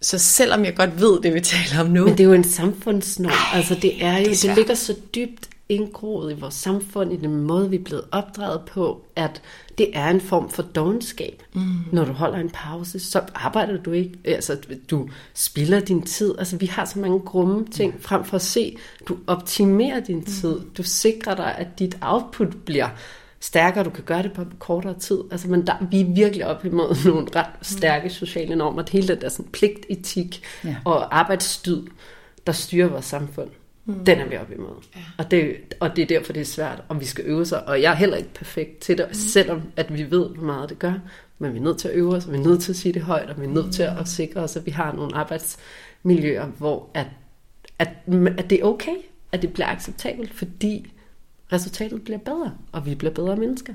Så 0.00 0.18
selvom 0.18 0.64
jeg 0.64 0.76
godt 0.76 1.00
ved 1.00 1.20
det, 1.22 1.34
vi 1.34 1.40
taler 1.40 1.80
om 1.80 1.86
nu... 1.86 2.04
Men 2.04 2.12
det 2.12 2.20
er 2.20 2.24
jo 2.24 2.32
en 2.32 2.44
samfundsnorm. 2.44 3.54
Altså 3.54 3.74
det 3.74 4.04
er 4.04 4.18
jo, 4.18 4.24
det, 4.24 4.42
det 4.42 4.56
ligger 4.56 4.74
så 4.74 4.94
dybt 5.14 5.48
indgroet 5.68 6.32
i 6.32 6.40
vores 6.40 6.54
samfund, 6.54 7.12
i 7.12 7.16
den 7.16 7.36
måde, 7.36 7.70
vi 7.70 7.76
er 7.76 7.84
blevet 7.84 8.04
opdraget 8.12 8.60
på, 8.60 9.04
at 9.16 9.42
det 9.78 9.90
er 9.92 10.08
en 10.08 10.20
form 10.20 10.50
for 10.50 10.62
dogenskab. 10.62 11.42
Mm. 11.52 11.62
Når 11.92 12.04
du 12.04 12.12
holder 12.12 12.38
en 12.38 12.50
pause, 12.50 12.98
så 12.98 13.22
arbejder 13.34 13.82
du 13.82 13.92
ikke, 13.92 14.12
altså 14.24 14.56
du 14.90 15.08
spilder 15.34 15.80
din 15.80 16.02
tid. 16.02 16.34
Altså 16.38 16.56
vi 16.56 16.66
har 16.66 16.84
så 16.84 16.98
mange 16.98 17.20
grumme 17.20 17.66
ting, 17.66 17.94
mm. 17.94 18.02
frem 18.02 18.24
for 18.24 18.36
at 18.36 18.42
se, 18.42 18.76
du 19.08 19.16
optimerer 19.26 20.00
din 20.00 20.24
tid. 20.24 20.54
Mm. 20.54 20.70
Du 20.76 20.82
sikrer 20.82 21.34
dig, 21.34 21.54
at 21.58 21.78
dit 21.78 21.96
output 22.00 22.56
bliver 22.64 22.88
stærkere, 23.46 23.84
du 23.84 23.90
kan 23.90 24.04
gøre 24.04 24.22
det 24.22 24.32
på 24.32 24.44
kortere 24.58 24.98
tid. 24.98 25.18
Altså, 25.30 25.48
men 25.48 25.66
der, 25.66 25.74
vi 25.90 26.00
er 26.00 26.14
virkelig 26.14 26.46
op 26.46 26.64
imod 26.64 26.96
nogle 27.10 27.26
ret 27.36 27.46
stærke 27.62 28.10
sociale 28.10 28.56
normer. 28.56 28.82
Det 28.82 28.92
hele 28.92 29.08
det 29.08 29.20
der 29.20 29.28
sådan 29.28 29.52
pligtetik 29.52 30.42
ja. 30.64 30.76
og 30.84 31.18
arbejdsstyd, 31.18 31.86
der 32.46 32.52
styrer 32.52 32.88
vores 32.88 33.04
samfund. 33.04 33.48
Mm. 33.84 34.04
Den 34.04 34.18
er 34.18 34.28
vi 34.28 34.36
op 34.36 34.52
imod. 34.52 34.84
Ja. 34.96 35.00
Og, 35.18 35.30
det, 35.30 35.56
og 35.80 35.96
det 35.96 36.02
er 36.02 36.06
derfor, 36.06 36.32
det 36.32 36.40
er 36.40 36.44
svært, 36.44 36.82
og 36.88 37.00
vi 37.00 37.04
skal 37.04 37.24
øve 37.26 37.46
sig. 37.46 37.68
Og 37.68 37.82
jeg 37.82 37.92
er 37.92 37.96
heller 37.96 38.16
ikke 38.16 38.34
perfekt 38.34 38.78
til 38.78 38.98
det, 38.98 39.06
mm. 39.08 39.14
selvom 39.14 39.62
at 39.76 39.94
vi 39.94 40.10
ved, 40.10 40.28
hvor 40.28 40.44
meget 40.44 40.68
det 40.68 40.78
gør. 40.78 40.92
Men 41.38 41.52
vi 41.52 41.58
er 41.58 41.62
nødt 41.62 41.78
til 41.78 41.88
at 41.88 41.94
øve 41.94 42.14
os, 42.14 42.26
og 42.26 42.32
vi 42.32 42.38
er 42.38 42.42
nødt 42.42 42.62
til 42.62 42.72
at 42.72 42.76
sige 42.76 42.92
det 42.92 43.02
højt, 43.02 43.30
og 43.30 43.40
vi 43.40 43.44
er 43.44 43.50
nødt 43.50 43.66
mm. 43.66 43.72
til 43.72 43.82
at 43.82 44.08
sikre 44.08 44.40
os, 44.40 44.56
at 44.56 44.66
vi 44.66 44.70
har 44.70 44.92
nogle 44.92 45.16
arbejdsmiljøer, 45.16 46.46
hvor 46.46 46.90
at, 46.94 47.06
at, 47.78 47.88
at 48.38 48.50
det 48.50 48.60
er 48.60 48.64
okay, 48.64 48.96
at 49.32 49.42
det 49.42 49.52
bliver 49.52 49.66
acceptabelt, 49.66 50.34
fordi 50.34 50.92
resultatet 51.52 52.04
bliver 52.04 52.18
bedre, 52.18 52.58
og 52.72 52.86
vi 52.86 52.94
bliver 52.94 53.14
bedre 53.14 53.36
mennesker. 53.36 53.74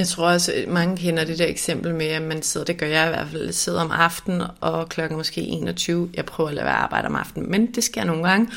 Jeg 0.00 0.08
tror 0.08 0.26
også, 0.26 0.52
at 0.52 0.68
mange 0.68 0.96
kender 0.96 1.24
det 1.24 1.38
der 1.38 1.46
eksempel 1.46 1.94
med, 1.94 2.06
at 2.06 2.22
man 2.22 2.42
sidder, 2.42 2.66
det 2.66 2.76
gør 2.76 2.86
jeg 2.86 3.06
i 3.06 3.08
hvert 3.08 3.28
fald, 3.28 3.52
sidder 3.52 3.80
om 3.80 3.90
aftenen, 3.90 4.42
og 4.60 4.88
klokken 4.88 5.16
måske 5.16 5.40
21, 5.40 6.10
jeg 6.14 6.24
prøver 6.24 6.48
at 6.48 6.54
lade 6.54 6.64
være 6.64 6.76
at 6.76 6.82
arbejde 6.82 7.06
om 7.06 7.14
aftenen, 7.14 7.50
men 7.50 7.66
det 7.74 7.84
sker 7.84 8.04
nogle 8.04 8.28
gange, 8.28 8.48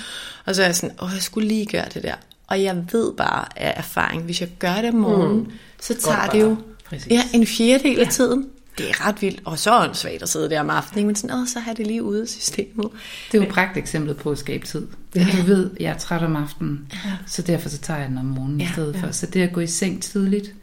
og 0.45 0.55
så 0.55 0.61
er 0.61 0.65
jeg 0.65 0.75
sådan, 0.75 0.95
åh, 1.01 1.09
jeg 1.13 1.21
skulle 1.21 1.47
lige 1.47 1.65
gøre 1.65 1.85
det 1.93 2.03
der. 2.03 2.13
Og 2.47 2.63
jeg 2.63 2.85
ved 2.91 3.13
bare 3.13 3.45
af 3.55 3.73
erfaring, 3.75 4.23
hvis 4.23 4.41
jeg 4.41 4.49
gør 4.59 4.75
det 4.75 4.89
om 4.89 4.95
morgenen, 4.95 5.37
mm. 5.37 5.51
så 5.81 5.93
tager 5.93 6.29
det 6.29 6.41
jo 6.41 6.57
ja, 7.09 7.23
en 7.33 7.47
fjerdedel 7.47 7.99
af 7.99 8.07
tiden. 8.07 8.45
Det 8.77 8.89
er 8.89 9.07
ret 9.07 9.21
vildt, 9.21 9.41
og 9.45 9.59
så 9.59 9.79
åndssvagt 9.79 10.21
at 10.21 10.29
sidde 10.29 10.49
der 10.49 10.59
om 10.59 10.69
aftenen, 10.69 11.05
men 11.05 11.15
sådan, 11.15 11.35
åh, 11.35 11.47
så 11.47 11.59
har 11.59 11.73
det 11.73 11.87
lige 11.87 12.03
ude 12.03 12.21
af 12.21 12.27
systemet. 12.27 12.89
Det 13.31 13.41
er 13.41 13.45
jo 13.45 13.51
pragt 13.51 13.77
eksemplet 13.77 14.17
på 14.17 14.31
at 14.31 14.37
skabe 14.37 14.67
tid. 14.67 14.87
Ja. 15.15 15.27
Du 15.37 15.45
ved, 15.45 15.69
jeg 15.79 15.91
er 15.91 15.97
træt 15.97 16.23
om 16.23 16.35
aftenen, 16.35 16.91
ja. 17.05 17.11
så 17.27 17.41
derfor 17.41 17.69
så 17.69 17.77
tager 17.77 17.99
jeg 17.99 18.09
den 18.09 18.17
om 18.17 18.25
morgenen 18.25 18.61
ja, 18.61 18.69
i 18.69 18.71
stedet 18.73 18.95
for. 18.95 19.11
Så 19.11 19.25
det 19.25 19.41
at 19.41 19.53
gå 19.53 19.59
i 19.59 19.67
seng 19.67 20.03
tidligt, 20.03 20.53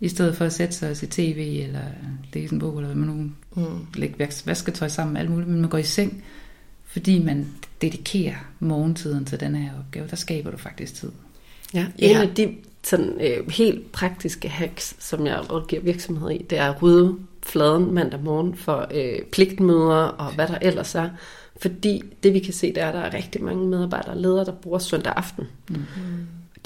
i 0.00 0.08
stedet 0.08 0.36
for 0.36 0.44
at 0.44 0.52
sætte 0.52 0.74
sig 0.74 0.90
og 0.90 0.96
se 0.96 1.06
tv, 1.10 1.60
eller 1.64 1.82
læse 2.32 2.54
en 2.54 2.58
bog, 2.58 2.76
eller 2.76 2.86
hvad 2.86 2.96
man 2.96 3.16
nu 3.16 3.30
mm. 3.62 3.86
lægge 3.94 4.28
vasketøj 4.44 4.88
sammen 4.88 5.16
alt 5.16 5.30
muligt, 5.30 5.48
men 5.48 5.60
man 5.60 5.70
går 5.70 5.78
i 5.78 5.82
seng, 5.82 6.24
fordi 6.84 7.22
man 7.22 7.46
dedikerer 7.82 8.36
morgentiden 8.60 9.24
til 9.24 9.40
den 9.40 9.54
her 9.54 9.70
opgave, 9.78 10.08
der 10.08 10.16
skaber 10.16 10.50
du 10.50 10.56
faktisk 10.56 10.94
tid. 10.94 11.10
Ja, 11.74 11.86
en 11.98 12.10
ja. 12.10 12.22
af 12.22 12.34
de 12.34 12.54
sådan, 12.84 13.20
øh, 13.20 13.50
helt 13.50 13.92
praktiske 13.92 14.48
hacks, 14.48 14.96
som 14.98 15.26
jeg 15.26 15.52
rådgiver 15.52 15.82
virksomheder 15.82 16.30
i, 16.30 16.46
det 16.50 16.58
er 16.58 16.72
at 16.72 16.82
rydde 16.82 17.14
fladen 17.42 17.94
mandag 17.94 18.20
morgen 18.20 18.54
for 18.54 18.86
øh, 18.94 19.18
pligtmøder 19.32 20.02
og 20.04 20.34
hvad 20.34 20.48
der 20.48 20.58
ellers 20.62 20.94
er. 20.94 21.08
Fordi 21.60 22.02
det 22.22 22.34
vi 22.34 22.38
kan 22.38 22.54
se, 22.54 22.66
det 22.74 22.82
er, 22.82 22.88
at 22.88 22.94
der 22.94 23.00
er 23.00 23.14
rigtig 23.14 23.42
mange 23.42 23.66
medarbejdere 23.66 24.12
og 24.12 24.20
ledere, 24.20 24.44
der 24.44 24.52
bruger 24.52 24.78
søndag 24.78 25.12
aften. 25.16 25.44
Mm. 25.70 25.76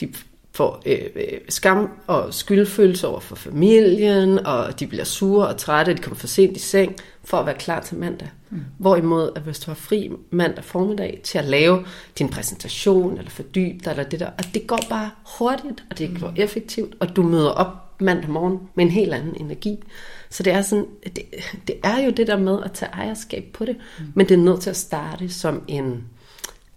De 0.00 0.08
får 0.52 0.82
øh, 0.86 0.98
øh, 1.14 1.38
skam 1.48 1.90
og 2.06 2.34
skyldfølelse 2.34 3.06
over 3.06 3.20
for 3.20 3.36
familien, 3.36 4.46
og 4.46 4.80
de 4.80 4.86
bliver 4.86 5.04
sure 5.04 5.48
og 5.48 5.56
trætte, 5.56 5.94
de 5.94 6.02
kommer 6.02 6.18
for 6.18 6.26
sent 6.26 6.56
i 6.56 6.60
seng, 6.60 6.96
for 7.24 7.36
at 7.36 7.46
være 7.46 7.54
klar 7.54 7.80
til 7.80 7.96
mandag. 7.96 8.28
Mm. 8.50 8.60
Hvorimod, 8.78 9.30
at 9.36 9.42
hvis 9.42 9.58
du 9.58 9.70
har 9.70 9.74
fri 9.74 10.10
mandag 10.30 10.64
formiddag 10.64 11.20
til 11.24 11.38
at 11.38 11.44
lave 11.44 11.84
din 12.18 12.28
præsentation, 12.28 13.18
eller 13.18 13.30
fordybe 13.30 13.78
dig, 13.84 13.90
eller 13.90 14.04
det 14.04 14.20
der, 14.20 14.26
og 14.26 14.44
det 14.54 14.66
går 14.66 14.80
bare 14.88 15.10
hurtigt, 15.38 15.84
og 15.90 15.98
det 15.98 16.20
går 16.20 16.30
mm. 16.30 16.36
effektivt, 16.36 16.94
og 17.00 17.16
du 17.16 17.22
møder 17.22 17.50
op 17.50 18.00
mandag 18.00 18.30
morgen 18.30 18.58
med 18.74 18.84
en 18.84 18.90
helt 18.90 19.14
anden 19.14 19.36
energi. 19.40 19.76
Så 20.30 20.42
det 20.42 20.52
er 20.52 20.62
sådan, 20.62 20.86
det, 21.04 21.22
det 21.66 21.76
er 21.84 21.98
jo 22.04 22.10
det 22.10 22.26
der 22.26 22.38
med 22.38 22.58
at 22.64 22.72
tage 22.72 22.92
ejerskab 22.92 23.44
på 23.52 23.64
det, 23.64 23.76
mm. 23.98 24.04
men 24.14 24.28
det 24.28 24.34
er 24.34 24.42
nødt 24.42 24.60
til 24.60 24.70
at 24.70 24.76
starte 24.76 25.28
som 25.28 25.62
en 25.68 26.04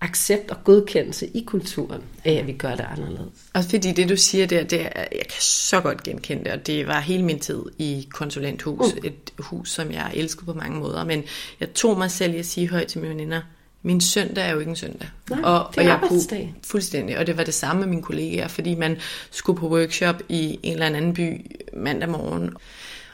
accept 0.03 0.51
og 0.51 0.57
godkendelse 0.63 1.27
i 1.27 1.43
kulturen 1.47 2.01
af, 2.25 2.33
at 2.33 2.47
vi 2.47 2.51
gør 2.51 2.75
det 2.75 2.85
anderledes. 2.91 3.33
Også 3.53 3.69
fordi 3.69 3.91
det, 3.91 4.09
du 4.09 4.15
siger 4.17 4.47
der, 4.47 4.63
det 4.63 4.81
er, 4.81 4.89
jeg 4.95 5.27
kan 5.29 5.41
så 5.41 5.81
godt 5.81 6.03
genkende 6.03 6.43
det, 6.43 6.51
og 6.51 6.67
det 6.67 6.87
var 6.87 6.99
hele 6.99 7.23
min 7.23 7.39
tid 7.39 7.61
i 7.77 8.07
konsulenthus, 8.11 8.93
mm. 8.93 9.01
et 9.03 9.33
hus, 9.39 9.71
som 9.71 9.91
jeg 9.91 10.11
elskede 10.13 10.45
på 10.45 10.53
mange 10.53 10.79
måder, 10.79 11.05
men 11.05 11.23
jeg 11.59 11.73
tog 11.73 11.97
mig 11.97 12.11
selv 12.11 12.33
i 12.33 12.37
at 12.37 12.45
sige 12.45 12.69
højt 12.69 12.87
til 12.87 13.01
mine 13.01 13.13
veninder, 13.13 13.41
min 13.81 14.01
søndag 14.01 14.47
er 14.47 14.51
jo 14.51 14.59
ikke 14.59 14.69
en 14.69 14.75
søndag. 14.75 15.09
Nej, 15.29 15.41
og, 15.43 15.67
det 15.71 15.77
er 15.77 15.81
og 15.81 15.87
jeg 15.87 15.93
arbejdsdag. 15.93 16.55
fuldstændig, 16.63 17.17
og 17.17 17.27
det 17.27 17.37
var 17.37 17.43
det 17.43 17.53
samme 17.53 17.79
med 17.79 17.87
mine 17.87 18.01
kollegaer, 18.01 18.47
fordi 18.47 18.75
man 18.75 18.97
skulle 19.31 19.59
på 19.59 19.67
workshop 19.67 20.21
i 20.29 20.59
en 20.63 20.73
eller 20.73 20.85
anden 20.85 21.13
by 21.13 21.51
mandag 21.73 22.09
morgen. 22.09 22.53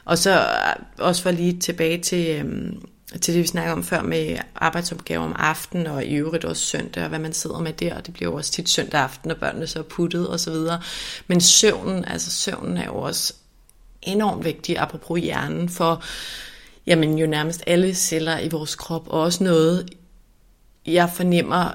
Og 0.04 0.18
så 0.18 0.46
også 0.98 1.22
for 1.22 1.30
lige 1.30 1.58
tilbage 1.58 1.98
til, 1.98 2.36
øhm, 2.40 2.82
til 3.18 3.34
det, 3.34 3.42
vi 3.42 3.46
snakker 3.46 3.72
om 3.72 3.84
før 3.84 4.02
med 4.02 4.38
arbejdsopgaver 4.54 5.24
om 5.24 5.36
aftenen, 5.38 5.86
og 5.86 6.04
i 6.04 6.14
øvrigt 6.14 6.44
også 6.44 6.62
søndag, 6.62 7.02
og 7.02 7.08
hvad 7.08 7.18
man 7.18 7.32
sidder 7.32 7.58
med 7.58 7.72
der, 7.72 7.94
og 7.94 8.06
det 8.06 8.14
bliver 8.14 8.30
jo 8.30 8.36
også 8.36 8.52
tit 8.52 8.68
søndag 8.68 9.00
aften, 9.00 9.30
og 9.30 9.36
børnene 9.36 9.66
så 9.66 9.78
er 9.78 9.82
puttet 9.82 10.28
og 10.28 10.40
så 10.40 10.50
videre. 10.50 10.82
Men 11.26 11.40
søvnen, 11.40 12.04
altså 12.04 12.30
søvnen 12.30 12.76
er 12.76 12.84
jo 12.84 12.96
også 12.96 13.34
enormt 14.02 14.44
vigtig, 14.44 14.78
apropos 14.78 15.20
hjernen, 15.20 15.68
for 15.68 16.02
jamen 16.86 17.18
jo 17.18 17.26
nærmest 17.26 17.62
alle 17.66 17.94
celler 17.94 18.38
i 18.38 18.48
vores 18.48 18.74
krop, 18.74 19.08
og 19.08 19.20
også 19.20 19.44
noget, 19.44 19.90
jeg 20.86 21.10
fornemmer 21.14 21.70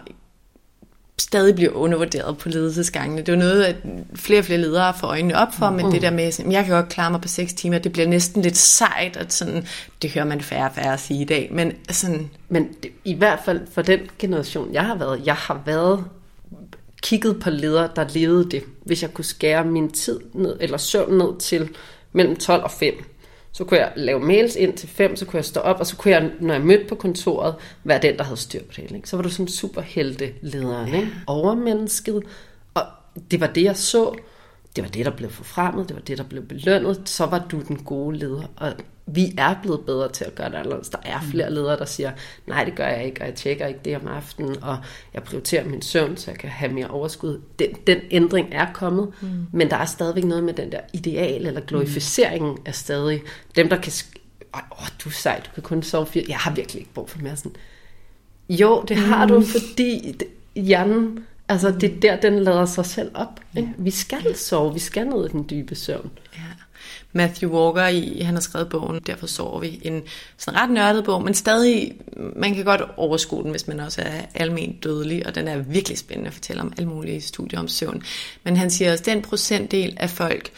stadig 1.19 1.55
bliver 1.55 1.71
undervurderet 1.71 2.37
på 2.37 2.49
ledelsesgangene. 2.49 3.21
Det 3.21 3.29
er 3.29 3.33
jo 3.33 3.39
noget, 3.39 3.63
at 3.63 3.75
flere 4.15 4.39
og 4.39 4.45
flere 4.45 4.59
ledere 4.59 4.93
får 4.99 5.07
øjnene 5.07 5.37
op 5.37 5.53
for, 5.53 5.69
men 5.69 5.85
mm. 5.85 5.91
det 5.91 6.01
der 6.01 6.11
med, 6.11 6.23
at 6.23 6.39
jeg 6.51 6.65
kan 6.65 6.73
godt 6.73 6.89
klare 6.89 7.11
mig 7.11 7.21
på 7.21 7.27
6 7.27 7.53
timer, 7.53 7.77
det 7.77 7.91
bliver 7.91 8.07
næsten 8.07 8.41
lidt 8.41 8.57
sejt, 8.57 9.17
at 9.17 9.33
sådan, 9.33 9.67
det 10.01 10.11
hører 10.11 10.25
man 10.25 10.41
færre 10.41 10.65
og 10.65 10.75
færre 10.75 10.97
sige 10.97 11.21
i 11.21 11.25
dag, 11.25 11.49
men 11.51 11.73
sådan... 11.89 12.29
Men 12.49 12.67
det, 12.83 12.91
i 13.05 13.13
hvert 13.13 13.39
fald 13.45 13.61
for 13.73 13.81
den 13.81 13.99
generation, 14.19 14.73
jeg 14.73 14.85
har 14.85 14.95
været, 14.95 15.21
jeg 15.25 15.35
har 15.35 15.61
været 15.65 16.03
kigget 17.01 17.39
på 17.39 17.49
ledere, 17.49 17.89
der 17.95 18.05
levede 18.13 18.49
det. 18.51 18.63
Hvis 18.85 19.01
jeg 19.01 19.13
kunne 19.13 19.25
skære 19.25 19.65
min 19.65 19.91
tid 19.91 20.19
ned, 20.33 20.57
eller 20.59 20.77
søvn 20.77 21.17
ned 21.17 21.39
til 21.39 21.69
mellem 22.13 22.35
12 22.35 22.63
og 22.63 22.71
5, 22.71 22.93
så 23.55 23.63
kunne 23.63 23.79
jeg 23.79 23.91
lave 23.95 24.19
mails 24.19 24.55
ind 24.55 24.73
til 24.73 24.89
fem, 24.89 25.15
så 25.15 25.25
kunne 25.25 25.37
jeg 25.37 25.45
stå 25.45 25.59
op, 25.59 25.79
og 25.79 25.87
så 25.87 25.95
kunne 25.95 26.11
jeg, 26.11 26.31
når 26.39 26.53
jeg 26.53 26.63
mødte 26.63 26.85
på 26.89 26.95
kontoret, 26.95 27.55
være 27.83 28.01
den, 28.01 28.17
der 28.17 28.23
havde 28.23 28.37
styr 28.37 28.59
på 28.59 28.71
det. 28.75 28.91
Ikke? 28.91 29.09
Så 29.09 29.15
var 29.15 29.23
du 29.23 29.29
sådan 29.29 29.47
superhelte 29.47 30.33
lederen, 30.41 30.93
ikke? 30.93 31.11
overmennesket, 31.27 32.23
og 32.73 32.83
det 33.31 33.39
var 33.39 33.47
det, 33.47 33.63
jeg 33.63 33.75
så. 33.75 34.15
Det 34.75 34.83
var 34.83 34.89
det, 34.89 35.05
der 35.05 35.11
blev 35.11 35.29
forfremmet, 35.29 35.89
det 35.89 35.95
var 35.95 36.01
det, 36.01 36.17
der 36.17 36.23
blev 36.23 36.43
belønnet. 36.43 37.01
Så 37.05 37.25
var 37.25 37.45
du 37.51 37.61
den 37.67 37.77
gode 37.77 38.17
leder, 38.17 38.43
og 38.55 38.73
vi 39.07 39.33
er 39.37 39.55
blevet 39.61 39.85
bedre 39.85 40.11
til 40.11 40.25
at 40.25 40.35
gøre 40.35 40.49
det 40.49 40.55
anderledes. 40.55 40.89
Der 40.89 40.97
er 41.03 41.21
flere 41.21 41.53
ledere, 41.53 41.77
der 41.77 41.85
siger, 41.85 42.11
nej, 42.47 42.63
det 42.63 42.75
gør 42.75 42.87
jeg 42.87 43.05
ikke, 43.05 43.21
og 43.21 43.27
jeg 43.27 43.35
tjekker 43.35 43.67
ikke 43.67 43.79
det 43.85 43.95
om 43.95 44.07
aftenen, 44.07 44.63
og 44.63 44.77
jeg 45.13 45.23
prioriterer 45.23 45.65
min 45.65 45.81
søvn, 45.81 46.17
så 46.17 46.31
jeg 46.31 46.39
kan 46.39 46.49
have 46.49 46.73
mere 46.73 46.87
overskud. 46.87 47.41
Den, 47.59 47.69
den 47.87 47.99
ændring 48.11 48.47
er 48.51 48.67
kommet, 48.73 49.11
mm. 49.21 49.45
men 49.51 49.69
der 49.69 49.77
er 49.77 49.85
stadigvæk 49.85 50.23
noget 50.23 50.43
med 50.43 50.53
den 50.53 50.71
der 50.71 50.79
ideal, 50.93 51.45
eller 51.45 51.61
glorificeringen 51.61 52.51
mm. 52.51 52.61
er 52.65 52.71
stadig 52.71 53.21
dem, 53.55 53.69
der 53.69 53.77
kan... 53.81 53.93
Åh, 54.55 54.61
oh, 54.71 54.87
du 55.03 55.09
er 55.09 55.13
sej, 55.13 55.41
du 55.45 55.49
kan 55.53 55.63
kun 55.63 55.83
sove 55.83 56.05
fire. 56.05 56.23
Jeg 56.27 56.37
har 56.37 56.53
virkelig 56.53 56.79
ikke 56.79 56.93
brug 56.93 57.09
for 57.09 57.19
mere 57.19 57.35
sådan. 57.35 57.55
Jo, 58.49 58.83
det 58.87 58.97
har 58.97 59.25
mm. 59.25 59.31
du, 59.31 59.41
fordi 59.41 60.15
hjernen, 60.55 61.19
altså 61.49 61.71
det 61.71 61.83
er 61.83 61.99
der, 61.99 62.21
den 62.21 62.39
lader 62.39 62.65
sig 62.65 62.85
selv 62.85 63.11
op. 63.13 63.39
Ikke? 63.57 63.69
Vi 63.77 63.91
skal 63.91 64.35
sove, 64.35 64.73
vi 64.73 64.79
skal 64.79 65.07
ned 65.07 65.25
i 65.25 65.31
den 65.31 65.45
dybe 65.49 65.75
søvn. 65.75 66.11
Ja. 66.33 66.39
Matthew 67.15 67.51
Walker 67.51 67.87
i, 67.87 68.21
han 68.21 68.33
har 68.33 68.41
skrevet 68.41 68.69
bogen, 68.69 68.99
derfor 69.07 69.27
sover 69.27 69.59
vi. 69.59 69.81
En 69.83 70.01
sådan 70.37 70.59
ret 70.59 70.69
nørdet 70.69 71.03
bog, 71.03 71.23
men 71.23 71.33
stadig, 71.33 71.93
man 72.35 72.55
kan 72.55 72.65
godt 72.65 72.81
overskue 72.97 73.43
den, 73.43 73.51
hvis 73.51 73.67
man 73.67 73.79
også 73.79 74.01
er 74.01 74.21
almen 74.33 74.73
dødelig, 74.83 75.27
og 75.27 75.35
den 75.35 75.47
er 75.47 75.57
virkelig 75.57 75.97
spændende 75.97 76.27
at 76.27 76.33
fortælle 76.33 76.61
om 76.61 76.73
alle 76.77 76.89
mulige 76.89 77.21
studier 77.21 77.59
om 77.59 77.67
søvn. 77.67 78.03
Men 78.43 78.57
han 78.57 78.71
siger 78.71 78.91
også, 78.91 79.01
at 79.01 79.05
den 79.05 79.21
procentdel 79.21 79.97
af 79.99 80.09
folk, 80.09 80.51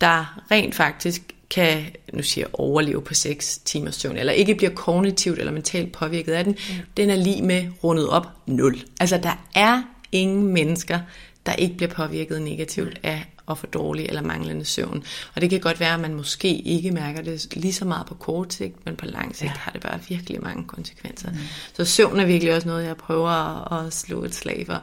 der 0.00 0.42
rent 0.50 0.74
faktisk 0.74 1.22
kan, 1.50 1.84
nu 2.12 2.22
siger 2.22 2.44
jeg, 2.44 2.60
overleve 2.60 3.02
på 3.02 3.14
6 3.14 3.58
timers 3.58 3.94
søvn, 3.94 4.16
eller 4.16 4.32
ikke 4.32 4.54
bliver 4.54 4.74
kognitivt 4.74 5.38
eller 5.38 5.52
mentalt 5.52 5.92
påvirket 5.92 6.32
af 6.32 6.44
den, 6.44 6.52
mm. 6.52 6.74
den 6.96 7.10
er 7.10 7.16
lige 7.16 7.42
med 7.42 7.66
rundet 7.84 8.08
op 8.08 8.26
0. 8.46 8.82
Altså 9.00 9.18
der 9.22 9.44
er 9.54 9.82
ingen 10.12 10.46
mennesker, 10.52 10.98
der 11.46 11.52
ikke 11.52 11.76
bliver 11.76 11.90
påvirket 11.90 12.42
negativt 12.42 12.98
af 13.02 13.26
at 13.50 13.58
få 13.58 13.66
dårlig 13.66 14.06
eller 14.06 14.22
manglende 14.22 14.64
søvn. 14.64 15.04
Og 15.34 15.40
det 15.40 15.50
kan 15.50 15.60
godt 15.60 15.80
være, 15.80 15.94
at 15.94 16.00
man 16.00 16.14
måske 16.14 16.58
ikke 16.58 16.90
mærker 16.90 17.22
det 17.22 17.56
lige 17.56 17.72
så 17.72 17.84
meget 17.84 18.06
på 18.06 18.14
kort 18.14 18.52
sigt, 18.52 18.86
men 18.86 18.96
på 18.96 19.06
lang 19.06 19.36
sigt 19.36 19.50
ja. 19.50 19.58
har 19.58 19.72
det 19.72 19.80
bare 19.80 20.00
virkelig 20.08 20.42
mange 20.42 20.64
konsekvenser. 20.64 21.30
Mm. 21.30 21.36
Så 21.76 21.84
søvn 21.84 22.20
er 22.20 22.26
virkelig 22.26 22.54
også 22.54 22.68
noget, 22.68 22.84
jeg 22.84 22.96
prøver 22.96 23.28
at, 23.28 23.86
at 23.86 23.92
slå 23.92 24.24
et 24.24 24.34
slag 24.34 24.66
for. 24.66 24.82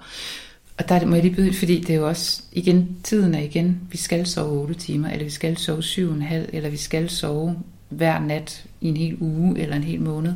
Og 0.78 0.90
der 0.90 1.06
må 1.06 1.16
jeg 1.16 1.24
lige 1.24 1.36
byde, 1.36 1.54
fordi 1.54 1.80
det 1.80 1.90
er 1.90 1.96
jo 1.96 2.08
også, 2.08 2.42
igen, 2.52 2.98
tiden 3.04 3.36
er 3.36 3.40
igen, 3.40 3.82
vi 3.92 3.98
skal 3.98 4.26
sove 4.26 4.62
8 4.62 4.74
timer, 4.74 5.10
eller 5.10 5.24
vi 5.24 5.30
skal 5.30 5.58
sove 5.58 5.80
7,5, 5.80 6.34
eller 6.34 6.70
vi 6.70 6.78
skal 6.78 7.10
sove 7.10 7.56
hver 7.90 8.20
nat 8.20 8.66
i 8.82 8.88
en 8.88 8.98
hel 8.98 9.18
uge 9.20 9.60
eller 9.60 9.76
en 9.76 9.84
hel 9.84 10.02
måned. 10.02 10.34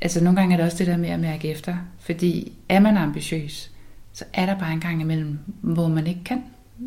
Altså 0.00 0.24
nogle 0.24 0.40
gange 0.40 0.52
er 0.52 0.56
det 0.56 0.66
også 0.66 0.78
det 0.78 0.86
der 0.86 0.96
med 0.96 1.08
at 1.08 1.20
mærke 1.20 1.48
efter, 1.48 1.76
fordi 2.00 2.52
er 2.68 2.80
man 2.80 2.96
ambitiøs, 2.96 3.70
så 4.12 4.24
er 4.32 4.46
der 4.46 4.58
bare 4.58 4.72
en 4.72 4.80
gang 4.80 5.00
imellem, 5.00 5.38
hvor 5.60 5.88
man 5.88 6.06
ikke 6.06 6.24
kan 6.24 6.42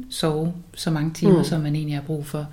sove 0.09 0.53
så 0.73 0.91
mange 0.91 1.13
timer, 1.13 1.37
mm. 1.37 1.43
som 1.43 1.61
man 1.61 1.75
egentlig 1.75 1.95
har 1.95 2.03
brug 2.03 2.25
for. 2.25 2.47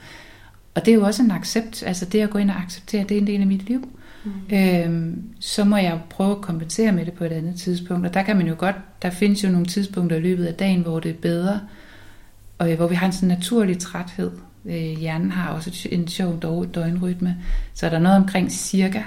Og 0.74 0.84
det 0.84 0.90
er 0.90 0.94
jo 0.94 1.04
også 1.04 1.22
en 1.22 1.30
accept, 1.30 1.82
altså 1.86 2.04
det 2.04 2.20
at 2.20 2.30
gå 2.30 2.38
ind 2.38 2.50
og 2.50 2.56
acceptere, 2.56 3.02
det 3.02 3.16
er 3.16 3.20
en 3.20 3.26
del 3.26 3.40
af 3.40 3.46
mit 3.46 3.68
liv. 3.68 3.88
Mm. 4.24 4.56
Øhm, 4.56 5.22
så 5.40 5.64
må 5.64 5.76
jeg 5.76 6.00
prøve 6.10 6.30
at 6.30 6.40
kompensere 6.40 6.92
med 6.92 7.06
det 7.06 7.12
på 7.12 7.24
et 7.24 7.32
andet 7.32 7.56
tidspunkt. 7.56 8.06
Og 8.06 8.14
der 8.14 8.22
kan 8.22 8.36
man 8.36 8.46
jo 8.46 8.54
godt, 8.58 8.76
der 9.02 9.10
findes 9.10 9.44
jo 9.44 9.48
nogle 9.48 9.66
tidspunkter 9.66 10.16
i 10.16 10.20
løbet 10.20 10.46
af 10.46 10.54
dagen, 10.54 10.82
hvor 10.82 11.00
det 11.00 11.10
er 11.10 11.14
bedre, 11.14 11.60
og 12.58 12.74
hvor 12.74 12.86
vi 12.86 12.94
har 12.94 13.06
en 13.06 13.12
sådan 13.12 13.28
naturlig 13.28 13.78
træthed. 13.78 14.30
Øh, 14.64 14.74
hjernen 14.74 15.30
har 15.30 15.50
også 15.50 15.88
en 15.92 16.08
sjov 16.08 16.40
døgnrytme. 16.74 17.36
Så 17.74 17.86
er 17.86 17.90
der 17.90 17.98
noget 17.98 18.16
omkring 18.16 18.52
cirka, 18.52 19.02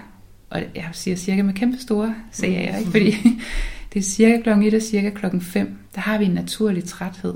og 0.50 0.62
jeg 0.76 0.90
siger 0.92 1.18
cirka 1.18 1.44
med 1.44 1.54
kæmpe 1.54 1.78
store 1.78 2.16
jeg 2.44 2.80
ikke? 2.80 2.92
fordi 2.92 3.12
det 3.94 4.00
er 4.00 4.04
cirka 4.04 4.42
klokken 4.42 4.66
1 4.66 4.74
og 4.74 4.82
cirka 4.82 5.10
klokken 5.10 5.42
5, 5.42 5.78
der 5.96 6.02
har 6.02 6.18
vi 6.18 6.26
en 6.26 6.32
naturlig 6.32 6.84
træthed. 6.84 7.34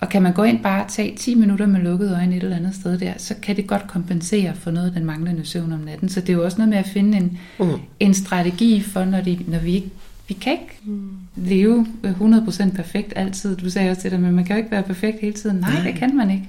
Og 0.00 0.08
kan 0.08 0.22
man 0.22 0.32
gå 0.32 0.42
ind 0.42 0.62
bare 0.62 0.84
og 0.84 0.90
tage 0.90 1.16
10 1.16 1.34
minutter 1.34 1.66
med 1.66 1.80
lukkede 1.80 2.14
øjne 2.14 2.36
et 2.36 2.42
eller 2.42 2.56
andet 2.56 2.74
sted 2.74 2.98
der, 2.98 3.12
så 3.16 3.34
kan 3.42 3.56
det 3.56 3.66
godt 3.66 3.86
kompensere 3.86 4.54
for 4.54 4.70
noget 4.70 4.86
af 4.86 4.92
den 4.92 5.04
manglende 5.04 5.46
søvn 5.46 5.72
om 5.72 5.80
natten. 5.80 6.08
Så 6.08 6.20
det 6.20 6.28
er 6.28 6.32
jo 6.32 6.44
også 6.44 6.58
noget 6.58 6.68
med 6.68 6.78
at 6.78 6.86
finde 6.86 7.18
en, 7.18 7.38
mm. 7.60 7.66
en 8.00 8.14
strategi 8.14 8.80
for, 8.80 9.04
når, 9.04 9.20
de, 9.20 9.38
når 9.48 9.58
vi 9.58 9.74
ikke 9.74 9.90
vi 10.30 10.34
kan 10.34 10.52
ikke 10.52 10.78
mm. 10.84 11.10
leve 11.36 11.86
100% 12.04 12.76
perfekt 12.76 13.12
altid. 13.16 13.56
Du 13.56 13.70
sagde 13.70 13.90
også 13.90 14.02
til 14.02 14.10
dig, 14.10 14.20
men 14.20 14.34
man 14.34 14.44
kan 14.44 14.56
jo 14.56 14.58
ikke 14.58 14.70
være 14.70 14.82
perfekt 14.82 15.20
hele 15.20 15.32
tiden. 15.32 15.56
Nej, 15.56 15.82
det 15.84 15.94
kan 15.94 16.16
man 16.16 16.30
ikke. 16.30 16.48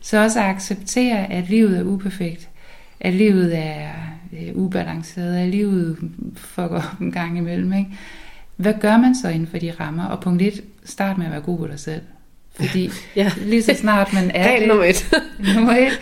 Så 0.00 0.22
også 0.22 0.40
at 0.40 0.46
acceptere, 0.46 1.32
at 1.32 1.48
livet 1.48 1.78
er 1.78 1.82
uperfekt. 1.82 2.48
At 3.00 3.14
livet 3.14 3.58
er 3.58 3.88
øh, 4.32 4.54
ubalanceret. 4.54 5.36
At 5.36 5.48
livet 5.48 5.98
fucker 6.36 6.82
op 6.92 7.00
en 7.00 7.12
gang 7.12 7.38
imellem. 7.38 7.72
Ikke? 7.72 7.90
Hvad 8.56 8.74
gør 8.80 8.96
man 8.96 9.14
så 9.14 9.28
inden 9.28 9.48
for 9.48 9.58
de 9.58 9.72
rammer? 9.80 10.04
Og 10.04 10.20
punkt 10.20 10.42
1, 10.42 10.60
start 10.84 11.18
med 11.18 11.26
at 11.26 11.32
være 11.32 11.40
god 11.40 11.58
på 11.58 11.66
dig 11.66 11.80
selv. 11.80 12.02
Fordi 12.60 12.90
ja. 13.16 13.32
lige 13.36 13.62
så 13.62 13.74
snart 13.74 14.12
man 14.12 14.30
er 14.34 14.58
det, 14.58 14.68
nummer 14.68 14.84
et. 14.84 15.10
nummer 15.56 15.76
et, 15.76 16.00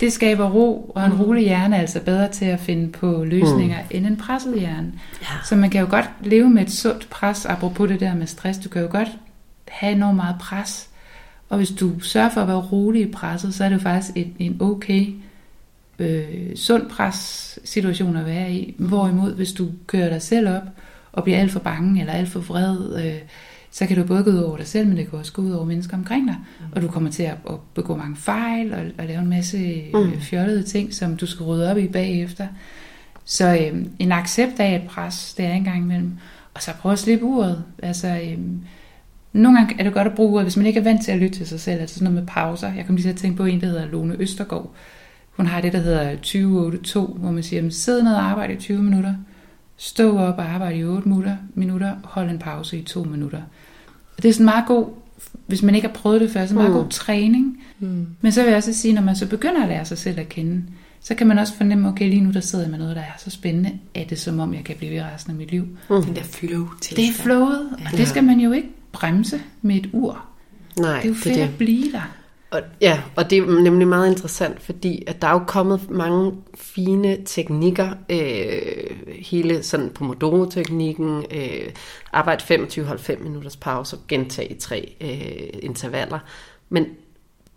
det 0.00 0.12
skaber 0.12 0.50
ro, 0.50 0.92
og 0.94 1.04
en 1.04 1.12
mm. 1.12 1.20
rolig 1.20 1.44
hjerne 1.44 1.76
er 1.76 1.80
altså 1.80 2.00
bedre 2.00 2.28
til 2.28 2.44
at 2.44 2.60
finde 2.60 2.92
på 2.92 3.24
løsninger 3.24 3.78
mm. 3.78 3.86
end 3.90 4.06
en 4.06 4.16
presset 4.16 4.60
hjerne. 4.60 4.92
Ja. 5.22 5.26
Så 5.44 5.56
man 5.56 5.70
kan 5.70 5.80
jo 5.80 5.86
godt 5.90 6.10
leve 6.22 6.50
med 6.50 6.62
et 6.62 6.72
sundt 6.72 7.10
pres, 7.10 7.46
apropos 7.46 7.88
det 7.88 8.00
der 8.00 8.14
med 8.14 8.26
stress. 8.26 8.58
Du 8.58 8.68
kan 8.68 8.82
jo 8.82 8.88
godt 8.90 9.08
have 9.68 9.92
enormt 9.92 10.16
meget 10.16 10.36
pres, 10.40 10.88
og 11.48 11.56
hvis 11.56 11.70
du 11.70 12.00
sørger 12.00 12.28
for 12.28 12.40
at 12.40 12.48
være 12.48 12.56
rolig 12.56 13.02
i 13.02 13.12
presset, 13.12 13.54
så 13.54 13.64
er 13.64 13.68
det 13.68 13.76
jo 13.76 13.80
faktisk 13.80 14.16
en, 14.16 14.36
en 14.38 14.56
okay 14.60 15.06
øh, 15.98 16.56
sund 16.56 16.90
pres 16.90 17.58
situation 17.64 18.16
at 18.16 18.26
være 18.26 18.52
i. 18.52 18.74
Hvorimod, 18.78 19.34
hvis 19.34 19.52
du 19.52 19.68
kører 19.86 20.08
dig 20.08 20.22
selv 20.22 20.48
op, 20.48 20.62
og 21.12 21.24
bliver 21.24 21.38
alt 21.38 21.52
for 21.52 21.60
bange, 21.60 22.00
eller 22.00 22.12
alt 22.12 22.28
for 22.28 22.40
vred, 22.40 23.06
øh, 23.06 23.20
så 23.76 23.86
kan 23.86 23.96
du 23.96 24.04
både 24.04 24.24
gå 24.24 24.30
ud 24.30 24.38
over 24.38 24.56
dig 24.56 24.66
selv, 24.66 24.88
men 24.88 24.96
det 24.96 25.10
kan 25.10 25.18
også 25.18 25.32
gå 25.32 25.42
ud 25.42 25.50
over 25.50 25.64
mennesker 25.64 25.96
omkring 25.96 26.26
dig. 26.26 26.36
Mm. 26.60 26.66
Og 26.72 26.82
du 26.82 26.88
kommer 26.88 27.10
til 27.10 27.22
at, 27.22 27.36
at 27.50 27.54
begå 27.74 27.96
mange 27.96 28.16
fejl, 28.16 28.74
og, 28.74 28.80
og 28.98 29.04
lave 29.04 29.20
en 29.20 29.28
masse 29.28 29.58
øh, 29.58 30.02
mm. 30.02 30.20
fjollede 30.20 30.62
ting, 30.62 30.94
som 30.94 31.16
du 31.16 31.26
skal 31.26 31.44
rydde 31.44 31.70
op 31.70 31.78
i 31.78 31.88
bagefter. 31.88 32.46
Så 33.24 33.54
øh, 33.54 33.84
en 33.98 34.12
accept 34.12 34.60
af 34.60 34.74
et 34.74 34.82
pres, 34.88 35.34
det 35.34 35.44
er 35.44 35.52
en 35.52 35.64
gang 35.64 35.78
imellem. 35.78 36.12
Og 36.54 36.62
så 36.62 36.70
prøv 36.72 36.92
at 36.92 36.98
slippe 36.98 37.24
uret. 37.24 37.64
Altså, 37.82 38.08
øh, 38.08 38.38
nogle 39.32 39.58
gange 39.58 39.76
er 39.78 39.84
det 39.84 39.92
godt 39.92 40.08
at 40.08 40.14
bruge 40.14 40.30
uret, 40.30 40.44
hvis 40.44 40.56
man 40.56 40.66
ikke 40.66 40.80
er 40.80 40.84
vant 40.84 41.04
til 41.04 41.12
at 41.12 41.18
lytte 41.18 41.38
til 41.38 41.46
sig 41.46 41.60
selv. 41.60 41.80
Altså 41.80 41.94
sådan 41.94 42.12
noget 42.12 42.24
med 42.24 42.32
pauser. 42.32 42.72
Jeg 42.72 42.86
kom 42.86 42.96
lige 42.96 43.04
til 43.04 43.10
at 43.10 43.16
tænke 43.16 43.36
på 43.36 43.44
en, 43.44 43.60
der 43.60 43.66
hedder 43.66 43.86
Lone 43.86 44.16
Østergaard. 44.18 44.72
Hun 45.30 45.46
har 45.46 45.60
det, 45.60 45.72
der 45.72 45.78
hedder 45.78 46.16
20-8-2, 47.16 47.18
hvor 47.18 47.30
man 47.30 47.42
siger, 47.42 47.70
sid 47.70 48.02
ned 48.02 48.14
og 48.14 48.22
arbejde 48.22 48.52
i 48.52 48.56
20 48.56 48.82
minutter. 48.82 49.14
Stå 49.76 50.18
op 50.18 50.38
og 50.38 50.44
arbejde 50.44 50.78
i 50.78 50.84
8 50.84 51.08
minutter, 51.08 51.36
minutter, 51.54 51.94
hold 52.04 52.30
en 52.30 52.38
pause 52.38 52.78
i 52.78 52.82
2 52.82 53.04
minutter. 53.04 53.42
Det 54.22 54.28
er 54.28 54.32
sådan 54.32 54.44
meget 54.44 54.66
god, 54.66 54.86
hvis 55.46 55.62
man 55.62 55.74
ikke 55.74 55.86
har 55.86 55.94
prøvet 55.94 56.20
det 56.20 56.30
før, 56.30 56.46
så 56.46 56.54
meget 56.54 56.70
mm. 56.70 56.76
god 56.76 56.88
træning. 56.90 57.64
Mm. 57.78 58.06
Men 58.20 58.32
så 58.32 58.42
vil 58.42 58.48
jeg 58.48 58.56
også 58.56 58.72
sige, 58.72 58.94
når 58.94 59.02
man 59.02 59.16
så 59.16 59.26
begynder 59.26 59.62
at 59.62 59.68
lære 59.68 59.84
sig 59.84 59.98
selv 59.98 60.20
at 60.20 60.28
kende, 60.28 60.62
så 61.00 61.14
kan 61.14 61.26
man 61.26 61.38
også 61.38 61.54
fornemme, 61.54 61.88
okay, 61.88 62.08
lige 62.08 62.20
nu 62.20 62.32
der 62.32 62.40
sidder 62.40 62.64
jeg 62.64 62.70
med 62.70 62.78
noget, 62.78 62.96
der 62.96 63.02
er 63.02 63.18
så 63.18 63.30
spændende, 63.30 63.72
at 63.94 64.10
det 64.10 64.18
som 64.18 64.40
om, 64.40 64.54
jeg 64.54 64.64
kan 64.64 64.76
blive 64.76 64.92
ved 64.92 65.02
resten 65.02 65.30
af 65.30 65.36
mit 65.36 65.50
liv. 65.50 65.62
Mm. 65.90 66.02
Den 66.02 66.16
der 66.16 66.22
flow 66.22 66.68
til. 66.80 66.96
Det 66.96 67.08
er 67.08 67.12
flowet, 67.12 67.68
ja. 67.80 67.84
og 67.92 67.98
det 67.98 68.08
skal 68.08 68.24
man 68.24 68.40
jo 68.40 68.52
ikke 68.52 68.68
bremse 68.92 69.40
med 69.62 69.76
et 69.76 69.90
ur. 69.92 70.24
Nej, 70.80 70.96
det 70.96 71.04
er 71.04 71.08
jo 71.08 71.14
fedt 71.14 71.34
det. 71.34 71.42
at 71.42 71.54
blive 71.58 71.92
der. 71.92 72.10
Og, 72.50 72.62
ja, 72.80 73.02
og 73.16 73.30
det 73.30 73.38
er 73.38 73.62
nemlig 73.62 73.88
meget 73.88 74.10
interessant, 74.10 74.62
fordi 74.62 75.04
at 75.06 75.22
der 75.22 75.28
er 75.28 75.32
jo 75.32 75.42
kommet 75.46 75.90
mange 75.90 76.32
fine 76.54 77.18
teknikker, 77.24 77.90
øh, 78.10 79.16
hele 79.20 79.62
sådan 79.62 79.90
Pomodoro-teknikken, 79.90 81.24
øh, 81.30 81.70
arbejde 82.12 82.42
25-90 82.42 83.22
minutters 83.22 83.56
pause 83.56 83.96
og 83.96 84.02
gentage 84.08 84.48
i 84.48 84.54
tre 84.58 84.96
øh, 85.00 85.60
intervaller. 85.62 86.18
Men 86.68 86.86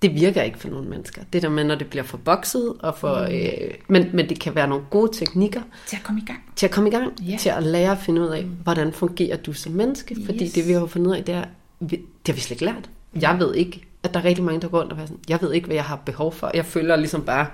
det 0.01 0.15
virker 0.15 0.41
ikke 0.41 0.59
for 0.59 0.69
nogle 0.69 0.89
mennesker. 0.89 1.21
Det 1.33 1.41
der 1.41 1.49
med, 1.49 1.63
når 1.63 1.75
det 1.75 1.87
bliver 1.87 2.03
for 2.03 2.17
bokset, 2.17 2.73
og 2.79 2.97
for, 2.97 3.27
mm. 3.27 3.35
øh, 3.35 3.73
men, 3.87 4.09
men 4.13 4.29
det 4.29 4.39
kan 4.39 4.55
være 4.55 4.67
nogle 4.67 4.85
gode 4.89 5.17
teknikker. 5.17 5.61
Til 5.87 5.95
at 5.95 6.03
komme 6.03 6.21
i 6.21 6.25
gang. 6.25 6.39
Til 6.55 6.65
at 6.65 6.71
komme 6.71 6.89
i 6.89 6.93
gang. 6.93 7.13
Yeah. 7.29 7.39
Til 7.39 7.49
at 7.49 7.63
lære 7.63 7.91
at 7.91 7.97
finde 7.97 8.21
ud 8.21 8.27
af, 8.27 8.43
hvordan 8.43 8.93
fungerer 8.93 9.37
du 9.37 9.53
som 9.53 9.71
menneske. 9.71 10.15
Yes. 10.15 10.25
Fordi 10.25 10.47
det 10.47 10.67
vi 10.67 10.71
har 10.71 10.85
fundet 10.85 11.11
ud 11.11 11.15
af, 11.15 11.23
det 11.23 11.35
er, 11.35 11.45
det 11.89 12.01
har 12.27 12.33
vi 12.33 12.39
slet 12.39 12.51
ikke 12.51 12.65
lært. 12.65 12.89
Jeg 13.21 13.39
ved 13.39 13.55
ikke, 13.55 13.88
at 14.03 14.13
der 14.13 14.19
er 14.19 14.25
rigtig 14.25 14.43
mange, 14.43 14.61
der 14.61 14.67
går 14.67 14.79
rundt 14.79 14.93
og 14.93 14.99
er 14.99 15.05
sådan, 15.05 15.19
jeg 15.29 15.41
ved 15.41 15.53
ikke, 15.53 15.65
hvad 15.65 15.75
jeg 15.75 15.83
har 15.83 15.95
behov 15.95 16.33
for. 16.33 16.51
Jeg 16.53 16.65
føler 16.65 16.95
ligesom 16.95 17.21
bare, 17.21 17.47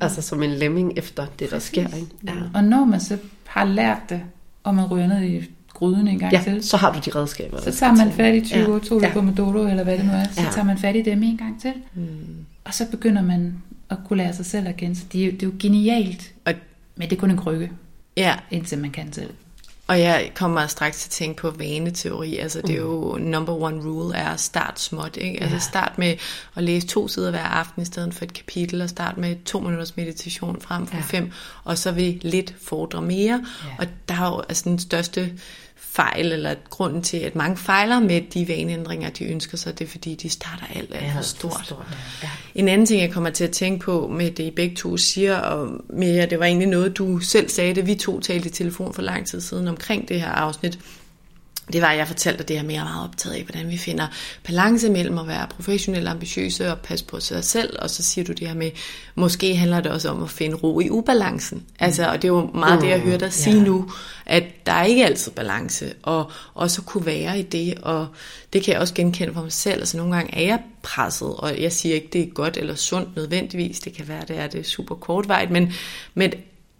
altså 0.00 0.22
som 0.22 0.42
en 0.42 0.50
lemming 0.50 0.92
efter 0.98 1.26
det, 1.38 1.50
der 1.50 1.58
sker. 1.58 1.96
Ikke? 1.96 2.08
Ja. 2.26 2.32
Og 2.54 2.64
når 2.64 2.84
man 2.84 3.00
så 3.00 3.18
har 3.46 3.64
lært 3.64 3.98
det, 4.08 4.22
og 4.64 4.74
man 4.74 4.86
ryger 4.86 5.06
ned 5.06 5.22
i 5.22 5.50
gryden 5.74 6.08
en 6.08 6.18
gang 6.18 6.32
ja, 6.32 6.40
til. 6.44 6.62
så 6.62 6.76
har 6.76 6.92
du 6.92 6.98
de 7.06 7.18
redskaber. 7.18 7.60
Så 7.60 7.72
tager 7.72 7.94
man 7.94 8.12
fat 8.12 8.34
i 8.34 8.40
20 8.40 8.72
ja. 8.72 8.78
2 8.78 9.00
ja. 9.00 9.12
Pomodoro, 9.12 9.66
eller 9.66 9.84
hvad 9.84 9.98
det 9.98 10.04
nu 10.04 10.12
er. 10.12 10.24
Så 10.24 10.40
ja. 10.42 10.50
tager 10.50 10.64
man 10.64 10.78
fat 10.78 10.96
i 10.96 11.02
dem 11.02 11.22
en 11.22 11.36
gang 11.36 11.60
til. 11.60 11.72
Mm. 11.94 12.06
Og 12.64 12.74
så 12.74 12.90
begynder 12.90 13.22
man 13.22 13.62
at 13.90 13.98
kunne 14.08 14.16
lære 14.16 14.32
sig 14.32 14.46
selv 14.46 14.68
at 14.68 14.74
Så 14.94 15.04
det 15.12 15.20
er 15.20 15.26
jo, 15.26 15.32
det 15.32 15.42
er 15.42 15.46
jo 15.46 15.52
genialt. 15.58 16.32
Og, 16.44 16.54
men 16.96 17.10
det 17.10 17.16
er 17.16 17.20
kun 17.20 17.30
en 17.30 17.36
krykke. 17.36 17.70
Ja. 18.16 18.34
Indtil 18.50 18.78
man 18.78 18.90
kan 18.90 19.12
selv. 19.12 19.30
Og 19.90 20.00
jeg 20.00 20.30
kommer 20.34 20.66
straks 20.66 21.00
til 21.00 21.08
at 21.08 21.10
tænke 21.10 21.40
på 21.40 21.50
vaneteori. 21.50 22.36
Altså 22.36 22.60
det 22.62 22.70
er 22.70 22.80
jo 22.80 23.18
number 23.20 23.52
one 23.52 23.82
rule 23.82 24.16
er 24.16 24.28
at 24.28 24.40
starte 24.40 24.80
småt. 24.80 25.16
Ikke? 25.16 25.42
Altså 25.42 25.58
start 25.58 25.98
med 25.98 26.16
at 26.56 26.64
læse 26.64 26.86
to 26.86 27.08
sider 27.08 27.30
hver 27.30 27.42
aften 27.42 27.82
i 27.82 27.84
stedet 27.84 28.14
for 28.14 28.24
et 28.24 28.32
kapitel, 28.32 28.82
og 28.82 28.88
start 28.88 29.18
med 29.18 29.44
to 29.44 29.60
minutters 29.60 29.96
meditation 29.96 30.60
frem 30.60 30.86
for 30.86 30.96
ja. 30.96 31.02
fem, 31.02 31.32
og 31.64 31.78
så 31.78 31.92
vil 31.92 32.20
lidt 32.22 32.54
fordre 32.62 33.02
mere. 33.02 33.46
Ja. 33.64 33.70
Og 33.78 33.86
der 34.08 34.14
er 34.14 34.26
jo 34.26 34.40
altså 34.48 34.62
den 34.64 34.78
største 34.78 35.32
fejl, 35.80 36.32
eller 36.32 36.54
grunden 36.70 37.02
til, 37.02 37.16
at 37.16 37.36
mange 37.36 37.56
fejler 37.56 38.00
med 38.00 38.20
de 38.34 38.48
vaneændringer, 38.48 39.10
de 39.10 39.24
ønsker 39.24 39.56
sig, 39.56 39.78
det 39.78 39.84
er 39.84 39.88
fordi, 39.88 40.14
de 40.14 40.28
starter 40.28 40.64
alt 40.74 40.94
alt 40.94 41.12
for 41.12 41.22
stort. 41.22 41.60
stort 41.64 41.86
ja. 42.22 42.28
En 42.54 42.68
anden 42.68 42.86
ting, 42.86 43.02
jeg 43.02 43.12
kommer 43.12 43.30
til 43.30 43.44
at 43.44 43.50
tænke 43.50 43.84
på 43.84 44.08
med 44.08 44.30
det, 44.30 44.44
I 44.44 44.50
begge 44.50 44.76
to 44.76 44.96
siger, 44.96 45.38
og 45.38 45.84
Mia, 45.88 46.26
det 46.26 46.38
var 46.38 46.44
egentlig 46.44 46.68
noget, 46.68 46.98
du 46.98 47.18
selv 47.18 47.48
sagde, 47.48 47.74
det 47.74 47.86
vi 47.86 47.94
to 47.94 48.20
talte 48.20 48.48
i 48.48 48.52
telefon 48.52 48.94
for 48.94 49.02
lang 49.02 49.26
tid 49.26 49.40
siden 49.40 49.68
omkring 49.68 50.08
det 50.08 50.20
her 50.20 50.28
afsnit, 50.28 50.78
det 51.72 51.82
var, 51.82 51.88
at 51.88 51.98
jeg 51.98 52.06
fortalte 52.06 52.44
det 52.44 52.56
her 52.56 52.66
mere 52.66 52.84
meget 52.84 53.04
optaget 53.04 53.34
af, 53.34 53.42
hvordan 53.42 53.70
vi 53.70 53.76
finder 53.76 54.06
balance 54.44 54.90
mellem 54.90 55.18
at 55.18 55.28
være 55.28 55.46
professionelt 55.46 56.08
ambitiøse 56.08 56.70
og 56.70 56.78
passe 56.78 57.04
på 57.04 57.20
sig 57.20 57.44
selv, 57.44 57.76
og 57.78 57.90
så 57.90 58.02
siger 58.02 58.24
du 58.24 58.32
det 58.32 58.48
her 58.48 58.54
med, 58.54 58.70
måske 59.14 59.56
handler 59.56 59.80
det 59.80 59.92
også 59.92 60.08
om 60.08 60.22
at 60.22 60.30
finde 60.30 60.56
ro 60.56 60.80
i 60.80 60.90
ubalancen. 60.90 61.62
Altså, 61.78 62.08
og 62.08 62.22
det 62.22 62.24
er 62.24 62.32
jo 62.32 62.50
meget 62.54 62.74
mm, 62.74 62.80
det, 62.80 62.90
jeg 62.90 63.00
hører 63.00 63.18
dig 63.18 63.32
sige 63.32 63.56
yeah. 63.56 63.66
nu, 63.66 63.90
at 64.26 64.44
der 64.66 64.72
er 64.72 64.84
ikke 64.84 65.04
altid 65.04 65.32
balance, 65.32 65.92
og 66.02 66.30
også 66.54 66.82
kunne 66.82 67.06
være 67.06 67.38
i 67.38 67.42
det, 67.42 67.74
og 67.82 68.06
det 68.52 68.64
kan 68.64 68.72
jeg 68.72 68.80
også 68.80 68.94
genkende 68.94 69.34
for 69.34 69.42
mig 69.42 69.52
selv. 69.52 69.78
Altså, 69.78 69.96
nogle 69.96 70.14
gange 70.16 70.34
er 70.34 70.46
jeg 70.46 70.60
presset, 70.82 71.28
og 71.28 71.60
jeg 71.60 71.72
siger 71.72 71.94
ikke, 71.94 72.08
det 72.12 72.22
er 72.22 72.26
godt 72.26 72.56
eller 72.56 72.74
sundt 72.74 73.16
nødvendigvis, 73.16 73.80
det 73.80 73.92
kan 73.92 74.08
være, 74.08 74.22
det 74.28 74.38
er 74.38 74.46
det 74.46 74.66
super 74.66 74.94
kortvejt, 74.94 75.50
men, 75.50 75.72
men 76.14 76.32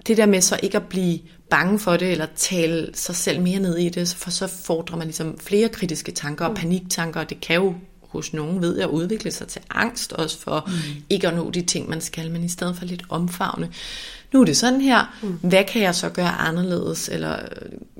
det 0.06 0.16
der 0.16 0.26
med 0.26 0.40
så 0.40 0.60
ikke 0.62 0.76
at 0.76 0.86
blive 0.86 1.18
bange 1.50 1.78
for 1.78 1.96
det, 1.96 2.12
eller 2.12 2.26
tale 2.36 2.90
sig 2.94 3.16
selv 3.16 3.40
mere 3.40 3.60
ned 3.60 3.76
i 3.76 3.88
det, 3.88 4.14
for 4.18 4.30
så 4.30 4.46
fordrer 4.46 4.96
man 4.96 5.06
ligesom 5.06 5.38
flere 5.38 5.68
kritiske 5.68 6.12
tanker 6.12 6.44
og 6.44 6.50
mm. 6.50 6.56
paniktanker, 6.56 7.20
og 7.20 7.30
det 7.30 7.40
kan 7.40 7.56
jo 7.56 7.74
hos 8.02 8.32
nogen 8.32 8.62
ved 8.62 8.78
at 8.78 8.88
udvikle 8.88 9.30
sig 9.30 9.48
til 9.48 9.62
angst, 9.70 10.12
også 10.12 10.38
for 10.38 10.64
mm. 10.66 11.02
ikke 11.10 11.28
at 11.28 11.34
nå 11.34 11.50
de 11.50 11.62
ting, 11.62 11.88
man 11.88 12.00
skal, 12.00 12.30
men 12.30 12.44
i 12.44 12.48
stedet 12.48 12.76
for 12.76 12.84
lidt 12.84 13.02
omfavne. 13.08 13.70
Nu 14.32 14.40
er 14.40 14.44
det 14.44 14.56
sådan 14.56 14.80
her, 14.80 15.18
mm. 15.22 15.38
hvad 15.42 15.64
kan 15.64 15.82
jeg 15.82 15.94
så 15.94 16.08
gøre 16.08 16.30
anderledes, 16.30 17.08
eller 17.08 17.38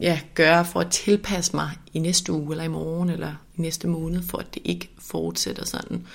ja, 0.01 0.21
gøre 0.35 0.65
for 0.65 0.81
at 0.81 0.91
tilpasse 0.91 1.57
mig 1.57 1.71
i 1.93 1.99
næste 1.99 2.33
uge, 2.33 2.53
eller 2.53 2.65
i 2.65 2.69
morgen, 2.69 3.11
eller 3.11 3.33
i 3.57 3.61
næste 3.61 3.89
måned, 3.89 4.23
for 4.23 4.39
at 4.39 4.55
det 4.55 4.63
ikke 4.65 4.91
fortsætter 4.99 5.65
sådan. 5.65 6.07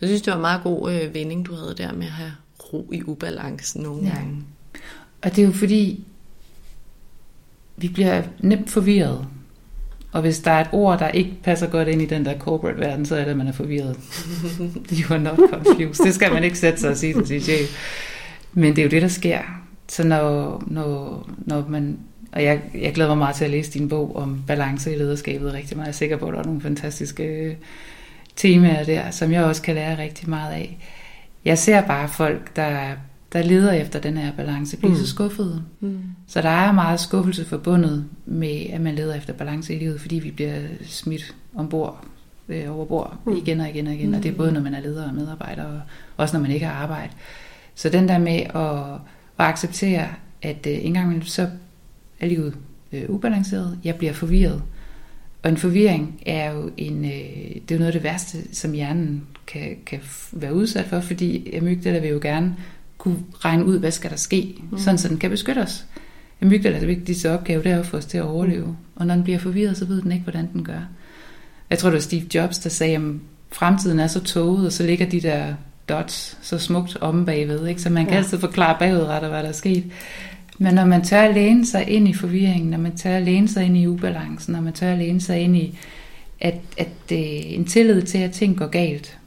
Jeg 0.00 0.08
synes, 0.08 0.22
det 0.22 0.30
var 0.30 0.36
en 0.36 0.40
meget 0.40 0.62
god 0.62 0.92
øh, 0.92 1.14
vending, 1.14 1.46
du 1.46 1.54
havde 1.54 1.74
der 1.78 1.92
med 1.92 2.06
at 2.06 2.12
have 2.12 2.32
ro 2.72 2.90
i 2.92 3.02
ubalancen 3.02 3.82
nogle 3.82 4.06
ja. 4.06 4.14
gange. 4.14 4.44
Og 5.22 5.36
det 5.36 5.42
er 5.42 5.46
jo 5.46 5.52
fordi, 5.52 6.04
vi 7.76 7.88
bliver 7.88 8.22
nemt 8.40 8.70
forvirret. 8.70 9.26
Og 10.12 10.20
hvis 10.20 10.38
der 10.38 10.50
er 10.50 10.60
et 10.60 10.68
ord, 10.72 10.98
der 10.98 11.08
ikke 11.08 11.32
passer 11.42 11.66
godt 11.66 11.88
ind 11.88 12.02
i 12.02 12.06
den 12.06 12.24
der 12.24 12.38
corporate 12.38 12.80
verden, 12.80 13.06
så 13.06 13.16
er 13.16 13.24
det, 13.24 13.30
at 13.30 13.36
man 13.36 13.48
er 13.48 13.52
forvirret. 13.52 13.96
You 14.92 15.14
are 15.14 15.18
not 15.18 15.38
confused. 15.50 16.04
Det 16.04 16.14
skal 16.14 16.32
man 16.32 16.44
ikke 16.44 16.58
sætte 16.58 16.80
sig 16.80 16.90
og 16.90 16.96
sige 16.96 17.22
til 17.22 17.42
chef. 17.42 17.76
Men 18.52 18.76
det 18.76 18.78
er 18.78 18.82
jo 18.82 18.90
det, 18.90 19.02
der 19.02 19.08
sker. 19.08 19.38
Så 19.88 20.06
når, 20.06 20.62
når, 20.66 21.28
når 21.38 21.66
man... 21.68 21.98
Og 22.32 22.42
jeg, 22.42 22.60
jeg 22.74 22.94
glæder 22.94 23.10
mig 23.10 23.18
meget 23.18 23.36
til 23.36 23.44
at 23.44 23.50
læse 23.50 23.72
din 23.72 23.88
bog 23.88 24.16
om 24.16 24.42
balance 24.46 24.94
i 24.94 24.98
lederskabet 24.98 25.52
rigtig 25.52 25.76
meget. 25.76 25.86
Jeg 25.86 25.92
er 25.92 25.96
sikker 25.96 26.16
på, 26.16 26.26
at 26.26 26.32
der 26.32 26.38
er 26.38 26.44
nogle 26.44 26.60
fantastiske 26.60 27.24
øh, 27.24 27.54
temaer 28.36 28.84
der, 28.84 29.10
som 29.10 29.32
jeg 29.32 29.44
også 29.44 29.62
kan 29.62 29.74
lære 29.74 29.98
rigtig 29.98 30.30
meget 30.30 30.52
af. 30.52 30.78
Jeg 31.44 31.58
ser 31.58 31.86
bare 31.86 32.08
folk, 32.08 32.56
der, 32.56 32.90
der 33.32 33.42
leder 33.42 33.72
efter 33.72 34.00
den 34.00 34.16
her 34.16 34.32
balance, 34.32 34.76
blive 34.76 34.90
mm. 34.90 34.98
så 34.98 35.06
skuffede. 35.06 35.62
Mm. 35.80 35.98
Så 36.26 36.42
der 36.42 36.48
er 36.48 36.72
meget 36.72 37.00
skuffelse 37.00 37.44
forbundet 37.44 38.04
med, 38.26 38.66
at 38.72 38.80
man 38.80 38.94
leder 38.94 39.14
efter 39.14 39.32
balance 39.32 39.74
i 39.74 39.78
livet, 39.78 40.00
fordi 40.00 40.18
vi 40.18 40.30
bliver 40.30 40.60
smidt 40.84 41.34
ombord 41.54 42.04
øh, 42.48 42.76
over 42.76 42.84
bord 42.84 43.18
mm. 43.26 43.36
igen 43.36 43.60
og 43.60 43.68
igen 43.68 43.86
og 43.86 43.94
igen. 43.94 44.08
Mm. 44.08 44.14
Og 44.14 44.22
det 44.22 44.28
er 44.30 44.36
både, 44.36 44.52
når 44.52 44.60
man 44.60 44.74
er 44.74 44.80
leder 44.80 45.08
og 45.08 45.14
medarbejder, 45.14 45.64
og 45.64 45.80
også 46.16 46.36
når 46.36 46.42
man 46.42 46.50
ikke 46.50 46.66
har 46.66 46.82
arbejde. 46.82 47.12
Så 47.74 47.88
den 47.88 48.08
der 48.08 48.18
med 48.18 48.40
at, 48.54 49.00
at 49.38 49.52
acceptere, 49.52 50.08
at 50.42 50.66
øh, 50.66 50.84
engang 50.84 51.24
så 51.24 51.48
er 52.20 52.26
livet 52.26 52.56
øh, 52.92 53.04
ubalanceret, 53.08 53.78
jeg 53.84 53.96
bliver 53.96 54.12
forvirret. 54.12 54.62
Og 55.42 55.50
en 55.50 55.56
forvirring 55.56 56.22
er 56.26 56.52
jo 56.52 56.70
en, 56.76 57.04
øh, 57.04 57.10
det 57.54 57.70
er 57.70 57.74
jo 57.74 57.78
noget 57.78 57.86
af 57.86 57.92
det 57.92 58.02
værste, 58.02 58.54
som 58.54 58.72
hjernen 58.72 59.26
kan, 59.46 59.76
kan 59.86 60.00
være 60.32 60.54
udsat 60.54 60.84
for, 60.84 61.00
fordi 61.00 61.56
amygdala 61.56 61.98
vil 61.98 62.10
jo 62.10 62.18
gerne 62.22 62.56
kunne 63.02 63.18
regne 63.44 63.64
ud, 63.64 63.78
hvad 63.78 63.90
skal 63.90 64.10
der 64.10 64.16
ske, 64.16 64.54
mm. 64.70 64.78
sådan 64.78 64.98
så 64.98 65.08
den 65.08 65.18
kan 65.18 65.30
beskytte 65.30 65.58
os. 65.58 65.84
Amygdala 66.42 66.76
er 66.76 66.80
det 66.80 66.88
vigtigste 66.88 67.30
opgave, 67.30 67.62
det 67.62 67.72
er 67.72 67.78
at 67.78 67.86
få 67.86 67.96
os 67.96 68.04
til 68.04 68.18
at 68.18 68.24
overleve. 68.24 68.66
Mm. 68.66 68.76
Og 68.96 69.06
når 69.06 69.14
den 69.14 69.24
bliver 69.24 69.38
forvirret, 69.38 69.76
så 69.76 69.84
ved 69.84 70.02
den 70.02 70.12
ikke, 70.12 70.22
hvordan 70.22 70.48
den 70.52 70.64
gør. 70.64 70.80
Jeg 71.70 71.78
tror, 71.78 71.90
det 71.90 71.94
var 71.94 72.00
Steve 72.00 72.26
Jobs, 72.34 72.58
der 72.58 72.70
sagde, 72.70 72.96
at 72.96 73.02
fremtiden 73.52 73.98
er 73.98 74.06
så 74.06 74.20
toget, 74.20 74.66
og 74.66 74.72
så 74.72 74.82
ligger 74.82 75.06
de 75.06 75.20
der 75.20 75.54
dots 75.88 76.38
så 76.42 76.58
smukt 76.58 76.96
omme 77.00 77.26
bagved. 77.26 77.66
Ikke? 77.66 77.82
Så 77.82 77.90
man 77.90 78.04
kan 78.04 78.12
ja. 78.12 78.18
altid 78.18 78.38
forklare 78.38 78.76
bagudrettet, 78.78 79.30
hvad 79.30 79.42
der 79.42 79.48
er 79.48 79.52
sket. 79.52 79.84
Men 80.58 80.74
når 80.74 80.84
man 80.84 81.04
tør 81.04 81.20
at 81.20 81.34
læne 81.34 81.66
sig 81.66 81.88
ind 81.88 82.08
i 82.08 82.14
forvirringen, 82.14 82.70
når 82.70 82.78
man 82.78 82.96
tør 82.96 83.16
at 83.16 83.22
læne 83.22 83.48
sig 83.48 83.64
ind 83.64 83.76
i 83.76 83.86
ubalancen, 83.86 84.52
når 84.52 84.60
man 84.60 84.72
tør 84.72 84.92
at 84.92 84.98
læne 84.98 85.20
sig 85.20 85.40
ind 85.40 85.56
i 85.56 85.78
at, 86.40 86.60
at 86.78 86.88
øh, 87.12 87.18
en 87.54 87.64
tillid 87.64 88.02
til, 88.02 88.18
at 88.18 88.32
ting 88.32 88.56
går 88.56 88.66
galt, 88.66 89.18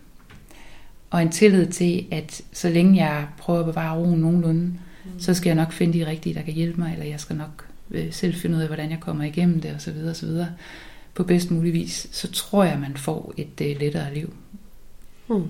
og 1.15 1.21
en 1.21 1.31
tillid 1.31 1.67
til, 1.67 2.05
at 2.11 2.41
så 2.53 2.69
længe 2.69 3.05
jeg 3.05 3.27
prøver 3.37 3.59
at 3.59 3.65
bevare 3.65 3.97
roen 3.97 4.19
nogenlunde, 4.19 4.61
mm. 4.61 5.19
så 5.19 5.33
skal 5.33 5.49
jeg 5.49 5.55
nok 5.55 5.71
finde 5.71 5.99
de 5.99 6.07
rigtige, 6.07 6.35
der 6.35 6.41
kan 6.41 6.53
hjælpe 6.53 6.79
mig, 6.79 6.93
eller 6.93 7.05
jeg 7.05 7.19
skal 7.19 7.35
nok 7.35 7.67
øh, 7.91 8.13
selv 8.13 8.35
finde 8.35 8.55
ud 8.55 8.61
af, 8.61 8.67
hvordan 8.67 8.91
jeg 8.91 8.99
kommer 8.99 9.23
igennem 9.23 9.61
det, 9.61 9.75
osv. 9.75 9.97
osv. 10.09 10.29
på 11.13 11.23
bedst 11.23 11.51
mulig 11.51 11.73
vis, 11.73 12.07
så 12.11 12.31
tror 12.31 12.63
jeg, 12.63 12.79
man 12.79 12.97
får 12.97 13.33
et 13.37 13.61
øh, 13.61 13.79
lettere 13.79 14.13
liv. 14.13 14.33
Mm. 15.27 15.47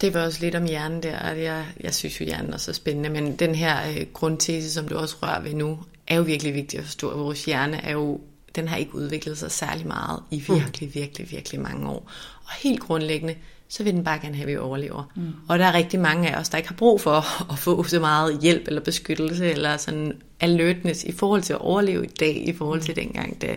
Det 0.00 0.14
var 0.14 0.20
også 0.24 0.40
lidt 0.40 0.54
om 0.54 0.64
hjernen 0.64 1.02
der, 1.02 1.18
og 1.18 1.42
jeg, 1.42 1.64
jeg 1.80 1.94
synes 1.94 2.20
jo, 2.20 2.24
hjernen 2.24 2.52
er 2.52 2.56
så 2.56 2.72
spændende, 2.72 3.08
men 3.10 3.36
den 3.36 3.54
her 3.54 3.90
øh, 3.90 4.06
grundtese, 4.12 4.72
som 4.72 4.88
du 4.88 4.96
også 4.96 5.16
rører 5.22 5.42
ved 5.42 5.54
nu, 5.54 5.78
er 6.06 6.16
jo 6.16 6.22
virkelig 6.22 6.54
vigtig 6.54 6.78
at 6.78 6.84
forstå, 6.84 7.10
at 7.10 7.18
vores 7.18 7.44
hjerne 7.44 7.84
er 7.84 7.92
jo, 7.92 8.20
den 8.56 8.68
har 8.68 8.76
ikke 8.76 8.94
udviklet 8.94 9.38
sig 9.38 9.50
særlig 9.50 9.86
meget 9.86 10.20
i 10.30 10.44
mm. 10.48 10.54
virkelig, 10.54 10.94
virkelig, 10.94 11.30
virkelig 11.30 11.60
mange 11.60 11.88
år. 11.88 12.10
Og 12.46 12.52
helt 12.62 12.80
grundlæggende, 12.80 13.34
så 13.68 13.84
vil 13.84 13.94
den 13.94 14.04
bare 14.04 14.18
gerne 14.18 14.34
have, 14.34 14.42
at 14.42 14.48
vi 14.48 14.56
overlever. 14.56 15.10
Mm. 15.16 15.32
Og 15.48 15.58
der 15.58 15.64
er 15.64 15.74
rigtig 15.74 16.00
mange 16.00 16.30
af 16.30 16.40
os, 16.40 16.48
der 16.48 16.56
ikke 16.56 16.68
har 16.68 16.76
brug 16.76 17.00
for 17.00 17.24
at 17.52 17.58
få 17.58 17.82
så 17.82 18.00
meget 18.00 18.38
hjælp 18.42 18.68
eller 18.68 18.80
beskyttelse 18.80 19.50
eller 19.50 19.76
sådan 19.76 20.12
alertness 20.40 21.04
i 21.04 21.12
forhold 21.12 21.42
til 21.42 21.52
at 21.52 21.60
overleve 21.60 22.04
i 22.04 22.10
dag, 22.20 22.48
i 22.48 22.52
forhold 22.52 22.80
til 22.80 22.94
mm. 22.96 23.02
dengang, 23.02 23.42
da 23.42 23.56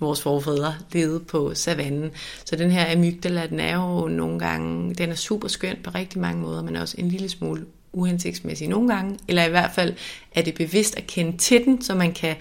vores 0.00 0.22
forfædre 0.22 0.74
levede 0.92 1.20
på 1.20 1.54
savannen. 1.54 2.10
Så 2.44 2.56
den 2.56 2.70
her 2.70 2.92
amygdala, 2.92 3.46
den 3.46 3.60
er 3.60 3.74
jo 3.74 4.08
nogle 4.08 4.38
gange, 4.38 4.94
den 4.94 5.10
er 5.10 5.14
super 5.14 5.48
skøn 5.48 5.76
på 5.84 5.90
rigtig 5.90 6.20
mange 6.20 6.42
måder, 6.42 6.62
men 6.62 6.76
også 6.76 6.94
en 6.98 7.08
lille 7.08 7.28
smule 7.28 7.64
uhensigtsmæssig 7.92 8.68
nogle 8.68 8.94
gange, 8.94 9.18
eller 9.28 9.44
i 9.44 9.50
hvert 9.50 9.70
fald 9.74 9.94
er 10.34 10.42
det 10.42 10.54
bevidst 10.54 10.96
at 10.96 11.06
kende 11.06 11.36
til 11.36 11.64
den, 11.64 11.82
så 11.82 11.94
man 11.94 12.12
kan 12.12 12.36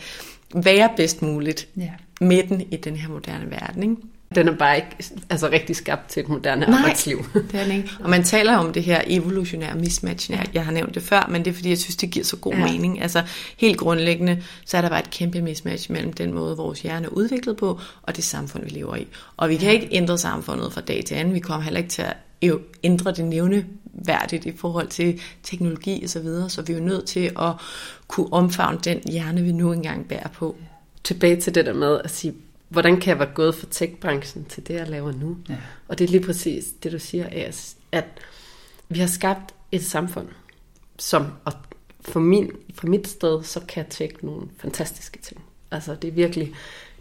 være 0.53 0.89
bedst 0.97 1.21
muligt 1.21 1.67
ja. 1.77 1.91
med 2.21 2.43
den 2.43 2.61
i 2.61 2.77
den 2.77 2.95
her 2.95 3.09
moderne 3.09 3.51
verden. 3.51 3.83
Ikke? 3.83 3.95
Den 4.35 4.47
er 4.47 4.55
bare 4.55 4.75
ikke 4.75 4.89
altså, 5.29 5.49
rigtig 5.49 5.75
skabt 5.75 6.09
til 6.09 6.23
et 6.23 6.29
moderne 6.29 6.65
Nej, 6.65 6.79
arbejdsliv. 6.79 7.25
det 7.33 7.59
er 7.59 7.63
den 7.63 7.71
ikke. 7.71 7.89
Og 8.03 8.09
man 8.09 8.23
taler 8.23 8.57
om 8.57 8.73
det 8.73 8.83
her 8.83 9.01
evolutionære 9.07 9.75
mismatch. 9.75 10.31
Jeg, 10.31 10.45
jeg 10.53 10.65
har 10.65 10.71
nævnt 10.71 10.95
det 10.95 11.03
før, 11.03 11.27
men 11.31 11.45
det 11.45 11.51
er 11.51 11.55
fordi, 11.55 11.69
jeg 11.69 11.77
synes, 11.77 11.95
det 11.95 12.11
giver 12.11 12.25
så 12.25 12.35
god 12.35 12.53
ja. 12.53 12.65
mening. 12.65 13.01
Altså 13.01 13.23
helt 13.57 13.77
grundlæggende, 13.77 14.43
så 14.65 14.77
er 14.77 14.81
der 14.81 14.89
bare 14.89 14.99
et 14.99 15.09
kæmpe 15.09 15.41
mismatch 15.41 15.91
mellem 15.91 16.13
den 16.13 16.33
måde, 16.33 16.57
vores 16.57 16.81
hjerne 16.81 17.05
er 17.05 17.09
udviklet 17.09 17.57
på, 17.57 17.79
og 18.01 18.15
det 18.15 18.23
samfund, 18.23 18.63
vi 18.63 18.69
lever 18.69 18.95
i. 18.95 19.07
Og 19.37 19.49
vi 19.49 19.55
kan 19.55 19.71
ikke 19.71 19.87
ændre 19.91 20.17
samfundet 20.17 20.73
fra 20.73 20.81
dag 20.81 21.03
til 21.05 21.15
anden. 21.15 21.33
Vi 21.33 21.39
kommer 21.39 21.63
heller 21.63 21.77
ikke 21.77 21.89
til 21.89 22.01
at 22.01 22.17
ændre 22.83 23.11
det 23.11 23.25
nævneværdigt 23.25 24.45
i 24.45 24.57
forhold 24.57 24.87
til 24.87 25.21
teknologi 25.43 26.03
og 26.03 26.09
så 26.09 26.19
videre, 26.19 26.49
så 26.49 26.61
vi 26.61 26.73
er 26.73 26.77
jo 26.77 26.83
nødt 26.83 27.05
til 27.05 27.31
at 27.39 27.51
kunne 28.07 28.33
omfavne 28.33 28.79
den 28.83 28.99
hjerne, 29.11 29.41
vi 29.41 29.51
nu 29.51 29.71
engang 29.71 30.07
bærer 30.07 30.27
på. 30.27 30.55
Tilbage 31.03 31.41
til 31.41 31.55
det 31.55 31.65
der 31.65 31.73
med 31.73 31.99
at 32.03 32.11
sige, 32.11 32.33
hvordan 32.69 32.99
kan 32.99 33.09
jeg 33.09 33.19
være 33.19 33.33
gået 33.33 33.55
fra 33.55 33.67
tech-branchen 33.71 34.45
til 34.45 34.67
det, 34.67 34.73
jeg 34.73 34.87
laver 34.87 35.11
nu? 35.11 35.37
Ja. 35.49 35.55
Og 35.87 35.99
det 35.99 36.05
er 36.05 36.11
lige 36.11 36.25
præcis 36.25 36.65
det, 36.83 36.91
du 36.91 36.99
siger, 36.99 37.27
As, 37.31 37.77
at 37.91 38.05
vi 38.89 38.99
har 38.99 39.07
skabt 39.07 39.53
et 39.71 39.83
samfund, 39.83 40.27
som, 40.99 41.25
og 41.45 41.53
for, 42.01 42.19
min, 42.19 42.51
for 42.73 42.87
mit 42.87 43.07
sted, 43.07 43.43
så 43.43 43.59
kan 43.67 43.85
tech 43.89 44.15
nogle 44.21 44.47
fantastiske 44.57 45.19
ting. 45.19 45.41
Altså 45.71 45.95
det 45.95 46.07
er 46.07 46.11
virkelig, 46.11 46.53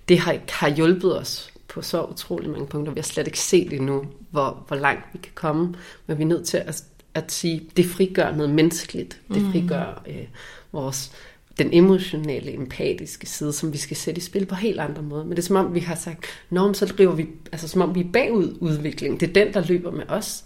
det 0.08 0.18
har, 0.18 0.38
har 0.48 0.68
hjulpet 0.68 1.18
os 1.18 1.52
på 1.68 1.82
så 1.82 2.04
utrolig 2.04 2.50
mange 2.50 2.66
punkter. 2.66 2.92
Vi 2.92 3.00
har 3.00 3.04
slet 3.04 3.26
ikke 3.26 3.40
set 3.40 3.72
endnu, 3.72 4.04
hvor, 4.30 4.64
hvor 4.66 4.76
langt 4.76 5.04
vi 5.12 5.18
kan 5.18 5.32
komme, 5.34 5.74
men 6.06 6.18
vi 6.18 6.22
er 6.22 6.26
nødt 6.26 6.46
til 6.46 6.56
at, 6.56 6.84
at 7.14 7.32
sige, 7.32 7.70
det 7.76 7.86
frigør 7.86 8.34
noget 8.34 8.54
menneskeligt. 8.54 9.20
Det 9.28 9.42
mm. 9.42 9.52
frigør 9.52 10.02
øh, 10.08 10.26
vores 10.72 11.12
den 11.58 11.68
emotionelle, 11.72 12.54
empatiske 12.54 13.26
side, 13.26 13.52
som 13.52 13.72
vi 13.72 13.78
skal 13.78 13.96
sætte 13.96 14.18
i 14.18 14.22
spil 14.22 14.46
på 14.46 14.54
helt 14.54 14.80
andre 14.80 15.02
måder. 15.02 15.24
Men 15.24 15.30
det 15.30 15.38
er 15.38 15.42
som 15.42 15.56
om, 15.56 15.74
vi 15.74 15.80
har 15.80 15.94
sagt, 15.94 16.26
Nå, 16.50 16.72
så 16.72 16.86
driver 16.86 17.14
vi, 17.14 17.26
altså 17.52 17.68
som 17.68 17.82
om 17.82 17.94
vi 17.94 18.00
er 18.00 18.12
bagud 18.12 18.56
udviklingen. 18.60 19.20
Det 19.20 19.28
er 19.28 19.44
den, 19.44 19.54
der 19.54 19.66
løber 19.66 19.90
med 19.90 20.04
os. 20.08 20.44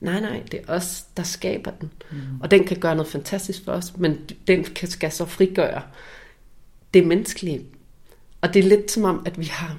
Nej, 0.00 0.20
nej, 0.20 0.42
det 0.52 0.60
er 0.60 0.72
os, 0.72 1.04
der 1.16 1.22
skaber 1.22 1.70
den. 1.70 1.90
Mm. 2.10 2.18
Og 2.40 2.50
den 2.50 2.64
kan 2.64 2.76
gøre 2.76 2.94
noget 2.94 3.10
fantastisk 3.12 3.64
for 3.64 3.72
os, 3.72 3.96
men 3.96 4.18
den 4.46 4.64
kan, 4.64 4.88
skal 4.88 5.12
så 5.12 5.24
frigøre 5.24 5.82
det 6.94 7.06
menneskelige. 7.06 7.62
Og 8.40 8.54
det 8.54 8.64
er 8.64 8.68
lidt 8.68 8.90
som 8.90 9.04
om, 9.04 9.22
at 9.26 9.40
vi 9.40 9.44
har, 9.44 9.78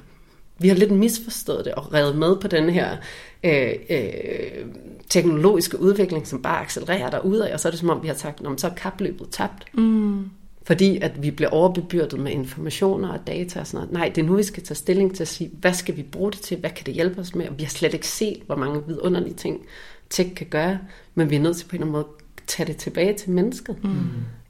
vi 0.58 0.68
har 0.68 0.76
lidt 0.76 0.92
misforstået 0.92 1.66
det 1.66 1.74
og 1.74 1.94
revet 1.94 2.16
med 2.16 2.36
på 2.42 2.48
den 2.48 2.70
her 2.70 2.98
øh, 3.44 3.74
øh, 3.90 4.66
teknologiske 5.10 5.80
udvikling, 5.80 6.28
som 6.28 6.42
bare 6.42 6.62
accelererer 6.62 7.10
derudad, 7.10 7.52
og 7.54 7.60
så 7.60 7.68
er 7.68 7.72
det 7.72 7.80
som 7.80 7.90
om, 7.90 8.04
vi 8.04 8.08
har 8.08 8.16
sagt, 8.16 8.42
så 8.58 8.68
er 8.68 8.74
kapløbet 8.74 9.30
tabt. 9.30 9.78
Mm 9.78 10.30
fordi 10.70 10.98
at 10.98 11.24
vi 11.24 11.32
bliver 11.32 11.50
overbebyrdet 11.50 12.20
med 12.20 12.32
informationer 12.32 13.10
og 13.10 13.28
data 13.28 13.60
og 13.60 13.68
sådan 13.68 13.78
noget. 13.78 13.94
Nej, 13.94 14.10
det 14.16 14.22
er 14.22 14.26
nu, 14.26 14.36
vi 14.36 14.44
skal 14.44 14.64
tage 14.64 14.76
stilling 14.76 15.16
til 15.16 15.24
at 15.24 15.28
sige, 15.28 15.52
hvad 15.54 15.74
skal 15.74 15.98
vi 15.98 16.04
bruge 16.04 16.32
det 16.32 16.40
til? 16.40 16.58
Hvad 16.58 16.70
kan 16.70 16.86
det 16.86 16.94
hjælpe 16.94 17.22
os 17.22 17.36
med? 17.36 17.48
Og 17.48 17.58
vi 17.58 17.64
har 17.64 17.70
slet 17.70 17.94
ikke 17.94 18.08
set, 18.08 18.42
hvor 18.46 18.56
mange 18.56 18.88
vidunderlige 18.88 19.34
ting 19.34 19.66
tech 20.10 20.36
kan 20.36 20.48
gøre, 20.50 20.80
men 21.16 21.30
vi 21.30 21.36
er 21.36 21.40
nødt 21.40 21.58
til 21.58 21.66
på 21.66 21.76
en 21.76 21.82
eller 21.82 21.86
anden 21.86 21.92
måde 21.92 22.06
at 22.38 22.44
tage 22.48 22.68
det 22.68 22.78
tilbage 22.78 23.14
til 23.14 23.32
mennesket. 23.32 23.84
Mm. 23.84 23.90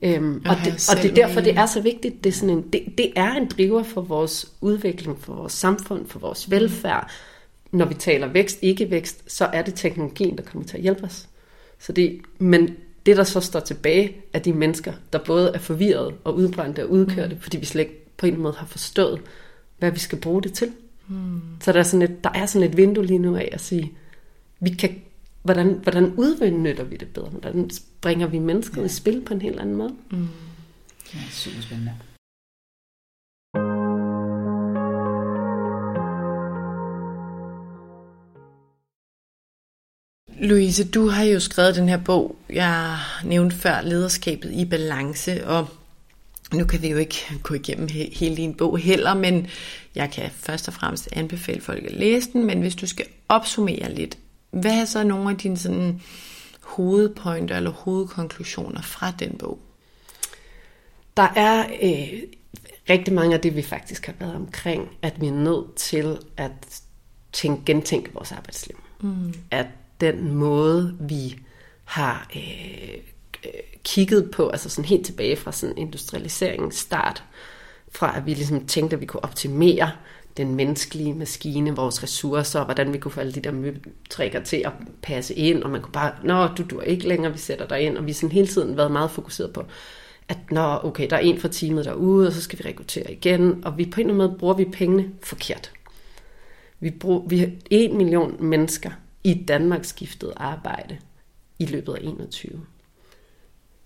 Øhm, 0.01 0.41
og, 0.45 0.55
det, 0.65 0.89
og 0.91 1.03
det 1.03 1.11
er 1.11 1.15
derfor, 1.15 1.41
det 1.41 1.57
er 1.57 1.65
så 1.65 1.81
vigtigt. 1.81 2.23
Det 2.23 2.29
er, 2.29 2.33
sådan 2.33 2.57
en, 2.57 2.61
det, 2.61 2.83
det 2.97 3.13
er 3.15 3.31
en 3.31 3.47
driver 3.47 3.83
for 3.83 4.01
vores 4.01 4.53
udvikling, 4.61 5.19
for 5.19 5.33
vores 5.33 5.53
samfund, 5.53 6.07
for 6.07 6.19
vores 6.19 6.51
velfærd. 6.51 7.11
Når 7.71 7.85
vi 7.85 7.93
taler 7.93 8.27
vækst, 8.27 8.59
ikke 8.61 8.91
vækst, 8.91 9.31
så 9.31 9.45
er 9.45 9.61
det 9.61 9.73
teknologien, 9.75 10.37
der 10.37 10.43
kommer 10.43 10.67
til 10.67 10.77
at 10.77 10.83
hjælpe 10.83 11.03
os. 11.03 11.27
Så 11.79 11.91
det, 11.91 12.21
men 12.39 12.69
det, 13.05 13.17
der 13.17 13.23
så 13.23 13.41
står 13.41 13.59
tilbage, 13.59 14.15
er 14.33 14.39
de 14.39 14.53
mennesker, 14.53 14.93
der 15.13 15.19
både 15.19 15.51
er 15.53 15.59
forvirret 15.59 16.13
og 16.23 16.35
udbrændte 16.35 16.83
og 16.83 16.89
udkørte, 16.89 17.35
mm. 17.35 17.41
fordi 17.41 17.57
vi 17.57 17.65
slet 17.65 17.81
ikke 17.81 18.05
på 18.17 18.25
en 18.25 18.41
måde 18.41 18.53
har 18.57 18.65
forstået, 18.65 19.21
hvad 19.77 19.91
vi 19.91 19.99
skal 19.99 20.17
bruge 20.17 20.41
det 20.41 20.53
til. 20.53 20.71
Mm. 21.07 21.41
Så 21.61 21.71
der 21.71 21.79
er, 21.79 21.83
sådan 21.83 22.01
et, 22.01 22.23
der 22.23 22.29
er 22.33 22.45
sådan 22.45 22.69
et 22.69 22.77
vindue 22.77 23.05
lige 23.05 23.19
nu 23.19 23.35
af 23.35 23.49
at 23.51 23.61
sige, 23.61 23.91
vi 24.59 24.69
kan, 24.69 25.01
hvordan, 25.43 25.79
hvordan 25.83 26.13
udnytter 26.17 26.83
vi 26.83 26.95
det 26.95 27.07
bedre? 27.07 27.29
Hvordan 27.29 27.69
bringer 28.01 28.27
vi 28.27 28.39
mennesket 28.39 28.77
ja. 28.77 28.85
i 28.85 28.89
spil 28.89 29.21
på 29.21 29.33
en 29.33 29.41
helt 29.41 29.59
anden 29.59 29.75
måde? 29.75 29.95
Mm. 30.11 30.27
Ja, 31.13 31.19
super 31.31 31.61
spændende. 31.61 31.93
Louise, 40.39 40.89
du 40.89 41.07
har 41.07 41.23
jo 41.23 41.39
skrevet 41.39 41.75
den 41.75 41.89
her 41.89 41.97
bog, 41.97 42.35
jeg 42.49 42.97
nævnte 43.23 43.55
før, 43.55 43.81
Lederskabet 43.81 44.51
i 44.51 44.65
balance, 44.65 45.47
og 45.47 45.67
nu 46.53 46.65
kan 46.65 46.81
vi 46.81 46.89
jo 46.89 46.97
ikke 46.97 47.15
gå 47.43 47.53
igennem 47.53 47.87
he- 47.91 48.19
hele 48.19 48.37
din 48.37 48.53
bog 48.53 48.77
heller, 48.77 49.13
men 49.13 49.47
jeg 49.95 50.11
kan 50.11 50.29
først 50.33 50.67
og 50.67 50.73
fremmest 50.73 51.09
anbefale 51.11 51.61
folk 51.61 51.83
at 51.83 51.91
læse 51.91 52.31
den, 52.33 52.45
men 52.45 52.61
hvis 52.61 52.75
du 52.75 52.87
skal 52.87 53.05
opsummere 53.29 53.93
lidt, 53.93 54.17
hvad 54.51 54.81
er 54.81 54.85
så 54.85 55.03
nogle 55.03 55.29
af 55.29 55.37
dine 55.37 55.57
sådan 55.57 56.01
hovedpointer 56.61 57.57
eller 57.57 57.71
hovedkonklusioner 57.71 58.81
fra 58.81 59.11
den 59.19 59.37
bog? 59.37 59.59
Der 61.17 61.27
er 61.35 61.65
øh, 61.81 62.19
rigtig 62.89 63.13
mange 63.13 63.35
af 63.35 63.41
det, 63.41 63.55
vi 63.55 63.61
faktisk 63.61 64.05
har 64.05 64.13
været 64.19 64.35
omkring, 64.35 64.89
at 65.01 65.21
vi 65.21 65.27
er 65.27 65.31
nødt 65.31 65.75
til 65.75 66.17
at 66.37 66.51
tænke, 67.33 67.61
gentænke 67.65 68.13
vores 68.13 68.31
arbejdsliv. 68.31 68.83
Mm. 69.01 69.33
At 69.51 69.65
den 70.01 70.33
måde, 70.33 70.97
vi 70.99 71.39
har 71.83 72.27
øh, 72.35 72.97
øh, 73.45 73.51
kigget 73.83 74.31
på, 74.31 74.49
altså 74.49 74.69
sådan 74.69 74.85
helt 74.85 75.05
tilbage 75.05 75.35
fra 75.35 75.51
sådan 75.51 75.77
industrialiseringens 75.77 76.75
start, 76.75 77.23
fra 77.91 78.17
at 78.17 78.25
vi 78.25 78.33
ligesom 78.33 78.67
tænkte, 78.67 78.95
at 78.95 79.01
vi 79.01 79.05
kunne 79.05 79.23
optimere 79.23 79.91
den 80.37 80.55
menneskelige 80.55 81.13
maskine, 81.13 81.75
vores 81.75 82.03
ressourcer, 82.03 82.59
og 82.59 82.65
hvordan 82.65 82.93
vi 82.93 82.97
kunne 82.97 83.11
få 83.11 83.19
alle 83.19 83.33
de 83.33 83.41
der 83.41 83.51
møbetrækker 83.51 84.43
til 84.43 84.61
at 84.65 84.71
passe 85.01 85.33
ind, 85.33 85.63
og 85.63 85.69
man 85.69 85.81
kunne 85.81 85.91
bare, 85.91 86.11
nå, 86.23 86.47
du 86.47 86.63
du 86.63 86.79
ikke 86.79 87.07
længere, 87.07 87.31
vi 87.31 87.37
sætter 87.37 87.67
dig 87.67 87.81
ind, 87.81 87.97
og 87.97 88.05
vi 88.05 88.11
har 88.11 88.15
sådan 88.15 88.31
hele 88.31 88.47
tiden 88.47 88.77
været 88.77 88.91
meget 88.91 89.11
fokuseret 89.11 89.53
på, 89.53 89.63
at 90.27 90.37
nå, 90.51 90.79
okay, 90.83 91.09
der 91.09 91.15
er 91.15 91.19
en 91.19 91.39
fra 91.39 91.47
teamet 91.47 91.85
derude, 91.85 92.27
og 92.27 92.33
så 92.33 92.41
skal 92.41 92.59
vi 92.59 92.69
rekruttere 92.69 93.11
igen, 93.11 93.61
og 93.65 93.77
vi 93.77 93.85
på 93.85 94.01
en 94.01 94.09
eller 94.09 94.13
anden 94.13 94.27
måde 94.27 94.39
bruger 94.39 94.53
vi 94.53 94.65
pengene 94.65 95.09
forkert. 95.23 95.71
Vi, 96.79 96.89
bruger, 96.89 97.27
vi 97.27 97.39
har 97.39 97.47
en 97.69 97.97
million 97.97 98.35
mennesker 98.39 98.91
i 99.23 99.43
Danmark 99.47 99.85
skiftet 99.85 100.33
arbejde 100.37 100.97
i 101.59 101.65
løbet 101.65 101.93
af 101.93 101.99
21. 102.01 102.65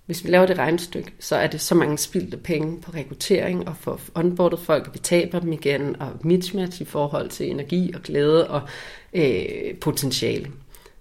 Hvis 0.06 0.24
vi 0.24 0.30
laver 0.30 0.46
det 0.46 0.58
regnestykke, 0.58 1.14
så 1.20 1.36
er 1.36 1.48
det 1.48 1.62
så 1.62 1.76
mange 1.76 1.98
spildte 1.98 2.38
penge 2.38 2.82
på 2.82 2.92
rekruttering 2.92 3.68
og 3.68 3.78
for 3.78 4.00
onboardet 4.16 4.60
folk, 4.60 4.88
og 4.88 4.94
vi 4.94 5.00
taber 5.00 5.40
dem 5.40 5.54
igen, 5.54 6.02
og 6.02 6.12
mismatch 6.22 6.82
i 6.82 6.86
forhold 6.86 7.30
til 7.30 7.50
energi 7.50 7.92
og 7.94 8.02
glæde 8.02 8.50
og 8.50 8.62
øh, 9.14 9.76
potentiale. 9.82 10.52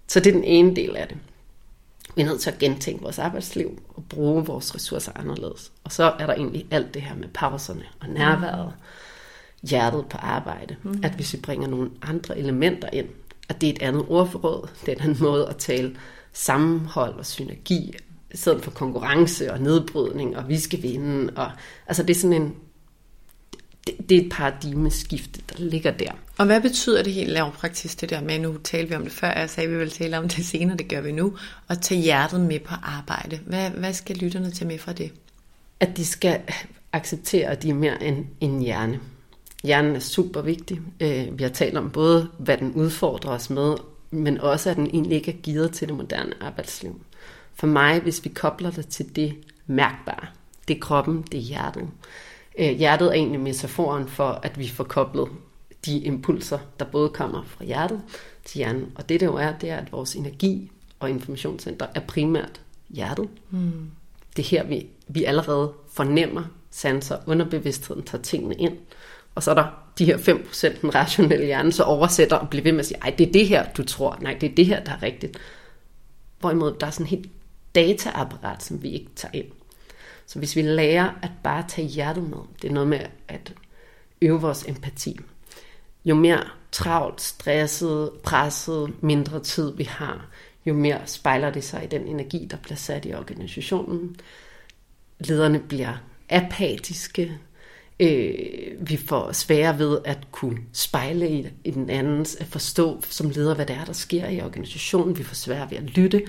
Så 0.06 0.20
det 0.20 0.26
er 0.26 0.32
den 0.34 0.44
ene 0.44 0.76
del 0.76 0.96
af 0.96 1.08
det. 1.08 1.16
Vi 2.16 2.22
er 2.22 2.26
nødt 2.26 2.40
til 2.40 2.50
at 2.50 2.58
gentænke 2.58 3.02
vores 3.02 3.18
arbejdsliv 3.18 3.82
og 3.88 4.04
bruge 4.08 4.46
vores 4.46 4.74
ressourcer 4.74 5.12
anderledes. 5.14 5.72
Og 5.84 5.92
så 5.92 6.04
er 6.18 6.26
der 6.26 6.34
egentlig 6.34 6.66
alt 6.70 6.94
det 6.94 7.02
her 7.02 7.14
med 7.14 7.28
pauserne 7.34 7.84
og 8.00 8.08
nærværet, 8.08 8.72
hjertet 9.62 10.06
på 10.10 10.18
arbejde. 10.18 10.76
Mm. 10.82 11.00
At 11.02 11.12
hvis 11.12 11.32
vi 11.32 11.38
bringer 11.38 11.68
nogle 11.68 11.90
andre 12.02 12.38
elementer 12.38 12.88
ind, 12.92 13.08
at 13.48 13.60
det 13.60 13.68
er 13.68 13.72
et 13.72 13.82
andet 13.82 14.04
ordforråd, 14.08 14.68
det 14.80 14.92
er 14.92 14.96
en 14.96 15.02
anden 15.02 15.22
måde 15.22 15.48
at 15.48 15.56
tale 15.56 15.96
sammenhold 16.32 17.14
og 17.14 17.26
synergi 17.26 17.94
i 18.30 18.36
stedet 18.36 18.64
for 18.64 18.70
konkurrence 18.70 19.52
og 19.52 19.60
nedbrydning, 19.60 20.36
og 20.36 20.48
vi 20.48 20.58
skal 20.58 20.82
vinde. 20.82 21.32
Og, 21.36 21.50
altså 21.86 22.02
det 22.02 22.16
er 22.16 22.20
sådan 22.20 22.42
en, 22.42 22.54
det, 23.86 23.94
det 24.08 24.16
er 24.16 24.22
et 24.22 24.32
paradigmeskifte, 24.32 25.40
der 25.48 25.64
ligger 25.64 25.90
der. 25.90 26.12
Og 26.38 26.46
hvad 26.46 26.60
betyder 26.60 27.02
det 27.02 27.12
helt 27.12 27.30
lavpraktisk, 27.30 28.00
det 28.00 28.10
der 28.10 28.20
med, 28.20 28.38
nu 28.38 28.56
talte 28.64 28.88
vi 28.88 28.94
om 28.94 29.02
det 29.02 29.12
før, 29.12 29.38
jeg 29.38 29.50
sagde, 29.50 29.66
at 29.66 29.72
vi 29.72 29.78
ville 29.78 29.92
tale 29.92 30.18
om 30.18 30.28
det 30.28 30.46
senere, 30.46 30.76
det 30.76 30.88
gør 30.88 31.00
vi 31.00 31.12
nu, 31.12 31.36
at 31.68 31.80
tage 31.80 32.00
hjertet 32.00 32.40
med 32.40 32.60
på 32.60 32.74
arbejde. 32.82 33.40
Hvad, 33.46 33.70
hvad 33.70 33.92
skal 33.92 34.16
lytterne 34.16 34.50
tage 34.50 34.68
med 34.68 34.78
fra 34.78 34.92
det? 34.92 35.12
At 35.80 35.96
de 35.96 36.04
skal 36.04 36.40
acceptere, 36.92 37.48
at 37.48 37.62
de 37.62 37.70
er 37.70 37.74
mere 37.74 38.02
end 38.02 38.26
en 38.40 38.60
hjerne. 38.60 39.00
Hjernen 39.62 39.96
er 39.96 40.00
super 40.00 40.42
vigtig. 40.42 40.80
Øh, 41.00 41.38
vi 41.38 41.42
har 41.42 41.50
talt 41.50 41.76
om 41.76 41.90
både, 41.90 42.28
hvad 42.38 42.56
den 42.56 42.72
udfordrer 42.72 43.30
os 43.30 43.50
med, 43.50 43.74
men 44.10 44.40
også, 44.40 44.70
at 44.70 44.76
den 44.76 44.86
egentlig 44.86 45.16
ikke 45.16 45.32
er 45.32 45.36
givet 45.36 45.72
til 45.72 45.88
det 45.88 45.96
moderne 45.96 46.34
arbejdsliv. 46.40 47.00
For 47.54 47.66
mig, 47.66 48.00
hvis 48.00 48.24
vi 48.24 48.28
kobler 48.28 48.70
det 48.70 48.88
til 48.88 49.16
det 49.16 49.34
mærkbare, 49.66 50.26
det 50.68 50.76
er 50.76 50.80
kroppen, 50.80 51.22
det 51.22 51.38
er 51.38 51.42
hjertet. 51.42 51.88
Øh, 52.58 52.70
hjertet 52.70 53.08
er 53.08 53.12
egentlig 53.12 53.40
metaforen 53.40 54.08
for, 54.08 54.40
at 54.42 54.58
vi 54.58 54.68
får 54.68 54.84
koblet 54.84 55.28
de 55.86 55.98
impulser, 55.98 56.58
der 56.78 56.84
både 56.84 57.08
kommer 57.08 57.42
fra 57.42 57.64
hjertet 57.64 58.02
til 58.44 58.58
hjernen. 58.58 58.92
Og 58.94 59.08
det 59.08 59.20
der 59.20 59.26
jo 59.26 59.36
er, 59.36 59.52
det 59.60 59.70
er, 59.70 59.76
at 59.76 59.92
vores 59.92 60.14
energi 60.14 60.70
og 61.00 61.10
informationscenter 61.10 61.86
er 61.94 62.00
primært 62.00 62.60
hjertet. 62.88 63.28
Mm. 63.50 63.90
Det 64.36 64.44
er 64.44 64.48
her, 64.48 64.64
vi, 64.64 64.86
vi 65.08 65.24
allerede 65.24 65.72
fornemmer, 65.92 66.42
sanser, 66.70 67.16
underbevidstheden 67.26 68.02
tager 68.02 68.22
tingene 68.22 68.54
ind. 68.54 68.76
Og 69.34 69.42
så 69.42 69.50
er 69.50 69.54
der 69.54 69.66
de 69.98 70.04
her 70.04 70.18
5% 70.18 70.80
den 70.80 70.94
rationelle 70.94 71.46
hjerne, 71.46 71.72
så 71.72 71.82
oversætter 71.82 72.36
og 72.36 72.50
bliver 72.50 72.62
ved 72.62 72.72
med 72.72 72.80
at 72.80 72.86
sige, 72.86 72.98
ej, 73.02 73.14
det 73.18 73.28
er 73.28 73.32
det 73.32 73.48
her, 73.48 73.72
du 73.72 73.82
tror. 73.82 74.18
Nej, 74.20 74.36
det 74.40 74.50
er 74.50 74.54
det 74.54 74.66
her, 74.66 74.84
der 74.84 74.92
er 74.92 75.02
rigtigt. 75.02 75.38
Hvorimod 76.40 76.76
der 76.80 76.86
er 76.86 76.90
sådan 76.90 77.06
helt 77.06 77.28
dataapparat, 77.74 78.62
som 78.62 78.82
vi 78.82 78.88
ikke 78.88 79.10
tager 79.16 79.32
ind. 79.34 79.46
Så 80.26 80.38
hvis 80.38 80.56
vi 80.56 80.62
lærer 80.62 81.10
at 81.22 81.30
bare 81.44 81.64
tage 81.68 81.88
hjertet 81.88 82.24
med, 82.24 82.38
det 82.62 82.68
er 82.68 82.72
noget 82.74 82.88
med 82.88 83.00
at 83.28 83.54
øve 84.22 84.40
vores 84.40 84.64
empati. 84.68 85.18
Jo 86.04 86.14
mere 86.14 86.44
travlt, 86.72 87.20
stresset, 87.20 88.10
presset, 88.22 89.02
mindre 89.02 89.40
tid 89.40 89.76
vi 89.76 89.84
har, 89.84 90.28
jo 90.66 90.74
mere 90.74 91.06
spejler 91.06 91.50
det 91.50 91.64
sig 91.64 91.84
i 91.84 91.86
den 91.86 92.06
energi, 92.06 92.48
der 92.50 92.56
bliver 92.56 92.76
sat 92.76 93.04
i 93.04 93.14
organisationen. 93.14 94.16
Lederne 95.18 95.60
bliver 95.60 95.94
apatiske. 96.28 97.38
Øh, 98.00 98.34
vi 98.80 98.96
får 98.96 99.32
svære 99.32 99.78
ved 99.78 99.98
at 100.04 100.18
kunne 100.32 100.58
spejle 100.72 101.30
i, 101.30 101.46
i 101.64 101.70
den 101.70 101.90
andens, 101.90 102.36
at 102.36 102.46
forstå 102.46 103.02
som 103.08 103.30
leder, 103.30 103.54
hvad 103.54 103.66
det 103.66 103.76
er, 103.76 103.84
der 103.84 103.92
sker 103.92 104.28
i 104.28 104.40
organisationen. 104.40 105.18
Vi 105.18 105.22
får 105.22 105.34
svære 105.34 105.70
ved 105.70 105.78
at 105.78 105.84
lytte 105.84 106.22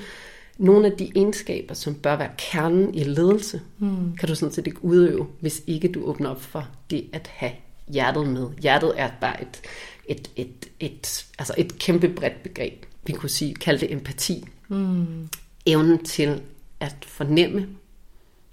nogle 0.57 0.85
af 0.87 0.97
de 0.97 1.11
egenskaber, 1.15 1.73
som 1.73 1.95
bør 1.95 2.15
være 2.15 2.31
kernen 2.37 2.95
i 2.95 3.03
ledelse, 3.03 3.61
mm. 3.79 4.17
kan 4.17 4.29
du 4.29 4.35
sådan 4.35 4.53
set 4.53 4.67
ikke 4.67 4.85
udøve, 4.85 5.27
hvis 5.39 5.63
ikke 5.67 5.87
du 5.87 6.03
åbner 6.03 6.29
op 6.29 6.41
for 6.41 6.67
det 6.89 7.09
at 7.13 7.29
have 7.33 7.51
hjertet 7.87 8.27
med. 8.27 8.49
Hjertet 8.61 8.93
er 8.95 9.09
bare 9.21 9.41
et, 9.41 9.61
et, 10.05 10.31
et, 10.35 10.69
et, 10.79 11.25
altså 11.39 11.53
et 11.57 11.79
kæmpe 11.79 12.09
bredt 12.09 12.43
begreb. 12.43 12.85
Vi 13.05 13.13
kunne 13.13 13.29
sige, 13.29 13.53
kalde 13.55 13.79
det 13.79 13.91
empati. 13.91 14.45
Mm. 14.67 15.29
Evnen 15.65 16.05
til 16.05 16.41
at 16.79 16.95
fornemme, 17.07 17.67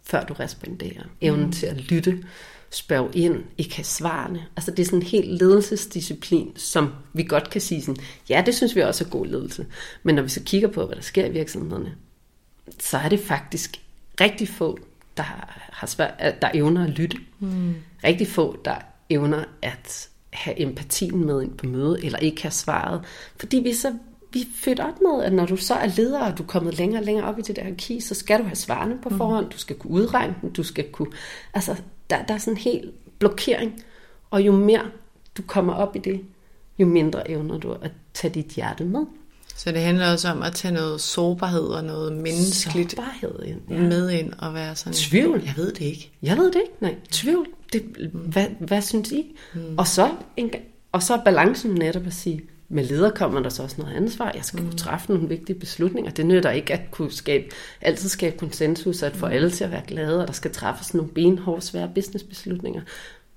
før 0.02 0.24
du 0.24 0.34
responderer. 0.34 1.02
Evnen 1.20 1.46
mm. 1.46 1.52
til 1.52 1.66
at 1.66 1.76
lytte 1.76 2.24
spørge 2.70 3.10
ind, 3.12 3.44
ikke 3.58 3.76
have 3.76 3.84
svarene. 3.84 4.46
Altså 4.56 4.70
det 4.70 4.78
er 4.78 4.84
sådan 4.84 4.98
en 4.98 5.06
helt 5.06 5.38
ledelsesdisciplin, 5.38 6.52
som 6.56 6.92
vi 7.12 7.22
godt 7.22 7.50
kan 7.50 7.60
sige 7.60 7.82
sådan, 7.82 8.02
ja, 8.28 8.42
det 8.46 8.54
synes 8.54 8.76
vi 8.76 8.80
også 8.80 9.04
er 9.04 9.08
god 9.08 9.26
ledelse. 9.26 9.66
Men 10.02 10.14
når 10.14 10.22
vi 10.22 10.28
så 10.28 10.42
kigger 10.44 10.68
på, 10.68 10.86
hvad 10.86 10.96
der 10.96 11.02
sker 11.02 11.26
i 11.26 11.30
virksomhederne, 11.30 11.94
så 12.78 12.98
er 12.98 13.08
det 13.08 13.20
faktisk 13.20 13.80
rigtig 14.20 14.48
få, 14.48 14.78
der, 15.16 15.22
har 15.72 15.86
svært, 15.86 16.42
der 16.42 16.50
evner 16.54 16.84
at 16.84 16.90
lytte. 16.90 17.16
Mm. 17.38 17.74
Rigtig 18.04 18.26
få, 18.26 18.58
der 18.64 18.76
evner 19.10 19.44
at 19.62 20.08
have 20.30 20.60
empatien 20.60 21.26
med 21.26 21.42
ind 21.42 21.58
på 21.58 21.66
møde, 21.66 22.04
eller 22.04 22.18
ikke 22.18 22.42
have 22.42 22.50
svaret. 22.50 23.04
Fordi 23.36 23.56
vi 23.56 23.74
så 23.74 23.92
vi 24.32 24.40
er 24.40 24.46
født 24.54 24.80
op 24.80 25.00
med, 25.00 25.24
at 25.24 25.32
når 25.32 25.46
du 25.46 25.56
så 25.56 25.74
er 25.74 25.86
leder, 25.96 26.20
og 26.20 26.38
du 26.38 26.42
er 26.42 26.46
kommet 26.46 26.78
længere 26.78 27.00
og 27.00 27.04
længere 27.04 27.26
op 27.26 27.38
i 27.38 27.42
det 27.42 27.56
der 27.56 27.62
hierarki, 27.62 28.00
så 28.00 28.14
skal 28.14 28.38
du 28.38 28.44
have 28.44 28.56
svarene 28.56 28.98
på 29.02 29.08
mm. 29.08 29.16
forhånd, 29.16 29.50
du 29.50 29.58
skal 29.58 29.76
kunne 29.76 29.90
udregne 29.90 30.34
dem, 30.42 30.52
du 30.52 30.62
skal 30.62 30.92
kunne, 30.92 31.12
altså 31.54 31.76
der, 32.10 32.22
der 32.22 32.34
er 32.34 32.38
sådan 32.38 32.52
en 32.52 32.58
helt 32.58 33.18
blokering, 33.18 33.82
og 34.30 34.42
jo 34.42 34.52
mere 34.52 34.82
du 35.36 35.42
kommer 35.42 35.72
op 35.72 35.96
i 35.96 35.98
det, 35.98 36.20
jo 36.78 36.86
mindre 36.86 37.30
evner 37.30 37.58
du 37.58 37.72
at 37.72 37.92
tage 38.14 38.34
dit 38.34 38.46
hjerte 38.46 38.84
med. 38.84 39.06
Så 39.56 39.72
det 39.72 39.80
handler 39.80 40.12
også 40.12 40.28
om 40.28 40.42
at 40.42 40.52
tage 40.52 40.74
noget 40.74 41.00
sårbarhed 41.00 41.62
og 41.62 41.84
noget 41.84 42.12
menneskeligt 42.12 42.90
sårbarhed 42.90 43.42
ind, 43.44 43.60
ja. 43.70 43.78
med 43.78 44.10
ind 44.10 44.32
og 44.38 44.54
være 44.54 44.76
sådan... 44.76 44.92
Tvivl. 44.92 45.42
Jeg 45.44 45.54
ved 45.56 45.72
det 45.72 45.80
ikke. 45.80 46.10
Jeg 46.22 46.36
ved 46.36 46.46
det 46.46 46.60
ikke, 46.60 46.72
nej. 46.80 46.94
Tvivl. 47.10 47.46
Det, 47.72 47.82
hvad, 48.12 48.46
hvad 48.60 48.82
synes 48.82 49.12
I? 49.12 49.36
Mm. 49.54 49.78
Og, 49.78 49.86
så 49.86 50.10
en, 50.36 50.50
og 50.92 51.02
så 51.02 51.14
er 51.14 51.24
balancen 51.24 51.70
netop 51.70 52.06
at 52.06 52.14
sige, 52.14 52.42
med 52.72 52.84
leder 52.84 53.10
kommer 53.10 53.40
der 53.40 53.48
så 53.48 53.62
også 53.62 53.76
noget 53.78 53.96
ansvar. 53.96 54.32
Jeg 54.34 54.44
skal 54.44 54.60
mm. 54.60 54.66
kunne 54.68 54.78
træffe 54.78 55.12
nogle 55.12 55.28
vigtige 55.28 55.58
beslutninger. 55.58 56.10
Det 56.10 56.26
nytter 56.26 56.50
ikke 56.50 56.72
at 56.72 56.90
kunne 56.90 57.10
skabe, 57.10 57.44
altid 57.80 58.08
skabe 58.08 58.36
konsensus, 58.38 59.02
at 59.02 59.16
få 59.16 59.26
mm. 59.26 59.32
alle 59.32 59.50
til 59.50 59.64
at 59.64 59.70
være 59.70 59.82
glade, 59.86 60.20
og 60.20 60.26
der 60.26 60.32
skal 60.32 60.52
træffes 60.52 60.94
nogle 60.94 61.10
benhårde, 61.10 61.60
svære 61.60 61.90
businessbeslutninger. 61.94 62.82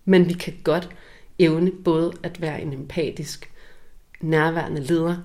Men 0.06 0.30
vi 0.30 0.34
kan 0.34 0.54
godt 0.64 0.90
evne 1.40 1.72
både 1.72 2.12
at 2.24 2.42
være 2.42 2.62
en 2.62 2.74
empatisk, 2.74 3.52
nærværende 4.22 4.82
leder, 4.82 5.18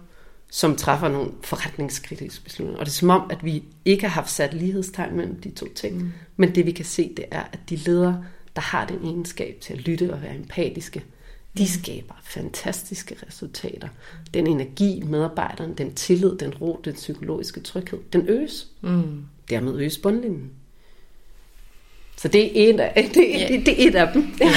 som 0.51 0.77
træffer 0.77 1.09
nogle 1.09 1.31
forretningskritiske 1.43 2.45
beslutninger. 2.45 2.81
Og 2.81 2.87
det 2.87 2.93
er 2.93 2.97
som 2.97 3.11
om, 3.11 3.31
at 3.31 3.45
vi 3.45 3.65
ikke 3.85 4.03
har 4.03 4.11
haft 4.15 4.31
sat 4.31 4.55
lighedstegn 4.55 5.17
mellem 5.17 5.41
de 5.41 5.51
to 5.51 5.67
ting. 5.75 5.97
Mm. 5.97 6.13
Men 6.37 6.55
det 6.55 6.67
vi 6.67 6.73
kan 6.73 6.85
se, 6.85 7.13
det 7.17 7.25
er, 7.31 7.43
at 7.53 7.61
de 7.71 7.77
ledere, 7.77 8.25
der 8.57 8.63
har 8.63 8.87
den 8.87 9.05
egenskab 9.05 9.57
til 9.61 9.73
at 9.73 9.79
lytte 9.79 10.13
og 10.13 10.23
være 10.23 10.37
empatiske, 10.37 11.05
de 11.59 11.69
skaber 11.69 12.15
fantastiske 12.23 13.17
resultater. 13.27 13.89
Den 14.35 14.47
energi, 14.47 15.03
medarbejderen, 15.07 15.75
den 15.75 15.95
tillid, 15.95 16.39
den 16.39 16.55
ro, 16.55 16.81
den 16.85 16.95
psykologiske 16.95 17.61
tryghed, 17.61 17.99
den 18.13 18.29
øges. 18.29 18.69
Mm. 18.81 19.25
Dermed 19.51 19.75
øges 19.75 19.99
bundlinjen. 19.99 20.51
Så 22.19 22.29
det 22.29 22.45
er 22.45 22.69
en 22.69 22.81
af, 22.81 23.11
det, 23.15 23.27
ja. 23.39 23.47
det, 23.49 23.67
det 23.67 23.85
er 23.85 23.89
et 23.89 23.95
af 23.95 24.13
dem. 24.13 24.37
Ja. 24.41 24.53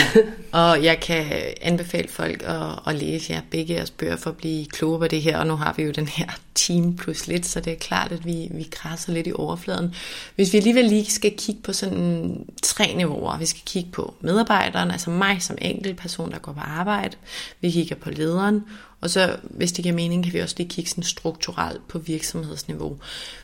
og 0.60 0.84
jeg 0.84 1.00
kan 1.00 1.26
anbefale 1.62 2.08
folk 2.08 2.44
at, 2.46 2.80
at 2.88 2.96
læse 2.96 3.34
jer 3.34 3.42
begge 3.52 3.74
jeres 3.74 3.92
bøger 3.92 4.16
for 4.16 4.30
at 4.30 4.38
blive 4.38 4.66
klogere 4.66 5.00
på 5.00 5.08
det 5.08 5.22
her. 5.22 5.38
Og 5.38 5.48
nu 5.48 5.56
har 5.56 5.74
vi 5.78 5.84
jo 5.84 5.92
den 5.92 6.08
her 6.08 6.26
team 6.56 6.96
plus 6.96 7.28
lidt, 7.28 7.46
så 7.46 7.60
det 7.60 7.74
er 7.74 7.78
klart, 7.78 8.12
at 8.12 8.26
vi, 8.26 8.48
vi 8.52 8.68
krasser 8.72 9.14
lidt 9.14 9.28
i 9.28 9.32
overfladen. 9.36 9.96
Hvis 10.36 10.54
vi 10.54 10.58
alligevel 10.58 10.86
lige 10.86 11.06
skal 11.06 11.34
kigge 11.38 11.62
på 11.62 11.74
sådan 11.74 12.46
tre 12.64 12.94
niveauer, 12.96 13.38
vi 13.38 13.46
skal 13.46 13.62
kigge 13.66 13.92
på 13.92 14.14
medarbejderen, 14.22 14.92
altså 14.92 15.10
mig 15.10 15.42
som 15.42 15.58
enkelt 15.62 15.98
person, 15.98 16.32
der 16.32 16.40
går 16.40 16.54
på 16.54 16.60
arbejde, 16.60 17.18
vi 17.62 17.72
kigger 17.72 17.96
på 17.96 18.10
lederen, 18.10 18.64
og 19.02 19.10
så, 19.10 19.36
hvis 19.44 19.72
det 19.72 19.84
giver 19.84 19.96
mening, 19.96 20.24
kan 20.24 20.34
vi 20.34 20.40
også 20.40 20.56
lige 20.58 20.70
kigge 20.70 20.90
sådan 20.90 21.04
strukturelt 21.04 21.88
på 21.88 22.00
virksomhedsniveau. 22.00 22.98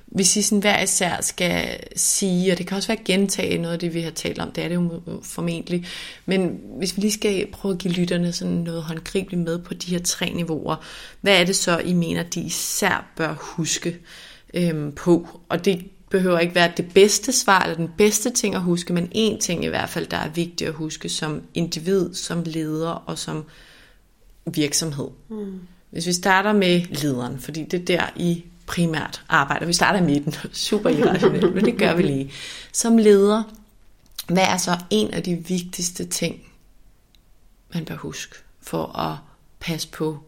Hvis 0.05 0.37
I 0.37 0.41
sådan 0.41 0.59
hver 0.59 0.83
især 0.83 1.21
skal 1.21 1.79
sige, 1.95 2.51
og 2.51 2.57
det 2.57 2.67
kan 2.67 2.77
også 2.77 2.87
være 2.87 3.03
gentage 3.05 3.57
noget 3.57 3.73
af 3.73 3.79
det, 3.79 3.93
vi 3.93 4.01
har 4.01 4.11
talt 4.11 4.39
om, 4.39 4.51
det 4.51 4.63
er 4.63 4.67
det 4.67 4.75
jo 4.75 5.01
formentlig, 5.23 5.85
men 6.25 6.59
hvis 6.77 6.95
vi 6.95 7.01
lige 7.01 7.11
skal 7.11 7.47
prøve 7.51 7.73
at 7.73 7.79
give 7.79 7.93
lytterne 7.93 8.33
sådan 8.33 8.53
noget 8.53 8.83
håndgribeligt 8.83 9.41
med 9.41 9.59
på 9.59 9.73
de 9.73 9.91
her 9.91 9.99
tre 9.99 10.33
niveauer, 10.33 10.75
hvad 11.21 11.41
er 11.41 11.45
det 11.45 11.55
så, 11.55 11.77
I 11.77 11.93
mener, 11.93 12.23
de 12.23 12.41
især 12.41 13.11
bør 13.15 13.35
huske 13.39 13.99
øhm, 14.53 14.91
på? 14.91 15.27
Og 15.49 15.65
det 15.65 15.85
behøver 16.09 16.39
ikke 16.39 16.55
være 16.55 16.71
det 16.77 16.93
bedste 16.93 17.31
svar 17.31 17.61
eller 17.61 17.75
den 17.75 17.91
bedste 17.97 18.29
ting 18.29 18.55
at 18.55 18.61
huske, 18.61 18.93
men 18.93 19.09
en 19.11 19.39
ting 19.39 19.65
i 19.65 19.67
hvert 19.67 19.89
fald, 19.89 20.07
der 20.07 20.17
er 20.17 20.29
vigtigt 20.29 20.67
at 20.67 20.73
huske 20.73 21.09
som 21.09 21.41
individ, 21.53 22.13
som 22.13 22.43
leder 22.45 22.89
og 22.89 23.17
som 23.17 23.45
virksomhed. 24.53 25.07
Mm. 25.29 25.59
Hvis 25.89 26.07
vi 26.07 26.13
starter 26.13 26.53
med 26.53 26.81
lederen, 26.81 27.39
fordi 27.39 27.63
det 27.63 27.89
er 27.89 27.97
der 27.97 28.09
I 28.15 28.43
primært 28.65 29.23
arbejder. 29.29 29.65
Vi 29.65 29.73
starter 29.73 29.99
i 29.99 30.03
midten. 30.03 30.33
Super 30.51 30.89
irrationelt, 30.89 31.55
men 31.55 31.65
det 31.65 31.77
gør 31.77 31.95
vi 31.95 32.03
lige. 32.03 32.31
Som 32.71 32.97
leder, 32.97 33.43
hvad 34.27 34.43
er 34.43 34.57
så 34.57 34.77
en 34.89 35.13
af 35.13 35.23
de 35.23 35.35
vigtigste 35.35 36.05
ting, 36.05 36.41
man 37.73 37.85
bør 37.85 37.95
huske 37.95 38.35
for 38.61 38.99
at 38.99 39.17
passe 39.59 39.87
på 39.87 40.19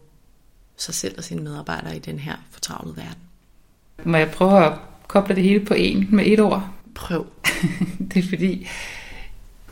sig 0.76 0.94
selv 0.94 1.14
og 1.18 1.24
sine 1.24 1.42
medarbejdere 1.42 1.96
i 1.96 1.98
den 1.98 2.18
her 2.18 2.36
fortravlede 2.50 2.96
verden? 2.96 3.22
Må 4.04 4.16
jeg 4.16 4.30
prøve 4.30 4.64
at 4.64 4.72
koble 5.08 5.34
det 5.34 5.42
hele 5.42 5.64
på 5.64 5.74
en 5.74 6.08
med 6.10 6.26
et 6.26 6.40
ord? 6.40 6.70
Prøv. 6.94 7.26
det 8.14 8.24
er 8.24 8.28
fordi, 8.28 8.68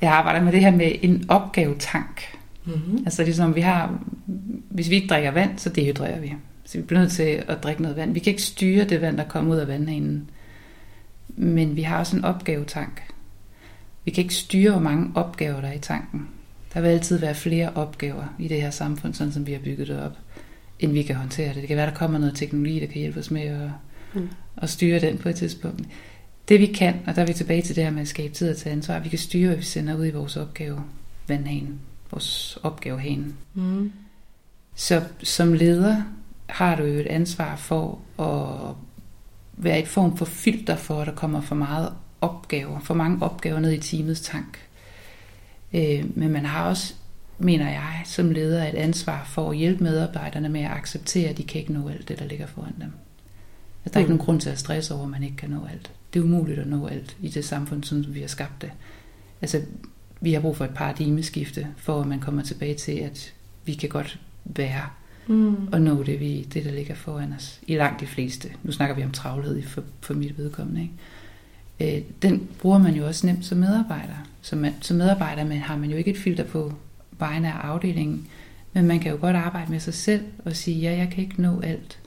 jeg 0.01 0.13
arbejder 0.13 0.41
med 0.41 0.53
det 0.53 0.61
her 0.61 0.71
med 0.71 0.93
en 1.03 1.25
opgavetank. 1.29 2.38
Mm-hmm. 2.75 3.03
Altså 3.05 3.25
ligesom 3.25 3.55
vi 3.55 3.61
har, 3.61 4.05
hvis 4.71 4.91
vi 4.91 4.95
ikke 4.95 5.09
drikker 5.09 5.31
vand, 5.31 5.59
så 5.59 5.69
dehydrerer 5.69 6.21
vi. 6.21 6.35
Så 6.65 6.79
vi 6.79 6.85
bliver 6.85 7.01
nødt 7.01 7.13
til 7.13 7.45
at 7.49 7.63
drikke 7.63 7.83
noget 7.83 7.97
vand. 7.97 8.13
Vi 8.13 8.21
kan 8.21 8.31
ikke 8.31 8.43
styre 8.43 8.85
det 8.85 9.01
vand, 9.01 9.17
der 9.17 9.25
kommer 9.25 9.55
ud 9.55 9.61
af 9.61 9.69
vandhanen. 9.69 10.31
Men 11.29 11.77
vi 11.77 11.83
har 11.83 11.99
også 11.99 12.17
en 12.17 12.25
opgavetank. 12.25 13.03
Vi 14.05 14.11
kan 14.11 14.23
ikke 14.23 14.35
styre, 14.35 14.71
hvor 14.71 14.81
mange 14.81 15.11
opgaver 15.15 15.61
der 15.61 15.69
er 15.69 15.73
i 15.73 15.79
tanken. 15.79 16.29
Der 16.75 16.81
vil 16.81 16.89
altid 16.89 17.19
være 17.19 17.35
flere 17.35 17.73
opgaver 17.75 18.35
i 18.39 18.49
det 18.49 18.63
her 18.63 18.71
samfund, 18.71 19.15
sådan 19.15 19.33
som 19.33 19.47
vi 19.47 19.53
har 19.53 19.59
bygget 19.59 19.89
det 19.89 20.03
op, 20.03 20.19
end 20.81 20.93
vi 20.93 21.03
kan 21.03 21.17
håndtere 21.17 21.49
det. 21.49 21.57
Det 21.57 21.69
kan 21.69 21.77
være, 21.77 21.87
der 21.87 21.95
kommer 21.95 22.19
noget 22.19 22.35
teknologi, 22.35 22.81
der 22.81 22.87
kan 22.87 23.01
hjælpe 23.01 23.21
os 23.21 23.31
med 23.31 23.43
at, 23.43 23.71
mm. 24.15 24.29
at 24.57 24.71
styre 24.71 25.01
den 25.01 25.19
på 25.19 25.29
et 25.29 25.37
tidspunkt. 25.37 25.81
Det 26.49 26.61
vi 26.61 26.67
kan, 26.67 26.95
og 27.07 27.17
der 27.17 27.23
er 27.23 27.27
vi 27.27 27.33
tilbage 27.33 27.63
til 27.63 27.77
det 27.77 27.85
her 27.85 27.91
med 27.91 28.03
at 28.03 28.09
skabe 28.09 28.35
tid 28.35 28.51
og 28.51 28.57
tage 28.57 28.73
ansvar, 28.73 28.99
vi 28.99 29.09
kan 29.09 29.19
styre, 29.19 29.47
hvad 29.47 29.57
vi 29.57 29.63
sender 29.63 29.97
ud 29.97 30.07
i 30.07 30.11
vores 30.11 30.37
opgave, 30.37 30.81
vandhanen 31.29 31.81
vores 32.11 32.59
opgavehane. 32.63 33.35
Mm. 33.55 33.93
Så 34.75 35.03
som 35.23 35.53
leder 35.53 36.03
har 36.47 36.77
du 36.77 36.83
jo 36.83 37.01
et 37.01 37.07
ansvar 37.07 37.57
for 37.57 37.99
at 38.19 38.75
være 39.53 39.81
et 39.81 39.89
form 39.89 40.17
for 40.17 40.25
filter 40.25 40.77
for, 40.77 41.01
at 41.01 41.07
der 41.07 41.15
kommer 41.15 41.41
for 41.41 41.55
meget 41.55 41.93
opgaver, 42.21 42.81
for 42.81 42.95
mange 42.95 43.23
opgaver 43.23 43.61
ned 43.61 43.73
i 43.73 43.79
teamets 43.79 44.21
tank. 44.21 44.59
Øh, 45.75 46.05
men 46.17 46.31
man 46.31 46.45
har 46.45 46.69
også, 46.69 46.95
mener 47.39 47.71
jeg, 47.71 48.03
som 48.05 48.31
leder 48.31 48.69
et 48.69 48.75
ansvar 48.75 49.25
for 49.25 49.51
at 49.51 49.57
hjælpe 49.57 49.85
medarbejderne 49.85 50.49
med 50.49 50.61
at 50.61 50.71
acceptere, 50.71 51.29
at 51.29 51.39
de 51.39 51.45
kan 51.45 51.61
ikke 51.61 51.73
nå 51.73 51.89
alt 51.89 52.09
det, 52.09 52.19
der 52.19 52.25
ligger 52.25 52.47
foran 52.47 52.75
dem. 52.81 52.93
Altså, 53.85 53.95
der 53.95 54.01
er 54.01 54.01
mm. 54.01 54.05
ikke 54.05 54.11
nogen 54.11 54.27
grund 54.27 54.41
til 54.41 54.51
at 54.51 54.59
stresse 54.59 54.95
over, 54.95 55.05
at 55.05 55.11
man 55.11 55.23
ikke 55.23 55.37
kan 55.37 55.51
nå 55.51 55.67
alt. 55.71 55.91
Det 56.15 56.21
er 56.21 56.25
umuligt 56.25 56.59
at 56.59 56.67
nå 56.67 56.87
alt 56.87 57.17
i 57.21 57.29
det 57.29 57.45
samfund, 57.45 57.85
som 57.85 58.15
vi 58.15 58.21
har 58.21 58.29
skabt 58.29 58.63
det. 58.63 58.71
Altså, 59.43 59.63
vi 60.21 60.33
har 60.33 60.41
brug 60.41 60.57
for 60.57 60.65
et 60.65 60.75
paradigmeskifte, 60.75 61.67
for 61.77 62.01
at 62.01 62.07
man 62.07 62.21
kommer 62.21 62.43
tilbage 62.43 62.75
til, 62.75 62.93
at 62.93 63.33
vi 63.65 63.75
kan 63.75 63.89
godt 63.89 64.19
være 64.45 64.83
mm. 65.27 65.69
og 65.73 65.81
nå 65.81 66.03
det, 66.03 66.21
vi, 66.21 66.43
det, 66.55 66.65
der 66.65 66.73
ligger 66.73 66.95
foran 66.95 67.33
os. 67.33 67.61
I 67.67 67.77
langt 67.77 68.01
de 68.01 68.07
fleste. 68.07 68.49
Nu 68.63 68.73
snakker 68.73 68.95
vi 68.95 69.05
om 69.05 69.11
travlhed 69.11 69.63
for, 69.63 69.83
for 70.01 70.15
mit 70.15 70.39
vedkommende. 70.39 70.83
Ikke? 70.83 71.97
Øh, 71.97 72.03
den 72.23 72.49
bruger 72.59 72.79
man 72.79 72.95
jo 72.95 73.07
også 73.07 73.27
nemt 73.27 73.45
som 73.45 73.59
medarbejder. 73.59 74.27
Som, 74.43 74.59
man, 74.59 74.75
som 74.81 74.97
medarbejder 74.97 75.45
man, 75.45 75.59
har 75.59 75.77
man 75.77 75.91
jo 75.91 75.97
ikke 75.97 76.11
et 76.11 76.19
filter 76.19 76.45
på 76.45 76.73
vegne 77.19 77.53
af 77.53 77.57
afdelingen, 77.57 78.27
men 78.73 78.87
man 78.87 79.01
kan 79.01 79.13
jo 79.13 79.19
godt 79.21 79.37
arbejde 79.37 79.71
med 79.71 79.81
sig 79.81 79.95
selv 79.95 80.23
og 80.45 80.57
sige, 80.57 80.81
ja, 80.81 80.97
jeg 80.97 81.11
kan 81.11 81.25
ikke 81.25 81.43
nå 81.43 81.61
alt. 81.61 81.99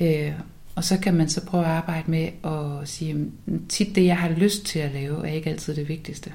Øh, 0.00 0.32
og 0.74 0.84
så 0.84 0.98
kan 0.98 1.14
man 1.14 1.28
så 1.28 1.46
prøve 1.46 1.64
at 1.64 1.70
arbejde 1.70 2.10
med 2.10 2.28
at 2.44 2.88
sige, 2.88 3.26
tit 3.68 3.94
det, 3.94 4.04
jeg 4.04 4.18
har 4.18 4.28
lyst 4.28 4.64
til 4.64 4.78
at 4.78 4.92
lave, 4.92 5.28
er 5.28 5.32
ikke 5.32 5.50
altid 5.50 5.74
det 5.74 5.88
vigtigste. 5.88 6.32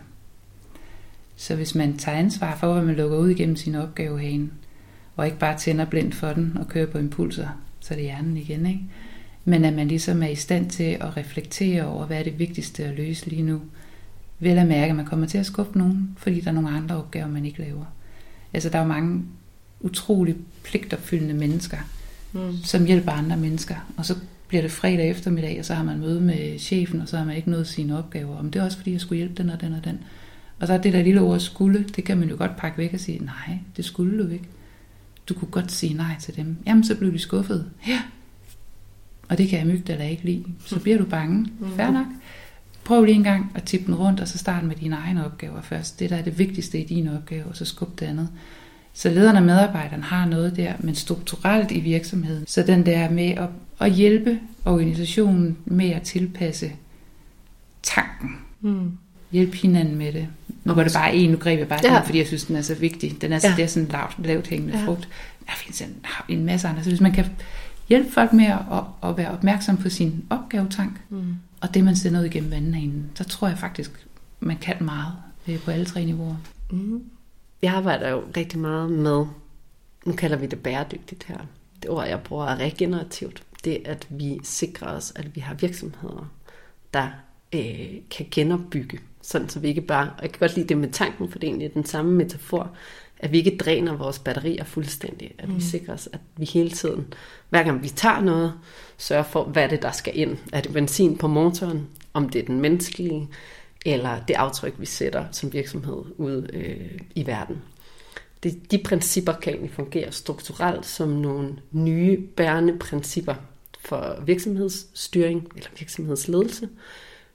Så 1.36 1.56
hvis 1.56 1.76
man 1.76 1.98
tager 1.98 2.18
ansvar 2.18 2.58
for, 2.58 2.74
hvad 2.74 2.84
man 2.84 2.96
lukker 2.96 3.18
ud 3.18 3.30
igennem 3.30 3.56
sin 3.56 3.76
opgavehane, 3.76 4.50
og 5.16 5.26
ikke 5.26 5.40
bare 5.40 5.58
tænder 5.58 5.86
blindt 5.86 6.16
for 6.16 6.34
den 6.34 6.58
og 6.58 6.68
kører 6.68 6.86
på 6.86 6.98
impulser, 6.98 7.48
så 7.80 7.94
er 7.94 7.96
det 7.96 8.06
hjernen 8.06 8.38
igen, 8.38 8.66
ikke? 8.66 8.82
Men 9.46 9.66
at 9.66 9.74
man 9.74 9.88
ligesom 9.88 10.24
er 10.24 10.28
i 10.28 10.36
stand 10.36 10.70
til 10.70 10.84
at 10.84 11.18
reflektere 11.18 11.86
over, 11.86 12.06
hvad 12.06 12.20
er 12.20 12.24
det 12.24 12.40
vigtigste 12.40 12.86
at 12.86 12.96
løse 12.96 13.30
lige 13.30 13.42
nu. 13.42 13.62
Vel 14.40 14.58
at 14.58 14.68
mærke, 14.68 14.90
at 14.90 14.96
man 14.96 15.06
kommer 15.06 15.26
til 15.26 15.38
at 15.38 15.46
skuffe 15.46 15.78
nogen, 15.78 16.10
fordi 16.18 16.40
der 16.40 16.48
er 16.48 16.54
nogle 16.54 16.70
andre 16.70 16.96
opgaver, 16.96 17.28
man 17.28 17.46
ikke 17.46 17.60
laver. 17.60 17.86
Altså 18.54 18.70
der 18.70 18.78
er 18.78 18.82
jo 18.82 18.88
mange 18.88 19.24
utrolig 19.80 20.36
pligtopfyldende 20.64 21.34
mennesker, 21.34 21.78
mm. 22.34 22.54
som 22.64 22.86
hjælper 22.86 23.12
andre 23.12 23.38
mennesker. 23.38 23.76
Og 23.98 24.06
så 24.06 24.16
bliver 24.48 24.62
det 24.62 24.72
fredag 24.72 25.10
eftermiddag, 25.10 25.60
og 25.60 25.66
så 25.66 25.74
har 25.74 25.84
man 25.84 26.00
møde 26.00 26.22
med 26.22 26.60
chefen, 26.60 27.02
og 27.02 27.08
så 27.08 27.18
har 27.18 27.26
man 27.26 27.36
ikke 27.36 27.50
nået 27.50 27.68
sine 27.68 27.98
opgaver. 27.98 28.38
Om 28.38 28.52
det 28.52 28.60
er 28.60 28.64
også 28.64 28.78
fordi, 28.78 28.92
jeg 28.92 29.02
skulle 29.02 29.18
hjælpe 29.18 29.44
den 29.44 29.50
og 29.50 29.62
den 29.62 29.74
og 29.74 29.84
den. 29.84 30.00
Og 30.60 30.68
så 30.68 30.74
er 30.74 30.78
det 30.78 30.94
der 30.94 31.04
lille 31.04 31.22
ord 31.22 31.40
skulle, 31.40 31.86
det 31.96 32.04
kan 32.04 32.18
man 32.18 32.30
jo 32.30 32.36
godt 32.38 32.58
pakke 32.58 32.78
væk 32.78 32.94
og 32.94 33.00
sige, 33.00 33.26
nej, 33.26 33.60
det 33.78 33.86
skulle 33.86 34.24
du 34.24 34.30
ikke. 34.30 34.48
Du 35.30 35.34
kunne 35.34 35.52
godt 35.52 35.72
sige 35.72 35.94
nej 35.94 36.16
til 36.20 36.36
dem. 36.36 36.58
Jamen, 36.66 36.84
så 36.84 36.96
blev 36.96 37.14
de 37.14 37.20
skuffet. 37.20 37.72
Ja. 37.88 38.02
Og 39.30 39.38
det 39.38 39.50
kan 39.50 39.60
jeg 39.60 39.68
mygte 39.68 39.94
eller 39.94 40.06
ikke 40.06 40.26
lide. 40.26 40.46
Så 40.66 40.80
bliver 40.80 40.98
du 40.98 41.06
bange. 41.06 41.50
Mm. 41.60 41.76
Fair 41.76 41.92
nok. 41.92 42.06
Prøv 42.84 43.04
lige 43.04 43.16
en 43.16 43.24
gang 43.24 43.52
at 43.56 43.64
tippe 43.64 43.86
den 43.86 43.96
rundt, 43.96 44.20
og 44.20 44.28
så 44.28 44.38
starte 44.38 44.66
med 44.66 44.76
dine 44.76 44.96
egne 44.96 45.26
opgaver 45.26 45.62
først. 45.62 46.00
Det, 46.00 46.10
der 46.10 46.16
er 46.16 46.22
det 46.22 46.40
vigtigste 46.40 46.82
i 46.82 46.86
dine 46.86 47.18
opgaver, 47.18 47.46
og 47.46 47.56
så 47.56 47.66
skub 47.66 48.00
det 48.00 48.06
andet. 48.06 48.30
Så 48.94 49.10
lederne 49.10 49.40
og 49.40 49.46
medarbejderne 49.46 50.04
har 50.04 50.26
noget 50.26 50.56
der, 50.56 50.74
men 50.80 50.96
strukturelt 50.96 51.72
i 51.72 51.80
virksomheden. 51.80 52.48
Så 52.48 52.64
den 52.64 52.86
der 52.86 53.10
med 53.10 53.30
at, 53.30 53.50
at 53.80 53.92
hjælpe 53.92 54.40
organisationen 54.66 55.58
med 55.66 55.90
at 55.90 56.02
tilpasse 56.02 56.72
tanken. 57.84 58.38
Mm 58.62 58.98
hjælpe 59.36 59.58
hinanden 59.58 59.96
med 59.96 60.14
det. 60.14 60.28
Nu 60.66 60.74
var 60.74 60.84
det 60.84 60.94
bare 60.94 61.16
en, 61.16 61.30
nu 61.30 61.38
greb 61.38 61.60
jeg 61.60 61.68
bare 61.68 61.80
ja. 61.84 61.96
den, 61.96 62.06
fordi 62.06 62.18
jeg 62.18 62.28
synes, 62.28 62.44
den 62.46 62.56
er 62.56 62.62
så 62.62 62.76
vigtig. 62.76 63.22
Den 63.22 63.34
er, 63.34 63.40
ja. 63.44 63.54
det 63.58 63.64
er 63.64 63.68
sådan 63.68 63.90
lavt, 63.90 64.26
lavt 64.26 64.48
hængende 64.48 64.80
ja. 64.80 64.86
frugt. 64.86 65.10
Der 65.46 65.54
findes 65.56 65.82
en, 65.82 66.06
en 66.30 66.46
masse 66.46 66.68
andre. 66.68 66.84
Så 66.84 66.90
hvis 66.90 67.02
man 67.02 67.12
kan 67.12 67.26
hjælpe 67.90 68.12
folk 68.12 68.34
med 68.34 68.46
at, 68.46 68.60
at, 68.72 69.10
at 69.10 69.18
være 69.18 69.32
opmærksom 69.32 69.78
på 69.78 69.90
sin 69.90 70.26
opgavetank, 70.30 71.02
mm. 71.10 71.36
og 71.62 71.74
det 71.74 71.84
man 71.84 71.96
sender 71.96 72.20
ud 72.20 72.26
igennem 72.26 72.52
vandhanen, 72.52 73.12
så 73.16 73.24
tror 73.24 73.48
jeg 73.48 73.58
faktisk, 73.58 74.06
man 74.40 74.58
kan 74.58 74.76
meget 74.80 75.14
på 75.66 75.72
alle 75.72 75.86
tre 75.86 76.06
niveauer. 76.06 76.36
Mm. 76.72 77.04
Jeg 77.62 77.74
arbejder 77.74 78.10
jo 78.10 78.24
rigtig 78.38 78.60
meget 78.60 78.92
med, 78.92 79.26
nu 80.06 80.14
kalder 80.18 80.38
vi 80.38 80.46
det 80.46 80.60
bæredygtigt 80.60 81.24
her. 81.24 81.38
Det 81.82 81.90
ord, 81.90 82.08
jeg 82.08 82.20
bruger 82.20 82.46
er 82.46 82.58
regenerativt. 82.58 83.44
Det 83.64 83.78
at 83.86 84.08
vi 84.10 84.40
sikrer 84.44 84.88
os, 84.88 85.14
at 85.16 85.36
vi 85.36 85.42
har 85.42 85.54
virksomheder, 85.54 86.32
der 86.94 87.08
øh, 87.54 87.90
kan 88.12 88.26
genopbygge 88.32 89.00
sådan 89.26 89.50
så 89.50 89.60
vi 89.60 89.68
ikke 89.68 89.82
bare, 89.82 90.12
og 90.18 90.24
jeg 90.24 90.32
kan 90.32 90.40
godt 90.40 90.56
lide 90.56 90.68
det 90.68 90.78
med 90.78 90.90
tanken, 90.92 91.32
for 91.32 91.40
det 91.40 91.48
er 91.48 91.52
egentlig 91.52 91.74
den 91.74 91.86
samme 91.86 92.12
metafor, 92.12 92.72
at 93.20 93.32
vi 93.32 93.38
ikke 93.38 93.58
dræner 93.58 93.98
vores 93.98 94.20
batterier 94.20 94.64
fuldstændig. 94.64 95.36
At 95.38 95.50
mm. 95.50 95.56
vi 95.56 95.62
sikrer 95.62 95.94
os, 95.94 96.10
at 96.14 96.20
vi 96.38 96.46
hele 96.46 96.70
tiden, 96.70 97.14
hver 97.50 97.64
gang 97.64 97.84
vi 97.84 97.90
tager 97.90 98.22
noget, 98.22 98.54
sørger 98.98 99.24
for, 99.24 99.44
hvad 99.44 99.70
det, 99.70 99.82
der 99.82 99.92
skal 99.92 100.20
ind. 100.20 100.38
Er 100.54 100.62
det 100.62 100.74
benzin 100.74 101.18
på 101.18 101.28
motoren? 101.28 101.88
Om 102.14 102.30
det 102.30 102.42
er 102.42 102.46
den 102.46 102.62
menneskelige, 102.62 103.30
eller 103.86 104.20
det 104.28 104.34
aftryk, 104.34 104.74
vi 104.78 104.86
sætter 104.86 105.26
som 105.32 105.54
virksomhed 105.54 106.04
ud 106.18 106.50
øh, 106.54 107.00
i 107.16 107.28
verden. 107.28 107.62
Det, 108.44 108.72
de 108.72 108.78
principper 108.78 109.34
kan 109.34 109.54
egentlig 109.54 109.74
fungere 109.74 110.12
strukturelt 110.12 110.86
som 110.86 111.10
nogle 111.10 111.56
nye 111.72 112.18
bærende 112.18 112.78
principper 112.80 113.36
for 113.80 114.24
virksomhedsstyring 114.26 115.52
eller 115.56 115.70
virksomhedsledelse, 115.80 116.70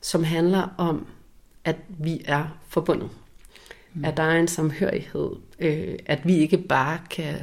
som 0.00 0.24
handler 0.24 0.68
om 0.78 1.06
at 1.64 1.76
vi 1.88 2.22
er 2.24 2.58
forbundet. 2.68 3.08
Mm. 3.94 4.04
At 4.04 4.16
der 4.16 4.22
er 4.22 4.40
en 4.40 4.48
samhørighed. 4.48 5.30
Øh, 5.58 5.98
at 6.06 6.26
vi 6.26 6.36
ikke 6.36 6.58
bare 6.58 6.98
kan 7.10 7.34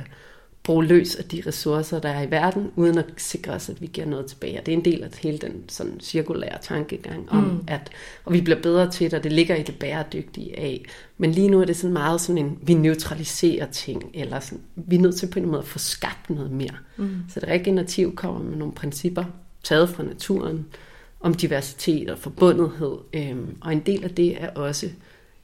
bruge 0.67 0.85
løs 0.85 1.15
af 1.15 1.23
de 1.23 1.43
ressourcer, 1.47 1.99
der 1.99 2.09
er 2.09 2.21
i 2.21 2.31
verden, 2.31 2.71
uden 2.75 2.97
at 2.97 3.05
sikre 3.17 3.53
os, 3.53 3.69
at 3.69 3.81
vi 3.81 3.87
giver 3.87 4.07
noget 4.07 4.25
tilbage. 4.25 4.59
Og 4.59 4.65
det 4.65 4.71
er 4.71 4.77
en 4.77 4.85
del 4.85 5.03
af 5.03 5.09
hele 5.21 5.37
den 5.37 5.63
sådan 5.69 5.99
cirkulære 5.99 6.57
tankegang 6.61 7.31
om, 7.31 7.43
mm. 7.43 7.63
at 7.67 7.89
og 8.25 8.33
vi 8.33 8.41
bliver 8.41 8.61
bedre 8.61 8.91
til 8.91 9.11
det, 9.11 9.17
og 9.17 9.23
det 9.23 9.31
ligger 9.31 9.55
i 9.55 9.63
det 9.63 9.79
bæredygtige 9.79 10.59
af. 10.59 10.85
Men 11.17 11.31
lige 11.31 11.49
nu 11.49 11.61
er 11.61 11.65
det 11.65 11.75
sådan 11.75 11.93
meget 11.93 12.21
sådan 12.21 12.45
en, 12.45 12.59
vi 12.61 12.73
neutraliserer 12.73 13.65
ting, 13.71 14.11
eller 14.13 14.39
sådan, 14.39 14.61
vi 14.75 14.95
er 14.95 14.99
nødt 14.99 15.15
til 15.15 15.27
på 15.27 15.39
en 15.39 15.45
måde 15.45 15.59
at 15.59 15.67
få 15.67 15.79
skabt 15.79 16.29
noget 16.29 16.51
mere. 16.51 16.75
Mm. 16.97 17.15
Så 17.29 17.39
det 17.39 17.49
regenerativ 17.49 18.15
kommer 18.15 18.43
med 18.43 18.57
nogle 18.57 18.73
principper, 18.73 19.23
taget 19.63 19.89
fra 19.89 20.03
naturen, 20.03 20.65
om 21.27 21.33
diversitet 21.33 22.09
og 22.09 22.19
forbundethed. 22.19 22.97
Øhm, 23.13 23.57
og 23.61 23.73
en 23.73 23.79
del 23.79 24.03
af 24.03 24.09
det 24.09 24.43
er 24.43 24.49
også 24.49 24.89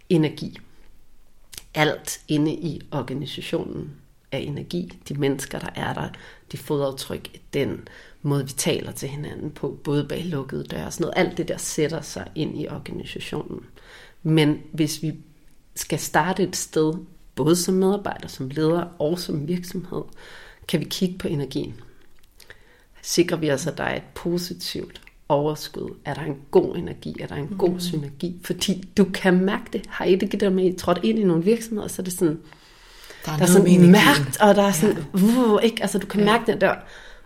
energi. 0.09 0.59
Alt 1.73 2.21
inde 2.27 2.53
i 2.53 2.81
organisationen 2.91 3.91
er 4.31 4.37
energi. 4.37 4.99
De 5.09 5.13
mennesker, 5.13 5.59
der 5.59 5.69
er 5.75 5.93
der, 5.93 6.09
de 6.51 6.57
fodaftryk, 6.57 7.29
den 7.53 7.87
måde, 8.21 8.45
vi 8.45 8.51
taler 8.51 8.91
til 8.91 9.09
hinanden 9.09 9.51
på, 9.51 9.79
både 9.83 10.05
bag 10.09 10.25
lukkede 10.25 10.63
døre 10.63 10.85
og 10.85 10.93
sådan 10.93 11.03
noget. 11.03 11.27
Alt 11.27 11.37
det 11.37 11.47
der 11.47 11.57
sætter 11.57 12.01
sig 12.01 12.31
ind 12.35 12.61
i 12.61 12.67
organisationen. 12.67 13.65
Men 14.23 14.61
hvis 14.73 15.01
vi 15.01 15.13
skal 15.75 15.99
starte 15.99 16.43
et 16.43 16.55
sted, 16.55 16.93
både 17.35 17.55
som 17.55 17.75
medarbejder, 17.75 18.27
som 18.27 18.49
leder 18.49 18.85
og 18.99 19.19
som 19.19 19.47
virksomhed, 19.47 20.03
kan 20.67 20.79
vi 20.79 20.85
kigge 20.85 21.17
på 21.17 21.27
energien. 21.27 21.81
Sikrer 23.01 23.37
vi 23.37 23.51
os, 23.51 23.67
at 23.67 23.77
der 23.77 23.83
er 23.83 23.95
et 23.95 24.03
positivt 24.15 25.01
overskud? 25.33 25.95
Er 26.05 26.13
der 26.13 26.21
en 26.21 26.37
god 26.51 26.75
energi? 26.75 27.15
Er 27.19 27.27
der 27.27 27.35
en 27.35 27.55
god 27.57 27.69
mm. 27.69 27.79
synergi? 27.79 28.39
Fordi 28.43 28.83
du 28.97 29.05
kan 29.13 29.45
mærke 29.45 29.65
det. 29.73 29.81
Har 29.89 30.05
I 30.05 30.15
det 30.15 30.29
givet 30.29 30.53
med, 30.53 30.65
I 30.65 30.77
trådt 30.77 30.99
ind 31.03 31.19
i 31.19 31.23
nogle 31.23 31.43
virksomheder, 31.43 31.87
så 31.87 32.01
er 32.01 32.03
det 32.03 32.13
sådan, 32.13 32.39
der 33.25 33.31
er, 33.31 33.37
der 33.37 33.43
er 33.43 33.47
sådan 33.47 33.91
mærkt, 33.91 34.41
og 34.41 34.55
der 34.55 34.63
er 34.63 34.71
sådan, 34.71 34.97
ja. 34.97 35.53
uh, 35.53 35.63
ikke? 35.63 35.81
Altså 35.81 35.97
du 35.97 36.07
kan 36.07 36.19
ja. 36.19 36.25
mærke 36.25 36.51
den 36.51 36.61
der. 36.61 36.75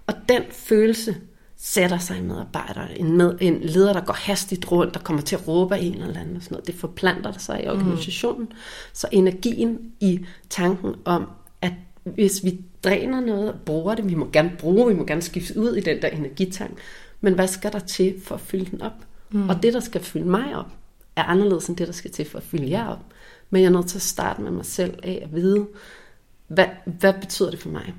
Og 0.07 0.13
den 0.29 0.41
følelse 0.51 1.15
sætter 1.57 1.97
sig 1.97 2.17
i 2.17 2.21
medarbejdere. 2.21 2.99
En, 2.99 3.17
med, 3.17 3.37
en 3.41 3.59
leder, 3.61 3.93
der 3.93 4.01
går 4.01 4.13
hastigt 4.13 4.71
rundt, 4.71 4.93
der 4.93 4.99
kommer 4.99 5.21
til 5.21 5.35
at 5.35 5.47
råbe 5.47 5.75
af 5.75 5.79
en 5.81 5.93
eller 5.93 6.19
anden. 6.19 6.35
Og 6.35 6.43
sådan 6.43 6.55
noget. 6.55 6.67
Det 6.67 6.75
forplanter 6.75 7.31
sig 7.37 7.63
i 7.63 7.67
organisationen. 7.67 8.43
Mm. 8.43 8.55
Så 8.93 9.07
energien 9.11 9.79
i 9.99 10.25
tanken 10.49 10.95
om, 11.05 11.29
at 11.61 11.73
hvis 12.03 12.43
vi 12.43 12.59
dræner 12.83 13.19
noget, 13.19 13.55
bruger 13.65 13.95
det, 13.95 14.09
vi 14.09 14.15
må 14.15 14.29
gerne 14.33 14.51
bruge, 14.59 14.87
vi 14.87 14.93
må 14.93 15.05
gerne 15.05 15.21
skifte 15.21 15.59
ud 15.59 15.75
i 15.75 15.81
den 15.81 16.01
der 16.01 16.07
energitank, 16.07 16.77
men 17.22 17.34
hvad 17.34 17.47
skal 17.47 17.74
der 17.74 17.80
til 17.80 18.22
for 18.24 18.36
at 18.36 18.41
fylde 18.41 18.72
den 18.72 18.82
op? 18.82 19.05
Mm. 19.32 19.49
Og 19.49 19.63
det, 19.63 19.74
der 19.74 19.80
skal 19.80 20.01
fylde 20.01 20.28
mig 20.28 20.55
op, 20.55 20.72
er 21.15 21.24
anderledes 21.24 21.68
end 21.68 21.78
det, 21.78 21.88
der 21.88 21.93
skal 21.93 22.11
til 22.11 22.26
for 22.26 22.38
at 22.38 22.43
fylde 22.43 22.70
jer 22.70 22.88
op. 22.88 23.05
Men 23.49 23.61
jeg 23.61 23.68
er 23.68 23.72
nødt 23.72 23.88
til 23.88 23.97
at 23.97 24.01
starte 24.01 24.41
med 24.41 24.51
mig 24.51 24.65
selv 24.65 24.99
af 25.03 25.20
at 25.24 25.36
vide, 25.36 25.68
hvad, 26.47 26.65
hvad 26.86 27.13
betyder 27.13 27.49
det 27.49 27.59
for 27.59 27.70
mig? 27.70 27.93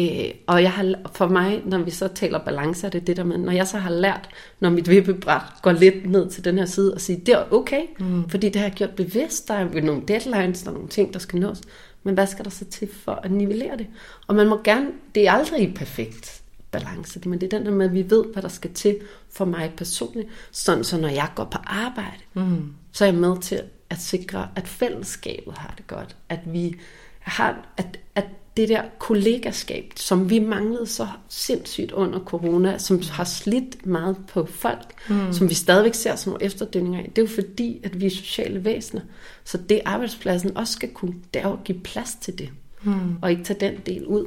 Øh, 0.00 0.34
og 0.46 0.62
jeg 0.62 0.72
har, 0.72 0.94
for 1.12 1.28
mig, 1.28 1.62
når 1.66 1.78
vi 1.78 1.90
så 1.90 2.08
taler 2.08 2.38
balance, 2.38 2.86
er 2.86 2.90
det 2.90 3.06
det 3.06 3.16
der 3.16 3.24
med, 3.24 3.38
når 3.38 3.52
jeg 3.52 3.66
så 3.66 3.78
har 3.78 3.90
lært, 3.90 4.28
når 4.60 4.70
mit 4.70 4.90
vippebræt 4.90 5.42
går 5.62 5.72
lidt 5.72 6.10
ned 6.10 6.30
til 6.30 6.44
den 6.44 6.58
her 6.58 6.66
side, 6.66 6.94
og 6.94 7.00
sige, 7.00 7.22
det 7.26 7.34
er 7.34 7.52
okay, 7.52 7.82
mm. 7.98 8.28
fordi 8.28 8.48
det 8.48 8.56
har 8.56 8.68
jeg 8.68 8.74
gjort 8.74 8.90
bevidst, 8.90 9.48
der 9.48 9.54
er 9.54 9.80
nogle 9.80 10.02
deadlines, 10.08 10.62
der 10.62 10.70
er 10.70 10.74
nogle 10.74 10.88
ting, 10.88 11.12
der 11.12 11.18
skal 11.18 11.40
nås, 11.40 11.60
men 12.02 12.14
hvad 12.14 12.26
skal 12.26 12.44
der 12.44 12.50
så 12.50 12.64
til 12.64 12.88
for 13.04 13.12
at 13.12 13.30
nivellere 13.30 13.76
det? 13.76 13.86
Og 14.26 14.34
man 14.34 14.48
må 14.48 14.60
gerne, 14.64 14.86
det 15.14 15.28
er 15.28 15.32
aldrig 15.32 15.74
perfekt 15.74 16.39
balance, 16.70 17.20
men 17.28 17.40
det 17.40 17.52
er 17.52 17.58
den 17.58 17.66
der 17.66 17.72
med, 17.72 17.86
at 17.86 17.94
vi 17.94 18.10
ved, 18.10 18.24
hvad 18.32 18.42
der 18.42 18.48
skal 18.48 18.72
til 18.72 18.98
for 19.30 19.44
mig 19.44 19.72
personligt, 19.76 20.28
sådan 20.50 20.84
så 20.84 20.96
når 20.98 21.08
jeg 21.08 21.30
går 21.34 21.44
på 21.44 21.58
arbejde, 21.64 22.22
mm. 22.34 22.72
så 22.92 23.04
er 23.04 23.08
jeg 23.08 23.18
med 23.18 23.40
til 23.40 23.62
at 23.90 24.00
sikre, 24.00 24.48
at 24.56 24.68
fællesskabet 24.68 25.54
har 25.58 25.74
det 25.76 25.86
godt, 25.86 26.16
at 26.28 26.40
vi 26.46 26.76
har, 27.20 27.66
at, 27.76 27.98
at 28.14 28.24
det 28.56 28.68
der 28.68 28.82
kollegaskab, 28.98 29.92
som 29.96 30.30
vi 30.30 30.38
manglede 30.38 30.86
så 30.86 31.06
sindssygt 31.28 31.92
under 31.92 32.20
corona, 32.20 32.78
som 32.78 33.02
har 33.10 33.24
slidt 33.24 33.86
meget 33.86 34.16
på 34.28 34.46
folk, 34.46 35.08
mm. 35.08 35.32
som 35.32 35.48
vi 35.48 35.54
stadigvæk 35.54 35.94
ser 35.94 36.16
som 36.16 36.36
efterdønninger 36.40 36.98
af, 36.98 37.10
det 37.16 37.22
er 37.22 37.26
jo 37.26 37.34
fordi, 37.34 37.80
at 37.84 38.00
vi 38.00 38.06
er 38.06 38.10
sociale 38.10 38.64
væsener. 38.64 39.02
Så 39.44 39.58
det 39.68 39.80
arbejdspladsen 39.84 40.56
også 40.56 40.72
skal 40.72 40.90
kunne, 40.90 41.14
det 41.34 41.42
er 41.42 41.48
at 41.48 41.64
give 41.64 41.80
plads 41.80 42.14
til 42.20 42.38
det, 42.38 42.50
mm. 42.82 43.16
og 43.22 43.30
ikke 43.30 43.44
tage 43.44 43.60
den 43.60 43.74
del 43.86 44.06
ud. 44.06 44.26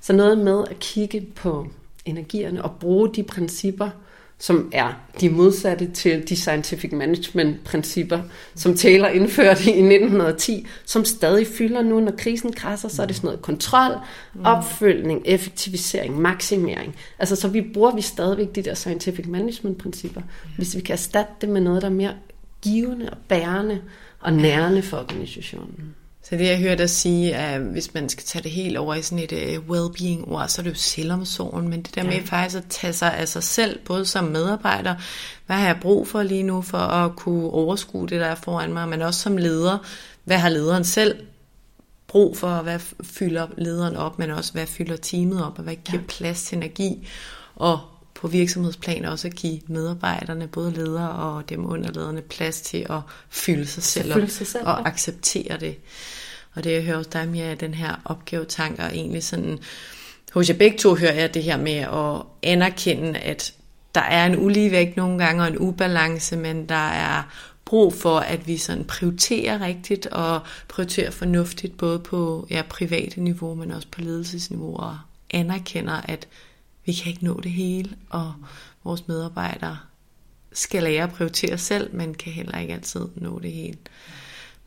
Så 0.00 0.12
noget 0.12 0.38
med 0.38 0.64
at 0.70 0.78
kigge 0.78 1.26
på 1.34 1.66
energierne 2.04 2.64
og 2.64 2.70
bruge 2.80 3.14
de 3.14 3.22
principper, 3.22 3.90
som 4.38 4.70
er 4.72 4.92
de 5.20 5.28
modsatte 5.28 5.90
til 5.90 6.28
de 6.28 6.36
scientific 6.36 6.92
management 6.92 7.64
principper, 7.64 8.20
som 8.54 8.76
Taylor 8.76 9.08
indførte 9.08 9.64
i 9.64 9.78
1910, 9.78 10.66
som 10.84 11.04
stadig 11.04 11.46
fylder 11.46 11.82
nu, 11.82 12.00
når 12.00 12.12
krisen 12.18 12.52
krasser, 12.52 12.88
så 12.88 13.02
er 13.02 13.06
det 13.06 13.16
sådan 13.16 13.26
noget 13.26 13.42
kontrol, 13.42 13.92
opfølgning, 14.44 15.22
effektivisering, 15.24 16.20
maksimering. 16.20 16.96
Altså 17.18 17.36
så 17.36 17.48
vi 17.48 17.70
bruger 17.74 17.94
vi 17.94 18.00
stadigvæk 18.00 18.54
de 18.54 18.62
der 18.62 18.74
scientific 18.74 19.26
management 19.26 19.78
principper, 19.78 20.20
hvis 20.56 20.76
vi 20.76 20.80
kan 20.80 20.92
erstatte 20.92 21.32
det 21.40 21.48
med 21.48 21.60
noget, 21.60 21.82
der 21.82 21.88
er 21.88 21.92
mere 21.92 22.14
givende 22.62 23.10
og 23.10 23.16
bærende 23.28 23.80
og 24.20 24.32
nærende 24.32 24.82
for 24.82 24.96
organisationen. 24.96 25.94
Så 26.28 26.36
det 26.36 26.46
jeg 26.46 26.58
hørte 26.58 26.78
dig 26.82 26.90
sige, 26.90 27.36
at 27.36 27.60
hvis 27.60 27.94
man 27.94 28.08
skal 28.08 28.24
tage 28.24 28.42
det 28.42 28.50
helt 28.50 28.76
over 28.76 28.94
i 28.94 29.02
sådan 29.02 29.24
et 29.30 29.32
uh, 29.32 29.68
well-being 29.68 30.32
ord, 30.32 30.48
så 30.48 30.60
er 30.60 30.62
det 30.62 30.70
jo 30.70 30.74
selvomsorgen, 30.74 31.68
men 31.68 31.82
det 31.82 31.94
der 31.94 32.04
ja. 32.04 32.10
med 32.10 32.26
faktisk 32.26 32.56
at 32.56 32.64
tage 32.68 32.92
sig 32.92 33.14
af 33.14 33.28
sig 33.28 33.42
selv, 33.42 33.78
både 33.84 34.06
som 34.06 34.24
medarbejder, 34.24 34.94
hvad 35.46 35.56
har 35.56 35.66
jeg 35.66 35.78
brug 35.80 36.08
for 36.08 36.22
lige 36.22 36.42
nu 36.42 36.62
for 36.62 36.78
at 36.78 37.16
kunne 37.16 37.50
overskue 37.50 38.08
det, 38.08 38.20
der 38.20 38.26
er 38.26 38.34
foran 38.34 38.72
mig, 38.72 38.88
men 38.88 39.02
også 39.02 39.20
som 39.20 39.36
leder, 39.36 39.78
hvad 40.24 40.38
har 40.38 40.48
lederen 40.48 40.84
selv 40.84 41.16
brug 42.06 42.36
for, 42.36 42.62
hvad 42.62 42.78
fylder 43.02 43.46
lederen 43.58 43.96
op, 43.96 44.18
men 44.18 44.30
også 44.30 44.52
hvad 44.52 44.66
fylder 44.66 44.96
teamet 44.96 45.44
op, 45.44 45.58
og 45.58 45.64
hvad 45.64 45.76
giver 45.76 46.00
ja. 46.00 46.06
plads 46.08 46.42
til 46.42 46.56
energi, 46.56 47.08
og 47.56 47.80
på 48.14 48.28
virksomhedsplan 48.28 49.04
også 49.04 49.28
at 49.28 49.34
give 49.34 49.60
medarbejderne, 49.66 50.46
både 50.46 50.72
ledere 50.72 51.10
og 51.10 51.48
dem 51.48 51.66
underlederne, 51.66 52.22
plads 52.22 52.60
til 52.60 52.86
at 52.90 53.00
fylde 53.30 53.66
sig 53.66 53.82
selv 53.82 54.22
op 54.22 54.28
sig 54.28 54.46
selv, 54.46 54.66
og 54.66 54.88
acceptere 54.88 55.56
det. 55.60 55.76
Og 56.58 56.64
det 56.64 56.72
jeg 56.72 56.82
hører 56.82 56.96
hos 56.96 57.06
dig 57.06 57.28
Mia, 57.28 57.44
er 57.44 57.54
den 57.54 57.74
her 57.74 57.94
opgavetank, 58.04 58.78
og 58.78 58.86
egentlig 58.86 59.24
sådan, 59.24 59.58
hos 60.32 60.48
jer 60.48 60.54
begge 60.54 60.78
to 60.78 60.94
hører 60.94 61.12
jeg 61.12 61.34
det 61.34 61.42
her 61.42 61.56
med 61.56 61.72
at 61.72 62.22
anerkende, 62.42 63.18
at 63.18 63.54
der 63.94 64.00
er 64.00 64.26
en 64.26 64.38
uligevægt 64.38 64.96
nogle 64.96 65.24
gange 65.24 65.42
og 65.42 65.48
en 65.48 65.58
ubalance, 65.58 66.36
men 66.36 66.68
der 66.68 66.88
er 66.88 67.22
brug 67.64 67.94
for, 67.94 68.18
at 68.18 68.46
vi 68.46 68.56
sådan 68.56 68.84
prioriterer 68.84 69.60
rigtigt 69.60 70.06
og 70.06 70.40
prioriterer 70.68 71.10
fornuftigt, 71.10 71.76
både 71.76 71.98
på 71.98 72.46
ja, 72.50 72.62
private 72.68 73.20
niveau, 73.20 73.54
men 73.54 73.70
også 73.70 73.88
på 73.90 74.00
ledelsesniveau, 74.00 74.76
og 74.76 74.98
anerkender, 75.30 76.00
at 76.04 76.28
vi 76.86 76.92
kan 76.92 77.12
ikke 77.12 77.24
nå 77.24 77.40
det 77.40 77.50
hele, 77.50 77.90
og 78.10 78.34
vores 78.84 79.08
medarbejdere 79.08 79.78
skal 80.52 80.82
lære 80.82 81.02
at 81.02 81.12
prioritere 81.12 81.58
selv, 81.58 81.94
men 81.94 82.14
kan 82.14 82.32
heller 82.32 82.58
ikke 82.58 82.74
altid 82.74 83.06
nå 83.16 83.38
det 83.38 83.52
hele. 83.52 83.78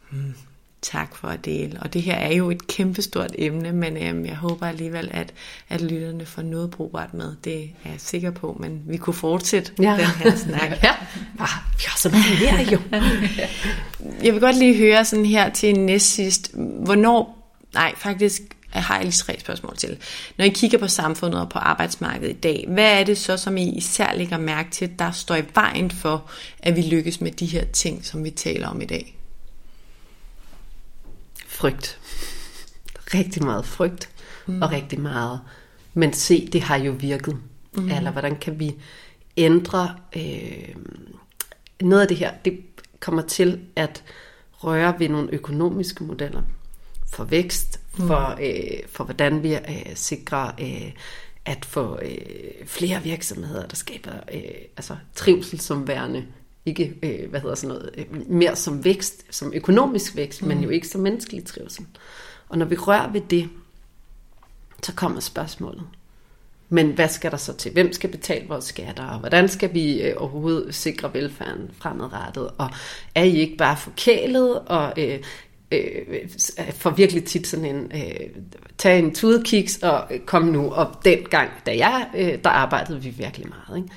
Hmm. 0.09 0.33
Tak 0.81 1.15
for 1.15 1.27
at 1.27 1.45
dele. 1.45 1.79
Og 1.81 1.93
det 1.93 2.01
her 2.01 2.15
er 2.15 2.33
jo 2.33 2.51
et 2.51 2.67
kæmpestort 2.67 3.31
emne, 3.37 3.71
men 3.71 3.97
øhm, 3.97 4.25
jeg 4.25 4.35
håber 4.35 4.67
alligevel, 4.67 5.09
at, 5.11 5.33
at 5.69 5.81
lytterne 5.81 6.25
får 6.25 6.41
noget 6.41 6.71
brugbart 6.71 7.13
med. 7.13 7.35
Det 7.43 7.63
er 7.63 7.89
jeg 7.89 7.95
sikker 7.97 8.31
på, 8.31 8.57
men 8.59 8.81
vi 8.85 8.97
kunne 8.97 9.13
fortsætte 9.13 9.71
ja. 9.79 9.97
den 9.97 10.05
her 10.05 10.35
snak. 10.35 10.69
ja, 10.83 10.91
ah, 11.39 11.49
vi 11.77 11.83
har 11.87 11.97
så 11.97 12.09
meget 12.09 12.41
mere 12.41 12.71
jo. 12.71 12.79
jeg 14.25 14.33
vil 14.33 14.41
godt 14.41 14.57
lige 14.57 14.77
høre 14.77 15.05
sådan 15.05 15.25
her 15.25 15.49
til 15.49 15.79
næst 15.79 16.13
sidst. 16.13 16.51
Hvornår, 16.83 17.51
nej 17.73 17.93
faktisk 17.97 18.41
jeg 18.73 18.83
har 18.83 19.01
lige 19.01 19.11
tre 19.11 19.39
spørgsmål 19.39 19.77
til. 19.77 19.97
Når 20.37 20.45
I 20.45 20.49
kigger 20.49 20.77
på 20.77 20.87
samfundet 20.87 21.41
og 21.41 21.49
på 21.49 21.59
arbejdsmarkedet 21.59 22.29
i 22.29 22.39
dag, 22.39 22.65
hvad 22.67 22.99
er 22.99 23.03
det 23.03 23.17
så, 23.17 23.37
som 23.37 23.57
I 23.57 23.69
især 23.69 24.13
lægger 24.13 24.37
mærke 24.37 24.71
til, 24.71 24.91
der 24.99 25.11
står 25.11 25.35
i 25.35 25.43
vejen 25.55 25.91
for, 25.91 26.29
at 26.59 26.75
vi 26.75 26.81
lykkes 26.81 27.21
med 27.21 27.31
de 27.31 27.45
her 27.45 27.65
ting, 27.65 28.05
som 28.05 28.23
vi 28.23 28.29
taler 28.29 28.67
om 28.67 28.81
i 28.81 28.85
dag? 28.85 29.20
Frygt. 31.51 31.99
Rigtig 33.13 33.43
meget 33.43 33.65
frygt, 33.65 34.09
mm. 34.47 34.61
og 34.61 34.71
rigtig 34.71 34.99
meget. 34.99 35.39
Men 35.93 36.13
se, 36.13 36.49
det 36.53 36.61
har 36.61 36.77
jo 36.77 36.91
virket. 36.91 37.37
Mm. 37.73 37.89
Eller 37.89 38.11
hvordan 38.11 38.35
kan 38.35 38.59
vi 38.59 38.75
ændre 39.37 39.95
øh, 40.15 40.75
noget 41.81 42.01
af 42.01 42.07
det 42.07 42.17
her? 42.17 42.31
Det 42.45 42.59
kommer 42.99 43.21
til 43.21 43.59
at 43.75 44.03
røre 44.51 44.99
ved 44.99 45.09
nogle 45.09 45.29
økonomiske 45.31 46.03
modeller 46.03 46.41
for 47.13 47.23
vækst, 47.23 47.79
for, 47.93 48.35
mm. 48.37 48.43
øh, 48.43 48.87
for 48.87 49.03
hvordan 49.03 49.43
vi 49.43 49.55
øh, 49.55 49.95
sikrer 49.95 50.51
øh, 50.61 50.91
at 51.45 51.65
få 51.65 51.99
øh, 52.01 52.65
flere 52.65 53.03
virksomheder, 53.03 53.67
der 53.67 53.75
skaber 53.75 54.11
øh, 54.33 54.41
altså 54.77 54.95
trivsel 55.15 55.59
som 55.59 55.87
værende, 55.87 56.25
ikke 56.65 56.95
øh, 57.03 57.29
hvad 57.29 57.39
hedder 57.39 57.55
sådan 57.55 57.75
noget, 57.75 57.89
øh, 57.97 58.29
mere 58.29 58.55
som 58.55 58.85
vækst, 58.85 59.25
som 59.29 59.53
økonomisk 59.53 60.15
vækst, 60.15 60.41
mm. 60.41 60.47
men 60.47 60.63
jo 60.63 60.69
ikke 60.69 60.87
som 60.87 61.01
menneskelig 61.01 61.45
trivsel. 61.45 61.85
Og 62.49 62.57
når 62.57 62.65
vi 62.65 62.75
rører 62.75 63.11
ved 63.11 63.21
det, 63.29 63.49
så 64.83 64.93
kommer 64.93 65.19
spørgsmålet. 65.19 65.83
Men 66.69 66.91
hvad 66.91 67.09
skal 67.09 67.31
der 67.31 67.37
så 67.37 67.53
til? 67.53 67.71
Hvem 67.71 67.93
skal 67.93 68.09
betale 68.09 68.47
vores 68.47 68.65
skatter? 68.65 69.03
Og 69.03 69.19
hvordan 69.19 69.49
skal 69.49 69.73
vi 69.73 70.01
øh, 70.01 70.13
overhovedet 70.17 70.75
sikre 70.75 71.13
velfærden 71.13 71.71
fremadrettet? 71.79 72.49
Og 72.57 72.69
er 73.15 73.23
I 73.23 73.37
ikke 73.37 73.57
bare 73.57 73.77
forkælet? 73.77 74.59
Og 74.59 74.93
øh, 74.97 75.19
øh, 75.71 76.29
får 76.71 76.89
virkelig 76.89 77.25
tit 77.25 77.47
sådan 77.47 77.65
en, 77.65 77.91
øh, 77.95 78.43
tag 78.77 78.99
en 78.99 79.15
tudekiks 79.15 79.77
og 79.77 80.07
øh, 80.11 80.19
kom 80.19 80.43
nu. 80.43 80.71
Og 80.71 80.95
dengang, 81.05 81.49
da 81.65 81.77
jeg, 81.77 82.07
øh, 82.17 82.43
der 82.43 82.49
arbejdede 82.49 83.01
vi 83.01 83.09
virkelig 83.09 83.47
meget. 83.49 83.77
Ikke? 83.77 83.89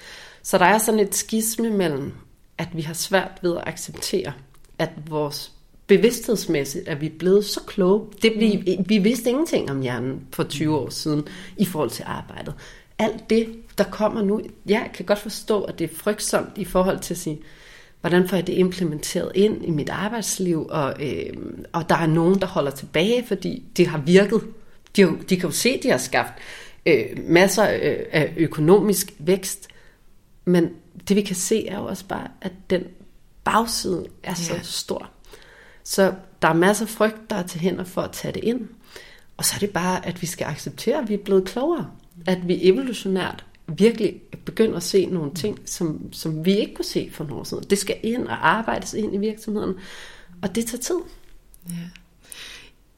Så 0.43 0.59
der 0.59 0.65
er 0.65 0.79
sådan 0.79 1.01
et 1.01 1.15
skisme 1.15 1.71
mellem, 1.71 2.13
at 2.59 2.69
vi 2.73 2.83
har 2.83 2.95
svært 2.95 3.39
ved 3.43 3.57
at 3.57 3.63
acceptere, 3.67 4.33
at 4.79 4.91
vores 5.09 5.53
bevidsthedsmæssigt 5.87 6.89
er 6.89 6.95
vi 6.95 7.09
blevet 7.09 7.45
så 7.45 7.61
kloge. 7.67 8.07
Det, 8.23 8.33
vi, 8.37 8.79
vi 8.87 8.99
vidste 8.99 9.31
ingenting 9.31 9.71
om 9.71 9.81
hjernen 9.81 10.21
for 10.33 10.43
20 10.43 10.77
år 10.77 10.91
siden 10.91 11.29
i 11.57 11.65
forhold 11.65 11.91
til 11.91 12.05
arbejdet. 12.07 12.55
Alt 12.99 13.31
det, 13.31 13.49
der 13.79 13.85
kommer 13.85 14.23
nu, 14.23 14.41
jeg 14.67 14.91
kan 14.95 15.07
godt 15.07 15.19
forstå, 15.19 15.63
at 15.63 15.79
det 15.79 15.91
er 15.91 15.95
frygtsomt 15.97 16.51
i 16.57 16.65
forhold 16.65 16.99
til 16.99 17.15
at 17.15 17.19
sige, 17.19 17.41
hvordan 18.01 18.29
får 18.29 18.37
jeg 18.37 18.47
det 18.47 18.53
implementeret 18.53 19.33
ind 19.35 19.65
i 19.65 19.71
mit 19.71 19.91
arbejdsliv, 19.91 20.67
og, 20.71 20.95
øh, 21.01 21.33
og 21.73 21.89
der 21.89 21.95
er 21.95 22.07
nogen, 22.07 22.41
der 22.41 22.47
holder 22.47 22.71
tilbage, 22.71 23.25
fordi 23.27 23.63
det 23.77 23.87
har 23.87 23.99
virket. 23.99 24.41
De, 24.97 25.03
de 25.29 25.37
kan 25.37 25.49
jo 25.49 25.51
se, 25.51 25.69
at 25.69 25.83
de 25.83 25.91
har 25.91 25.99
skabt 25.99 26.33
øh, 26.87 27.05
masser 27.29 27.65
øh, 27.83 27.97
af 28.13 28.35
økonomisk 28.37 29.13
vækst, 29.19 29.69
men 30.45 30.71
det 31.09 31.17
vi 31.17 31.23
kan 31.23 31.37
se 31.37 31.69
er 31.69 31.79
jo 31.79 31.87
også 31.87 32.05
bare, 32.07 32.29
at 32.41 32.53
den 32.71 32.83
bagside 33.45 34.07
er 34.23 34.35
så 34.35 34.55
ja. 34.55 34.63
stor. 34.63 35.11
Så 35.85 36.15
der 36.43 36.49
er 36.49 36.55
masser 36.55 36.85
af 36.85 36.89
frygt, 36.89 37.31
der 37.31 37.37
er 37.37 37.47
til 37.47 37.61
hænder 37.61 37.85
for 37.85 38.03
at 38.03 38.13
tage 38.13 38.33
det 38.33 38.45
ind. 38.45 38.69
Og 39.37 39.45
så 39.45 39.55
er 39.57 39.59
det 39.59 39.71
bare, 39.71 40.07
at 40.07 40.23
vi 40.23 40.27
skal 40.27 40.45
acceptere, 40.45 41.03
at 41.03 41.09
vi 41.09 41.15
er 41.15 41.25
blevet 41.25 41.45
klogere. 41.45 41.91
At 42.27 42.49
vi 42.49 42.69
evolutionært 42.69 43.45
virkelig 43.67 44.21
begynder 44.45 44.77
at 44.77 44.83
se 44.83 45.07
nogle 45.07 45.35
ting, 45.35 45.59
som, 45.65 46.13
som 46.13 46.45
vi 46.45 46.59
ikke 46.59 46.75
kunne 46.75 46.85
se 46.85 47.11
for 47.13 47.25
nogle 47.25 47.41
år 47.41 47.45
siden. 47.45 47.65
Det 47.71 47.79
skal 47.79 47.97
ind 48.03 48.29
og 48.29 48.49
arbejdes 48.49 48.95
ind 48.95 49.15
i 49.15 49.19
virksomheden, 49.19 49.75
og 50.43 50.55
det 50.55 50.67
tager 50.67 50.83
tid. 50.83 50.99
Ja. 51.69 51.75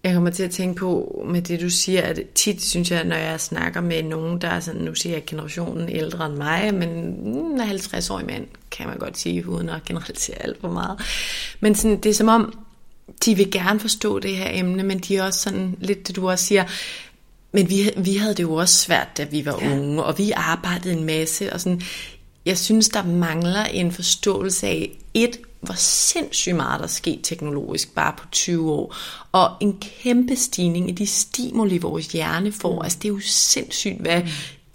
Jeg 0.06 0.14
kommer 0.14 0.30
til 0.30 0.42
at 0.42 0.50
tænke 0.50 0.78
på 0.78 1.22
med 1.28 1.42
det, 1.42 1.60
du 1.60 1.70
siger, 1.70 2.02
at 2.02 2.20
tit 2.34 2.62
synes 2.62 2.90
jeg, 2.90 3.04
når 3.04 3.16
jeg 3.16 3.40
snakker 3.40 3.80
med 3.80 4.02
nogen, 4.02 4.40
der 4.40 4.48
er 4.48 4.60
sådan, 4.60 4.80
nu 4.80 4.94
siger 4.94 5.12
jeg 5.12 5.24
generationen 5.26 5.88
ældre 5.88 6.26
end 6.26 6.34
mig, 6.34 6.74
men 6.74 6.88
en 6.88 7.60
50-årig 7.60 8.26
mand, 8.26 8.46
kan 8.70 8.86
man 8.86 8.98
godt 8.98 9.18
sige, 9.18 9.48
uden 9.48 9.68
at 9.68 9.84
generalisere 9.84 10.42
alt 10.42 10.60
for 10.60 10.70
meget. 10.70 11.00
Men 11.60 11.74
sådan, 11.74 12.00
det 12.00 12.10
er 12.10 12.14
som 12.14 12.28
om, 12.28 12.58
de 13.24 13.34
vil 13.34 13.50
gerne 13.50 13.80
forstå 13.80 14.18
det 14.18 14.36
her 14.36 14.48
emne, 14.52 14.82
men 14.82 14.98
de 14.98 15.16
er 15.16 15.22
også 15.22 15.40
sådan 15.40 15.76
lidt 15.80 16.08
det, 16.08 16.16
du 16.16 16.30
også 16.30 16.44
siger, 16.44 16.64
men 17.52 17.70
vi, 17.70 17.90
vi 17.96 18.16
havde 18.16 18.34
det 18.34 18.42
jo 18.42 18.54
også 18.54 18.74
svært, 18.74 19.08
da 19.16 19.24
vi 19.24 19.46
var 19.46 19.58
ja. 19.62 19.72
unge, 19.72 20.02
og 20.02 20.18
vi 20.18 20.30
arbejdede 20.30 20.94
en 20.94 21.04
masse, 21.04 21.52
og 21.52 21.60
sådan, 21.60 21.82
jeg 22.44 22.58
synes, 22.58 22.88
der 22.88 23.02
mangler 23.02 23.64
en 23.64 23.92
forståelse 23.92 24.66
af, 24.66 24.90
et, 25.14 25.38
hvor 25.66 25.74
sindssygt 25.78 26.56
meget 26.56 26.78
der 26.78 26.84
er 26.84 26.90
sket 26.90 27.20
teknologisk 27.22 27.94
bare 27.94 28.14
på 28.18 28.26
20 28.32 28.72
år, 28.72 28.96
og 29.32 29.50
en 29.60 29.78
kæmpe 30.02 30.36
stigning 30.36 30.88
i 30.88 30.92
de 30.92 31.06
stimuli, 31.06 31.78
vores 31.78 32.06
hjerne 32.06 32.52
får. 32.52 32.74
Mm. 32.74 32.82
Altså, 32.82 32.98
det 33.02 33.08
er 33.08 33.12
jo 33.12 33.20
sindssygt, 33.22 34.00
hvad 34.00 34.22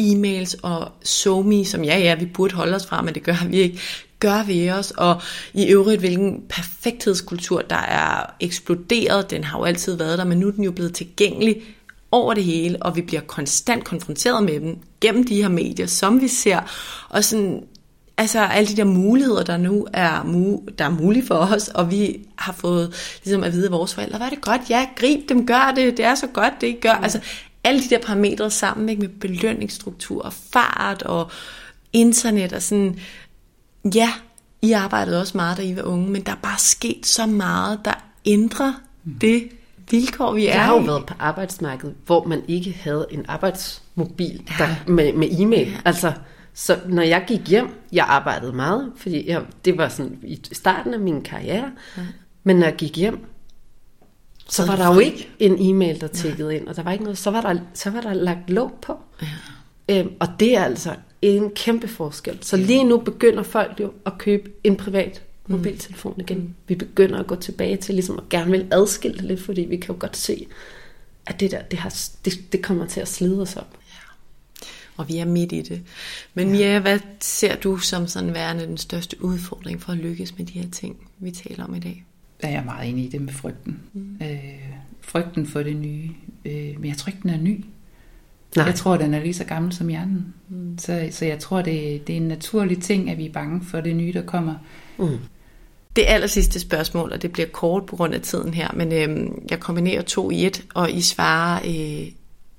e-mails 0.01 0.55
og 0.63 0.91
SoMe, 1.03 1.65
som 1.65 1.83
ja, 1.83 1.97
ja, 1.97 2.15
vi 2.15 2.25
burde 2.25 2.55
holde 2.55 2.75
os 2.75 2.85
fra, 2.85 3.01
men 3.01 3.13
det 3.13 3.23
gør 3.23 3.47
vi 3.47 3.57
ikke, 3.57 3.79
gør 4.19 4.43
ved 4.43 4.69
os, 4.69 4.91
og 4.91 5.21
i 5.53 5.65
øvrigt 5.65 5.99
hvilken 5.99 6.43
perfekthedskultur, 6.49 7.61
der 7.61 7.75
er 7.75 8.25
eksploderet, 8.39 9.31
den 9.31 9.43
har 9.43 9.59
jo 9.59 9.63
altid 9.63 9.95
været 9.95 10.17
der, 10.17 10.25
men 10.25 10.39
nu 10.39 10.47
er 10.47 10.51
den 10.51 10.63
jo 10.63 10.71
blevet 10.71 10.93
tilgængelig 10.93 11.61
over 12.11 12.33
det 12.33 12.43
hele, 12.43 12.83
og 12.83 12.95
vi 12.95 13.01
bliver 13.01 13.21
konstant 13.21 13.83
konfronteret 13.83 14.43
med 14.43 14.59
dem 14.59 14.77
gennem 15.01 15.27
de 15.27 15.41
her 15.41 15.49
medier, 15.49 15.87
som 15.87 16.21
vi 16.21 16.27
ser, 16.27 16.59
og 17.09 17.23
sådan, 17.23 17.63
altså 18.17 18.39
alle 18.39 18.67
de 18.67 18.75
der 18.75 18.83
muligheder, 18.83 19.43
der 19.43 19.57
nu 19.57 19.87
er, 19.93 20.21
mu- 20.21 20.73
der 20.77 20.85
er 20.85 20.89
mulige 20.89 21.27
for 21.27 21.35
os, 21.35 21.67
og 21.67 21.91
vi 21.91 22.27
har 22.35 22.53
fået 22.53 22.93
ligesom 23.23 23.43
at 23.43 23.53
vide 23.53 23.65
af 23.65 23.71
vores 23.71 23.93
forældre, 23.93 24.17
hvad 24.17 24.27
er 24.27 24.31
det 24.31 24.41
godt, 24.41 24.61
ja, 24.69 24.87
grib 24.95 25.29
dem, 25.29 25.47
gør 25.47 25.73
det, 25.75 25.97
det 25.97 26.05
er 26.05 26.15
så 26.15 26.27
godt, 26.27 26.53
det 26.61 26.81
gør, 26.81 26.97
mm. 26.97 27.03
altså 27.03 27.19
alle 27.63 27.81
de 27.81 27.89
der 27.89 27.99
parametre 27.99 28.51
sammen, 28.51 28.89
ikke, 28.89 29.01
med 29.01 29.09
belønningsstruktur 29.09 30.23
og 30.23 30.33
fart 30.33 31.01
og 31.01 31.31
internet 31.93 32.53
og 32.53 32.61
sådan, 32.61 32.99
ja, 33.95 34.09
I 34.61 34.71
arbejdede 34.71 35.21
også 35.21 35.37
meget, 35.37 35.57
da 35.57 35.61
I 35.61 35.75
var 35.75 35.83
unge, 35.83 36.09
men 36.09 36.21
der 36.21 36.31
er 36.31 36.39
bare 36.43 36.59
sket 36.59 37.05
så 37.05 37.25
meget, 37.25 37.79
der 37.85 37.93
ændrer 38.25 38.73
mm. 39.03 39.13
det 39.13 39.49
vilkår, 39.91 40.33
vi 40.33 40.47
er 40.47 40.53
Jeg 40.53 40.65
har 40.65 40.73
jo 40.73 40.79
været 40.79 41.05
på 41.05 41.13
arbejdsmarkedet, 41.19 41.95
hvor 42.05 42.27
man 42.27 42.41
ikke 42.47 42.77
havde 42.81 43.07
en 43.11 43.25
arbejdsmobil 43.27 44.51
der, 44.57 44.67
med, 44.87 45.13
med 45.13 45.27
e-mail. 45.39 45.67
Ja. 45.67 45.77
Altså, 45.85 46.13
så 46.53 46.79
når 46.87 47.01
jeg 47.01 47.23
gik 47.27 47.47
hjem, 47.47 47.67
jeg 47.91 48.05
arbejdede 48.05 48.53
meget, 48.53 48.91
fordi 48.95 49.29
jeg, 49.29 49.45
det 49.65 49.77
var 49.77 49.89
sådan 49.89 50.19
i 50.23 50.39
starten 50.51 50.93
af 50.93 50.99
min 50.99 51.21
karriere, 51.21 51.71
ja. 51.97 52.01
men 52.43 52.55
når 52.55 52.65
jeg 52.65 52.75
gik 52.75 52.97
hjem, 52.97 53.25
så, 54.47 54.65
var 54.65 54.75
der 54.75 54.93
jo 54.93 54.99
ikke 54.99 55.29
en 55.39 55.55
e-mail, 55.59 56.01
der 56.01 56.07
tækkede 56.07 56.55
ind, 56.55 56.67
og 56.67 56.75
der 56.75 56.83
var 56.83 56.91
ikke 56.91 57.03
noget, 57.03 57.17
så 57.17 57.31
var 57.31 57.41
der, 57.41 57.59
så 57.73 57.89
var 57.89 58.01
der 58.01 58.13
lagt 58.13 58.49
låg 58.49 58.71
på. 58.81 58.97
Ja. 59.21 59.99
Øhm, 59.99 60.11
og 60.19 60.27
det 60.39 60.57
er 60.57 60.63
altså 60.63 60.95
en 61.21 61.49
kæmpe 61.49 61.87
forskel. 61.87 62.37
Så 62.41 62.57
lige 62.57 62.83
nu 62.83 62.97
begynder 62.97 63.43
folk 63.43 63.79
jo 63.79 63.91
at 64.05 64.17
købe 64.17 64.51
en 64.63 64.75
privat 64.75 65.21
mm. 65.47 65.55
mobiltelefon 65.55 66.15
igen. 66.17 66.37
Mm. 66.37 66.53
Vi 66.67 66.75
begynder 66.75 67.19
at 67.19 67.27
gå 67.27 67.35
tilbage 67.35 67.77
til 67.77 67.95
ligesom 67.95 68.17
at 68.17 68.29
gerne 68.29 68.51
vil 68.51 68.67
adskille 68.71 69.17
det 69.17 69.25
lidt, 69.25 69.41
fordi 69.41 69.61
vi 69.61 69.77
kan 69.77 69.95
jo 69.95 69.99
godt 69.99 70.17
se, 70.17 70.47
at 71.25 71.39
det 71.39 71.51
der, 71.51 71.61
det, 71.61 71.79
har, 71.79 71.95
det, 72.25 72.33
det 72.51 72.61
kommer 72.61 72.85
til 72.85 72.99
at 72.99 73.07
slide 73.07 73.41
os 73.41 73.55
op. 73.55 73.77
Og 75.01 75.07
vi 75.07 75.17
er 75.17 75.25
midt 75.25 75.51
i 75.51 75.61
det. 75.61 75.81
Men. 76.33 76.51
Mia, 76.51 76.79
hvad 76.79 76.99
ser 77.19 77.55
du 77.55 77.77
som 77.77 78.07
sådan 78.07 78.33
værende 78.33 78.63
den 78.67 78.77
største 78.77 79.23
udfordring 79.23 79.81
for 79.81 79.91
at 79.91 79.97
lykkes 79.97 80.37
med 80.37 80.45
de 80.45 80.53
her 80.53 80.69
ting, 80.71 80.95
vi 81.19 81.31
taler 81.31 81.63
om 81.63 81.75
i 81.75 81.79
dag? 81.79 82.05
Der 82.41 82.47
er 82.47 82.51
jeg 82.51 82.63
meget 82.65 82.89
enig 82.89 83.05
i 83.05 83.09
det 83.09 83.21
med 83.21 83.33
frygten. 83.33 83.79
Mm. 83.93 84.17
Øh, 84.21 84.37
frygten 85.01 85.47
for 85.47 85.63
det 85.63 85.75
nye. 85.75 86.09
Øh, 86.45 86.79
men 86.79 86.85
jeg 86.85 86.97
tror 86.97 87.09
ikke, 87.09 87.21
den 87.21 87.29
er 87.29 87.37
ny. 87.37 87.65
Nej. 88.55 88.65
Jeg 88.65 88.75
tror, 88.75 88.97
den 88.97 89.13
er 89.13 89.19
lige 89.19 89.33
så 89.33 89.43
gammel 89.43 89.73
som 89.73 89.87
hjernen. 89.87 90.33
Mm. 90.49 90.77
Så, 90.77 91.07
så 91.11 91.25
jeg 91.25 91.39
tror, 91.39 91.61
det, 91.61 92.07
det 92.07 92.13
er 92.13 92.17
en 92.17 92.27
naturlig 92.27 92.81
ting, 92.81 93.09
at 93.09 93.17
vi 93.17 93.25
er 93.25 93.31
bange 93.31 93.61
for 93.65 93.81
det 93.81 93.95
nye, 93.95 94.13
der 94.13 94.25
kommer. 94.25 94.55
Mm. 94.97 95.17
Det 95.95 96.03
aller 96.07 96.27
sidste 96.27 96.59
spørgsmål, 96.59 97.11
og 97.11 97.21
det 97.21 97.31
bliver 97.31 97.47
kort 97.47 97.85
på 97.85 97.95
grund 97.95 98.13
af 98.13 98.21
tiden 98.21 98.53
her, 98.53 98.71
men 98.73 98.91
øhm, 98.91 99.47
jeg 99.49 99.59
kombinerer 99.59 100.01
to 100.01 100.31
i 100.31 100.45
et, 100.45 100.65
og 100.73 100.91
I 100.91 101.01
svarer 101.01 101.61
øh, 101.65 102.07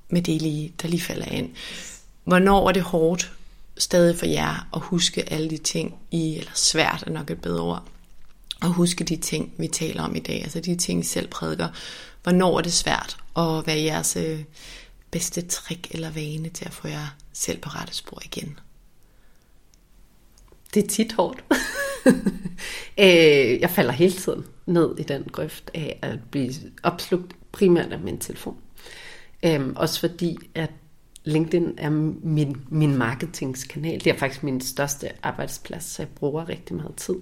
med 0.09 0.21
det, 0.21 0.41
lige, 0.41 0.73
der 0.81 0.87
lige 0.87 1.01
falder 1.01 1.25
ind. 1.25 1.49
Hvornår 2.23 2.67
er 2.67 2.71
det 2.71 2.81
hårdt 2.81 3.31
stadig 3.77 4.19
for 4.19 4.25
jer 4.25 4.67
at 4.75 4.81
huske 4.81 5.33
alle 5.33 5.49
de 5.49 5.57
ting, 5.57 5.95
I, 6.11 6.37
eller 6.37 6.51
svært 6.53 7.03
er 7.07 7.11
nok 7.11 7.31
et 7.31 7.41
bedre 7.41 7.61
ord, 7.61 7.83
at 8.61 8.73
huske 8.73 9.03
de 9.03 9.15
ting, 9.15 9.53
vi 9.57 9.67
taler 9.67 10.03
om 10.03 10.15
i 10.15 10.19
dag, 10.19 10.41
altså 10.43 10.59
de 10.59 10.75
ting, 10.75 10.99
I 10.99 11.03
selv 11.03 11.27
prædiker. 11.27 11.67
Hvornår 12.23 12.57
er 12.57 12.61
det 12.61 12.73
svært, 12.73 13.17
at 13.37 13.67
være 13.67 13.83
jeres 13.83 14.15
øh, 14.15 14.39
bedste 15.11 15.41
trick 15.41 15.87
eller 15.91 16.11
vane 16.11 16.49
til 16.49 16.65
at 16.65 16.73
få 16.73 16.87
jer 16.87 17.15
selv 17.33 17.59
på 17.59 17.69
rette 17.69 17.93
spor 17.93 18.21
igen? 18.25 18.59
Det 20.73 20.83
er 20.83 20.87
tit 20.87 21.13
hårdt. 21.13 21.43
Øh, 22.97 23.59
jeg 23.61 23.69
falder 23.69 23.91
hele 23.91 24.13
tiden 24.13 24.45
ned 24.65 24.95
i 24.99 25.03
den 25.03 25.23
grøft 25.23 25.71
af 25.73 25.99
at 26.01 26.19
blive 26.31 26.53
opslugt 26.83 27.35
primært 27.51 27.91
af 27.91 27.99
min 27.99 28.17
telefon. 28.17 28.57
Øhm, 29.43 29.73
også 29.75 29.99
fordi, 29.99 30.37
at 30.55 30.69
LinkedIn 31.25 31.73
er 31.77 31.89
min, 32.23 32.57
min 32.69 32.97
marketingskanal. 32.97 33.99
Det 34.03 34.07
er 34.07 34.17
faktisk 34.17 34.43
min 34.43 34.61
største 34.61 35.09
arbejdsplads, 35.23 35.83
så 35.83 36.01
jeg 36.01 36.09
bruger 36.09 36.49
rigtig 36.49 36.75
meget 36.75 36.95
tid. 36.95 37.15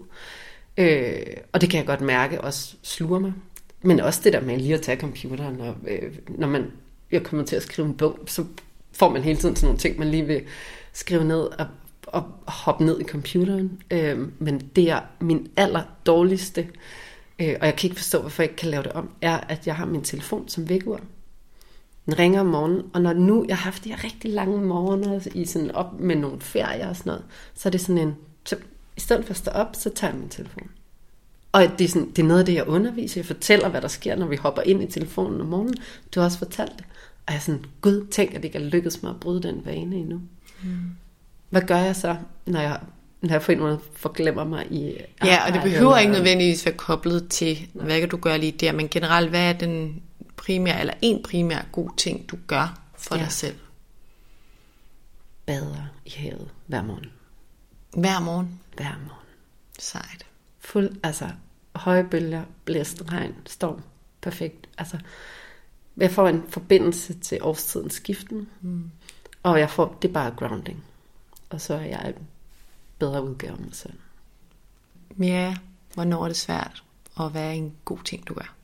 Øh, 0.78 1.38
og 1.52 1.62
det 1.62 1.70
kan 1.70 1.78
jeg 1.78 1.88
godt 1.88 2.02
mærke 2.02 2.42
også 2.42 2.76
sluger 2.82 3.20
mig. 3.20 3.34
Men 3.82 4.00
også 4.00 4.22
det 4.24 4.34
der 4.34 4.42
med 4.42 4.58
lige 4.58 4.74
at 4.74 4.82
tage 4.82 5.00
computeren, 5.00 5.62
og, 5.62 5.76
øh, 5.88 6.14
når 6.30 6.48
man 6.48 6.66
jeg 7.12 7.24
kommer 7.24 7.46
til 7.46 7.56
at 7.56 7.64
skrive 7.64 7.88
en 7.88 7.94
bog, 7.94 8.20
så 8.26 8.46
får 8.94 9.10
man 9.10 9.22
hele 9.22 9.40
tiden 9.40 9.56
sådan 9.56 9.68
nogle 9.68 9.80
ting, 9.80 10.00
man 10.00 10.12
lige 10.12 10.26
vil 10.26 10.42
skrive 10.94 11.24
ned, 11.24 11.40
og 11.40 11.68
og 12.12 12.24
hoppe 12.48 12.86
ned 12.86 13.02
i 13.02 13.04
computeren. 13.04 13.82
Øh, 13.92 14.20
men 14.40 14.60
det 14.76 14.90
er 14.90 15.02
min 15.20 15.48
aller 15.58 15.84
dårligste, 16.06 16.68
øh, 17.40 17.56
og 17.62 17.66
jeg 17.66 17.76
kan 17.76 17.88
ikke 17.88 17.96
forstå, 17.96 18.20
hvorfor 18.20 18.44
jeg 18.44 18.50
ikke 18.52 18.60
kan 18.60 18.70
lave 18.70 18.84
det 18.84 18.92
om, 18.92 19.10
er, 19.22 19.38
at 19.38 19.68
jeg 19.68 19.76
har 19.76 19.86
min 19.86 20.02
telefon 20.02 20.50
som 20.50 20.70
vækkeur. 20.70 21.00
Den 22.06 22.20
ringer 22.20 22.40
om 22.40 22.46
morgenen, 22.46 22.82
og 22.94 23.02
når 23.02 23.14
nu 23.14 23.46
jeg 23.48 23.58
har 23.58 23.64
haft 23.64 23.84
de 23.84 23.90
her 23.90 24.04
rigtig 24.04 24.32
lange 24.32 24.62
morgener 24.62 25.28
i 25.36 25.46
sådan 25.46 25.72
op 25.72 26.00
med 26.00 26.16
nogle 26.16 26.42
ferier 26.42 26.90
og 26.90 26.96
sådan 26.96 27.10
noget, 27.10 27.24
så 27.54 27.70
er 27.70 27.72
det 27.72 27.82
sådan 27.82 27.98
en, 27.98 28.16
så 28.46 28.56
i 28.98 29.00
stedet 29.00 29.26
for 29.26 29.32
at 29.32 29.38
stå 29.38 29.52
op, 29.52 29.76
så 29.76 29.90
tager 29.90 30.14
jeg 30.14 30.20
min 30.20 30.30
telefon. 30.30 30.70
Og 31.52 31.62
det 31.80 31.86
er, 31.86 31.88
sådan, 31.88 32.10
det 32.10 32.20
er 32.20 32.28
noget 32.28 32.40
af 32.40 32.46
det, 32.46 32.54
jeg 32.54 32.68
underviser. 32.68 33.20
Jeg 33.20 33.26
fortæller, 33.26 33.70
hvad 33.70 33.82
der 33.82 33.88
sker, 33.88 34.16
når 34.16 34.28
vi 34.28 34.36
hopper 34.36 34.62
ind 34.62 34.84
i 34.84 34.88
telefonen 34.88 35.42
om 35.42 35.48
morgenen. 35.48 35.76
Du 36.16 36.20
har 36.20 36.26
også 36.26 36.38
fortalt 36.38 36.72
det. 36.78 36.86
Og 37.28 37.34
jeg 37.34 37.36
er 37.36 37.40
sådan, 37.40 37.66
gud, 37.82 38.08
tænk, 38.12 38.30
at 38.30 38.36
det 38.36 38.46
ikke 38.46 38.58
er 38.58 38.70
lykkedes 38.70 39.04
mig 39.04 39.10
at 39.10 39.20
bryde 39.20 39.44
den 39.44 39.66
vane 39.66 39.96
endnu. 39.96 40.22
Mm 40.64 40.96
hvad 41.52 41.62
gør 41.62 41.78
jeg 41.78 41.96
så, 41.96 42.16
når 42.46 42.60
jeg, 42.60 42.80
når 43.22 43.30
jeg 43.30 43.42
på 43.42 43.52
en 43.52 43.60
måde 43.60 43.80
forglemmer 43.94 44.44
mig 44.44 44.66
i 44.72 44.94
Ja, 45.26 45.48
og 45.48 45.54
det 45.54 45.62
behøver 45.64 45.98
ikke 45.98 46.12
nødvendigvis 46.12 46.66
være 46.66 46.76
koblet 46.76 47.28
til, 47.28 47.68
Nej. 47.74 47.86
hvad 47.86 48.00
kan 48.00 48.10
du 48.10 48.18
gøre 48.18 48.38
lige 48.38 48.52
der, 48.52 48.72
men 48.72 48.88
generelt, 48.90 49.30
hvad 49.30 49.50
er 49.50 49.54
den 49.54 50.02
primære, 50.42 50.80
eller 50.80 50.94
en 51.02 51.24
primær 51.24 51.62
god 51.72 51.90
ting, 51.98 52.30
du 52.30 52.38
gør 52.48 52.82
for 52.98 53.16
ja. 53.16 53.24
dig 53.24 53.32
selv? 53.32 53.60
Bader 55.46 55.86
i 56.06 56.10
havet 56.10 56.50
hver 56.68 56.84
morgen. 56.84 57.12
Hver 57.98 58.20
morgen? 58.20 58.60
Hver 58.76 58.98
morgen. 58.98 59.28
Sejt. 59.80 60.26
Fuld, 60.60 60.98
altså 61.04 61.30
høje 61.76 62.04
bølger, 62.04 62.44
blæst, 62.66 63.04
regn, 63.12 63.36
storm. 63.46 63.82
perfekt. 64.22 64.70
Altså, 64.78 65.00
jeg 65.98 66.12
får 66.12 66.28
en 66.28 66.44
forbindelse 66.50 67.20
til 67.20 67.38
årstidens 67.42 67.94
skiften, 67.94 68.50
mm. 68.62 68.92
og 69.44 69.60
jeg 69.60 69.70
får, 69.70 69.98
det 70.02 70.08
er 70.08 70.14
bare 70.14 70.32
grounding. 70.38 70.84
Og 71.50 71.62
så 71.62 71.74
er 71.74 71.82
jeg 71.86 72.14
en 72.18 72.28
bedre 73.00 73.24
udgave 73.24 73.54
af 73.54 73.60
mig 73.60 73.76
selv. 73.76 74.00
Ja, 75.20 75.56
hvornår 75.94 76.24
er 76.24 76.28
det 76.28 76.38
svært, 76.38 76.84
og 77.16 77.30
hvad 77.30 77.44
er 77.44 77.52
en 77.52 77.76
god 77.86 78.00
ting, 78.04 78.28
du 78.28 78.34
gør? 78.34 78.56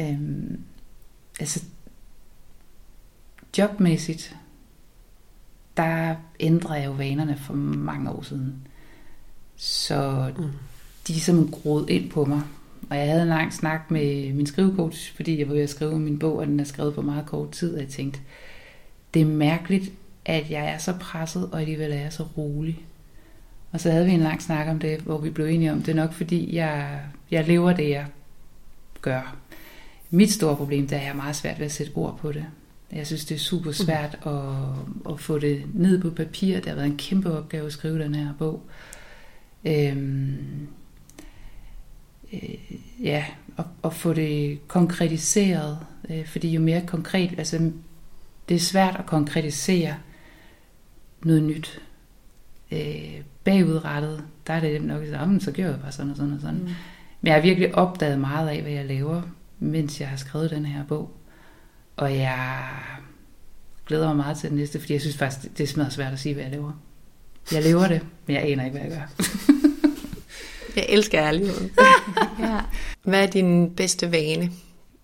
Øhm, 0.00 0.60
altså, 1.40 1.64
jobmæssigt, 3.58 4.36
der 5.76 6.14
ændrede 6.40 6.78
jeg 6.78 6.86
jo 6.86 6.92
vanerne 6.92 7.36
for 7.36 7.54
mange 7.54 8.10
år 8.10 8.22
siden. 8.22 8.54
Så 9.56 10.32
mm. 10.38 10.44
de 11.08 11.16
er 11.16 11.20
som 11.20 11.50
groet 11.50 11.90
ind 11.90 12.10
på 12.10 12.24
mig. 12.24 12.42
Og 12.90 12.96
jeg 12.96 13.06
havde 13.06 13.22
en 13.22 13.28
lang 13.28 13.52
snak 13.52 13.90
med 13.90 14.32
min 14.32 14.46
skrivecoach, 14.46 15.16
fordi 15.16 15.38
jeg 15.38 15.48
var 15.48 15.54
ved 15.54 15.62
at 15.62 15.70
skrive 15.70 15.98
min 15.98 16.18
bog, 16.18 16.36
og 16.36 16.46
den 16.46 16.60
er 16.60 16.64
skrevet 16.64 16.94
på 16.94 17.02
meget 17.02 17.26
kort 17.26 17.50
tid, 17.50 17.74
og 17.74 17.80
jeg 17.80 17.88
tænkte, 17.88 18.20
det 19.14 19.22
er 19.22 19.26
mærkeligt, 19.26 19.92
at 20.24 20.50
jeg 20.50 20.66
er 20.66 20.78
så 20.78 20.94
presset, 21.00 21.50
og 21.52 21.60
alligevel 21.60 21.92
er 21.92 22.00
jeg 22.00 22.12
så 22.12 22.26
rolig. 22.36 22.84
Og 23.72 23.80
så 23.80 23.90
havde 23.90 24.06
vi 24.06 24.12
en 24.12 24.20
lang 24.20 24.42
snak 24.42 24.68
om 24.68 24.78
det, 24.78 25.00
hvor 25.00 25.18
vi 25.18 25.30
blev 25.30 25.46
enige 25.46 25.72
om, 25.72 25.82
det 25.82 25.92
er 25.92 25.96
nok 25.96 26.12
fordi, 26.12 26.56
jeg, 26.56 27.00
jeg 27.30 27.46
lever 27.46 27.72
det, 27.72 27.90
jeg 27.90 28.06
gør. 29.02 29.36
Mit 30.10 30.32
store 30.32 30.56
problem, 30.56 30.86
det 30.86 30.98
er, 30.98 31.02
jeg 31.02 31.16
meget 31.16 31.36
svært 31.36 31.58
ved 31.58 31.66
at 31.66 31.72
sætte 31.72 31.92
ord 31.94 32.18
på 32.18 32.32
det. 32.32 32.44
Jeg 32.92 33.06
synes, 33.06 33.24
det 33.24 33.34
er 33.34 33.38
super 33.38 33.72
svært 33.72 34.18
at, 34.26 35.12
at 35.12 35.20
få 35.20 35.38
det 35.38 35.62
ned 35.74 36.00
på 36.00 36.10
papir. 36.10 36.56
Det 36.56 36.66
har 36.66 36.74
været 36.74 36.86
en 36.86 36.96
kæmpe 36.96 37.32
opgave 37.38 37.66
at 37.66 37.72
skrive 37.72 38.02
den 38.02 38.14
her 38.14 38.32
bog. 38.38 38.62
Øhm, 39.64 40.68
øh, 42.32 42.54
ja, 43.02 43.24
at, 43.58 43.64
at 43.84 43.94
få 43.94 44.12
det 44.12 44.68
konkretiseret. 44.68 45.78
Øh, 46.10 46.26
fordi 46.26 46.48
jo 46.48 46.60
mere 46.60 46.86
konkret, 46.86 47.38
altså 47.38 47.72
det 48.48 48.54
er 48.54 48.60
svært 48.60 48.96
at 48.96 49.06
konkretisere 49.06 49.94
noget 51.24 51.42
nyt. 51.42 51.82
Øh, 52.72 53.20
bagudrettet, 53.44 54.24
der 54.46 54.54
er 54.54 54.60
det 54.60 54.82
nok 54.82 55.06
sådan, 55.06 55.40
så 55.40 55.52
gør 55.52 55.70
jeg 55.70 55.80
bare 55.80 55.92
sådan 55.92 56.10
og 56.10 56.16
sådan 56.16 56.32
og 56.32 56.40
sådan. 56.40 56.58
Mm. 56.58 56.68
Men 57.20 57.26
jeg 57.26 57.34
har 57.34 57.40
virkelig 57.42 57.74
opdaget 57.74 58.20
meget 58.20 58.48
af, 58.48 58.62
hvad 58.62 58.72
jeg 58.72 58.84
laver, 58.84 59.22
mens 59.60 60.00
jeg 60.00 60.08
har 60.08 60.16
skrevet 60.16 60.50
den 60.50 60.66
her 60.66 60.84
bog. 60.84 61.10
Og 61.96 62.16
jeg 62.16 62.68
glæder 63.86 64.06
mig 64.06 64.16
meget 64.16 64.36
til 64.36 64.48
den 64.50 64.58
næste, 64.58 64.80
fordi 64.80 64.92
jeg 64.92 65.00
synes 65.00 65.16
faktisk, 65.16 65.58
det 65.58 65.64
er 65.64 65.68
smadret 65.68 65.92
svært 65.92 66.12
at 66.12 66.18
sige, 66.18 66.34
hvad 66.34 66.44
jeg 66.44 66.52
laver. 66.52 66.72
Jeg 67.52 67.62
lever 67.62 67.88
det, 67.88 68.06
men 68.26 68.36
jeg 68.36 68.44
aner 68.44 68.64
ikke, 68.64 68.78
hvad 68.78 68.90
jeg 68.90 68.98
gør. 68.98 69.24
jeg 70.76 70.86
elsker 70.88 71.20
ærligheden. 71.20 71.70
ja. 72.40 72.60
Hvad 73.02 73.22
er 73.22 73.30
din 73.30 73.74
bedste 73.74 74.12
vane 74.12 74.50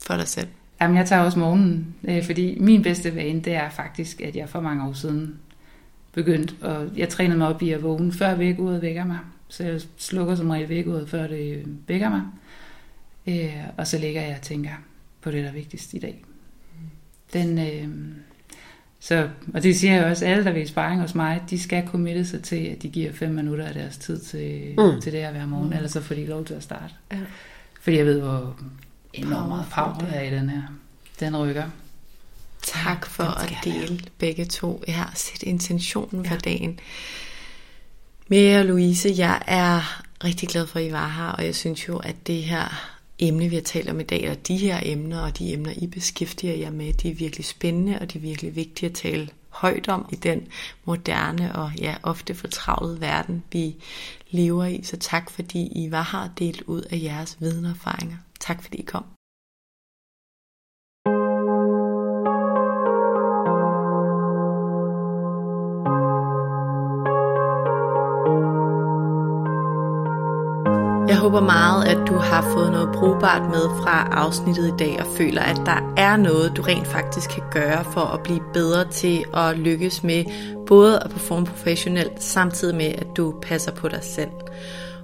for 0.06 0.16
dig 0.16 0.28
selv? 0.28 0.48
Jamen, 0.80 0.96
jeg 0.96 1.06
tager 1.06 1.22
også 1.22 1.38
morgenen, 1.38 1.94
øh, 2.04 2.24
fordi 2.24 2.58
min 2.60 2.82
bedste 2.82 3.14
vane, 3.14 3.40
det 3.40 3.54
er 3.54 3.70
faktisk, 3.70 4.20
at 4.20 4.36
jeg 4.36 4.48
for 4.48 4.60
mange 4.60 4.88
år 4.88 4.92
siden 4.92 5.38
begyndte, 6.12 6.54
og 6.60 6.88
jeg 6.96 7.08
trænede 7.08 7.38
mig 7.38 7.48
op 7.48 7.62
i 7.62 7.70
at 7.70 7.82
vågne, 7.82 8.12
før 8.12 8.34
vækkeuret 8.34 8.82
vækker 8.82 9.04
mig. 9.04 9.18
Så 9.48 9.64
jeg 9.64 9.80
slukker 9.96 10.34
som 10.34 10.50
regel 10.50 10.68
vækkeuret, 10.68 11.08
før 11.08 11.26
det 11.26 11.64
vækker 11.88 12.08
mig. 12.08 12.22
Øh, 13.26 13.54
og 13.76 13.86
så 13.86 13.98
ligger 13.98 14.22
jeg 14.22 14.36
og 14.36 14.42
tænker 14.42 14.70
på 15.20 15.30
det, 15.30 15.42
der 15.42 15.48
er 15.48 15.54
vigtigst 15.54 15.94
i 15.94 15.98
dag. 15.98 16.24
Den, 17.32 17.58
øh, 17.58 17.88
så, 19.00 19.28
og 19.54 19.62
det 19.62 19.76
siger 19.76 19.94
jeg 19.94 20.04
også, 20.04 20.24
alle 20.24 20.44
der 20.44 20.52
vil 20.52 20.68
sparring 20.68 21.00
hos 21.00 21.14
mig, 21.14 21.42
de 21.50 21.58
skal 21.58 21.86
committe 21.88 22.26
sig 22.26 22.42
til, 22.42 22.64
at 22.66 22.82
de 22.82 22.88
giver 22.88 23.12
fem 23.12 23.30
minutter 23.30 23.64
af 23.66 23.74
deres 23.74 23.96
tid 23.96 24.20
til, 24.20 24.74
mm. 24.78 25.00
til 25.00 25.12
det 25.12 25.20
her 25.20 25.32
hver 25.32 25.46
morgen, 25.46 25.66
mm. 25.66 25.72
ellers 25.72 25.92
så 25.92 26.00
får 26.00 26.14
de 26.14 26.26
lov 26.26 26.44
til 26.44 26.54
at 26.54 26.62
starte. 26.62 26.94
Ja. 27.12 27.18
Fordi 27.80 27.96
jeg 27.96 28.06
ved, 28.06 28.20
hvor 28.20 28.60
enormt 29.12 29.48
meget 29.48 29.66
power 29.74 29.98
der 29.98 30.06
er 30.06 30.22
i 30.22 30.30
den 30.30 30.48
her. 30.48 30.62
Den 31.20 31.36
rykker. 31.36 31.64
Tak 32.62 33.06
for 33.06 33.24
at 33.24 33.52
dele 33.64 34.00
begge 34.18 34.44
to. 34.44 34.82
Jeg 34.86 34.94
har 34.94 35.12
set 35.14 35.42
intentionen 35.42 36.24
ja. 36.24 36.30
for 36.30 36.36
dagen. 36.36 36.80
Mia 38.28 38.58
og 38.58 38.64
Louise, 38.64 39.14
jeg 39.16 39.42
er 39.46 40.02
rigtig 40.24 40.48
glad 40.48 40.66
for, 40.66 40.78
at 40.78 40.84
I 40.84 40.92
var 40.92 41.08
her, 41.08 41.28
og 41.28 41.44
jeg 41.44 41.54
synes 41.54 41.88
jo, 41.88 41.96
at 41.96 42.16
det 42.26 42.42
her 42.42 42.95
emne, 43.18 43.48
vi 43.48 43.54
har 43.54 43.62
talt 43.62 43.90
om 43.90 44.00
i 44.00 44.02
dag, 44.02 44.30
og 44.30 44.48
de 44.48 44.56
her 44.56 44.80
emner 44.82 45.20
og 45.20 45.38
de 45.38 45.52
emner, 45.52 45.72
I 45.76 45.86
beskæftiger 45.86 46.54
jer 46.54 46.70
med, 46.70 46.92
de 46.92 47.10
er 47.10 47.14
virkelig 47.14 47.46
spændende, 47.46 47.98
og 48.00 48.12
de 48.12 48.18
er 48.18 48.22
virkelig 48.22 48.56
vigtige 48.56 48.88
at 48.88 48.94
tale 48.94 49.28
højt 49.48 49.88
om 49.88 50.08
i 50.12 50.16
den 50.16 50.48
moderne 50.84 51.54
og 51.54 51.72
ja, 51.78 51.94
ofte 52.02 52.34
fortravlede 52.34 53.00
verden, 53.00 53.44
vi 53.52 53.76
lever 54.30 54.64
i. 54.64 54.82
Så 54.82 54.96
tak 54.96 55.30
fordi 55.30 55.66
I 55.66 55.90
var 55.90 56.08
her 56.12 56.28
delt 56.38 56.62
ud 56.62 56.82
af 56.82 57.00
jeres 57.02 57.36
viden 57.40 57.64
og 57.64 57.70
erfaringer. 57.70 58.16
Tak 58.40 58.62
fordi 58.62 58.78
I 58.78 58.82
kom. 58.82 59.04
Jeg 71.16 71.22
håber 71.22 71.40
meget, 71.40 71.84
at 71.84 72.08
du 72.08 72.14
har 72.14 72.42
fået 72.42 72.72
noget 72.72 72.88
brugbart 72.94 73.42
med 73.42 73.68
fra 73.82 74.08
afsnittet 74.10 74.68
i 74.68 74.76
dag 74.78 75.00
og 75.00 75.06
føler, 75.16 75.42
at 75.42 75.56
der 75.56 75.94
er 75.96 76.16
noget, 76.16 76.56
du 76.56 76.62
rent 76.62 76.86
faktisk 76.86 77.30
kan 77.30 77.42
gøre 77.50 77.84
for 77.84 78.00
at 78.00 78.22
blive 78.22 78.40
bedre 78.52 78.84
til 78.90 79.24
at 79.34 79.58
lykkes 79.58 80.02
med 80.02 80.24
både 80.66 81.00
at 81.00 81.10
performe 81.10 81.46
professionelt, 81.46 82.22
samtidig 82.22 82.76
med, 82.76 82.86
at 82.86 83.06
du 83.16 83.34
passer 83.42 83.72
på 83.72 83.88
dig 83.88 83.98
selv. 84.02 84.30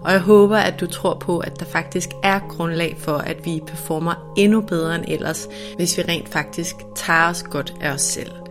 Og 0.01 0.13
jeg 0.13 0.21
håber, 0.21 0.57
at 0.57 0.81
du 0.81 0.87
tror 0.87 1.15
på, 1.15 1.39
at 1.39 1.61
der 1.61 1.67
faktisk 1.67 2.09
er 2.23 2.39
grundlag 2.49 2.97
for, 2.99 3.17
at 3.17 3.45
vi 3.45 3.61
performer 3.67 4.33
endnu 4.37 4.61
bedre 4.61 4.95
end 4.95 5.05
ellers, 5.09 5.49
hvis 5.77 5.99
vi 5.99 6.03
rent 6.03 6.29
faktisk 6.29 6.77
tager 6.95 7.29
os 7.29 7.43
godt 7.43 7.75
af 7.81 7.93
os 7.93 8.03
selv. 8.03 8.42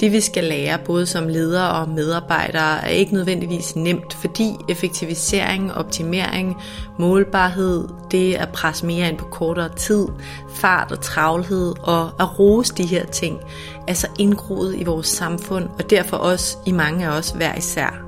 Det 0.00 0.12
vi 0.12 0.20
skal 0.20 0.44
lære, 0.44 0.78
både 0.84 1.06
som 1.06 1.28
ledere 1.28 1.70
og 1.70 1.88
medarbejdere, 1.88 2.84
er 2.84 2.88
ikke 2.88 3.14
nødvendigvis 3.14 3.76
nemt, 3.76 4.14
fordi 4.14 4.56
effektivisering, 4.68 5.74
optimering, 5.74 6.56
målbarhed, 6.98 7.88
det 8.10 8.34
at 8.34 8.48
presse 8.48 8.86
mere 8.86 9.08
ind 9.08 9.18
på 9.18 9.24
kortere 9.24 9.68
tid, 9.76 10.06
fart 10.54 10.92
og 10.92 11.00
travlhed 11.00 11.74
og 11.82 12.10
at 12.20 12.38
rose 12.38 12.74
de 12.74 12.86
her 12.86 13.06
ting, 13.06 13.40
er 13.88 13.94
så 13.94 14.06
indgroet 14.18 14.74
i 14.76 14.84
vores 14.84 15.06
samfund, 15.06 15.68
og 15.78 15.90
derfor 15.90 16.16
også 16.16 16.56
i 16.66 16.72
mange 16.72 17.06
af 17.06 17.18
os 17.18 17.30
hver 17.30 17.54
især. 17.54 18.07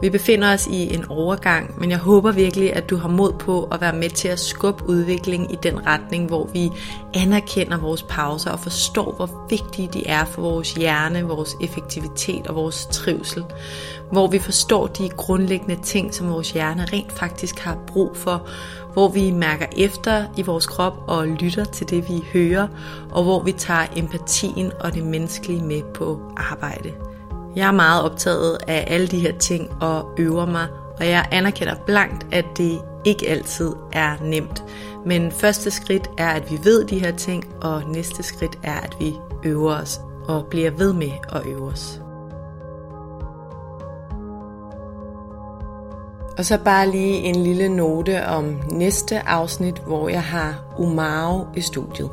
Vi 0.00 0.10
befinder 0.10 0.54
os 0.54 0.66
i 0.66 0.94
en 0.94 1.04
overgang, 1.08 1.80
men 1.80 1.90
jeg 1.90 1.98
håber 1.98 2.32
virkelig, 2.32 2.76
at 2.76 2.90
du 2.90 2.96
har 2.96 3.08
mod 3.08 3.32
på 3.32 3.64
at 3.64 3.80
være 3.80 3.92
med 3.92 4.10
til 4.10 4.28
at 4.28 4.40
skubbe 4.40 4.88
udviklingen 4.88 5.50
i 5.50 5.56
den 5.62 5.86
retning, 5.86 6.26
hvor 6.26 6.46
vi 6.52 6.70
anerkender 7.14 7.78
vores 7.78 8.02
pauser 8.02 8.50
og 8.50 8.60
forstår, 8.60 9.12
hvor 9.16 9.46
vigtige 9.50 9.88
de 9.92 10.06
er 10.06 10.24
for 10.24 10.42
vores 10.42 10.72
hjerne, 10.72 11.22
vores 11.22 11.56
effektivitet 11.60 12.46
og 12.46 12.54
vores 12.54 12.88
trivsel. 12.90 13.44
Hvor 14.12 14.26
vi 14.26 14.38
forstår 14.38 14.86
de 14.86 15.08
grundlæggende 15.08 15.82
ting, 15.82 16.14
som 16.14 16.28
vores 16.28 16.50
hjerne 16.50 16.86
rent 16.92 17.12
faktisk 17.12 17.58
har 17.58 17.78
brug 17.86 18.16
for, 18.16 18.46
hvor 18.92 19.08
vi 19.08 19.30
mærker 19.30 19.66
efter 19.76 20.24
i 20.36 20.42
vores 20.42 20.66
krop 20.66 20.94
og 21.06 21.28
lytter 21.28 21.64
til 21.64 21.90
det, 21.90 22.08
vi 22.08 22.24
hører, 22.32 22.68
og 23.10 23.22
hvor 23.22 23.42
vi 23.42 23.52
tager 23.52 23.86
empatien 23.96 24.72
og 24.80 24.94
det 24.94 25.04
menneskelige 25.04 25.62
med 25.62 25.82
på 25.94 26.20
arbejde. 26.36 26.92
Jeg 27.56 27.68
er 27.68 27.72
meget 27.72 28.02
optaget 28.02 28.58
af 28.68 28.84
alle 28.86 29.06
de 29.06 29.18
her 29.18 29.38
ting 29.38 29.82
og 29.82 30.08
øver 30.18 30.46
mig, 30.46 30.66
og 30.98 31.08
jeg 31.08 31.28
anerkender 31.30 31.74
blankt, 31.86 32.26
at 32.32 32.44
det 32.56 32.80
ikke 33.04 33.28
altid 33.28 33.72
er 33.92 34.16
nemt. 34.22 34.64
Men 35.06 35.32
første 35.32 35.70
skridt 35.70 36.10
er, 36.18 36.28
at 36.28 36.50
vi 36.50 36.58
ved 36.64 36.84
de 36.84 36.98
her 36.98 37.16
ting, 37.16 37.44
og 37.62 37.82
næste 37.86 38.22
skridt 38.22 38.58
er, 38.62 38.74
at 38.80 38.96
vi 39.00 39.16
øver 39.44 39.74
os 39.74 40.00
og 40.28 40.46
bliver 40.46 40.70
ved 40.70 40.92
med 40.92 41.10
at 41.32 41.46
øve 41.46 41.66
os. 41.66 42.00
Og 46.38 46.44
så 46.44 46.58
bare 46.64 46.90
lige 46.90 47.14
en 47.14 47.36
lille 47.36 47.68
note 47.68 48.26
om 48.26 48.60
næste 48.72 49.28
afsnit, 49.28 49.78
hvor 49.78 50.08
jeg 50.08 50.22
har 50.22 50.54
Umaro 50.78 51.46
i 51.56 51.60
studiet. 51.60 52.10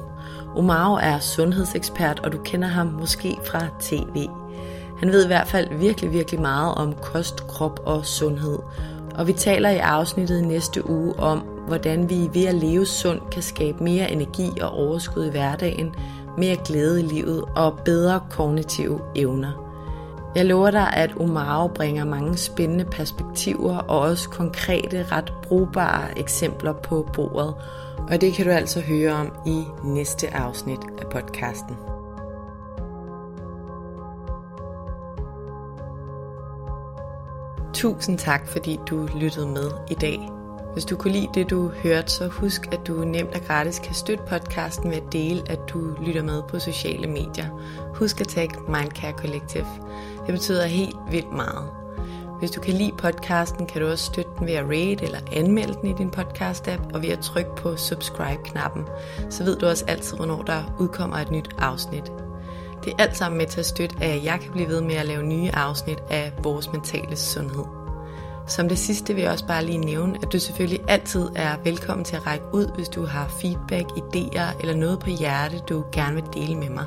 Umaro 0.55 0.93
er 0.93 1.19
sundhedsekspert, 1.19 2.19
og 2.19 2.31
du 2.31 2.37
kender 2.37 2.67
ham 2.67 2.87
måske 2.87 3.37
fra 3.45 3.61
tv. 3.79 4.27
Han 4.99 5.11
ved 5.11 5.23
i 5.23 5.27
hvert 5.27 5.47
fald 5.47 5.77
virkelig, 5.77 6.11
virkelig 6.11 6.41
meget 6.41 6.75
om 6.75 6.93
kost, 6.93 7.47
krop 7.47 7.79
og 7.85 8.05
sundhed. 8.05 8.59
Og 9.15 9.27
vi 9.27 9.33
taler 9.33 9.69
i 9.69 9.77
afsnittet 9.77 10.43
næste 10.43 10.89
uge 10.89 11.19
om, 11.19 11.39
hvordan 11.67 12.09
vi 12.09 12.29
ved 12.33 12.45
at 12.45 12.55
leve 12.55 12.85
sundt 12.85 13.29
kan 13.29 13.43
skabe 13.43 13.83
mere 13.83 14.11
energi 14.11 14.49
og 14.61 14.69
overskud 14.69 15.25
i 15.25 15.29
hverdagen, 15.29 15.95
mere 16.37 16.57
glæde 16.65 16.99
i 16.99 17.03
livet 17.03 17.43
og 17.55 17.79
bedre 17.85 18.21
kognitive 18.29 18.99
evner. 19.15 19.67
Jeg 20.35 20.45
lover 20.45 20.71
dig, 20.71 20.93
at 20.93 21.11
Omaro 21.19 21.67
bringer 21.67 22.05
mange 22.05 22.37
spændende 22.37 22.85
perspektiver 22.85 23.77
og 23.77 23.99
også 23.99 24.29
konkrete, 24.29 25.05
ret 25.11 25.33
brugbare 25.43 26.19
eksempler 26.19 26.73
på 26.73 27.07
bordet. 27.13 27.53
Og 28.09 28.21
det 28.21 28.33
kan 28.33 28.45
du 28.45 28.51
altså 28.51 28.81
høre 28.81 29.13
om 29.13 29.31
i 29.45 29.63
næste 29.83 30.35
afsnit 30.35 30.79
af 31.01 31.07
podcasten. 31.11 31.96
Tusind 37.73 38.19
tak, 38.19 38.47
fordi 38.47 38.79
du 38.89 39.09
lyttede 39.15 39.47
med 39.47 39.71
i 39.89 39.93
dag. 39.93 40.29
Hvis 40.73 40.85
du 40.85 40.95
kunne 40.95 41.13
lide 41.13 41.29
det, 41.33 41.49
du 41.49 41.67
hørte, 41.83 42.11
så 42.11 42.27
husk, 42.27 42.67
at 42.71 42.87
du 42.87 42.93
nemt 42.93 43.35
og 43.35 43.41
gratis 43.47 43.79
kan 43.79 43.93
støtte 43.93 44.23
podcasten 44.27 44.89
ved 44.89 44.97
at 44.97 45.13
dele, 45.13 45.41
at 45.49 45.59
du 45.73 45.95
lytter 46.01 46.23
med 46.23 46.43
på 46.49 46.59
sociale 46.59 47.07
medier. 47.07 47.45
Husk 47.95 48.21
at 48.21 48.27
tagge 48.27 48.59
Mindcare 48.67 49.11
Collective. 49.11 49.65
Det 50.25 50.33
betyder 50.33 50.65
helt 50.65 50.95
vildt 51.11 51.33
meget. 51.33 51.69
Hvis 52.39 52.51
du 52.51 52.61
kan 52.61 52.73
lide 52.73 52.91
podcasten, 52.97 53.65
kan 53.65 53.81
du 53.81 53.87
også 53.87 54.05
støtte 54.05 54.31
den 54.39 54.47
ved 54.47 54.53
at 54.53 54.65
rate 54.65 55.05
eller 55.05 55.19
anmelde 55.31 55.73
den 55.81 55.89
i 55.89 55.93
din 55.93 56.13
podcast-app, 56.17 56.93
og 56.93 57.01
ved 57.01 57.09
at 57.09 57.19
trykke 57.19 57.55
på 57.55 57.75
subscribe-knappen. 57.75 58.83
Så 59.29 59.43
ved 59.43 59.57
du 59.57 59.67
også 59.67 59.85
altid, 59.87 60.17
hvornår 60.17 60.41
der 60.41 60.75
udkommer 60.79 61.17
et 61.17 61.31
nyt 61.31 61.49
afsnit. 61.57 62.11
Det 62.83 62.93
er 62.93 63.03
alt 63.03 63.17
sammen 63.17 63.37
med 63.37 63.47
til 63.47 63.59
at 63.59 63.65
støtte, 63.65 63.95
at 64.01 64.23
jeg 64.23 64.39
kan 64.39 64.51
blive 64.51 64.67
ved 64.67 64.81
med 64.81 64.95
at 64.95 65.05
lave 65.05 65.23
nye 65.23 65.49
afsnit 65.53 66.03
af 66.09 66.33
vores 66.43 66.71
mentale 66.71 67.15
sundhed. 67.15 67.65
Som 68.47 68.69
det 68.69 68.77
sidste 68.77 69.13
vil 69.13 69.21
jeg 69.21 69.31
også 69.31 69.47
bare 69.47 69.65
lige 69.65 69.77
nævne, 69.77 70.17
at 70.23 70.33
du 70.33 70.39
selvfølgelig 70.39 70.85
altid 70.87 71.29
er 71.35 71.57
velkommen 71.63 72.05
til 72.05 72.15
at 72.15 72.27
række 72.27 72.45
ud, 72.53 72.75
hvis 72.75 72.89
du 72.89 73.05
har 73.05 73.27
feedback, 73.27 73.87
idéer 73.91 74.59
eller 74.59 74.75
noget 74.75 74.99
på 74.99 75.09
hjerte, 75.09 75.59
du 75.69 75.85
gerne 75.91 76.15
vil 76.15 76.23
dele 76.33 76.55
med 76.55 76.69
mig. 76.69 76.85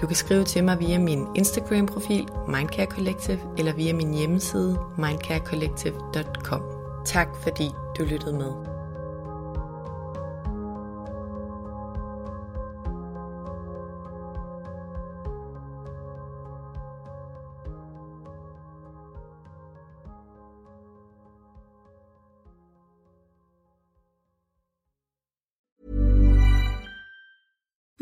Du 0.00 0.06
kan 0.06 0.16
skrive 0.16 0.44
til 0.44 0.64
mig 0.64 0.80
via 0.80 0.98
min 0.98 1.26
Instagram-profil, 1.34 2.28
Mindcare 2.48 2.86
Collective, 2.86 3.40
eller 3.58 3.72
via 3.72 3.92
min 3.92 4.14
hjemmeside, 4.14 4.78
mindcarecollective.com. 4.96 6.62
Tak 7.04 7.28
fordi 7.42 7.70
du 7.98 8.04
lyttede 8.04 8.32
med. 8.32 8.77